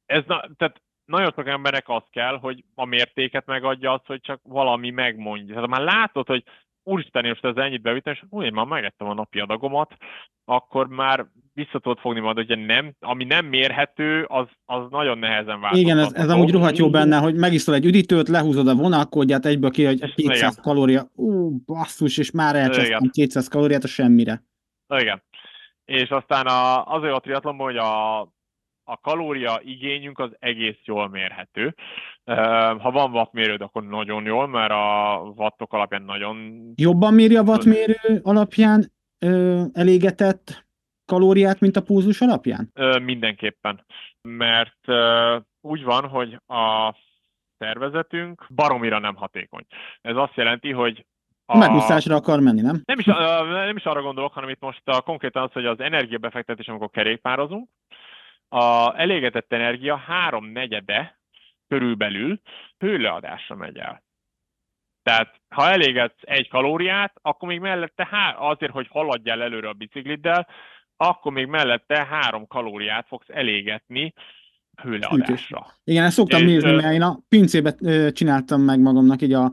ez 0.07 0.23
na, 0.27 0.45
tehát 0.57 0.83
nagyon 1.05 1.33
sok 1.35 1.49
embernek 1.49 1.89
az 1.89 2.03
kell, 2.11 2.39
hogy 2.39 2.65
a 2.75 2.85
mértéket 2.85 3.47
megadja 3.47 3.93
az, 3.93 4.01
hogy 4.05 4.20
csak 4.20 4.41
valami 4.43 4.91
megmondja. 4.91 5.55
Tehát 5.55 5.69
már 5.69 5.83
látod, 5.83 6.27
hogy 6.27 6.45
úristen, 6.83 7.27
most 7.27 7.45
ez 7.45 7.57
ennyit 7.57 7.83
bevittem, 7.83 8.12
és 8.12 8.23
úgy, 8.29 8.45
én 8.45 8.53
már 8.53 8.66
megettem 8.66 9.09
a 9.09 9.15
napi 9.15 9.41
adagomat, 9.41 9.97
akkor 10.45 10.89
már 10.89 11.27
vissza 11.55 11.79
tudod 11.79 11.99
fogni 11.99 12.20
majd, 12.20 12.37
hogy 12.37 12.59
nem, 12.59 12.95
ami 13.01 13.25
nem 13.25 13.47
mérhető, 13.47 14.25
az, 14.25 14.47
az 14.65 14.83
nagyon 14.91 15.19
nehezen 15.19 15.61
változik. 15.61 15.85
Igen, 15.85 15.99
ez, 15.99 16.12
ez 16.12 16.29
amúgy 16.29 16.51
rohadt 16.51 16.79
jó 16.79 16.91
benne, 16.91 17.16
hogy 17.19 17.35
megiszol 17.35 17.75
egy 17.75 17.85
üdítőt, 17.85 18.29
lehúzod 18.29 18.69
a 18.69 18.75
vonalkódját 18.75 19.47
egyből 19.47 19.70
ki, 19.70 19.85
hogy 19.85 20.15
200 20.15 20.39
igen. 20.39 20.53
kalória, 20.62 21.11
ú, 21.15 21.59
basszus, 21.66 22.19
és 22.19 22.31
már 22.31 22.57
elcsesztem 22.57 23.11
200 23.12 23.49
kalóriát 23.49 23.85
a 23.85 23.89
semmire. 23.89 24.43
Igen. 24.95 25.23
És 25.89 26.09
aztán 26.09 26.47
a, 26.47 26.85
azért 26.85 27.15
a 27.15 27.20
triatlonban, 27.20 27.66
hogy 27.66 27.77
a, 27.77 28.20
a 28.85 28.97
kalória 29.01 29.60
igényünk 29.65 30.19
az 30.19 30.31
egész 30.39 30.78
jól 30.85 31.09
mérhető. 31.09 31.74
Ha 32.78 32.90
van 32.90 33.12
wattmérőd, 33.12 33.60
akkor 33.60 33.85
nagyon 33.85 34.24
jól, 34.24 34.47
mert 34.47 34.70
a 34.70 35.19
wattok 35.36 35.73
alapján 35.73 36.02
nagyon... 36.02 36.69
Jobban 36.74 37.15
méri 37.15 37.36
a 37.36 37.43
wattmérő 37.43 38.20
alapján 38.23 38.93
ö, 39.19 39.62
elégetett 39.73 40.66
kalóriát, 41.05 41.60
mint 41.60 41.77
a 41.77 41.82
púzus 41.82 42.20
alapján? 42.20 42.70
Ö, 42.74 42.98
mindenképpen, 42.98 43.85
mert 44.23 44.78
ö, 44.86 45.36
úgy 45.60 45.85
van, 45.85 46.09
hogy 46.09 46.40
a 46.47 46.94
szervezetünk 47.59 48.47
baromira 48.55 48.98
nem 48.98 49.15
hatékony. 49.15 49.66
Ez 50.01 50.16
azt 50.16 50.35
jelenti, 50.35 50.73
hogy 50.73 51.06
a... 51.51 51.57
Megúszásra 51.57 52.16
akar 52.16 52.41
menni, 52.41 52.61
nem? 52.61 52.83
Nem 52.85 52.99
is, 52.99 53.05
nem 53.05 53.77
is 53.77 53.85
arra 53.85 54.03
gondolok, 54.03 54.33
hanem 54.33 54.49
itt 54.49 54.61
most 54.61 54.83
a, 54.85 55.01
konkrétan 55.01 55.43
az, 55.43 55.53
hogy 55.53 55.66
az 55.66 55.81
energiabefektetés, 55.81 56.66
amikor 56.69 56.91
kerékpározunk, 56.91 57.69
a 58.49 58.99
elégetett 59.01 59.53
energia 59.53 59.97
háromnegyede 59.97 61.19
körülbelül 61.69 62.41
hőleadásra 62.79 63.55
megy 63.55 63.79
el. 63.79 64.03
Tehát 65.03 65.41
ha 65.49 65.70
elégetsz 65.70 66.20
egy 66.20 66.49
kalóriát, 66.49 67.12
akkor 67.23 67.49
még 67.49 67.61
mellette 67.61 68.09
há- 68.11 68.37
azért, 68.39 68.73
hogy 68.73 68.89
haladjál 68.91 69.43
előre 69.43 69.69
a 69.69 69.73
bicikliddel, 69.73 70.49
akkor 70.97 71.33
még 71.33 71.47
mellette 71.47 72.07
három 72.07 72.47
kalóriát 72.47 73.07
fogsz 73.07 73.29
elégetni 73.29 74.15
hőleadásra. 74.83 75.67
Igen, 75.85 76.05
ezt 76.05 76.15
szoktam 76.15 76.41
és, 76.41 76.47
nézni, 76.47 76.73
mert 76.73 76.93
én 76.93 77.03
a 77.03 77.19
pincébe 77.29 77.75
csináltam 78.11 78.63
meg 78.63 78.81
magamnak 78.81 79.23
így 79.23 79.33
a, 79.33 79.53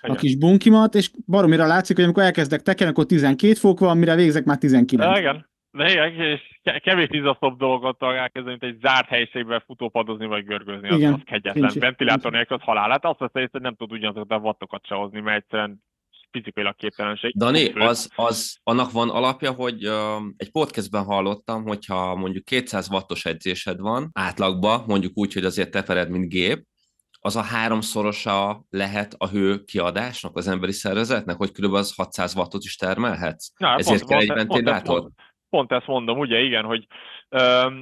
a 0.00 0.14
kis 0.14 0.36
bunkimat, 0.36 0.94
és 0.94 1.10
baromira 1.26 1.66
látszik, 1.66 1.96
hogy 1.96 2.04
amikor 2.04 2.22
elkezdek 2.22 2.62
tekerni, 2.62 2.92
akkor 2.92 3.06
12 3.06 3.54
fok 3.54 3.80
van, 3.80 3.98
mire 3.98 4.14
végzek 4.14 4.44
már 4.44 4.58
19. 4.58 5.18
Igen, 5.18 5.46
de 5.70 5.90
igen, 5.90 6.12
és 6.12 6.40
kevés 6.82 7.08
izasztóbb 7.10 7.58
dolgot 7.58 8.02
elkezdeni, 8.02 8.56
mint 8.60 8.74
egy 8.74 8.80
zárt 8.80 9.08
helyiségben 9.08 9.62
futópadozni 9.66 10.26
vagy 10.26 10.44
görgözni, 10.44 10.88
az, 10.88 10.96
Igen, 10.96 11.12
az 11.12 11.20
kegyetlen. 11.24 11.72
Ventilátor 11.78 12.32
nélkül 12.32 12.56
az 12.56 12.62
halál. 12.62 12.90
Hát 12.90 13.04
azt 13.04 13.18
veszed, 13.18 13.50
hogy 13.50 13.60
nem 13.60 13.74
tud 13.74 13.92
ugyanazokat 13.92 14.30
a 14.30 14.36
wattokat 14.36 14.86
se 14.86 14.94
hozni, 14.94 15.20
mert 15.20 15.36
egyszerűen 15.36 15.82
fizikailag 16.30 16.76
képtelenség. 16.76 17.36
Dani, 17.36 17.72
az, 17.72 18.10
az, 18.16 18.58
annak 18.62 18.90
van 18.90 19.10
alapja, 19.10 19.52
hogy 19.52 19.88
uh, 19.88 19.94
egy 20.36 20.50
podcastben 20.50 21.04
hallottam, 21.04 21.62
hogyha 21.62 22.14
mondjuk 22.14 22.44
200 22.44 22.90
wattos 22.90 23.24
edzésed 23.24 23.80
van 23.80 24.10
átlagban, 24.12 24.84
mondjuk 24.86 25.12
úgy, 25.14 25.32
hogy 25.32 25.44
azért 25.44 25.70
tepered, 25.70 26.10
mint 26.10 26.28
gép, 26.28 26.64
az 27.26 27.36
a 27.36 27.42
háromszorosa 27.42 28.64
lehet 28.70 29.14
a 29.18 29.28
hő 29.28 29.64
kiadásnak 29.64 30.36
az 30.36 30.48
emberi 30.48 30.72
szervezetnek, 30.72 31.36
hogy 31.36 31.52
kb. 31.52 31.74
az 31.74 31.94
600 31.96 32.34
wattot 32.36 32.64
is 32.64 32.76
termelhetsz? 32.76 33.52
Na, 33.56 33.74
Ezért 33.74 33.98
pont, 33.98 34.10
kell 34.10 34.26
pont, 34.26 34.30
egy 34.30 34.46
ventilátor? 34.46 35.00
Pont, 35.00 35.14
pont 35.50 35.72
ezt 35.72 35.86
mondom, 35.86 36.18
ugye, 36.18 36.38
igen, 36.38 36.64
hogy 36.64 36.86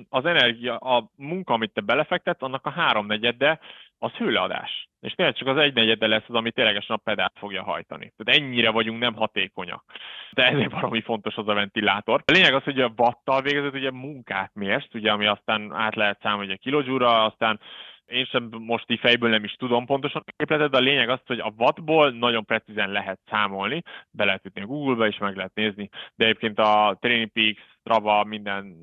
az 0.09 0.25
energia, 0.25 0.77
a 0.77 1.11
munka, 1.16 1.55
amit 1.55 1.73
te 1.73 1.81
belefektetsz, 1.81 2.43
annak 2.43 2.66
a 2.66 2.71
háromnegyede 2.71 3.61
az 3.99 4.12
hőleadás. 4.12 4.89
És 5.01 5.12
tényleg 5.12 5.35
csak 5.35 5.49
az 5.49 5.57
egynegyede 5.57 6.07
lesz 6.07 6.29
az, 6.29 6.35
ami 6.35 6.51
ténylegesen 6.51 6.97
a 6.97 7.01
pedált 7.05 7.39
fogja 7.39 7.62
hajtani. 7.62 8.12
Tehát 8.16 8.41
ennyire 8.41 8.71
vagyunk 8.71 9.01
nem 9.01 9.15
hatékonyak. 9.15 9.85
De 10.33 10.47
ezért 10.47 10.71
valami 10.71 11.01
fontos 11.01 11.37
az 11.37 11.49
a 11.49 11.55
ventilátor. 11.55 12.23
A 12.25 12.33
lényeg 12.33 12.55
az, 12.55 12.62
hogy 12.62 12.81
a 12.81 12.93
watttal 12.97 13.43
végezett 13.43 13.75
ugye 13.75 13.91
munkát 13.91 14.55
mérsz, 14.55 14.95
ugye, 14.95 15.12
ami 15.12 15.27
aztán 15.27 15.73
át 15.73 15.95
lehet 15.95 16.21
számolni 16.23 16.53
a 16.53 16.57
kilodzsúra, 16.57 17.25
aztán 17.25 17.61
én 18.07 18.25
sem 18.25 18.49
most 18.59 18.91
így 18.91 18.99
fejből 18.99 19.31
nem 19.31 19.45
is 19.45 19.53
tudom 19.53 19.87
pontosan 19.87 20.23
a 20.25 20.33
képletet, 20.37 20.71
de 20.71 20.77
a 20.77 20.81
lényeg 20.81 21.09
az, 21.09 21.21
hogy 21.27 21.39
a 21.39 21.53
wattból 21.57 22.11
nagyon 22.11 22.45
precízen 22.45 22.91
lehet 22.91 23.21
számolni, 23.31 23.83
be 24.11 24.25
lehet 24.25 24.45
ütni 24.45 24.62
a 24.62 24.66
Google-be, 24.66 25.07
és 25.07 25.19
meg 25.19 25.37
lehet 25.37 25.55
nézni, 25.55 25.89
de 26.15 26.25
egyébként 26.25 26.59
a 26.59 26.97
Training 27.01 27.31
Peaks, 27.31 27.61
Strava, 27.81 28.25
minden 28.25 28.77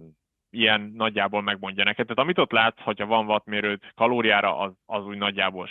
ilyen 0.52 0.92
nagyjából 0.96 1.42
megmondja 1.42 1.84
neked. 1.84 2.06
Tehát 2.06 2.24
amit 2.24 2.38
ott 2.38 2.52
látsz, 2.52 2.82
hogyha 2.82 3.06
van 3.06 3.26
wattmérőd 3.26 3.80
kalóriára, 3.96 4.58
az, 4.58 4.72
az 4.86 5.06
úgy 5.06 5.18
nagyjából 5.18 5.70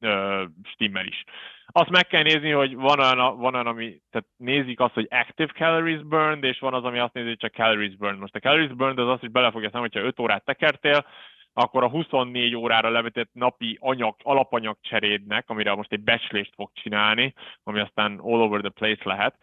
ö, 0.00 0.44
stimmel 0.62 1.06
is. 1.06 1.24
Azt 1.66 1.90
meg 1.90 2.06
kell 2.06 2.22
nézni, 2.22 2.50
hogy 2.50 2.74
van 2.74 2.98
olyan, 3.00 3.38
van 3.38 3.54
olyan, 3.54 3.66
ami, 3.66 4.00
tehát 4.10 4.28
nézik 4.36 4.80
azt, 4.80 4.94
hogy 4.94 5.06
active 5.10 5.52
calories 5.52 6.02
burned, 6.02 6.44
és 6.44 6.58
van 6.58 6.74
az, 6.74 6.84
ami 6.84 6.98
azt 6.98 7.12
nézi, 7.12 7.28
hogy 7.28 7.36
csak 7.36 7.54
calories 7.54 7.96
burned. 7.96 8.18
Most 8.18 8.34
a 8.34 8.38
calories 8.38 8.72
burned 8.72 8.98
az 8.98 9.08
az, 9.08 9.20
hogy 9.20 9.30
bele 9.30 9.50
fogja 9.50 9.70
számolni, 9.70 9.92
hogyha 9.92 10.08
5 10.08 10.20
órát 10.20 10.44
tekertél, 10.44 11.06
akkor 11.52 11.82
a 11.82 11.88
24 11.88 12.54
órára 12.54 12.88
levetett 12.88 13.30
napi 13.32 13.78
anyag, 13.80 14.14
alapanyag 14.22 14.76
cserédnek, 14.80 15.48
amire 15.48 15.74
most 15.74 15.92
egy 15.92 16.00
becslést 16.00 16.54
fog 16.54 16.70
csinálni, 16.72 17.34
ami 17.62 17.80
aztán 17.80 18.18
all 18.18 18.40
over 18.40 18.60
the 18.60 18.70
place 18.70 19.02
lehet, 19.04 19.34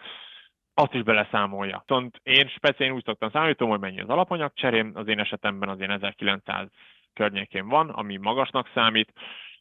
azt 0.79 0.93
is 0.93 1.03
beleszámolja. 1.03 1.83
Viszont 1.87 2.19
én 2.23 2.47
speciál 2.47 2.91
úgy 2.91 3.03
szoktam 3.03 3.29
számolni, 3.29 3.55
hogy 3.57 3.79
mennyi 3.79 4.01
az 4.01 4.09
alapanyag 4.09 4.53
cserém, 4.53 4.91
az 4.95 5.07
én 5.07 5.19
esetemben 5.19 5.69
az 5.69 5.79
én 5.79 5.91
1900 5.91 6.67
környékén 7.13 7.67
van, 7.67 7.89
ami 7.89 8.17
magasnak 8.17 8.71
számít, 8.73 9.13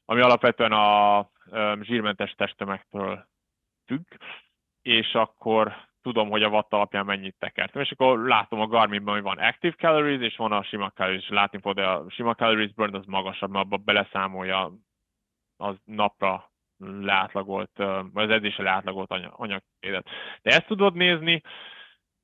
ami 0.05 0.21
alapvetően 0.21 0.73
a 0.73 1.31
zsírmentes 1.81 2.33
testtömegtől 2.33 3.27
függ, 3.87 4.05
és 4.83 5.15
akkor 5.15 5.77
tudom, 6.03 6.31
hogy 6.31 6.43
a 6.43 6.49
watt 6.49 6.73
alapján 6.73 7.05
mennyit 7.05 7.37
tekertem. 7.39 7.83
És 7.83 7.91
akkor 7.91 8.27
látom 8.27 8.61
a 8.61 8.67
Garminban, 8.67 9.15
hogy 9.15 9.23
van 9.23 9.39
active 9.39 9.75
calories, 9.75 10.21
és 10.21 10.37
van 10.37 10.53
a 10.53 10.63
sima 10.63 10.91
calories. 10.91 11.29
Látni 11.29 11.59
fog, 11.61 11.75
de 11.75 11.87
a 11.87 12.11
sima 12.11 12.35
calories 12.35 12.73
burn 12.73 12.95
az 12.95 13.07
magasabb, 13.07 13.51
mert 13.51 13.65
abba 13.65 13.77
beleszámolja 13.77 14.73
az 15.57 15.77
napra 15.85 16.51
leátlagolt, 16.79 17.71
vagy 18.13 18.25
az 18.25 18.31
edzésre 18.31 18.63
leátlagolt 18.63 19.11
anyagédet. 19.11 20.09
De 20.43 20.51
ezt 20.51 20.67
tudod 20.67 20.95
nézni, 20.95 21.43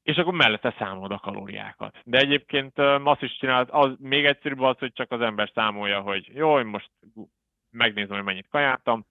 és 0.03 0.17
akkor 0.17 0.33
mellette 0.33 0.75
számolod 0.79 1.13
a 1.13 1.19
kalóriákat. 1.19 1.99
De 2.05 2.19
egyébként 2.19 2.79
azt 2.79 3.23
is 3.23 3.37
csinálod, 3.39 3.69
az 3.71 3.95
még 3.99 4.25
egyszerűbb 4.25 4.61
az, 4.61 4.79
hogy 4.79 4.93
csak 4.93 5.11
az 5.11 5.21
ember 5.21 5.51
számolja, 5.55 6.01
hogy 6.01 6.31
jó, 6.35 6.59
én 6.59 6.67
most 6.67 6.91
megnézem, 7.71 8.17
hogy 8.17 8.25
mennyit 8.25 8.49
kajáltam, 8.49 9.07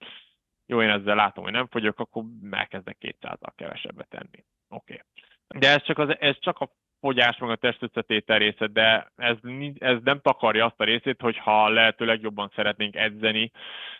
jó, 0.66 0.82
én 0.82 0.90
ezzel 0.90 1.14
látom, 1.14 1.44
hogy 1.44 1.52
nem 1.52 1.66
fogyok, 1.66 1.98
akkor 2.00 2.24
elkezdek 2.50 2.96
200-al 3.00 3.52
kevesebbet 3.54 4.08
tenni. 4.08 4.44
Oké. 4.68 4.92
Okay. 4.92 5.60
De 5.60 5.68
ez 5.68 5.82
csak, 5.82 5.98
az, 5.98 6.16
ez 6.18 6.38
csak 6.38 6.58
a 6.58 6.70
fogyás, 7.02 7.38
meg 7.38 7.50
a 7.50 7.56
testösszetétel 7.56 8.38
része, 8.38 8.66
de 8.66 9.12
ez, 9.16 9.36
ez 9.78 9.98
nem 10.04 10.20
takarja 10.20 10.66
azt 10.66 10.80
a 10.80 10.84
részét, 10.84 11.20
hogy 11.20 11.38
ha 11.38 11.68
lehetőleg 11.68 12.20
jobban 12.20 12.50
szeretnénk 12.54 12.96
edzeni, 12.96 13.50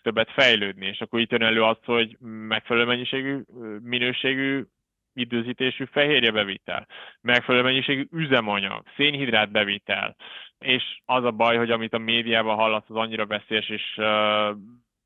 többet 0.03 0.31
fejlődni, 0.31 0.87
és 0.87 1.01
akkor 1.01 1.21
itt 1.21 1.31
jön 1.31 1.43
elő 1.43 1.63
az, 1.63 1.79
hogy 1.85 2.17
megfelelő 2.21 2.87
mennyiségű, 2.87 3.41
minőségű 3.83 4.65
időzítésű 5.15 5.85
fehérje 5.85 6.31
bevitel, 6.31 6.87
megfelelő 7.21 7.65
mennyiségű 7.65 8.07
üzemanyag, 8.11 8.83
szénhidrát 8.97 9.51
bevitel, 9.51 10.17
és 10.59 11.01
az 11.05 11.25
a 11.25 11.31
baj, 11.31 11.57
hogy 11.57 11.71
amit 11.71 11.95
a 11.95 11.99
médiában 11.99 12.57
hallasz, 12.57 12.85
az 12.89 12.97
annyira 12.97 13.27
veszélyes, 13.27 13.69
és 13.69 13.95
uh, 13.97 14.57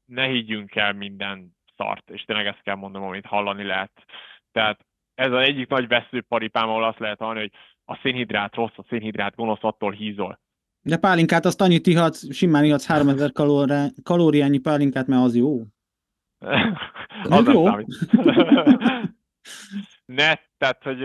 ne 0.04 0.26
higgyünk 0.26 0.74
el 0.74 0.92
minden 0.92 1.56
szart, 1.76 2.10
és 2.10 2.22
tényleg 2.22 2.46
ezt 2.46 2.62
kell 2.62 2.74
mondom, 2.74 3.02
amit 3.02 3.26
hallani 3.26 3.64
lehet. 3.64 4.04
Tehát 4.52 4.86
ez 5.14 5.32
az 5.32 5.42
egyik 5.42 5.68
nagy 5.68 5.88
veszőparipám, 5.88 6.68
ahol 6.68 6.84
azt 6.84 6.98
lehet 6.98 7.18
hallani, 7.18 7.40
hogy 7.40 7.52
a 7.86 7.98
szénhidrát 8.02 8.54
rossz, 8.54 8.76
a 8.76 8.84
szénhidrát 8.88 9.34
gonosz, 9.34 9.58
attól 9.60 9.92
hízol. 9.92 10.40
De 10.82 10.96
pálinkát 10.96 11.44
azt 11.44 11.60
annyit 11.60 11.86
ihatsz, 11.86 12.34
simán 12.34 12.64
ihatsz 12.64 12.86
3000 12.86 13.32
kalóri, 13.32 13.74
kalóriányi 14.02 14.58
pálinkát, 14.58 15.06
mert 15.06 15.22
az 15.22 15.36
jó. 15.36 15.62
az 17.38 17.46
jó. 17.46 17.66
ne, 20.18 20.34
tehát, 20.58 20.82
hogy 20.82 20.98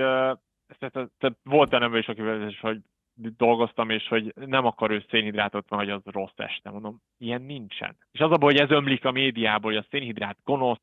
tehát, 0.79 1.11
tehát 1.17 1.37
volt 1.43 1.71
olyan 1.71 1.83
ember 1.83 1.99
is, 1.99 2.07
akivel 2.07 2.53
hogy 2.61 2.81
dolgoztam, 3.13 3.89
és 3.89 4.07
hogy 4.07 4.33
nem 4.35 4.65
akar 4.65 4.91
ő 4.91 5.05
szénhidrátot, 5.09 5.69
mert 5.69 5.83
hogy 5.83 5.91
az 5.91 6.01
rossz 6.03 6.31
este. 6.35 6.69
Mondom, 6.69 7.01
ilyen 7.17 7.41
nincsen. 7.41 7.97
És 8.11 8.19
az 8.19 8.31
a 8.31 8.37
baj, 8.37 8.51
hogy 8.51 8.61
ez 8.61 8.69
ömlik 8.69 9.05
a 9.05 9.11
médiából, 9.11 9.71
hogy 9.71 9.83
a 9.83 9.87
szénhidrát 9.89 10.37
gonosz. 10.43 10.81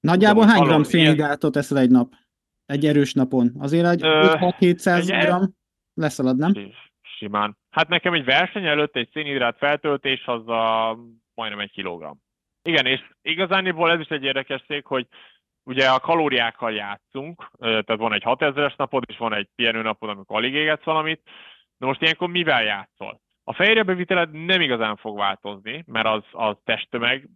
Nagyjából 0.00 0.46
hány 0.46 0.62
gram 0.62 0.82
szénhidrátot 0.82 1.56
eszel 1.56 1.78
egy 1.78 1.90
nap? 1.90 2.12
Egy 2.72 2.86
erős 2.86 3.12
napon. 3.12 3.52
Azért 3.58 3.86
egy 3.86 4.02
700 4.58 5.06
gram 5.06 5.54
leszalad, 5.94 6.36
nem? 6.36 6.52
Simán. 7.18 7.56
Hát 7.70 7.88
nekem 7.88 8.12
egy 8.12 8.24
verseny 8.24 8.66
előtt 8.66 8.96
egy 8.96 9.08
szénhidrát 9.12 9.56
feltöltés 9.58 10.26
az 10.26 10.48
a 10.48 10.96
majdnem 11.34 11.60
egy 11.60 11.70
kilogramm. 11.70 12.16
Igen, 12.62 12.86
és 12.86 13.00
igazániból 13.22 13.90
ez 13.90 14.00
is 14.00 14.08
egy 14.08 14.24
érdekes 14.24 14.64
szék, 14.66 14.84
hogy 14.84 15.06
ugye 15.62 15.88
a 15.88 16.00
kalóriákkal 16.00 16.72
játszunk, 16.72 17.50
tehát 17.58 17.96
van 17.96 18.12
egy 18.12 18.22
6000-es 18.24 18.76
napod, 18.76 19.04
és 19.06 19.16
van 19.16 19.34
egy 19.34 19.48
pihenő 19.54 19.82
napod, 19.82 20.08
amikor 20.08 20.36
alig 20.36 20.54
égetsz 20.54 20.84
valamit. 20.84 21.20
Na 21.76 21.86
most 21.86 22.02
ilyenkor 22.02 22.28
mivel 22.28 22.62
játszol? 22.62 23.20
A 23.44 23.52
fejrebeviteled 23.52 24.30
nem 24.30 24.60
igazán 24.60 24.96
fog 24.96 25.16
változni, 25.16 25.84
mert 25.86 26.06
az, 26.06 26.22
az 26.30 26.56
testtömeg 26.64 27.28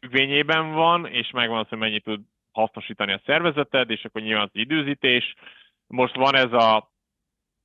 függvényében 0.00 0.72
van, 0.72 1.06
és 1.06 1.30
megvan 1.30 1.58
az, 1.58 1.68
hogy 1.68 1.78
mennyit 1.78 2.04
tud 2.04 2.20
hasznosítani 2.52 3.12
a 3.12 3.20
szervezeted, 3.24 3.90
és 3.90 4.04
akkor 4.04 4.22
nyilván 4.22 4.44
az 4.44 4.60
időzítés. 4.60 5.34
Most 5.86 6.14
van 6.14 6.34
ez 6.34 6.52
a 6.52 6.92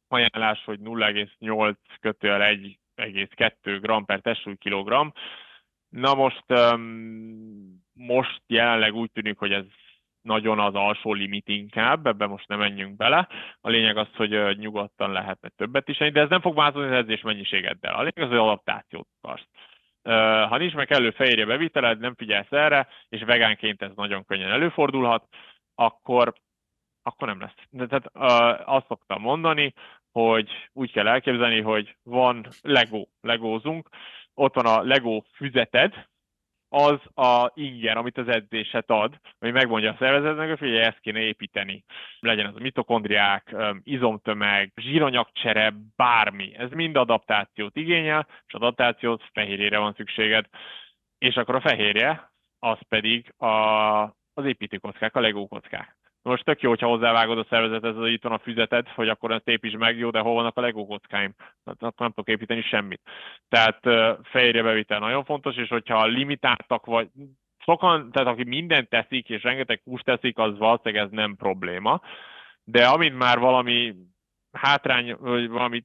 ajánlás, 0.07 0.63
hogy 0.63 0.79
0,8 0.79 1.75
kötőjel 1.99 2.57
1,2 2.95 3.79
g 3.81 4.05
per 4.05 4.19
testsúly 4.19 4.55
kilogramm. 4.55 5.07
Na 5.89 6.13
most, 6.13 6.43
most 7.93 8.41
jelenleg 8.47 8.93
úgy 8.93 9.11
tűnik, 9.11 9.37
hogy 9.37 9.51
ez 9.51 9.65
nagyon 10.21 10.59
az 10.59 10.73
alsó 10.73 11.13
limit 11.13 11.47
inkább, 11.47 12.07
ebbe 12.07 12.25
most 12.25 12.47
nem 12.47 12.59
menjünk 12.59 12.95
bele. 12.95 13.27
A 13.61 13.69
lényeg 13.69 13.97
az, 13.97 14.07
hogy 14.15 14.57
nyugodtan 14.57 15.11
lehetne 15.11 15.49
többet 15.49 15.89
is 15.89 15.97
de 15.97 16.19
ez 16.19 16.29
nem 16.29 16.41
fog 16.41 16.55
változni 16.55 16.89
az 16.89 16.95
edzés 16.95 17.21
mennyiségeddel. 17.21 17.93
A 17.93 17.97
lényeg 17.97 18.21
az, 18.21 18.27
hogy 18.27 18.37
adaptációt 18.37 19.07
akarsz. 19.21 19.47
Ha 20.47 20.57
nincs 20.57 20.73
meg 20.73 20.91
elő 20.91 21.11
fehérje 21.11 21.45
beviteled, 21.45 21.99
nem 21.99 22.15
figyelsz 22.15 22.51
erre, 22.51 22.87
és 23.09 23.23
vegánként 23.23 23.81
ez 23.81 23.91
nagyon 23.95 24.25
könnyen 24.25 24.51
előfordulhat, 24.51 25.27
akkor, 25.75 26.33
akkor 27.03 27.27
nem 27.27 27.39
lesz. 27.39 27.53
De, 27.69 27.85
tehát 27.87 28.09
azt 28.67 28.87
szoktam 28.87 29.21
mondani, 29.21 29.73
hogy 30.11 30.49
úgy 30.73 30.91
kell 30.91 31.07
elképzelni, 31.07 31.61
hogy 31.61 31.95
van 32.03 32.47
Lego, 32.61 33.05
legózunk, 33.21 33.89
ott 34.33 34.55
van 34.55 34.65
a 34.65 34.81
Lego 34.81 35.21
füzeted, 35.33 36.07
az 36.69 36.99
a 37.15 37.51
inger, 37.53 37.97
amit 37.97 38.17
az 38.17 38.27
edzéset 38.27 38.89
ad, 38.89 39.19
ami 39.39 39.51
megmondja 39.51 39.91
a 39.91 39.95
szervezetnek, 39.99 40.47
hogy 40.47 40.57
figyelj, 40.57 40.79
ezt 40.79 40.99
kéne 40.99 41.19
építeni. 41.19 41.83
Legyen 42.19 42.45
az 42.45 42.55
a 42.55 42.61
mitokondriák, 42.61 43.55
izomtömeg, 43.83 44.71
zsíranyagcsere, 44.75 45.73
bármi. 45.95 46.55
Ez 46.57 46.71
mind 46.71 46.95
adaptációt 46.95 47.75
igényel, 47.75 48.27
és 48.47 48.53
adaptációt 48.53 49.23
fehérjére 49.33 49.77
van 49.77 49.93
szükséged. 49.93 50.45
És 51.17 51.35
akkor 51.35 51.55
a 51.55 51.61
fehérje, 51.61 52.31
az 52.59 52.77
pedig 52.89 53.33
a, 53.37 53.47
az 54.33 54.45
építőkockák, 54.45 55.15
a 55.15 55.19
legókockák. 55.19 55.96
Most 56.27 56.43
tök 56.43 56.61
jó, 56.61 56.69
hogyha 56.69 56.87
hozzávágod 56.87 57.37
a 57.37 57.45
szervezethez, 57.49 57.95
hogy 57.95 58.11
itt 58.11 58.23
van 58.23 58.31
a 58.31 58.39
füzeted, 58.39 58.87
hogy 58.87 59.09
akkor 59.09 59.31
ezt 59.31 59.47
építs 59.47 59.77
meg, 59.77 59.97
jó, 59.97 60.09
de 60.09 60.19
hol 60.19 60.33
vannak 60.33 60.57
a 60.57 60.61
Lego 60.61 60.85
kockáim? 60.85 61.33
Hát 61.65 61.75
akkor 61.83 61.93
nem 61.97 62.09
tudok 62.09 62.27
építeni 62.27 62.61
semmit. 62.61 63.01
Tehát 63.49 63.79
fejére 64.23 64.63
bevitel 64.63 64.99
nagyon 64.99 65.23
fontos, 65.23 65.55
és 65.55 65.69
hogyha 65.69 66.05
limitáltak 66.05 66.85
vagy, 66.85 67.09
sokan, 67.57 68.11
tehát 68.11 68.27
aki 68.27 68.43
mindent 68.43 68.89
teszik, 68.89 69.29
és 69.29 69.43
rengeteg 69.43 69.81
húst 69.83 70.05
teszik, 70.05 70.37
az 70.37 70.57
valószínűleg 70.57 71.05
ez 71.05 71.11
nem 71.11 71.35
probléma. 71.35 72.01
De 72.63 72.87
amint 72.87 73.17
már 73.17 73.39
valami 73.39 73.95
hátrány, 74.51 75.15
vagy 75.19 75.49
valami 75.49 75.83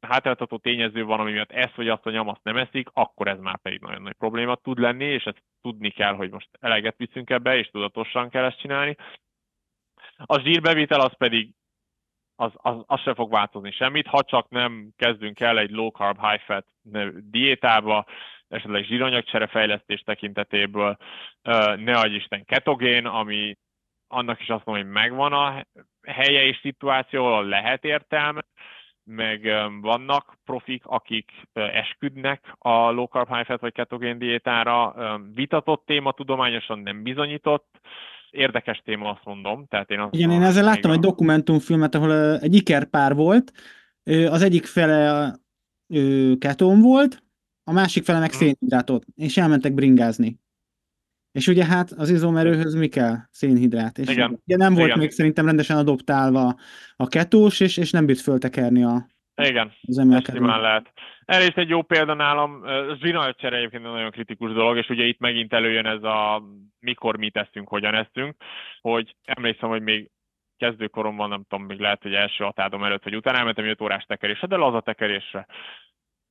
hátráltató 0.00 0.56
tényező 0.56 1.04
van, 1.04 1.20
ami 1.20 1.32
miatt 1.32 1.52
ezt 1.52 1.74
vagy 1.74 1.88
azt 1.88 2.06
a 2.06 2.10
nyamaszt 2.10 2.42
nem 2.42 2.56
eszik, 2.56 2.88
akkor 2.92 3.28
ez 3.28 3.38
már 3.38 3.58
pedig 3.62 3.80
nagyon 3.80 4.02
nagy 4.02 4.16
probléma 4.18 4.54
tud 4.54 4.78
lenni, 4.78 5.04
és 5.04 5.24
ezt 5.24 5.42
tudni 5.62 5.90
kell, 5.90 6.14
hogy 6.14 6.30
most 6.30 6.48
eleget 6.60 6.96
viszünk 6.96 7.30
ebbe, 7.30 7.56
és 7.56 7.70
tudatosan 7.70 8.28
kell 8.28 8.44
ezt 8.44 8.60
csinálni. 8.60 8.96
A 10.26 10.40
zsírbevitel 10.40 11.00
az 11.00 11.16
pedig 11.16 11.54
az, 12.36 12.52
az, 12.54 12.76
az 12.86 13.00
sem 13.00 13.14
fog 13.14 13.30
változni 13.30 13.70
semmit, 13.70 14.06
ha 14.06 14.22
csak 14.22 14.48
nem 14.48 14.92
kezdünk 14.96 15.40
el 15.40 15.58
egy 15.58 15.70
low 15.70 15.90
carb, 15.90 16.20
high 16.20 16.42
fat 16.42 16.66
diétába, 17.30 18.06
esetleg 18.48 18.84
zsíranyagcsere 18.84 19.46
fejlesztés 19.46 20.00
tekintetéből, 20.00 20.96
ne 21.76 21.98
adj 21.98 22.14
Isten 22.14 22.44
ketogén, 22.44 23.06
ami 23.06 23.56
annak 24.08 24.40
is 24.40 24.48
azt 24.48 24.64
mondom, 24.64 24.84
hogy 24.84 24.92
megvan 24.92 25.32
a 25.32 25.66
helye 26.06 26.42
és 26.42 26.58
szituáció, 26.62 27.26
ahol 27.26 27.44
lehet 27.44 27.84
értelme, 27.84 28.42
meg 29.04 29.42
vannak 29.80 30.38
profik, 30.44 30.86
akik 30.86 31.32
esküdnek 31.52 32.54
a 32.58 32.90
low 32.90 33.06
carb, 33.06 33.34
high 33.34 33.46
fat 33.46 33.60
vagy 33.60 33.72
ketogén 33.72 34.18
diétára. 34.18 34.94
Vitatott 35.34 35.86
téma, 35.86 36.12
tudományosan 36.12 36.78
nem 36.78 37.02
bizonyított, 37.02 37.80
érdekes 38.32 38.82
téma, 38.84 39.10
azt 39.10 39.24
mondom. 39.24 39.66
Tehát 39.66 39.90
én 39.90 39.98
azt 39.98 40.14
Igen, 40.14 40.30
én 40.30 40.42
ezzel 40.42 40.64
láttam 40.64 40.90
a... 40.90 40.94
egy 40.94 41.00
dokumentumfilmet, 41.00 41.94
ahol 41.94 42.38
egy 42.38 42.54
ikerpár 42.54 43.14
volt, 43.14 43.52
az 44.04 44.42
egyik 44.42 44.66
fele 44.66 45.34
ketón 46.38 46.80
volt, 46.80 47.22
a 47.64 47.72
másik 47.72 48.04
fele 48.04 48.18
meg 48.18 48.30
hmm. 48.30 48.38
szénhidrátot, 48.38 49.04
és 49.14 49.36
elmentek 49.36 49.74
bringázni. 49.74 50.40
És 51.32 51.48
ugye 51.48 51.64
hát 51.64 51.90
az 51.90 52.10
izomerőhöz 52.10 52.74
mi 52.74 52.88
kell? 52.88 53.16
Szénhidrát. 53.30 53.98
És 53.98 54.08
Igen. 54.08 54.40
ugye 54.46 54.56
nem 54.56 54.74
volt 54.74 54.86
Igen. 54.86 54.98
még 54.98 55.10
szerintem 55.10 55.46
rendesen 55.46 55.76
adoptálva 55.76 56.56
a 56.96 57.06
ketós, 57.06 57.60
és, 57.60 57.76
és 57.76 57.90
nem 57.90 58.06
bírt 58.06 58.20
föltekerni 58.20 58.84
a, 58.84 59.06
igen, 59.46 59.72
az 59.82 59.98
emelkedő. 59.98 60.46
lehet. 60.46 60.92
Erre 61.24 61.44
is 61.44 61.54
egy 61.54 61.68
jó 61.68 61.82
példa 61.82 62.14
nálam, 62.14 62.64
zsinalcsere 63.00 63.56
egyébként 63.56 63.82
nagyon 63.82 64.10
kritikus 64.10 64.52
dolog, 64.52 64.76
és 64.76 64.88
ugye 64.88 65.04
itt 65.04 65.18
megint 65.18 65.52
előjön 65.52 65.86
ez 65.86 66.02
a 66.02 66.42
mikor 66.78 67.16
mi 67.16 67.30
teszünk, 67.30 67.68
hogyan 67.68 67.94
eszünk, 67.94 68.36
hogy 68.80 69.16
emlékszem, 69.24 69.68
hogy 69.68 69.82
még 69.82 70.10
kezdőkoromban, 70.56 71.28
nem 71.28 71.44
tudom, 71.48 71.66
még 71.66 71.78
lehet, 71.78 72.02
hogy 72.02 72.14
első 72.14 72.44
atádom 72.44 72.84
előtt, 72.84 73.04
vagy 73.04 73.16
utána 73.16 73.38
elmentem 73.38 73.64
5 73.64 73.80
órás 73.80 74.04
tekerésre, 74.04 74.46
de 74.46 74.56
laza 74.56 74.80
tekerésre. 74.80 75.46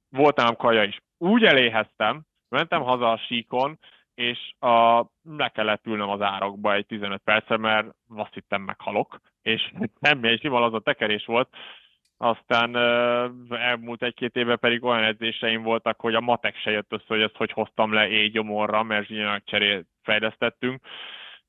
Volt 0.10 0.36
nálam 0.36 0.56
kaja 0.56 0.84
is. 0.84 0.98
Úgy 1.18 1.44
eléheztem, 1.44 2.22
mentem 2.50 2.82
haza 2.82 3.12
a 3.12 3.18
síkon, 3.18 3.80
és 4.14 4.54
a, 4.60 5.06
le 5.24 5.50
kellett 5.50 5.86
ülnöm 5.86 6.10
az 6.10 6.22
árokba 6.22 6.74
egy 6.74 6.86
15 6.86 7.22
percre, 7.24 7.58
mert 7.58 7.88
azt 8.08 8.34
hittem 8.34 8.62
meghalok, 8.62 9.20
és 9.42 9.72
semmi, 10.02 10.28
egy 10.28 10.40
sima 10.40 10.62
az 10.62 10.74
a 10.74 10.80
tekerés 10.80 11.26
volt, 11.26 11.50
aztán 12.22 12.76
elmúlt 13.50 14.04
egy-két 14.04 14.36
éve 14.36 14.56
pedig 14.56 14.84
olyan 14.84 15.04
edzéseim 15.04 15.62
voltak, 15.62 16.00
hogy 16.00 16.16
a 16.16 16.22
matek 16.22 16.56
se 16.56 16.72
jött 16.72 16.94
össze, 16.94 17.04
hogy 17.08 17.22
ezt 17.22 17.36
hogy 17.36 17.52
hoztam 17.52 17.94
le 17.94 18.08
éjgyomorra, 18.08 18.84
mert 18.84 19.08
zsíranyag 19.08 19.44
cserét 19.44 19.86
fejlesztettünk, 20.04 20.82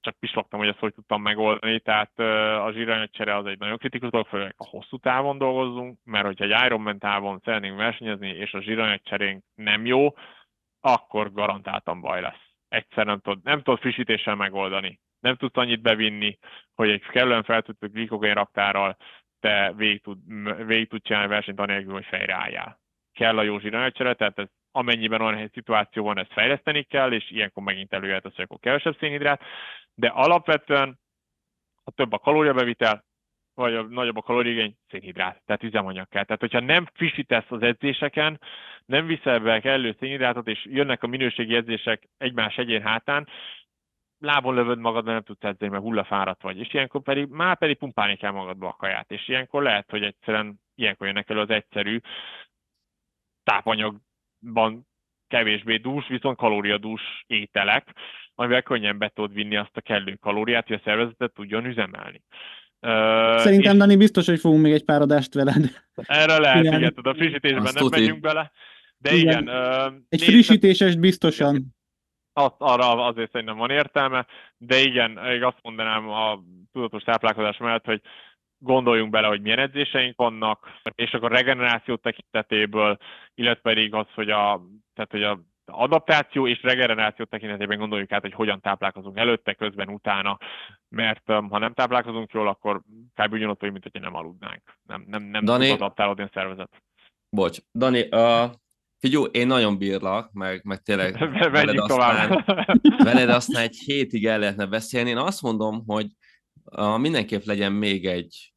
csak 0.01 0.19
pislogtam, 0.19 0.59
hogy 0.59 0.69
ezt 0.69 0.79
hogy 0.79 0.95
tudtam 0.95 1.23
megoldani, 1.23 1.81
tehát 1.81 2.19
a 2.67 2.73
zsíranyagcsere 2.73 3.37
az 3.37 3.47
egy 3.47 3.59
nagyon 3.59 3.79
kritikus 3.79 4.11
dolog, 4.11 4.27
főleg 4.27 4.55
a 4.57 4.67
hosszú 4.69 4.97
távon 4.97 5.39
dolgozzunk, 5.39 5.99
mert 6.05 6.27
hogyha 6.27 6.45
egy 6.45 6.65
Ironman 6.65 6.99
távon 6.99 7.41
szeretnénk 7.45 7.77
versenyezni, 7.77 8.29
és 8.29 8.53
a 8.53 8.61
zsíranyagcserénk 8.61 9.45
nem 9.55 9.87
jó, 9.87 10.15
akkor 10.81 11.33
garantáltan 11.33 12.01
baj 12.01 12.21
lesz. 12.21 12.51
Egyszer 12.69 13.07
nem 13.07 13.21
tudod, 13.21 13.43
nem 13.43 13.63
tudod 13.63 13.81
frissítéssel 13.81 14.35
megoldani. 14.35 15.01
Nem 15.21 15.37
tudsz 15.37 15.57
annyit 15.57 15.83
bevinni, 15.83 16.39
hogy 16.75 16.91
egy 16.91 17.03
kellően 17.03 17.43
feltöltő 17.43 17.89
glikogén 17.89 18.35
raktárral 18.35 18.97
te 19.43 19.73
végig 19.77 20.03
tud, 20.03 20.19
végig 20.67 20.89
tud 20.89 21.03
csinálni 21.03 21.29
versenyt 21.29 21.61
anélkül, 21.61 21.93
hogy 21.93 22.05
fejre 22.05 22.35
álljál. 22.35 22.81
Kell 23.13 23.39
a 23.39 23.43
jó 23.43 23.59
zsíranyagcsere, 23.59 24.15
tehát 24.15 24.39
ez, 24.39 24.47
amennyiben 24.71 25.21
olyan 25.21 25.39
egy 25.39 25.53
szituáció 25.53 26.05
van, 26.05 26.19
ezt 26.19 26.33
fejleszteni 26.33 26.83
kell, 26.83 27.13
és 27.13 27.31
ilyenkor 27.31 27.63
megint 27.63 27.93
előjöhet 27.93 28.25
az, 28.25 28.35
hogy 28.35 28.45
akkor 28.45 28.59
kevesebb 28.61 28.97
szénhidrát, 28.99 29.43
de 29.95 30.09
alapvetően, 30.09 30.99
ha 31.85 31.91
több 31.91 32.13
a 32.13 32.19
kalóriabevitel, 32.19 33.05
vagy 33.55 33.75
a 33.75 33.83
nagyobb 33.83 34.17
a 34.17 34.23
kalóriigény, 34.23 34.75
szénhidrát, 34.91 35.43
tehát 35.47 35.63
üzemanyag 35.63 36.09
kell. 36.09 36.25
Tehát, 36.25 36.41
hogyha 36.41 36.61
nem 36.61 36.87
frissítesz 36.95 37.45
az 37.49 37.63
edzéseken, 37.63 38.41
nem 38.87 39.07
viszel 39.07 39.39
be 39.39 39.61
kellő 39.61 39.97
szénhidrátot, 39.99 40.49
és 40.49 40.67
jönnek 40.71 41.03
a 41.03 41.07
minőségi 41.07 41.55
edzések 41.55 42.09
egymás 42.19 42.57
egyén 42.57 42.83
hátán, 42.83 43.29
lábon 44.23 44.55
lövöd 44.55 44.79
magad, 44.79 45.05
mert 45.05 45.15
nem 45.15 45.25
tudsz 45.25 45.51
edzeni, 45.51 45.71
mert 45.71 45.83
hullafáradt 45.83 46.43
vagy. 46.43 46.59
És 46.59 46.75
ilyenkor 46.75 47.03
pedig, 47.03 47.27
már 47.29 47.59
pedig 47.59 47.79
pumpálni 47.79 48.17
kell 48.17 48.31
magadba 48.31 48.69
a 48.69 48.77
kaját. 48.79 49.11
És 49.11 49.29
ilyenkor 49.29 49.63
lehet, 49.63 49.91
hogy 49.91 50.03
egyszerűen 50.03 50.61
ilyenkor 50.75 51.07
jönnek 51.07 51.31
elő 51.31 51.41
az 51.41 51.51
egyszerű 51.51 52.01
tápanyagban 53.43 54.87
kevésbé 55.29 55.77
dús, 55.77 56.09
viszont 56.09 56.37
kalóriadús 56.37 57.25
ételek, 57.27 57.95
amivel 58.35 58.63
könnyen 58.63 58.99
be 58.99 59.09
tudod 59.09 59.33
vinni 59.33 59.57
azt 59.57 59.77
a 59.77 59.81
kellő 59.81 60.15
kalóriát, 60.15 60.67
hogy 60.67 60.77
a 60.77 60.83
szervezetet 60.85 61.33
tudjon 61.33 61.65
üzemelni. 61.65 62.23
Szerintem, 63.37 63.73
és... 63.73 63.79
Dani, 63.79 63.97
biztos, 63.97 64.27
hogy 64.27 64.41
fogunk 64.41 64.63
még 64.63 64.73
egy 64.73 64.85
pár 64.85 65.01
adást 65.01 65.35
veled. 65.35 65.83
Erre 65.95 66.39
lehet, 66.39 66.65
igen, 66.65 66.79
igen 66.79 66.95
a 67.03 67.15
frissítésben 67.15 67.63
Azt 67.63 67.75
nem 67.79 67.89
megyünk 67.91 68.21
bele. 68.21 68.53
De 68.97 69.15
igen. 69.15 69.43
igen 69.43 70.07
egy 70.09 70.23
frissítéses 70.23 70.97
biztosan 70.97 71.75
azt, 72.33 72.55
arra 72.59 73.07
azért 73.07 73.31
szerintem 73.31 73.57
van 73.57 73.71
értelme, 73.71 74.27
de 74.57 74.79
igen, 74.79 75.11
még 75.11 75.43
azt 75.43 75.63
mondanám 75.63 76.09
a 76.09 76.43
tudatos 76.73 77.03
táplálkozás 77.03 77.57
mellett, 77.57 77.85
hogy 77.85 78.01
gondoljunk 78.59 79.11
bele, 79.11 79.27
hogy 79.27 79.41
milyen 79.41 79.59
edzéseink 79.59 80.17
vannak, 80.17 80.81
és 80.95 81.13
akkor 81.13 81.33
a 81.33 81.37
regeneráció 81.37 81.97
tekintetéből, 81.97 82.97
illetve 83.35 83.61
pedig 83.63 83.95
az, 83.95 84.07
hogy 84.15 84.31
a, 84.31 84.63
tehát, 84.95 85.11
hogy 85.11 85.23
a 85.23 85.41
adaptáció 85.65 86.47
és 86.47 86.63
regeneráció 86.63 87.25
tekintetében 87.25 87.79
gondoljuk 87.79 88.13
át, 88.13 88.21
hogy 88.21 88.33
hogyan 88.33 88.61
táplálkozunk 88.61 89.19
előtte, 89.19 89.55
közben, 89.55 89.89
utána, 89.89 90.39
mert 90.89 91.31
um, 91.31 91.51
ha 91.51 91.59
nem 91.59 91.73
táplálkozunk 91.73 92.33
jól, 92.33 92.49
akkor 92.49 92.81
kb. 93.15 93.33
ugyanott 93.33 93.61
vagy, 93.61 93.71
mint 93.71 93.83
hogyha 93.83 94.01
nem 94.01 94.15
aludnánk. 94.15 94.63
Nem, 94.83 95.05
nem, 95.07 95.23
nem 95.23 95.45
Dani, 95.45 95.69
tud 95.69 95.81
adaptálódni 95.81 96.23
a 96.23 96.31
szervezet. 96.33 96.83
Bocs, 97.31 97.59
Dani, 97.75 98.01
uh, 98.11 98.51
Figyú, 99.03 99.25
én 99.25 99.47
nagyon 99.47 99.79
bírlak, 99.79 100.33
meg, 100.33 100.61
meg 100.65 100.83
tényleg 100.83 101.19
veled 101.53 101.79
aztán, 101.79 102.45
veled 103.05 103.29
aztán 103.29 103.63
egy 103.63 103.77
hétig 103.77 104.27
el 104.27 104.39
lehetne 104.39 104.67
beszélni. 104.67 105.11
Én 105.11 105.17
azt 105.17 105.43
mondom, 105.43 105.83
hogy 105.87 106.07
uh, 106.65 106.99
mindenképp 106.99 107.45
legyen 107.45 107.73
még 107.73 108.07
egy, 108.07 108.53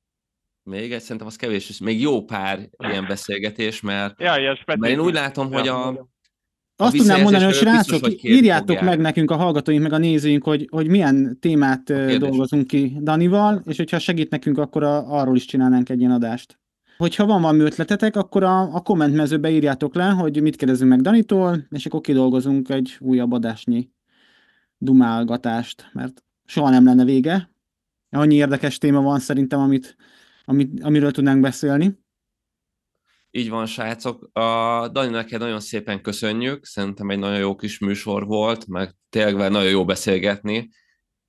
még 0.63 0.91
egy, 0.91 1.01
szerintem 1.01 1.27
az 1.27 1.35
kevés, 1.35 1.79
még 1.79 2.01
jó 2.01 2.23
pár 2.23 2.69
ilyen 2.77 3.05
beszélgetés, 3.07 3.81
mert, 3.81 4.19
ja, 4.19 4.57
mert 4.65 4.85
én 4.85 4.99
úgy 4.99 5.13
látom, 5.13 5.51
ja, 5.51 5.57
hogy 5.57 5.67
a, 5.67 5.87
a 5.87 6.07
azt 6.75 6.95
tudnám 6.95 7.21
mondani, 7.21 7.43
hogy 7.43 7.53
srácok, 7.53 8.01
biztos, 8.01 8.21
hogy 8.21 8.31
írjátok 8.31 8.67
fogják. 8.67 8.85
meg 8.85 8.99
nekünk 8.99 9.31
a 9.31 9.35
hallgatóink, 9.35 9.81
meg 9.81 9.93
a 9.93 9.97
nézőink, 9.97 10.43
hogy, 10.43 10.67
hogy 10.71 10.87
milyen 10.87 11.37
témát 11.39 11.83
dolgozunk 12.17 12.67
ki 12.67 12.97
Danival, 12.99 13.61
és 13.65 13.77
hogyha 13.77 13.99
segít 13.99 14.29
nekünk, 14.29 14.57
akkor 14.57 14.83
a, 14.83 15.19
arról 15.19 15.35
is 15.35 15.45
csinálnánk 15.45 15.89
egy 15.89 15.99
ilyen 15.99 16.11
adást. 16.11 16.59
Hogyha 16.97 17.25
van 17.25 17.41
valami 17.41 17.61
ötletetek, 17.61 18.15
akkor 18.15 18.43
a, 18.43 18.61
a 18.61 18.81
kommentmezőbe 18.81 19.49
írjátok 19.49 19.95
le, 19.95 20.09
hogy 20.09 20.41
mit 20.41 20.55
kérdezünk 20.55 20.89
meg 20.89 21.01
Danitól, 21.01 21.67
és 21.69 21.85
akkor 21.85 22.01
kidolgozunk 22.01 22.69
egy 22.69 22.97
újabb 22.99 23.31
adásnyi 23.31 23.89
dumálgatást, 24.77 25.89
mert 25.93 26.23
soha 26.45 26.69
nem 26.69 26.85
lenne 26.85 27.03
vége. 27.03 27.49
Annyi 28.09 28.35
érdekes 28.35 28.77
téma 28.77 29.01
van 29.01 29.19
szerintem, 29.19 29.59
amit, 29.59 29.95
amit, 30.43 30.83
amiről 30.83 31.11
tudnánk 31.11 31.41
beszélni. 31.41 32.03
Így 33.31 33.49
van, 33.49 33.65
srácok. 33.65 34.29
A 34.33 34.87
Dani, 34.87 35.09
neked 35.09 35.39
nagyon 35.39 35.59
szépen 35.59 36.01
köszönjük. 36.01 36.65
Szerintem 36.65 37.09
egy 37.09 37.19
nagyon 37.19 37.39
jó 37.39 37.55
kis 37.55 37.79
műsor 37.79 38.25
volt, 38.25 38.67
meg 38.67 38.95
tényleg 39.09 39.51
nagyon 39.51 39.69
jó 39.69 39.85
beszélgetni. 39.85 40.69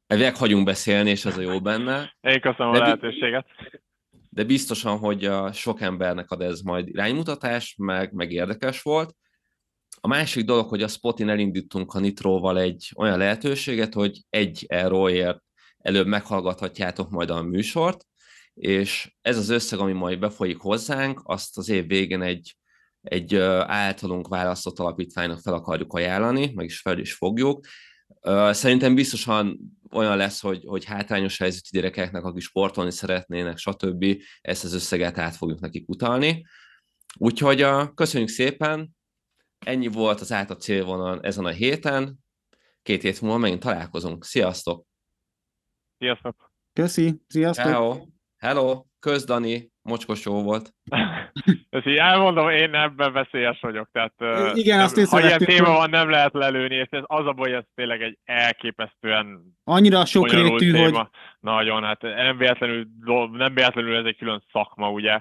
Elvileg 0.07 0.37
hagyunk 0.37 0.65
beszélni, 0.65 1.11
és 1.11 1.25
ez 1.25 1.37
a 1.37 1.41
jó 1.41 1.61
benne. 1.61 2.17
Én 2.21 2.41
köszönöm 2.41 2.73
de, 2.73 2.79
a 2.79 2.83
lehetőséget. 2.83 3.47
De 4.37 4.45
biztosan, 4.45 4.99
hogy 4.99 5.25
a 5.25 5.53
sok 5.53 5.81
embernek 5.81 6.31
ad 6.31 6.41
ez 6.41 6.61
majd 6.61 6.89
iránymutatás, 6.89 7.75
meg, 7.79 8.13
meg 8.13 8.33
érdekes 8.33 8.83
volt. 8.83 9.17
A 10.01 10.09
másik 10.09 10.45
dolog, 10.45 10.69
hogy 10.69 10.83
a 10.83 10.89
Spotin 10.89 11.29
elindítunk 11.29 11.95
a 11.95 11.99
Nitróval 11.99 12.59
egy 12.59 12.93
olyan 12.97 13.19
lehetőséget, 13.19 13.95
hogy 13.95 14.23
egy 14.31 14.65
euróért 14.69 15.39
előbb 15.79 16.07
meghallgathatjátok 16.07 17.11
majd 17.11 17.31
a 17.31 17.43
műsort, 17.43 18.07
és 18.55 19.15
ez 19.21 19.39
az 19.39 19.49
összeg, 19.49 19.79
ami 19.79 19.93
majd 19.93 20.19
befolyik 20.19 20.59
hozzánk, 20.59 21.21
azt 21.25 21.59
az 21.59 21.69
év 21.69 21.87
végén 21.87 22.23
egy, 22.23 22.57
egy 23.01 23.37
általunk 23.67 24.29
választott 24.29 24.79
alapítványnak 24.79 25.41
fel 25.41 25.55
akarjuk 25.55 25.93
ajánlani, 25.93 26.53
meg 26.55 26.65
is 26.65 26.81
fel 26.81 26.99
is 26.99 27.15
fogjuk. 27.15 27.67
Szerintem 28.51 28.95
biztosan 28.95 29.59
olyan 29.91 30.17
lesz, 30.17 30.41
hogy, 30.41 30.65
hogy 30.67 30.85
hátrányos 30.85 31.39
helyzetű 31.39 31.69
gyerekeknek, 31.71 32.25
akik 32.25 32.43
sportolni 32.43 32.91
szeretnének, 32.91 33.59
stb. 33.59 34.05
ezt 34.41 34.65
az 34.65 34.73
összeget 34.73 35.19
át 35.19 35.37
fogjuk 35.37 35.61
nekik 35.61 35.89
utalni. 35.89 36.47
Úgyhogy 37.19 37.63
a, 37.63 37.95
köszönjük 37.95 38.29
szépen, 38.29 38.97
ennyi 39.59 39.87
volt 39.87 40.21
az 40.21 40.33
át 40.33 40.51
a 40.51 40.57
célvonal 40.57 41.21
ezen 41.21 41.45
a 41.45 41.51
héten, 41.51 42.19
két 42.83 43.03
hét 43.03 43.21
múlva 43.21 43.39
megint 43.39 43.61
találkozunk. 43.61 44.25
Sziasztok! 44.25 44.87
Sziasztok! 45.99 46.53
Köszi, 46.73 47.21
sziasztok! 47.29 47.67
Hello! 47.67 48.07
Hello, 48.37 48.85
közdani, 49.07 49.73
mocskos 49.83 50.25
jó 50.25 50.43
volt. 50.43 50.75
Ezt 51.71 51.87
így 51.87 51.97
elmondom, 51.97 52.49
én 52.49 52.75
ebben 52.75 53.13
veszélyes 53.13 53.61
vagyok, 53.61 53.89
tehát 53.93 54.15
Igen, 54.57 54.77
nem, 54.77 54.85
azt 54.85 55.11
ha 55.11 55.21
ilyen 55.21 55.39
téma 55.39 55.71
van, 55.71 55.91
nem 55.91 56.11
lehet 56.11 56.33
lelőni, 56.33 56.75
és 56.75 56.89
ez 56.91 57.03
az 57.07 57.27
a 57.27 57.33
baj, 57.33 57.55
ez 57.55 57.65
tényleg 57.75 58.03
egy 58.03 58.19
elképesztően 58.25 59.57
Annyira 59.65 60.05
sokrétű, 60.05 60.71
hogy... 60.71 60.99
Nagyon, 61.41 61.83
hát 61.83 62.03
nem 62.03 62.37
véletlenül, 62.37 62.87
nem 63.33 63.55
véletlenül 63.55 63.97
ez 63.97 64.05
egy 64.05 64.17
külön 64.17 64.45
szakma, 64.53 64.91
ugye. 64.91 65.21